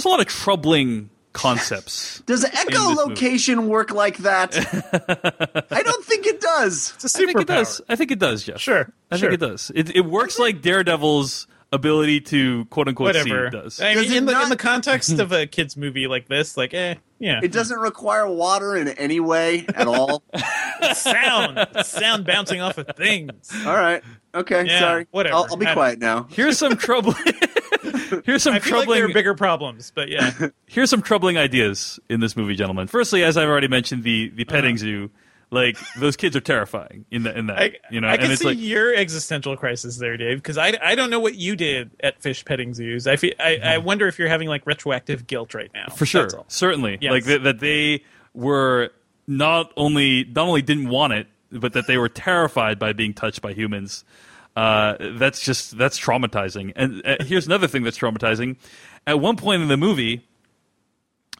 There's 0.00 0.06
a 0.06 0.16
lot 0.16 0.20
of 0.20 0.28
troubling 0.28 1.10
concepts. 1.34 2.22
Does 2.24 2.42
in 2.42 2.50
this 2.52 2.64
movie. 2.64 3.14
echolocation 3.14 3.66
work 3.66 3.90
like 3.90 4.16
that? 4.18 4.56
I 5.70 5.82
don't 5.82 6.04
think 6.06 6.24
it 6.26 6.40
does. 6.40 6.94
It's 6.94 7.14
a 7.14 7.18
I 7.18 7.26
think 7.26 7.38
it 7.40 7.46
does. 7.46 7.80
I 7.86 7.96
think 7.96 8.10
it 8.10 8.18
does, 8.18 8.44
Jeff. 8.44 8.58
Sure, 8.60 8.90
I 9.10 9.18
sure. 9.18 9.28
think 9.30 9.42
it 9.42 9.46
does. 9.46 9.70
It, 9.74 9.94
it 9.94 10.06
works 10.06 10.38
like 10.38 10.62
Daredevil's 10.62 11.46
ability 11.70 12.22
to 12.22 12.64
quote 12.64 12.88
unquote 12.88 13.08
Whatever. 13.08 13.50
see 13.50 13.56
does. 13.58 13.80
I 13.80 13.94
mean, 13.94 14.04
it 14.04 14.12
in 14.16 14.24
the, 14.24 14.42
in 14.42 14.48
the 14.48 14.56
context 14.56 15.18
of 15.18 15.32
a 15.32 15.46
kids 15.46 15.76
movie 15.76 16.06
like 16.06 16.28
this, 16.28 16.56
like, 16.56 16.72
eh, 16.72 16.94
yeah. 17.18 17.40
It 17.42 17.52
doesn't 17.52 17.78
require 17.78 18.26
water 18.26 18.74
in 18.74 18.88
any 18.88 19.20
way 19.20 19.66
at 19.74 19.86
all. 19.86 20.22
sound, 20.94 21.68
sound 21.84 22.24
bouncing 22.24 22.62
off 22.62 22.78
of 22.78 22.88
things. 22.96 23.50
all 23.66 23.74
right. 23.74 24.02
Okay. 24.34 24.64
Yeah, 24.64 24.80
sorry. 24.80 25.06
whatever. 25.10 25.36
I'll, 25.36 25.46
I'll 25.50 25.56
be 25.56 25.66
I- 25.66 25.74
quiet 25.74 25.98
now. 25.98 26.26
Here's 26.30 26.56
some 26.58 26.76
trouble. 26.76 27.14
Here's 28.24 28.42
some 28.42 28.52
I 28.52 28.56
like 28.56 28.62
troubling. 28.64 28.98
there 29.00 29.08
are 29.10 29.12
bigger 29.12 29.34
problems, 29.34 29.92
but 29.94 30.08
yeah. 30.08 30.32
here's 30.66 30.90
some 30.90 31.02
troubling 31.02 31.36
ideas 31.38 31.98
in 32.08 32.20
this 32.20 32.36
movie, 32.36 32.54
gentlemen. 32.54 32.86
Firstly, 32.86 33.22
as 33.24 33.36
I've 33.36 33.48
already 33.48 33.68
mentioned, 33.68 34.02
the 34.04 34.28
the 34.30 34.44
petting 34.44 34.76
zoo. 34.78 35.10
Like 35.52 35.76
those 35.98 36.16
kids 36.16 36.36
are 36.36 36.40
terrifying 36.40 37.06
in 37.10 37.24
the 37.24 37.36
in 37.36 37.48
that. 37.48 37.58
I, 37.58 37.72
you 37.90 38.00
know, 38.00 38.06
I 38.06 38.12
and 38.12 38.22
can 38.22 38.30
it's 38.30 38.40
see 38.40 38.46
like 38.46 38.58
your 38.60 38.94
existential 38.94 39.56
crisis 39.56 39.96
there, 39.96 40.16
Dave, 40.16 40.36
because 40.36 40.56
I, 40.56 40.78
I 40.80 40.94
don't 40.94 41.10
know 41.10 41.18
what 41.18 41.34
you 41.34 41.56
did 41.56 41.90
at 42.04 42.22
fish 42.22 42.44
petting 42.44 42.72
zoos. 42.72 43.08
I 43.08 43.16
feel, 43.16 43.32
I, 43.40 43.56
I 43.56 43.78
wonder 43.78 44.06
if 44.06 44.16
you're 44.16 44.28
having 44.28 44.46
like 44.48 44.64
retroactive 44.64 45.26
guilt 45.26 45.52
right 45.52 45.68
now. 45.74 45.86
Mm-hmm. 45.86 45.96
for 45.96 46.06
sure, 46.06 46.28
certainly, 46.46 46.98
Yes. 47.00 47.10
like 47.10 47.24
that, 47.24 47.42
that 47.42 47.58
they 47.58 48.04
were 48.32 48.90
not 49.26 49.72
only 49.76 50.22
not 50.22 50.46
only 50.46 50.62
didn't 50.62 50.88
want 50.88 51.14
it, 51.14 51.26
but 51.50 51.72
that 51.72 51.88
they 51.88 51.98
were 51.98 52.08
terrified 52.08 52.78
by 52.78 52.92
being 52.92 53.12
touched 53.12 53.42
by 53.42 53.52
humans. 53.52 54.04
Uh, 54.56 54.96
that's 55.18 55.40
just 55.44 55.78
that's 55.78 55.98
traumatizing. 55.98 56.72
And 56.76 57.02
uh, 57.04 57.16
here's 57.20 57.46
another 57.46 57.68
thing 57.68 57.82
that's 57.82 57.98
traumatizing. 57.98 58.56
At 59.06 59.20
one 59.20 59.36
point 59.36 59.62
in 59.62 59.68
the 59.68 59.76
movie, 59.76 60.26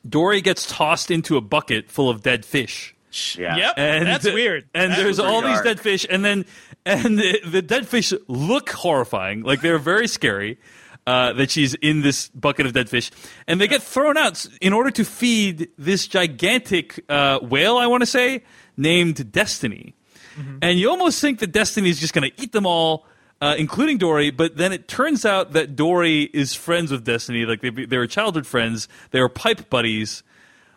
Dory 0.08 0.40
gets 0.40 0.66
tossed 0.66 1.10
into 1.10 1.36
a 1.36 1.40
bucket 1.40 1.90
full 1.90 2.08
of 2.08 2.22
dead 2.22 2.44
fish. 2.44 2.94
Yeah. 3.36 3.56
Yep, 3.56 3.74
And 3.76 4.06
that's 4.06 4.24
weird. 4.24 4.68
And 4.72 4.92
That's 4.92 5.02
there's 5.02 5.18
all 5.18 5.40
pretty 5.40 5.48
these 5.54 5.62
dark. 5.64 5.64
dead 5.64 5.80
fish, 5.80 6.06
and 6.08 6.24
then 6.24 6.44
and 6.86 7.18
the, 7.18 7.40
the 7.44 7.60
dead 7.60 7.88
fish 7.88 8.12
look 8.28 8.70
horrifying, 8.70 9.42
like 9.42 9.60
they're 9.62 9.78
very 9.78 10.06
scary. 10.08 10.58
Uh, 11.06 11.32
that 11.32 11.50
she's 11.50 11.74
in 11.74 12.02
this 12.02 12.28
bucket 12.28 12.66
of 12.66 12.72
dead 12.74 12.88
fish, 12.88 13.10
and 13.48 13.60
they 13.60 13.66
get 13.66 13.82
thrown 13.82 14.16
out 14.16 14.46
in 14.60 14.72
order 14.72 14.90
to 14.92 15.02
feed 15.04 15.68
this 15.76 16.06
gigantic 16.06 17.02
uh, 17.08 17.40
whale. 17.40 17.78
I 17.78 17.86
want 17.88 18.02
to 18.02 18.06
say 18.06 18.44
named 18.76 19.32
Destiny, 19.32 19.94
Mm-hmm. 20.40 20.58
and 20.62 20.78
you 20.78 20.90
almost 20.90 21.20
think 21.20 21.38
that 21.40 21.52
Destiny 21.52 21.90
is 21.90 22.00
just 22.00 22.14
going 22.14 22.30
to 22.30 22.42
eat 22.42 22.52
them 22.52 22.66
all. 22.66 23.06
Uh, 23.42 23.54
including 23.56 23.96
Dory, 23.96 24.30
but 24.30 24.58
then 24.58 24.70
it 24.70 24.86
turns 24.86 25.24
out 25.24 25.52
that 25.52 25.74
Dory 25.74 26.24
is 26.24 26.54
friends 26.54 26.92
with 26.92 27.04
Destiny. 27.04 27.46
Like 27.46 27.62
they, 27.62 27.70
they 27.70 27.96
were 27.96 28.06
childhood 28.06 28.46
friends, 28.46 28.86
they 29.12 29.20
were 29.22 29.30
pipe 29.30 29.70
buddies, 29.70 30.22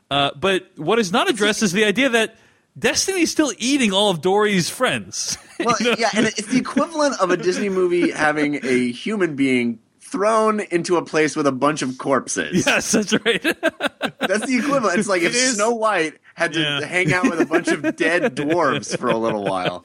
uh, 0.10 0.32
but 0.40 0.72
what 0.78 0.98
is 0.98 1.12
not 1.12 1.30
addressed 1.30 1.62
is 1.62 1.74
the 1.74 1.84
idea 1.84 2.08
that 2.08 2.38
Destiny's 2.80 3.30
still 3.32 3.52
eating 3.58 3.92
all 3.92 4.12
of 4.12 4.22
Dory's 4.22 4.70
friends. 4.70 5.38
Well, 5.60 5.76
yeah, 5.82 6.10
and 6.16 6.26
it's 6.26 6.48
the 6.48 6.58
equivalent 6.58 7.20
of 7.20 7.32
a 7.32 7.38
Disney 7.38 7.68
movie 7.68 8.12
having 8.16 8.66
a 8.66 8.92
human 8.94 9.36
being 9.36 9.80
thrown 10.00 10.62
into 10.62 10.96
a 10.96 11.04
place 11.04 11.36
with 11.36 11.48
a 11.48 11.52
bunch 11.52 11.82
of 11.82 11.98
corpses. 11.98 12.66
yes, 12.66 12.92
that's 12.94 13.12
right. 13.26 13.42
That's 14.20 14.46
the 14.46 14.58
equivalent. 14.58 15.00
It's 15.00 15.10
like 15.10 15.22
if 15.22 15.34
It 15.34 15.36
is- 15.36 15.56
Snow 15.56 15.74
White 15.74 16.14
had 16.36 16.54
to 16.54 16.60
Yeah. 16.60 16.86
hang 16.86 17.14
out 17.14 17.30
with 17.30 17.40
a 17.42 17.46
bunch 17.46 17.68
of 17.68 17.96
dead 17.96 18.22
dwarves 18.36 18.98
for 18.98 19.08
a 19.10 19.18
little 19.18 19.44
while. 19.44 19.84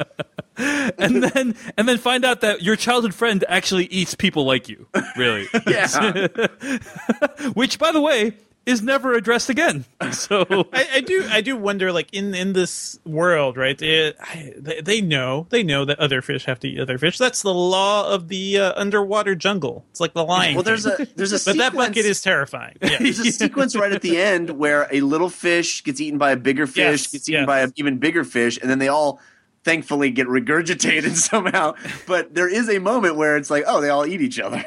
and 0.57 1.23
then 1.23 1.55
and 1.77 1.89
then 1.89 1.99
find 1.99 2.25
out 2.25 2.41
that 2.41 2.63
your 2.63 2.75
childhood 2.77 3.15
friend 3.15 3.45
actually 3.49 3.85
eats 3.87 4.15
people 4.15 4.45
like 4.45 4.69
you. 4.69 4.87
Really. 5.17 5.47
Yeah. 5.67 6.27
Which 7.55 7.79
by 7.79 7.93
the 7.93 8.01
way 8.01 8.33
is 8.69 8.83
never 8.83 9.15
addressed 9.15 9.49
again. 9.51 9.85
So 10.13 10.45
I, 10.73 10.87
I 10.95 11.01
do 11.01 11.27
I 11.31 11.41
do 11.41 11.57
wonder 11.57 11.93
like 11.93 12.13
in 12.13 12.35
in 12.35 12.53
this 12.53 12.99
world 13.05 13.57
right 13.57 13.81
it, 13.83 14.17
I, 14.21 14.53
they, 14.57 14.81
they 14.81 15.01
know 15.01 15.47
they 15.51 15.63
know 15.63 15.85
that 15.85 15.99
other 15.99 16.23
fish 16.23 16.45
have 16.47 16.59
to 16.61 16.69
eat 16.69 16.79
other 16.81 16.99
fish 16.99 17.19
that's 17.19 17.43
the 17.43 17.53
law 17.55 18.09
of 18.13 18.29
the 18.29 18.59
uh, 18.59 18.73
underwater 18.77 19.35
jungle 19.35 19.85
it's 19.91 20.01
like 20.01 20.15
the 20.15 20.25
lion 20.25 20.55
Well, 20.55 20.63
there's 20.65 20.85
King. 20.87 20.95
a 21.01 21.07
there's 21.17 21.33
a 21.33 21.41
but 21.51 21.57
that 21.59 21.73
bucket 21.75 22.05
is 22.07 22.21
terrifying 22.23 22.77
yeah. 22.83 22.99
There's 22.99 23.19
a 23.21 23.31
sequence 23.33 23.77
right 23.77 23.93
at 23.93 24.03
the 24.03 24.17
end 24.19 24.51
where 24.51 24.89
a 24.91 25.01
little 25.03 25.29
fish 25.31 25.83
gets 25.85 26.01
eaten 26.01 26.19
by 26.19 26.31
a 26.33 26.37
bigger 26.37 26.67
fish, 26.67 26.77
Yes, 27.03 27.07
gets 27.13 27.29
eaten 27.29 27.43
yes. 27.43 27.47
by 27.47 27.61
an 27.61 27.73
even 27.77 27.99
bigger 27.99 28.25
fish, 28.25 28.59
and 28.61 28.71
then 28.71 28.79
they 28.79 28.89
all 28.89 29.21
thankfully 29.65 30.11
get 30.11 30.27
regurgitated 30.27 31.15
somehow. 31.17 31.75
But 32.07 32.35
there 32.35 32.49
is 32.49 32.69
a 32.71 32.79
moment 32.79 33.17
where 33.17 33.37
it's 33.37 33.51
like, 33.51 33.65
oh, 33.67 33.81
they 33.81 33.91
all 33.91 34.07
eat 34.07 34.21
each 34.23 34.39
other. 34.41 34.65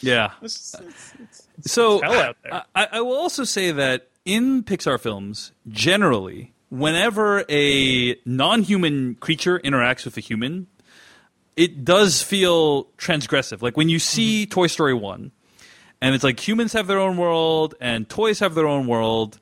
yeah. 0.00 0.32
It's- 0.42 0.74
it's- 0.78 1.12
it's- 1.14 1.42
So 1.62 2.00
hell 2.00 2.12
out 2.14 2.36
there. 2.42 2.62
I, 2.74 2.88
I 2.92 3.00
will 3.00 3.16
also 3.16 3.44
say 3.44 3.72
that 3.72 4.08
in 4.24 4.62
Pixar 4.62 5.00
films, 5.00 5.52
generally, 5.68 6.52
whenever 6.68 7.44
a 7.48 8.16
non-human 8.24 9.16
creature 9.16 9.58
interacts 9.60 10.04
with 10.04 10.16
a 10.16 10.20
human, 10.20 10.66
it 11.56 11.84
does 11.84 12.22
feel 12.22 12.84
transgressive. 12.98 13.62
Like 13.62 13.76
when 13.76 13.88
you 13.88 13.98
see 13.98 14.44
Mm-hmm. 14.44 14.50
Toy 14.50 14.66
Story 14.66 14.94
one, 14.94 15.32
and 16.00 16.14
it's 16.14 16.24
like 16.24 16.46
humans 16.46 16.72
have 16.74 16.86
their 16.86 16.98
own 16.98 17.16
world 17.16 17.74
and 17.80 18.08
toys 18.08 18.40
have 18.40 18.54
their 18.54 18.66
own 18.66 18.86
world. 18.86 19.38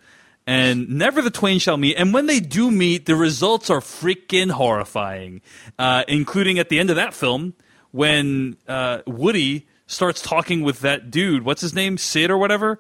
And 0.47 0.91
never 0.91 1.23
the 1.23 1.31
twain 1.31 1.59
shall 1.59 1.79
meet. 1.79 1.97
And 1.97 2.13
when 2.13 2.27
they 2.27 2.39
do 2.39 2.71
meet, 2.71 3.07
the 3.07 3.17
results 3.17 3.71
are 3.71 3.81
freaking 3.81 4.51
horrifying, 4.51 5.41
uh, 5.79 6.05
including 6.07 6.59
at 6.59 6.69
the 6.69 6.79
end 6.79 6.91
of 6.91 6.97
that 6.97 7.15
film 7.15 7.55
when 7.93 8.59
uh, 8.69 8.99
Woody 9.07 9.67
starts 9.87 10.23
talking 10.23 10.63
with 10.63 10.81
that 10.81 11.11
dude. 11.11 11.45
What's 11.45 11.61
his 11.61 11.75
name? 11.75 11.99
Sid 11.99 12.31
or 12.31 12.39
whatever. 12.39 12.79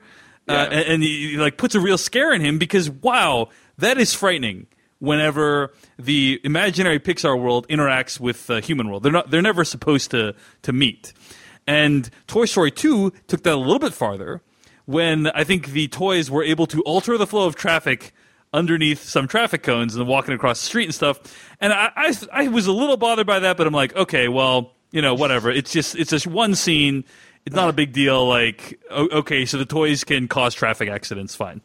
Uh, 0.48 0.52
and, 0.52 0.72
and 0.72 1.02
he, 1.02 1.30
he, 1.30 1.36
like 1.36 1.56
puts 1.56 1.74
a 1.74 1.80
real 1.80 1.98
scare 1.98 2.32
in 2.32 2.40
him 2.40 2.58
because 2.58 2.90
wow, 2.90 3.48
that 3.78 3.98
is 3.98 4.14
frightening. 4.14 4.66
Whenever 5.00 5.74
the 5.98 6.40
imaginary 6.44 6.98
Pixar 6.98 7.38
world 7.38 7.68
interacts 7.68 8.18
with 8.18 8.46
the 8.46 8.60
human 8.60 8.88
world, 8.88 9.02
they're 9.02 9.12
not. 9.12 9.30
They're 9.30 9.42
never 9.42 9.64
supposed 9.64 10.10
to 10.12 10.34
to 10.62 10.72
meet. 10.72 11.12
And 11.66 12.08
Toy 12.26 12.44
Story 12.44 12.70
2 12.70 13.12
took 13.26 13.42
that 13.42 13.54
a 13.54 13.56
little 13.56 13.78
bit 13.78 13.92
farther 13.92 14.42
when 14.86 15.26
I 15.28 15.44
think 15.44 15.68
the 15.68 15.88
toys 15.88 16.30
were 16.30 16.42
able 16.42 16.66
to 16.68 16.82
alter 16.82 17.18
the 17.18 17.26
flow 17.26 17.46
of 17.46 17.56
traffic 17.56 18.12
underneath 18.52 19.02
some 19.02 19.26
traffic 19.26 19.62
cones 19.62 19.96
and 19.96 20.06
walking 20.06 20.34
across 20.34 20.60
the 20.60 20.66
street 20.66 20.84
and 20.84 20.94
stuff. 20.94 21.20
And 21.60 21.72
I, 21.72 21.90
I, 21.96 22.14
I 22.32 22.48
was 22.48 22.66
a 22.66 22.72
little 22.72 22.96
bothered 22.96 23.26
by 23.26 23.40
that, 23.40 23.56
but 23.56 23.66
I'm 23.66 23.74
like, 23.74 23.96
okay, 23.96 24.28
well, 24.28 24.73
you 24.94 25.02
know, 25.02 25.12
whatever. 25.12 25.50
It's 25.50 25.72
just 25.72 25.96
it's 25.96 26.10
just 26.10 26.26
one 26.26 26.54
scene. 26.54 27.04
It's 27.44 27.56
not 27.56 27.68
a 27.68 27.72
big 27.72 27.92
deal. 27.92 28.26
Like, 28.26 28.80
okay, 28.90 29.44
so 29.44 29.58
the 29.58 29.66
toys 29.66 30.04
can 30.04 30.28
cause 30.28 30.54
traffic 30.54 30.88
accidents. 30.88 31.34
Fine. 31.34 31.60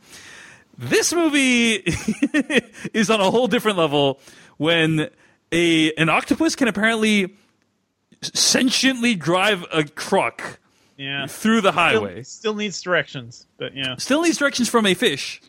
This 0.77 1.13
movie 1.13 1.73
is 2.93 3.09
on 3.11 3.21
a 3.21 3.29
whole 3.29 3.47
different 3.47 3.77
level 3.77 4.19
when 4.57 5.09
a 5.51 5.93
an 5.93 6.09
octopus 6.09 6.55
can 6.55 6.67
apparently 6.67 7.35
sentiently 8.21 9.17
drive 9.17 9.63
a 9.71 9.83
truck 9.83 10.59
yeah 10.97 11.27
through 11.27 11.61
the 11.61 11.71
still, 11.71 11.81
highway. 11.81 12.23
still 12.23 12.53
needs 12.55 12.81
directions 12.81 13.47
but 13.57 13.73
yeah 13.73 13.95
Still 13.95 14.21
needs 14.23 14.37
directions 14.37 14.67
from 14.67 14.85
a 14.85 14.93
fish 14.93 15.41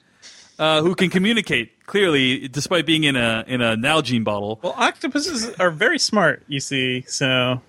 uh, 0.60 0.80
who 0.82 0.94
can 0.94 1.10
communicate 1.10 1.84
clearly, 1.86 2.46
despite 2.46 2.86
being 2.86 3.02
in 3.04 3.16
a 3.16 3.44
in 3.48 3.60
a 3.60 3.74
Nalgene 3.76 4.22
bottle. 4.22 4.60
well 4.62 4.74
octopuses 4.76 5.50
are 5.58 5.70
very 5.70 5.98
smart 5.98 6.44
you 6.46 6.60
see 6.60 7.02
so 7.08 7.60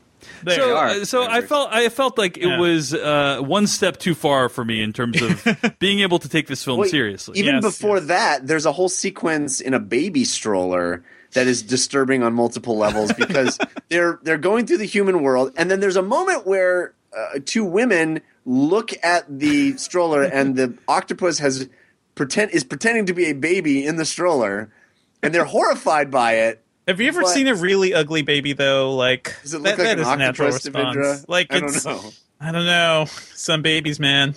they 0.43 0.55
so, 0.55 0.75
are 0.75 0.87
uh, 0.87 1.05
so 1.05 1.23
I 1.23 1.41
felt 1.41 1.69
I 1.71 1.89
felt 1.89 2.17
like 2.17 2.37
it 2.37 2.47
Yeah. 2.47 2.59
was 2.59 2.93
uh, 2.93 3.39
one 3.41 3.67
step 3.67 3.97
too 3.97 4.15
far 4.15 4.49
for 4.49 4.63
me 4.65 4.81
in 4.81 4.93
terms 4.93 5.21
of 5.21 5.75
being 5.79 5.99
able 5.99 6.19
to 6.19 6.29
take 6.29 6.47
this 6.47 6.63
film 6.63 6.79
Well, 6.79 6.89
seriously. 6.89 7.39
Even 7.39 7.55
Yes, 7.55 7.63
before 7.63 7.99
that, 8.01 8.47
there's 8.47 8.65
a 8.65 8.71
whole 8.71 8.89
sequence 8.89 9.61
in 9.61 9.73
a 9.73 9.79
baby 9.79 10.23
stroller 10.23 11.03
that 11.33 11.47
is 11.47 11.63
disturbing 11.63 12.23
on 12.23 12.33
multiple 12.33 12.77
levels 12.77 13.13
because 13.13 13.57
they're 13.89 14.19
they're 14.23 14.37
going 14.37 14.65
through 14.67 14.77
the 14.79 14.85
human 14.85 15.21
world, 15.21 15.53
and 15.57 15.69
then 15.71 15.79
there's 15.79 15.95
a 15.95 16.01
moment 16.01 16.45
where 16.45 16.93
uh, 17.17 17.39
two 17.45 17.63
women 17.65 18.21
look 18.45 18.91
at 19.03 19.25
the 19.29 19.77
stroller, 19.77 20.23
and 20.23 20.55
the 20.55 20.77
octopus 20.87 21.39
has 21.39 21.69
pretend 22.15 22.51
is 22.51 22.63
pretending 22.63 23.05
to 23.05 23.13
be 23.13 23.25
a 23.25 23.33
baby 23.33 23.85
in 23.85 23.95
the 23.95 24.05
stroller, 24.05 24.71
and 25.23 25.33
they're 25.33 25.45
horrified 25.45 26.11
by 26.11 26.33
it. 26.33 26.60
Have 26.87 26.99
you 26.99 27.07
ever 27.07 27.21
But- 27.21 27.29
seen 27.29 27.47
a 27.47 27.55
really 27.55 27.93
ugly 27.93 28.21
baby 28.23 28.53
though? 28.53 28.95
Like 28.95 29.35
Does 29.43 29.53
it 29.53 29.63
that, 29.63 29.69
like 29.69 29.77
that 29.77 29.97
an 29.97 29.99
is 29.99 30.07
a 30.07 30.15
natural 30.17 30.51
response. 30.51 31.25
Like 31.27 31.53
I 31.53 31.59
don't 31.59 31.69
it's 31.75 31.85
know. 31.85 32.11
I 32.39 32.51
don't 32.51 32.65
know. 32.65 33.05
Some 33.33 33.61
babies, 33.61 33.99
man. 33.99 34.35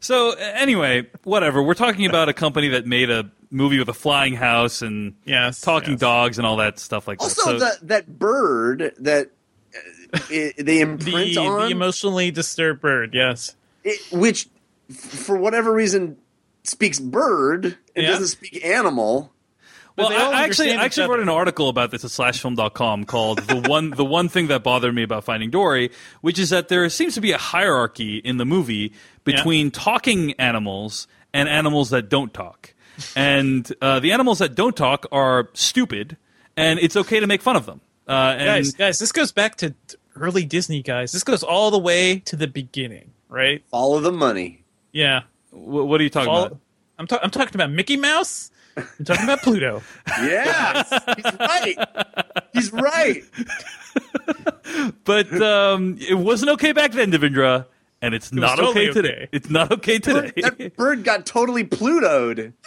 So 0.00 0.32
anyway, 0.32 1.08
whatever. 1.24 1.62
We're 1.62 1.74
talking 1.74 2.06
about 2.06 2.28
a 2.28 2.32
company 2.32 2.68
that 2.68 2.86
made 2.86 3.10
a 3.10 3.30
movie 3.50 3.78
with 3.78 3.88
a 3.88 3.94
flying 3.94 4.34
house 4.34 4.80
and 4.82 5.14
Yes, 5.24 5.60
talking 5.60 5.92
yes. 5.92 6.00
dogs 6.00 6.38
and 6.38 6.46
all 6.46 6.56
that 6.56 6.78
stuff 6.78 7.06
like 7.08 7.20
Also, 7.20 7.58
that. 7.58 7.58
So, 7.60 7.64
that 7.66 7.88
that 7.88 8.18
bird 8.18 8.94
that 8.98 9.30
uh, 10.14 10.18
they 10.30 10.80
imprint 10.80 11.34
The, 11.34 11.36
on, 11.38 11.66
the 11.66 11.70
emotionally 11.72 12.30
disturbed 12.30 12.80
bird. 12.80 13.12
Yes. 13.12 13.56
it, 13.84 14.00
which 14.12 14.48
f- 14.90 14.96
for 14.96 15.36
whatever 15.36 15.72
reason 15.72 16.16
speaks 16.64 16.98
bird 17.00 17.64
and 17.96 18.04
Yeah. 18.04 18.10
doesn't 18.12 18.28
speak 18.28 18.64
animal. 18.64 19.32
Well, 19.96 20.12
I, 20.12 20.40
I 20.40 20.44
actually, 20.44 20.70
I 20.70 20.74
each 20.74 20.80
actually 20.80 21.08
wrote 21.08 21.20
an 21.20 21.28
article 21.28 21.68
about 21.68 21.90
this 21.90 22.04
at 22.04 22.10
slashfilm.com 22.10 23.04
called 23.04 23.38
the 23.40 23.56
one 23.68 23.90
the 23.90 24.04
one 24.04 24.28
thing 24.28 24.48
that 24.48 24.62
bothered 24.62 24.94
me 24.94 25.02
about 25.02 25.24
Finding 25.24 25.50
Dory, 25.50 25.90
which 26.20 26.38
is 26.38 26.50
that 26.50 26.68
there 26.68 26.88
seems 26.88 27.14
to 27.14 27.20
be 27.20 27.32
a 27.32 27.38
hierarchy 27.38 28.18
in 28.18 28.36
the 28.38 28.44
movie 28.44 28.92
between 29.24 29.70
talking 29.70 30.32
animals 30.34 31.06
and 31.32 31.48
animals 31.48 31.90
that 31.90 32.08
don't 32.08 32.32
talk. 32.34 32.74
And 33.16 33.70
uh, 33.80 34.00
the 34.00 34.12
animals 34.12 34.38
that 34.40 34.54
don't 34.54 34.76
talk 34.76 35.06
are 35.12 35.48
stupid, 35.54 36.16
and 36.56 36.78
it's 36.78 36.96
okay 36.96 37.20
to 37.20 37.26
make 37.26 37.40
fun 37.42 37.56
of 37.56 37.66
them. 37.66 37.80
Uh, 38.06 38.34
and 38.36 38.46
guys, 38.46 38.72
guys, 38.74 38.98
this 38.98 39.12
goes 39.12 39.32
back 39.32 39.56
to 39.56 39.74
early 40.16 40.44
Disney, 40.44 40.82
guys. 40.82 41.12
This 41.12 41.24
goes 41.24 41.42
all 41.42 41.70
the 41.70 41.78
way 41.78 42.18
to 42.20 42.36
the 42.36 42.46
beginning, 42.46 43.12
right? 43.28 43.62
Follow 43.70 44.00
the 44.00 44.12
money. 44.12 44.64
Yeah. 44.92 45.22
wh- 45.50 45.56
what 45.86 46.00
are 46.00 46.04
you 46.04 46.10
talking 46.10 46.28
All- 46.30 46.44
about? 46.44 46.58
I'm, 46.98 47.06
ta- 47.06 47.20
I'm 47.22 47.30
talking 47.30 47.54
about 47.54 47.70
Mickey 47.70 47.96
Mouse. 47.96 48.50
I'm 48.76 49.04
talking 49.04 49.24
about 49.24 49.42
Pluto. 49.42 49.82
Yeah, 50.22 50.82
he's 51.16 51.34
right. 51.38 51.76
He's 52.52 52.72
right. 52.72 53.22
But 55.04 55.30
um, 55.42 55.96
it 56.00 56.14
wasn't 56.14 56.52
okay 56.52 56.72
back 56.72 56.92
then, 56.92 57.10
Devindra, 57.12 57.66
and 58.00 58.14
it's 58.14 58.32
not 58.32 58.56
totally 58.56 58.88
okay 58.88 58.92
today. 58.92 59.08
okay. 59.14 59.28
It's 59.32 59.50
not 59.50 59.70
okay 59.72 59.98
today. 59.98 60.32
That 60.40 60.76
bird 60.76 61.04
got 61.04 61.26
totally 61.26 61.64
Plutoed. 61.64 62.52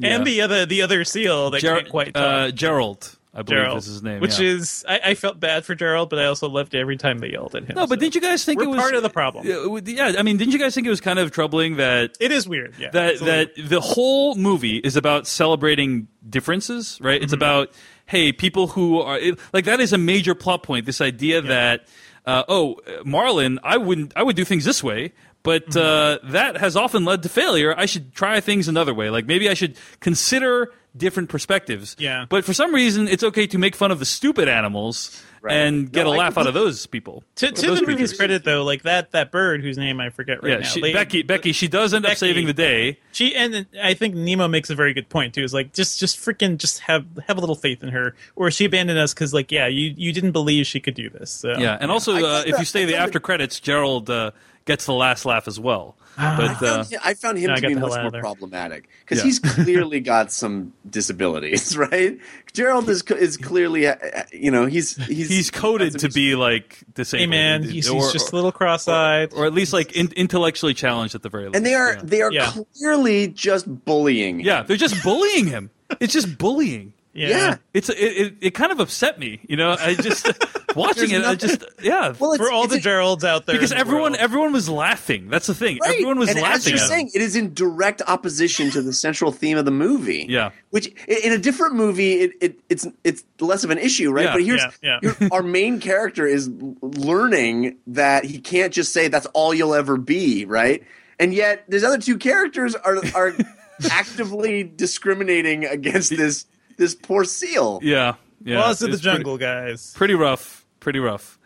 Yeah. 0.00 0.16
And 0.16 0.26
the 0.26 0.40
other 0.40 0.66
the 0.66 0.82
other 0.82 1.04
seal 1.04 1.50
that 1.50 1.60
Ger- 1.60 1.76
can't 1.76 1.88
quite 1.88 2.12
talk. 2.12 2.22
uh, 2.24 2.50
Gerald, 2.50 3.15
I 3.36 3.42
believe 3.42 3.60
Gerald, 3.64 3.78
is 3.78 3.84
his 3.84 4.02
name. 4.02 4.20
which 4.20 4.40
yeah. 4.40 4.48
is 4.48 4.84
I, 4.88 5.00
I 5.04 5.14
felt 5.14 5.38
bad 5.38 5.64
for 5.64 5.74
Gerald, 5.74 6.08
but 6.10 6.18
I 6.18 6.24
also 6.24 6.48
loved 6.48 6.74
every 6.74 6.96
time 6.96 7.18
they 7.18 7.30
yelled 7.30 7.54
at 7.54 7.64
him. 7.64 7.76
no, 7.76 7.82
but 7.86 7.96
so. 7.96 8.00
didn't 8.00 8.14
you 8.14 8.20
guys 8.22 8.44
think 8.44 8.58
We're 8.60 8.64
it 8.66 8.70
was 8.70 8.80
part 8.80 8.94
of 8.94 9.02
the 9.02 9.10
problem. 9.10 9.46
Yeah, 9.46 9.78
Yeah, 9.84 10.18
I 10.18 10.22
mean, 10.22 10.38
didn't 10.38 10.52
you 10.54 10.58
guys 10.58 10.74
think 10.74 10.86
it 10.86 10.90
was 10.90 11.00
kind 11.02 11.18
of 11.18 11.30
troubling 11.30 11.76
that 11.76 12.16
It 12.18 12.32
is 12.32 12.48
weird. 12.48 12.74
Yeah, 12.78 12.90
that 12.92 13.12
It's 13.12 13.20
a 13.20 13.24
little- 13.24 13.54
that 13.54 13.68
the 13.68 13.80
whole 13.80 14.34
movie 14.36 14.78
is 14.78 14.96
about 14.96 15.26
celebrating 15.26 16.08
differences, 16.28 16.98
right? 17.02 17.16
Mm-hmm. 17.16 17.24
It's 17.24 17.32
about 17.32 17.72
hey, 18.06 18.32
people 18.32 18.68
who 18.68 19.00
are 19.00 19.18
it, 19.18 19.38
like 19.52 19.64
that 19.66 19.80
is 19.80 19.92
a 19.92 19.98
major 19.98 20.34
plot 20.34 20.62
point. 20.62 20.86
This 20.86 21.00
idea 21.00 21.42
that 21.42 21.86
uh, 22.24 22.42
oh, 22.48 22.76
Marlin, 23.04 23.58
I 23.62 23.76
wouldn't, 23.76 24.12
I 24.16 24.22
would 24.22 24.34
do 24.36 24.44
things 24.44 24.64
this 24.64 24.82
way. 24.82 25.12
But 25.42 25.66
Mm-hmm. 25.68 26.26
uh, 26.26 26.30
that 26.32 26.56
has 26.56 26.74
often 26.74 27.04
led 27.04 27.22
to 27.22 27.28
failure. 27.28 27.72
I 27.78 27.86
should 27.86 28.12
try 28.14 28.40
things 28.40 28.66
another 28.66 28.92
way. 28.92 29.10
Like 29.10 29.26
maybe 29.26 29.48
I 29.48 29.54
should 29.54 29.76
consider 30.00 30.72
different 30.96 31.28
perspectives. 31.28 31.96
Yeah. 31.98 32.26
But 32.28 32.44
for 32.44 32.54
some 32.54 32.74
reason, 32.74 33.08
it's 33.08 33.22
okay 33.24 33.46
to 33.48 33.58
make 33.58 33.76
fun 33.76 33.90
of 33.90 33.98
the 33.98 34.04
stupid 34.04 34.48
animals 34.48 35.22
and 35.48 35.92
get 35.92 36.04
No, 36.04 36.10
a 36.12 36.14
I 36.14 36.18
laugh 36.18 36.38
out 36.38 36.48
of 36.48 36.54
those 36.54 36.86
people. 36.86 37.22
to, 37.36 37.52
to 37.52 37.66
those 37.66 37.80
the 37.80 37.86
movie's 37.86 38.12
credit, 38.12 38.42
though, 38.42 38.64
like 38.64 38.82
that 38.82 39.12
that 39.12 39.30
bird 39.30 39.62
whose 39.62 39.78
name 39.78 40.00
I 40.00 40.10
forget 40.10 40.42
right 40.42 40.52
yeah, 40.52 40.58
now. 40.58 40.64
she, 40.64 40.80
they- 40.80 40.92
Becky, 40.92 41.22
Becky, 41.22 41.52
she 41.52 41.68
does 41.68 41.94
end 41.94 42.04
up 42.04 42.16
saving 42.16 42.46
the 42.46 42.52
day. 42.52 42.98
She 43.12 43.34
and 43.36 43.66
I 43.80 43.94
think 43.94 44.14
Nemo 44.16 44.48
makes 44.48 44.70
a 44.70 44.74
very 44.74 44.92
good 44.92 45.08
point 45.08 45.34
too. 45.34 45.44
Is 45.44 45.54
like 45.54 45.72
just 45.72 46.00
just 46.00 46.18
freaking 46.18 46.56
just 46.58 46.80
have 46.80 47.06
have 47.28 47.36
a 47.36 47.40
little 47.40 47.54
faith 47.54 47.82
in 47.84 47.90
her, 47.90 48.16
or 48.34 48.50
she 48.50 48.64
abandoned 48.64 48.98
us 48.98 49.14
because 49.14 49.32
like 49.32 49.52
yeah, 49.52 49.68
you 49.68 49.94
you 49.96 50.12
didn't 50.12 50.32
believe 50.32 50.66
she 50.66 50.80
could 50.80 50.94
do 50.94 51.08
this. 51.10 51.30
So. 51.30 51.52
Yeah, 51.56 51.78
and 51.80 51.92
also 51.92 52.16
uh, 52.16 52.42
if 52.44 52.58
you 52.58 52.64
stay 52.64 52.84
the 52.84 52.96
after 52.96 53.20
credits, 53.20 53.60
Gerald 53.60 54.10
uh, 54.10 54.32
gets 54.64 54.84
the 54.86 54.94
last 54.94 55.24
laugh 55.24 55.46
as 55.46 55.60
well. 55.60 55.96
But 56.16 56.62
uh, 56.62 56.84
I 57.04 57.14
found 57.14 57.38
him 57.38 57.48
No, 57.48 57.52
I 57.52 57.56
to 57.56 57.62
got 57.62 57.68
be 57.68 57.74
much 57.74 58.12
more 58.12 58.20
problematic 58.20 58.88
because 59.00 59.18
Yeah. 59.18 59.24
he's 59.24 59.38
clearly 59.38 60.00
got 60.00 60.32
some 60.32 60.72
disabilities, 60.88 61.76
right? 61.92 62.18
Gerald 62.52 62.88
is 62.88 63.02
is 63.02 63.36
clearly, 63.36 63.86
uh, 63.86 63.96
you 64.32 64.50
know, 64.50 64.66
he's 64.66 64.96
he's 65.06 65.28
he's 65.28 65.50
coded 65.50 65.98
to 65.98 66.08
be 66.08 66.34
like 66.34 66.82
disabled. 66.94 67.20
Hey 67.20 67.26
man, 67.26 67.62
he's, 67.62 67.90
or, 67.90 67.96
he's 67.96 68.12
just 68.12 68.32
a 68.32 68.34
little 68.34 68.52
cross-eyed. 68.52 69.32
or 69.34 69.44
at 69.46 69.52
least 69.52 69.72
like 69.74 69.92
in, 69.92 70.10
intellectually 70.16 70.72
challenged 70.74 71.14
at 71.14 71.22
the 71.22 71.28
very 71.28 71.44
least. 71.44 71.56
and 71.56 71.66
they 71.66 71.74
are 71.74 71.94
yeah. 71.94 72.00
they 72.02 72.22
are 72.22 72.32
Yeah. 72.32 72.52
clearly 72.74 73.28
just 73.28 73.84
bullying. 73.84 74.40
Yeah, 74.40 74.62
they're 74.62 74.76
just 74.78 75.02
bullying 75.02 75.46
him. 75.46 75.70
It's 76.00 76.12
just 76.14 76.38
bullying. 76.38 76.92
Yeah. 77.16 77.28
yeah. 77.28 77.56
It's 77.74 77.88
it, 77.88 77.94
it, 77.98 78.34
it 78.40 78.50
kind 78.52 78.72
of 78.72 78.80
upset 78.80 79.18
me, 79.18 79.40
you 79.48 79.56
know. 79.56 79.76
I 79.78 79.94
just 79.94 80.26
watching 80.76 81.10
it. 81.10 81.22
There's 81.22 81.26
I 81.26 81.34
just 81.34 81.64
yeah. 81.82 82.14
Well, 82.18 82.36
For 82.36 82.50
all 82.50 82.66
the 82.66 82.76
a- 82.76 82.80
Geralds 82.80 83.24
out 83.24 83.46
there, 83.46 83.56
because 83.56 83.70
the 83.70 83.78
everyone 83.78 84.12
world. 84.12 84.16
everyone 84.18 84.52
was 84.52 84.68
laughing. 84.68 85.28
That's 85.28 85.46
the 85.46 85.54
thing. 85.54 85.78
Right. 85.82 85.94
Everyone 85.94 86.18
was 86.18 86.30
and 86.30 86.40
laughing. 86.40 86.54
As 86.56 86.68
you're 86.68 86.78
saying, 86.78 87.10
it 87.14 87.22
is 87.22 87.36
in 87.36 87.54
direct 87.54 88.02
opposition 88.06 88.70
to 88.70 88.82
the 88.82 88.92
central 88.92 89.32
theme 89.32 89.58
of 89.58 89.64
the 89.64 89.70
movie. 89.70 90.26
Yeah. 90.28 90.50
Which 90.70 90.88
in 91.08 91.32
a 91.32 91.38
different 91.38 91.74
movie, 91.74 92.12
it, 92.20 92.32
it 92.40 92.58
it's 92.68 92.86
it's 93.04 93.24
less 93.40 93.64
of 93.64 93.70
an 93.70 93.78
issue, 93.78 94.10
right? 94.12 94.26
Yeah, 94.26 94.32
but 94.32 94.42
here's 94.44 94.62
yeah. 94.82 94.98
here- 95.00 95.16
our 95.32 95.42
main 95.42 95.80
character 95.80 96.26
is 96.26 96.48
learning 96.82 97.76
that 97.88 98.24
he 98.24 98.38
can't 98.38 98.72
just 98.72 98.92
say 98.92 99.08
that's 99.08 99.26
all 99.26 99.54
you'll 99.54 99.74
ever 99.74 99.96
be, 99.96 100.44
right? 100.44 100.82
And 101.18 101.32
yet, 101.32 101.64
these 101.68 101.82
other 101.84 101.98
two 101.98 102.18
characters 102.18 102.74
are 102.74 102.98
are 103.14 103.34
actively 103.90 104.62
discriminating 104.62 105.64
against 105.64 106.10
this 106.10 106.46
this 106.76 106.94
poor 106.94 107.24
seal. 107.24 107.80
Yeah, 107.82 108.14
yeah. 108.44 108.58
Laws 108.60 108.82
of 108.82 108.88
the 108.90 108.94
It's 108.94 109.02
pretty- 109.02 109.16
jungle, 109.18 109.38
guys. 109.38 109.92
pretty 109.96 110.14
rough 110.14 110.64
pretty 110.80 110.98
rough 111.00 111.38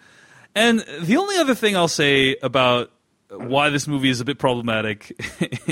and 0.54 0.80
the 1.00 1.16
only 1.16 1.38
other 1.38 1.54
thing 1.54 1.74
i'll 1.74 1.88
say 1.88 2.36
about 2.42 2.90
why 3.30 3.70
this 3.70 3.86
movie 3.88 4.10
is 4.10 4.20
a 4.20 4.24
bit 4.24 4.38
problematic 4.38 5.16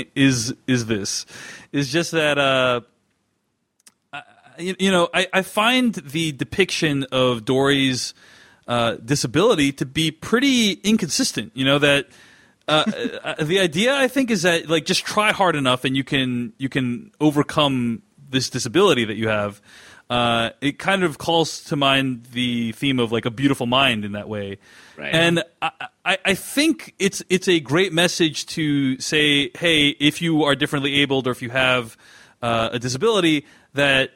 is 0.15 0.55
is 0.65 0.87
this 0.87 1.25
is 1.71 1.91
just 1.91 2.11
that 2.13 2.39
uh 2.39 2.81
I- 4.11 4.23
you, 4.57 4.75
you 4.79 4.91
know 4.91 5.07
I, 5.13 5.27
I 5.33 5.41
find 5.43 5.93
the 5.93 6.31
depiction 6.31 7.05
of 7.11 7.45
dory's 7.45 8.13
uh, 8.67 8.95
disability 9.03 9.71
to 9.73 9.85
be 9.85 10.09
pretty 10.11 10.71
inconsistent 10.73 11.51
you 11.55 11.65
know 11.65 11.77
that 11.79 12.07
uh, 12.67 12.83
uh, 13.23 13.43
the 13.43 13.59
idea 13.59 13.95
I 13.95 14.07
think 14.07 14.31
is 14.31 14.43
that 14.43 14.69
like 14.69 14.85
just 14.85 15.05
try 15.05 15.31
hard 15.31 15.55
enough 15.55 15.85
and 15.85 15.95
you 15.97 16.03
can 16.03 16.53
you 16.57 16.69
can 16.69 17.11
overcome 17.19 18.01
this 18.29 18.49
disability 18.49 19.05
that 19.05 19.15
you 19.15 19.27
have. 19.27 19.61
Uh, 20.09 20.49
it 20.59 20.79
kind 20.79 21.03
of 21.03 21.19
calls 21.19 21.63
to 21.65 21.75
mind 21.75 22.25
the 22.31 22.71
theme 22.71 22.97
of 22.99 23.11
like 23.11 23.25
a 23.25 23.29
beautiful 23.31 23.67
mind 23.67 24.03
in 24.03 24.13
that 24.13 24.27
way, 24.27 24.57
Right. 24.97 25.13
and 25.13 25.43
I, 25.61 25.71
I, 26.03 26.17
I 26.25 26.33
think 26.33 26.95
it's 26.97 27.21
it's 27.29 27.47
a 27.47 27.59
great 27.59 27.93
message 27.93 28.47
to 28.47 28.99
say, 28.99 29.51
hey, 29.55 29.89
if 29.99 30.19
you 30.19 30.43
are 30.45 30.55
differently 30.55 30.95
abled 31.01 31.27
or 31.27 31.31
if 31.31 31.43
you 31.43 31.51
have 31.51 31.95
uh, 32.41 32.69
a 32.71 32.79
disability, 32.79 33.45
that 33.75 34.11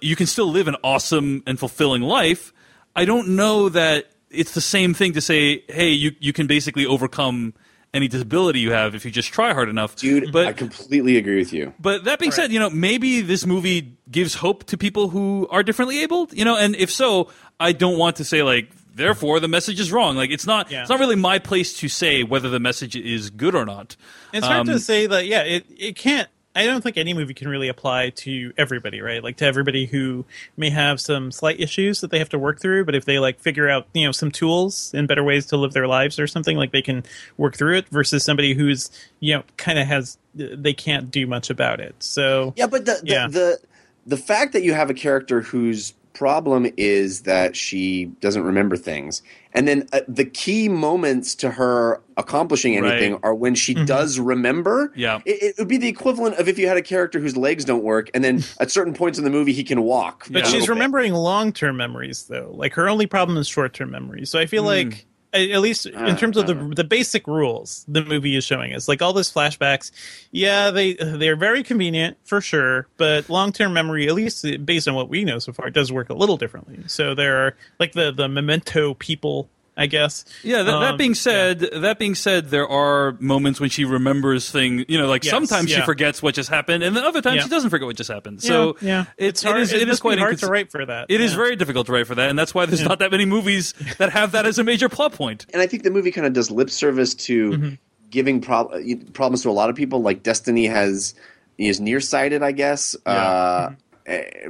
you 0.00 0.16
can 0.16 0.26
still 0.26 0.48
live 0.50 0.66
an 0.66 0.76
awesome 0.82 1.44
and 1.46 1.60
fulfilling 1.60 2.02
life. 2.02 2.52
I 2.96 3.04
don't 3.04 3.36
know 3.36 3.68
that 3.68 4.10
it's 4.30 4.52
the 4.52 4.60
same 4.60 4.94
thing 4.94 5.12
to 5.12 5.20
say, 5.20 5.62
hey, 5.68 5.90
you 5.90 6.10
you 6.18 6.32
can 6.32 6.48
basically 6.48 6.86
overcome 6.86 7.54
any 7.96 8.06
disability 8.08 8.60
you 8.60 8.70
have 8.72 8.94
if 8.94 9.04
you 9.04 9.10
just 9.10 9.32
try 9.32 9.52
hard 9.52 9.68
enough. 9.68 9.96
Dude, 9.96 10.30
but 10.32 10.46
I 10.46 10.52
completely 10.52 11.16
agree 11.16 11.36
with 11.38 11.52
you. 11.52 11.72
but 11.80 12.04
that 12.04 12.18
being 12.18 12.32
said, 12.32 12.52
you 12.52 12.60
know, 12.60 12.70
maybe 12.70 13.22
this 13.22 13.44
movie 13.46 13.96
gives 14.10 14.34
hope 14.34 14.64
to 14.64 14.76
people 14.78 15.08
who 15.08 15.48
are 15.50 15.62
differently 15.62 16.02
abled, 16.02 16.32
you 16.32 16.44
know, 16.44 16.56
and 16.56 16.76
if 16.76 16.90
so, 16.92 17.28
I 17.58 17.72
don't 17.72 17.98
want 17.98 18.16
to 18.16 18.24
say 18.24 18.42
like 18.42 18.70
therefore 18.94 19.40
the 19.40 19.48
message 19.48 19.80
is 19.80 19.90
wrong. 19.92 20.16
Like 20.16 20.30
it's 20.30 20.46
not 20.46 20.70
Yeah. 20.70 20.82
it's 20.82 20.90
not 20.90 21.00
really 21.00 21.16
my 21.16 21.38
place 21.38 21.72
to 21.80 21.88
say 21.88 22.22
whether 22.22 22.48
the 22.48 22.60
message 22.60 22.94
is 22.96 23.30
good 23.30 23.54
or 23.54 23.64
not. 23.64 23.96
It's 24.32 24.46
hard 24.46 24.60
Um, 24.60 24.66
to 24.68 24.78
say 24.78 25.06
that. 25.06 25.26
Yeah, 25.26 25.42
it 25.42 25.66
it 25.76 25.96
can't. 25.96 26.28
I 26.56 26.66
don't 26.66 26.80
think 26.80 26.96
any 26.96 27.12
movie 27.14 27.34
can 27.34 27.48
really 27.48 27.68
apply 27.68 28.10
to 28.10 28.52
everybody, 28.56 29.00
right? 29.02 29.22
Like 29.22 29.36
to 29.36 29.44
everybody 29.44 29.84
who 29.86 30.24
may 30.56 30.70
have 30.70 31.00
some 31.00 31.30
slight 31.30 31.60
issues 31.60 32.00
that 32.00 32.10
they 32.10 32.18
have 32.18 32.30
to 32.30 32.38
work 32.38 32.60
through, 32.60 32.86
but 32.86 32.94
if 32.94 33.04
they 33.04 33.18
like 33.18 33.38
figure 33.40 33.68
out, 33.68 33.86
you 33.92 34.06
know, 34.06 34.12
some 34.12 34.30
tools 34.30 34.90
and 34.94 35.06
better 35.06 35.22
ways 35.22 35.46
to 35.46 35.56
live 35.58 35.74
their 35.74 35.86
lives 35.86 36.18
or 36.18 36.26
something, 36.26 36.56
like 36.56 36.72
they 36.72 36.82
can 36.82 37.04
work 37.36 37.56
through 37.56 37.76
it 37.76 37.88
versus 37.90 38.24
somebody 38.24 38.54
who's, 38.54 38.90
you 39.20 39.34
know, 39.36 39.42
kind 39.58 39.78
of 39.78 39.86
has 39.86 40.16
they 40.34 40.72
can't 40.72 41.10
do 41.10 41.26
much 41.26 41.50
about 41.50 41.78
it. 41.80 41.94
So 41.98 42.54
Yeah, 42.56 42.66
but 42.66 42.86
the 42.86 43.00
the, 43.02 43.12
Yeah. 43.12 43.28
the 43.28 43.58
the 44.06 44.16
fact 44.16 44.52
that 44.54 44.62
you 44.62 44.72
have 44.72 44.88
a 44.88 44.94
character 44.94 45.42
whose 45.42 45.92
problem 46.16 46.66
is 46.76 47.22
that 47.22 47.54
she 47.56 48.06
doesn't 48.20 48.42
remember 48.42 48.76
things, 48.76 49.22
and 49.52 49.68
then 49.68 49.86
uh, 49.92 50.00
the 50.08 50.24
key 50.24 50.68
moments 50.68 51.34
to 51.36 51.50
her 51.50 52.00
accomplishing 52.16 52.76
anything 52.76 53.12
Right. 53.12 53.20
are 53.22 53.34
when 53.34 53.54
she 53.54 53.74
does 53.74 54.18
remember. 54.18 54.92
Yeah. 54.96 55.20
it, 55.26 55.42
it 55.42 55.54
would 55.58 55.68
be 55.68 55.76
the 55.76 55.88
equivalent 55.88 56.36
of 56.36 56.48
if 56.48 56.58
you 56.58 56.66
had 56.68 56.76
a 56.78 56.82
character 56.82 57.20
whose 57.20 57.36
legs 57.36 57.64
don't 57.64 57.84
work, 57.84 58.10
and 58.14 58.24
then 58.24 58.42
at 58.60 58.70
certain 58.70 58.94
points 58.94 59.18
in 59.18 59.24
the 59.24 59.30
movie 59.30 59.52
he 59.52 59.64
can 59.64 59.82
walk. 59.82 60.26
But 60.30 60.44
a 60.44 60.46
she's 60.46 60.68
remembering 60.68 61.12
long 61.12 61.52
term 61.52 61.76
memories 61.76 62.24
though. 62.24 62.50
Like 62.54 62.72
her 62.74 62.88
only 62.88 63.06
problem 63.06 63.36
is 63.38 63.46
short 63.48 63.74
term 63.74 63.90
memories. 63.90 64.30
So 64.30 64.38
I 64.38 64.46
feel 64.46 64.62
Hmm. 64.62 64.68
like 64.68 64.94
a- 64.94 64.96
at 65.38 65.60
least 65.60 65.86
in 65.86 66.16
terms 66.16 66.36
of 66.36 66.46
the 66.46 66.54
the 66.54 66.84
basic 66.84 67.26
rules 67.26 67.84
the 67.88 68.04
movie 68.04 68.36
is 68.36 68.44
showing 68.44 68.74
us. 68.74 68.88
Like 68.88 69.02
all 69.02 69.12
those 69.12 69.32
flashbacks 69.32 69.90
yeah 70.32 70.70
they 70.70 70.94
they're 70.94 71.36
very 71.36 71.62
convenient 71.62 72.16
for 72.24 72.40
sure 72.40 72.88
but 72.96 73.28
long-term 73.28 73.72
memory 73.72 74.08
at 74.08 74.14
least 74.14 74.44
based 74.64 74.88
on 74.88 74.94
what 74.94 75.08
we 75.08 75.24
know 75.24 75.38
so 75.38 75.52
far 75.52 75.70
does 75.70 75.92
work 75.92 76.10
a 76.10 76.14
little 76.14 76.36
differently. 76.36 76.78
So 76.86 77.14
there 77.14 77.46
are 77.46 77.56
like 77.78 77.92
the 77.92 78.12
the 78.12 78.28
memento 78.28 78.94
people 78.94 79.48
i 79.76 79.86
guess 79.86 80.24
Yeah, 80.42 80.62
that, 80.62 80.80
that 80.80 80.90
Um, 80.92 80.96
being 80.96 81.14
said, 81.14 81.60
that 81.60 81.98
being 81.98 82.14
said, 82.14 82.50
there 82.50 82.66
are 82.68 83.16
moments 83.20 83.60
when 83.60 83.68
she 83.70 83.84
remembers 83.84 84.50
things. 84.50 84.84
You 84.88 84.98
know, 84.98 85.06
like 85.06 85.24
Yes, 85.24 85.30
sometimes 85.32 85.70
she 85.70 85.80
forgets 85.82 86.22
what 86.22 86.34
just 86.34 86.48
happened, 86.50 86.82
and 86.82 86.96
then 86.96 87.04
other 87.04 87.20
times 87.20 87.36
Yeah. 87.36 87.42
she 87.44 87.48
doesn't 87.50 87.70
forget 87.70 87.86
what 87.86 87.96
just 87.96 88.10
happened. 88.10 88.42
So 88.42 88.76
yeah. 88.80 89.06
it's, 89.18 89.40
It's 89.40 89.42
hard- 89.42 89.58
it 89.58 89.62
is 89.62 89.72
it 89.72 89.82
it 89.82 89.88
is 89.88 90.00
quite 90.00 90.18
hard 90.18 90.36
incons- 90.36 90.40
to 90.40 90.46
write 90.48 90.70
for 90.70 90.84
that. 90.86 91.06
It 91.10 91.20
is 91.20 91.32
Yeah. 91.32 91.36
very 91.38 91.56
difficult 91.56 91.86
to 91.86 91.92
write 91.92 92.06
for 92.06 92.14
that, 92.14 92.30
and 92.30 92.38
that's 92.38 92.54
why 92.54 92.66
there's 92.66 92.82
not 92.82 92.98
that 93.00 93.10
many 93.10 93.24
movies 93.26 93.74
that 93.98 94.10
have 94.12 94.32
that 94.32 94.46
as 94.46 94.58
a 94.58 94.64
major 94.64 94.88
plot 94.88 95.12
point. 95.12 95.46
and 95.52 95.60
I 95.62 95.66
think 95.66 95.82
the 95.82 95.90
movie 95.90 96.10
kind 96.10 96.26
of 96.26 96.32
does 96.32 96.50
lip 96.50 96.70
service 96.70 97.14
to 97.26 97.50
Mm-hmm. 97.50 97.68
giving 98.10 98.40
prob- 98.40 98.72
problems 99.12 99.42
to 99.42 99.50
a 99.50 99.52
lot 99.52 99.68
of 99.70 99.76
people. 99.76 100.00
Like 100.02 100.22
Destiny 100.22 100.66
has 100.66 101.14
is 101.58 101.80
nearsighted, 101.80 102.42
I 102.42 102.52
guess. 102.52 102.94
Uh, 103.06 103.68
eh, 103.70 103.74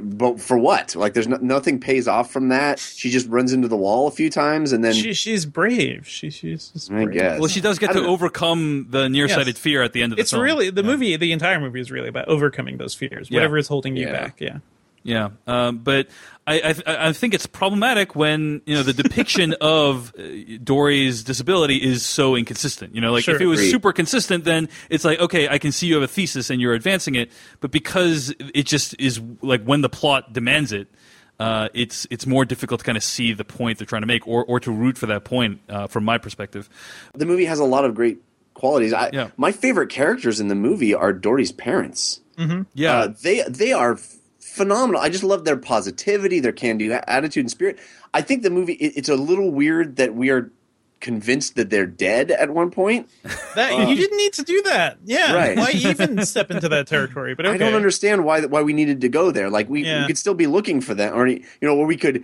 but 0.01 0.39
for 0.39 0.57
what? 0.57 0.95
Like, 0.95 1.13
there's 1.13 1.27
no, 1.27 1.37
nothing 1.37 1.79
pays 1.79 2.07
off 2.07 2.31
from 2.31 2.49
that. 2.49 2.79
She 2.79 3.09
just 3.09 3.27
runs 3.27 3.53
into 3.53 3.67
the 3.67 3.75
wall 3.77 4.07
a 4.07 4.11
few 4.11 4.29
times, 4.29 4.71
and 4.71 4.83
then 4.83 4.93
she, 4.93 5.13
she's 5.13 5.45
brave 5.45 6.07
she, 6.07 6.29
she's 6.29 6.69
just 6.69 6.91
I 6.91 7.05
brave. 7.05 7.11
guess. 7.17 7.39
Well, 7.39 7.49
she 7.49 7.61
does 7.61 7.79
get 7.79 7.91
to 7.93 8.01
know. 8.01 8.07
overcome 8.07 8.87
the 8.89 9.09
nearsighted 9.09 9.55
Yes. 9.55 9.57
fear 9.59 9.81
at 9.81 9.93
the 9.93 10.03
end 10.03 10.13
of 10.13 10.17
the 10.17 10.21
it's 10.21 10.31
film. 10.31 10.43
really 10.43 10.69
the 10.69 10.83
movie 10.83 11.15
the 11.17 11.31
entire 11.31 11.59
movie 11.59 11.79
is 11.79 11.89
really 11.91 12.07
about 12.09 12.27
overcoming 12.27 12.77
those 12.77 12.93
fears 12.93 13.29
Yeah. 13.31 13.37
whatever 13.37 13.57
is 13.57 13.67
holding 13.67 13.95
you 13.95 14.05
Yeah. 14.07 14.11
back 14.11 14.35
yeah 14.39 14.57
Yeah, 15.03 15.29
um, 15.47 15.77
but 15.79 16.07
I, 16.47 16.73
I 16.87 17.07
I 17.09 17.13
think 17.13 17.33
it's 17.33 17.45
problematic 17.45 18.15
when 18.15 18.61
you 18.65 18.75
know 18.75 18.83
the 18.83 18.93
depiction 18.93 19.53
of 19.61 20.13
uh, 20.17 20.23
Dory's 20.63 21.23
disability 21.23 21.75
is 21.75 22.05
so 22.05 22.35
inconsistent. 22.37 22.95
You 22.95 23.01
know, 23.01 23.11
like 23.11 23.25
Sure. 23.25 23.35
if 23.35 23.41
it 23.41 23.45
was 23.47 23.59
Agreed. 23.59 23.71
super 23.71 23.91
consistent, 23.91 24.45
then 24.45 24.69
it's 24.89 25.03
like 25.03 25.19
okay, 25.19 25.49
I 25.49 25.57
can 25.57 25.71
see 25.73 25.87
you 25.87 25.95
have 25.95 26.03
a 26.03 26.07
thesis 26.07 26.49
and 26.49 26.61
you're 26.61 26.73
advancing 26.73 27.15
it. 27.15 27.31
But 27.59 27.71
because 27.71 28.33
it 28.39 28.63
just 28.65 28.95
is 28.99 29.19
like 29.41 29.63
when 29.63 29.81
the 29.81 29.89
plot 29.89 30.31
demands 30.31 30.71
it, 30.71 30.87
uh, 31.39 31.67
it's 31.73 32.07
it's 32.09 32.25
more 32.25 32.45
difficult 32.45 32.79
to 32.79 32.85
kind 32.85 32.97
of 32.97 33.03
see 33.03 33.33
the 33.33 33.43
point 33.45 33.77
they're 33.77 33.85
trying 33.85 34.03
to 34.03 34.07
make 34.07 34.25
or 34.27 34.45
or 34.45 34.59
to 34.61 34.71
root 34.71 34.97
for 34.97 35.07
that 35.07 35.25
point 35.25 35.59
uh, 35.67 35.87
from 35.87 36.05
my 36.05 36.17
perspective. 36.17 36.69
the 37.13 37.25
movie 37.25 37.45
has 37.45 37.59
a 37.59 37.65
lot 37.65 37.83
of 37.83 37.93
great 37.93 38.19
qualities. 38.53 38.93
I, 38.93 39.09
Yeah. 39.11 39.29
My 39.37 39.51
favorite 39.51 39.89
characters 39.89 40.39
in 40.39 40.47
the 40.47 40.55
movie 40.55 40.93
are 40.93 41.11
Dory's 41.13 41.51
parents. 41.51 42.21
Yeah, 42.73 42.93
Uh, 42.99 43.13
they 43.21 43.43
they 43.49 43.73
are 43.73 43.93
f- 43.93 44.16
phenomenal. 44.57 44.99
I 45.01 45.09
just 45.09 45.23
love 45.23 45.45
their 45.45 45.55
positivity, 45.57 46.39
their 46.41 46.51
can-do 46.51 46.91
attitude 47.07 47.43
and 47.45 47.51
spirit. 47.51 47.79
I 48.13 48.21
think 48.21 48.43
the 48.43 48.49
movie 48.49 48.73
it, 48.73 48.93
it's 48.97 49.09
a 49.09 49.15
little 49.15 49.51
weird 49.51 49.95
that 49.97 50.15
we 50.15 50.29
are 50.29 50.51
convinced 50.99 51.55
that 51.55 51.69
they're 51.69 51.85
dead 51.85 52.31
at 52.31 52.49
one 52.49 52.71
point. 52.71 53.07
that 53.55 53.87
you 53.87 53.95
didn't 53.95 54.17
need 54.17 54.33
to 54.33 54.41
do 54.43 54.61
that 54.63 54.97
yeah 55.05 55.31
Right. 55.33 55.55
why 55.57 55.69
even 55.71 56.25
step 56.33 56.49
into 56.49 56.67
that 56.69 56.87
territory 56.87 57.35
but 57.35 57.45
okay. 57.45 57.53
I 57.53 57.57
don't 57.59 57.75
understand 57.75 58.25
why 58.25 58.41
why 58.45 58.63
we 58.63 58.73
needed 58.73 59.01
to 59.01 59.09
go 59.09 59.29
there. 59.31 59.49
Like 59.51 59.69
we, 59.69 59.85
Yeah. 59.85 60.01
we 60.01 60.07
could 60.07 60.17
still 60.17 60.33
be 60.33 60.47
looking 60.47 60.81
for 60.81 60.95
them, 60.95 61.13
or 61.15 61.27
you 61.27 61.43
know, 61.61 61.77
or 61.77 61.85
we 61.85 61.97
could 61.97 62.23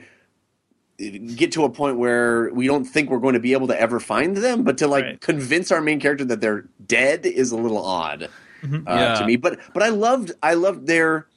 get 1.35 1.51
to 1.51 1.63
a 1.65 1.69
point 1.69 1.97
where 1.97 2.49
we 2.53 2.67
don't 2.67 2.85
think 2.85 3.09
we're 3.09 3.19
going 3.19 3.33
to 3.33 3.39
be 3.39 3.53
able 3.53 3.67
to 3.67 3.79
ever 3.79 3.99
find 3.99 4.37
them, 4.37 4.63
but 4.63 4.77
to 4.77 4.87
like 4.87 5.03
Right. 5.05 5.21
convince 5.21 5.71
our 5.71 5.81
main 5.81 5.99
character 5.99 6.23
that 6.25 6.39
they're 6.39 6.65
dead 6.85 7.25
is 7.25 7.51
a 7.51 7.57
little 7.57 7.83
odd 7.83 8.23
uh, 8.23 8.67
Yeah. 8.87 9.15
to 9.15 9.25
me. 9.25 9.35
But 9.35 9.59
but 9.73 9.83
I 9.83 9.89
loved 9.89 10.31
I 10.41 10.53
loved 10.53 10.87
their 10.87 11.27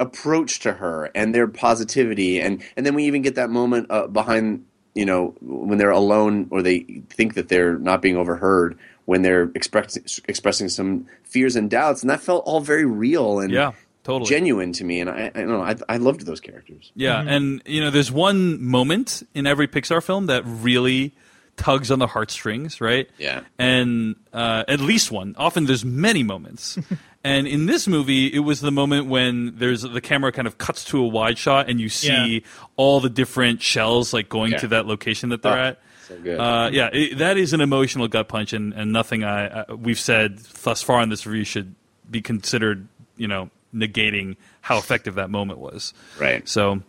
approach 0.00 0.60
to 0.60 0.72
her 0.74 1.10
and 1.14 1.34
their 1.34 1.46
positivity, 1.46 2.40
and 2.40 2.62
and 2.76 2.86
then 2.86 2.94
we 2.94 3.04
even 3.04 3.22
get 3.22 3.34
that 3.34 3.50
moment 3.50 3.86
uh, 3.90 4.06
behind 4.06 4.64
you 4.94 5.04
know 5.04 5.34
when 5.40 5.78
they're 5.78 5.90
alone 5.90 6.48
or 6.50 6.62
they 6.62 6.80
think 7.10 7.34
that 7.34 7.48
they're 7.48 7.78
not 7.78 8.02
being 8.02 8.16
overheard 8.16 8.78
when 9.04 9.22
they're 9.22 9.50
expressing 9.54 10.04
expressing 10.28 10.68
some 10.68 11.06
fears 11.24 11.56
and 11.56 11.70
doubts, 11.70 12.02
and 12.02 12.10
that 12.10 12.20
felt 12.20 12.44
all 12.46 12.60
very 12.60 12.84
real 12.84 13.40
and 13.40 13.52
yeah, 13.52 13.72
totally. 14.04 14.28
genuine 14.28 14.72
to 14.72 14.84
me, 14.84 15.00
and 15.00 15.10
I, 15.10 15.30
I 15.34 15.40
don't 15.40 15.48
know 15.48 15.62
I, 15.62 15.76
I 15.88 15.96
loved 15.96 16.26
those 16.26 16.40
characters. 16.40 16.92
Yeah, 16.94 17.22
and 17.26 17.62
you 17.66 17.80
know, 17.80 17.90
there's 17.90 18.12
one 18.12 18.62
moment 18.62 19.22
in 19.34 19.46
every 19.46 19.68
Pixar 19.68 20.02
film 20.02 20.26
that 20.26 20.42
really 20.44 21.12
tugs 21.58 21.90
on 21.90 21.98
the 21.98 22.06
heartstrings, 22.06 22.80
right? 22.80 23.10
Yeah. 23.18 23.42
And 23.58 24.16
uh, 24.32 24.64
at 24.66 24.80
least 24.80 25.12
one. 25.12 25.34
Often 25.36 25.66
there's 25.66 25.84
many 25.84 26.22
moments. 26.22 26.78
and 27.28 27.46
in 27.46 27.66
this 27.66 27.86
movie, 27.86 28.26
it 28.26 28.40
was 28.40 28.60
the 28.60 28.70
moment 28.70 29.06
when 29.06 29.54
there's 29.56 29.82
the 29.82 30.00
camera 30.00 30.32
kind 30.32 30.46
of 30.48 30.58
cuts 30.58 30.84
to 30.86 30.98
a 31.02 31.06
wide 31.06 31.38
shot 31.38 31.68
and 31.68 31.80
you 31.80 31.88
see 31.88 32.08
Yeah. 32.36 32.40
all 32.76 33.00
the 33.00 33.10
different 33.10 33.62
shells 33.62 34.12
like 34.12 34.28
going 34.28 34.52
Yeah. 34.52 34.58
to 34.58 34.68
that 34.68 34.86
location 34.86 35.28
that 35.30 35.42
they're 35.42 35.52
Oh, 35.58 35.64
at. 35.68 35.80
so 36.08 36.18
good. 36.18 36.38
Uh, 36.40 36.70
yeah, 36.72 36.88
it, 36.92 37.18
that 37.18 37.36
is 37.36 37.52
an 37.52 37.60
emotional 37.60 38.08
gut 38.08 38.28
punch, 38.28 38.52
and, 38.52 38.72
and 38.72 38.92
nothing 38.92 39.24
I, 39.24 39.62
I 39.62 39.72
we've 39.72 39.98
said 40.00 40.38
thus 40.62 40.82
far 40.82 41.02
in 41.02 41.08
this 41.10 41.26
review 41.26 41.44
should 41.44 41.74
be 42.10 42.20
considered, 42.22 42.88
you 43.16 43.28
know, 43.28 43.50
negating 43.74 44.36
how 44.62 44.78
effective 44.78 45.16
that 45.16 45.28
moment 45.30 45.58
was. 45.58 45.92
Right. 46.18 46.48
So, 46.48 46.82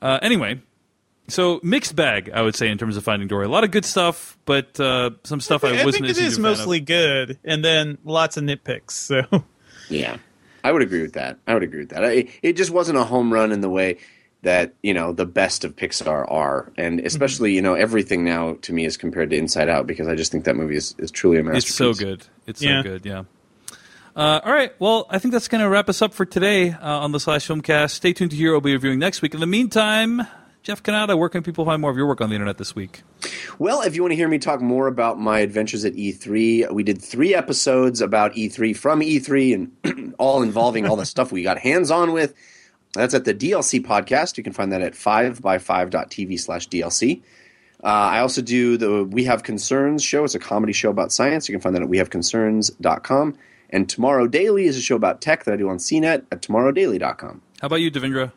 uh, 0.00 0.18
anyway, 0.22 0.60
so 1.28 1.60
mixed 1.62 1.94
bag, 1.94 2.30
I 2.32 2.40
would 2.40 2.56
say, 2.56 2.68
in 2.70 2.78
terms 2.78 2.96
of 2.96 3.04
Finding 3.04 3.28
Dory. 3.28 3.44
A 3.44 3.48
lot 3.50 3.62
of 3.64 3.70
good 3.70 3.84
stuff, 3.84 4.38
but 4.46 4.80
uh, 4.80 5.10
some 5.24 5.40
stuff 5.42 5.62
I, 5.64 5.68
I 5.80 5.84
wasn't. 5.84 6.06
I 6.06 6.08
think 6.14 6.18
it 6.18 6.24
is 6.24 6.38
a 6.38 6.40
fan 6.42 6.50
of. 6.52 6.58
mostly 6.58 6.80
good, 6.80 7.38
and 7.44 7.62
then 7.62 7.98
lots 8.04 8.38
of 8.38 8.44
nitpicks. 8.44 8.92
So 8.92 9.20
Yeah, 9.88 10.16
I 10.64 10.72
would 10.72 10.82
agree 10.82 11.02
with 11.02 11.14
that. 11.14 11.38
I 11.46 11.54
would 11.54 11.62
agree 11.62 11.80
with 11.80 11.90
that. 11.90 12.04
I, 12.04 12.28
it 12.42 12.54
just 12.54 12.70
wasn't 12.70 12.98
a 12.98 13.04
home 13.04 13.32
run 13.32 13.52
in 13.52 13.60
the 13.60 13.70
way 13.70 13.98
that 14.42 14.72
you 14.82 14.94
know 14.94 15.12
the 15.12 15.26
best 15.26 15.64
of 15.64 15.74
Pixar 15.74 16.30
are, 16.30 16.70
and 16.76 17.00
especially 17.00 17.52
you 17.54 17.62
know 17.62 17.74
everything 17.74 18.24
now 18.24 18.54
to 18.62 18.72
me 18.72 18.84
is 18.84 18.96
compared 18.96 19.30
to 19.30 19.36
Inside 19.36 19.68
Out 19.68 19.86
because 19.86 20.06
I 20.08 20.14
just 20.14 20.30
think 20.30 20.44
that 20.44 20.54
movie 20.56 20.76
is, 20.76 20.94
is 20.98 21.10
truly 21.10 21.38
a 21.38 21.42
masterpiece. 21.42 21.64
It's 21.70 21.74
so 21.74 21.92
good. 21.94 22.24
It's 22.46 22.62
Yeah. 22.62 22.82
so 22.82 22.88
good. 22.88 23.04
Yeah. 23.06 23.24
Uh, 24.16 24.40
all 24.44 24.52
right. 24.52 24.72
Well, 24.80 25.06
I 25.10 25.18
think 25.20 25.30
that's 25.32 25.46
going 25.46 25.60
to 25.62 25.68
wrap 25.68 25.88
us 25.88 26.02
up 26.02 26.12
for 26.12 26.24
today 26.24 26.72
uh, 26.72 26.78
on 26.98 27.12
the 27.12 27.20
Slash 27.20 27.46
Filmcast. 27.46 27.90
Stay 27.92 28.12
tuned 28.12 28.32
to 28.32 28.36
hear. 28.36 28.50
what 28.52 28.64
we'll 28.64 28.70
be 28.70 28.72
reviewing 28.72 28.98
next 28.98 29.22
week. 29.22 29.32
In 29.32 29.38
the 29.38 29.46
meantime, 29.46 30.22
Jeff 30.68 30.82
Cannata, 30.82 31.18
where 31.18 31.30
can 31.30 31.42
people 31.42 31.64
find 31.64 31.80
more 31.80 31.90
of 31.90 31.96
your 31.96 32.06
work 32.06 32.20
on 32.20 32.28
the 32.28 32.34
internet 32.34 32.58
this 32.58 32.74
week? 32.74 33.00
Well, 33.58 33.80
if 33.80 33.96
you 33.96 34.02
want 34.02 34.12
to 34.12 34.16
hear 34.16 34.28
me 34.28 34.38
talk 34.38 34.60
more 34.60 34.86
about 34.86 35.18
my 35.18 35.38
adventures 35.38 35.82
at 35.86 35.94
E3, 35.94 36.70
we 36.70 36.82
did 36.82 37.00
three 37.00 37.34
episodes 37.34 38.02
about 38.02 38.34
E3 38.34 38.76
from 38.76 39.00
E3 39.00 39.54
and 39.54 40.14
all 40.18 40.42
involving 40.42 40.84
all 40.84 40.94
the 40.96 41.06
stuff 41.14 41.32
we 41.32 41.42
got 41.42 41.56
hands 41.56 41.90
on 41.90 42.12
with. 42.12 42.34
That's 42.92 43.14
at 43.14 43.24
the 43.24 43.32
DLC 43.32 43.82
podcast. 43.82 44.36
You 44.36 44.44
can 44.44 44.52
find 44.52 44.70
that 44.72 44.82
at 44.82 44.92
5by5.tv 44.92 46.38
slash 46.38 46.68
DLC. 46.68 47.22
Uh, 47.82 47.86
I 47.86 48.18
also 48.18 48.42
do 48.42 48.76
the 48.76 49.04
We 49.04 49.24
Have 49.24 49.44
Concerns 49.44 50.04
show. 50.04 50.22
It's 50.24 50.34
a 50.34 50.38
comedy 50.38 50.74
show 50.74 50.90
about 50.90 51.12
science. 51.12 51.48
You 51.48 51.54
can 51.54 51.62
find 51.62 51.74
that 51.76 51.82
at 51.82 51.88
wehaveconcerns.com. 51.88 53.38
And 53.70 53.88
Tomorrow 53.88 54.26
Daily 54.26 54.66
is 54.66 54.76
a 54.76 54.82
show 54.82 54.96
about 54.96 55.22
tech 55.22 55.44
that 55.44 55.54
I 55.54 55.56
do 55.56 55.70
on 55.70 55.78
CNET 55.78 56.26
at 56.30 56.42
tomorrowdaily.com. 56.42 57.40
How 57.62 57.66
about 57.66 57.80
you, 57.80 57.90
Devindra? 57.90 58.32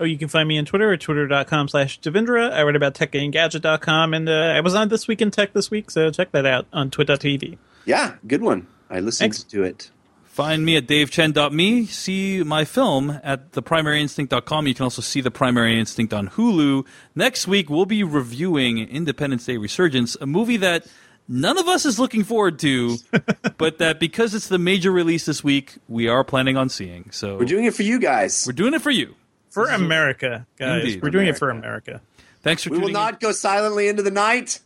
Oh, 0.00 0.04
you 0.04 0.16
can 0.16 0.28
find 0.28 0.48
me 0.48 0.58
on 0.58 0.64
Twitter 0.64 0.92
at 0.92 1.00
twitter.com 1.00 1.68
slash 1.68 2.00
Devindra. 2.00 2.52
I 2.52 2.62
write 2.62 2.76
about 2.76 2.94
tech 2.94 3.14
at 3.14 3.20
Engadget.com, 3.20 4.14
and 4.14 4.28
uh, 4.28 4.32
I 4.32 4.60
was 4.60 4.74
on 4.74 4.88
This 4.88 5.08
Week 5.08 5.20
in 5.20 5.30
Tech 5.32 5.52
this 5.54 5.70
week, 5.70 5.90
so 5.90 6.10
check 6.10 6.30
that 6.32 6.46
out 6.46 6.66
on 6.72 6.90
twit.tv. 6.90 7.58
Yeah, 7.84 8.14
good 8.26 8.42
one. 8.42 8.68
I 8.88 9.00
listened 9.00 9.32
Thanks. 9.34 9.42
to 9.44 9.64
it. 9.64 9.90
Find 10.24 10.64
me 10.64 10.76
at 10.76 10.86
davechen.me. 10.86 11.86
See 11.86 12.44
my 12.44 12.64
film 12.64 13.18
at 13.24 13.50
theprimaryinstinct.com. 13.52 14.68
You 14.68 14.74
can 14.74 14.84
also 14.84 15.02
see 15.02 15.20
The 15.20 15.32
Primary 15.32 15.80
Instinct 15.80 16.12
on 16.14 16.28
Hulu. 16.28 16.86
Next 17.16 17.48
week, 17.48 17.68
we'll 17.68 17.86
be 17.86 18.04
reviewing 18.04 18.78
Independence 18.78 19.46
Day 19.46 19.56
Resurgence, 19.56 20.16
a 20.20 20.26
movie 20.26 20.58
that 20.58 20.86
none 21.26 21.58
of 21.58 21.66
us 21.66 21.84
is 21.84 21.98
looking 21.98 22.22
forward 22.22 22.60
to, 22.60 22.98
but 23.58 23.78
that 23.78 23.98
because 23.98 24.32
it's 24.32 24.46
the 24.46 24.58
major 24.58 24.92
release 24.92 25.26
this 25.26 25.42
week, 25.42 25.74
we 25.88 26.06
are 26.06 26.22
planning 26.22 26.56
on 26.56 26.68
seeing. 26.68 27.10
So 27.10 27.36
We're 27.36 27.44
doing 27.44 27.64
it 27.64 27.74
for 27.74 27.82
you 27.82 27.98
guys. 27.98 28.44
we're 28.46 28.52
doing 28.52 28.74
it 28.74 28.80
for 28.82 28.90
you. 28.90 29.16
For 29.50 29.66
America, 29.68 30.46
guys. 30.58 30.82
Indeed. 30.84 31.02
We're 31.02 31.10
doing 31.10 31.28
it 31.28 31.38
for 31.38 31.50
America. 31.50 32.00
Thanks 32.42 32.62
for 32.64 32.70
We 32.70 32.76
will 32.78 32.88
tuning 32.88 32.96
in. 32.96 33.02
not 33.02 33.20
go 33.20 33.32
silently 33.32 33.88
into 33.88 34.02
the 34.02 34.10
night. 34.10 34.60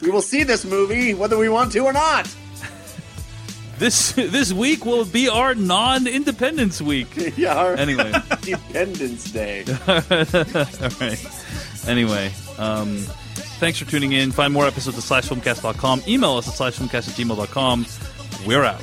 We 0.00 0.10
will 0.10 0.22
see 0.22 0.44
this 0.44 0.64
movie 0.64 1.14
whether 1.14 1.36
we 1.36 1.48
want 1.48 1.72
to 1.72 1.80
or 1.80 1.92
not. 1.92 2.32
This 3.78 4.10
this 4.10 4.52
week 4.52 4.84
will 4.84 5.04
be 5.04 5.28
our 5.28 5.54
non-independence 5.54 6.82
week. 6.82 7.06
yeah. 7.36 7.54
our 7.54 7.74
Anyway. 7.76 8.12
Independence 8.44 9.30
Day. 9.30 9.64
All 9.86 10.00
right. 11.00 11.24
Anyway, 11.86 12.32
um, 12.58 12.96
thanks 13.60 13.78
for 13.78 13.88
tuning 13.88 14.10
in. 14.10 14.32
Find 14.32 14.52
more 14.52 14.66
episodes 14.66 14.98
at 14.98 15.04
slashfilmcast.com. 15.04 16.02
Email 16.08 16.32
us 16.38 16.48
at 16.48 16.54
slashfilmcast 16.54 17.08
at 17.08 17.14
gmail.com. 17.14 17.86
We're 18.48 18.64
out. 18.64 18.82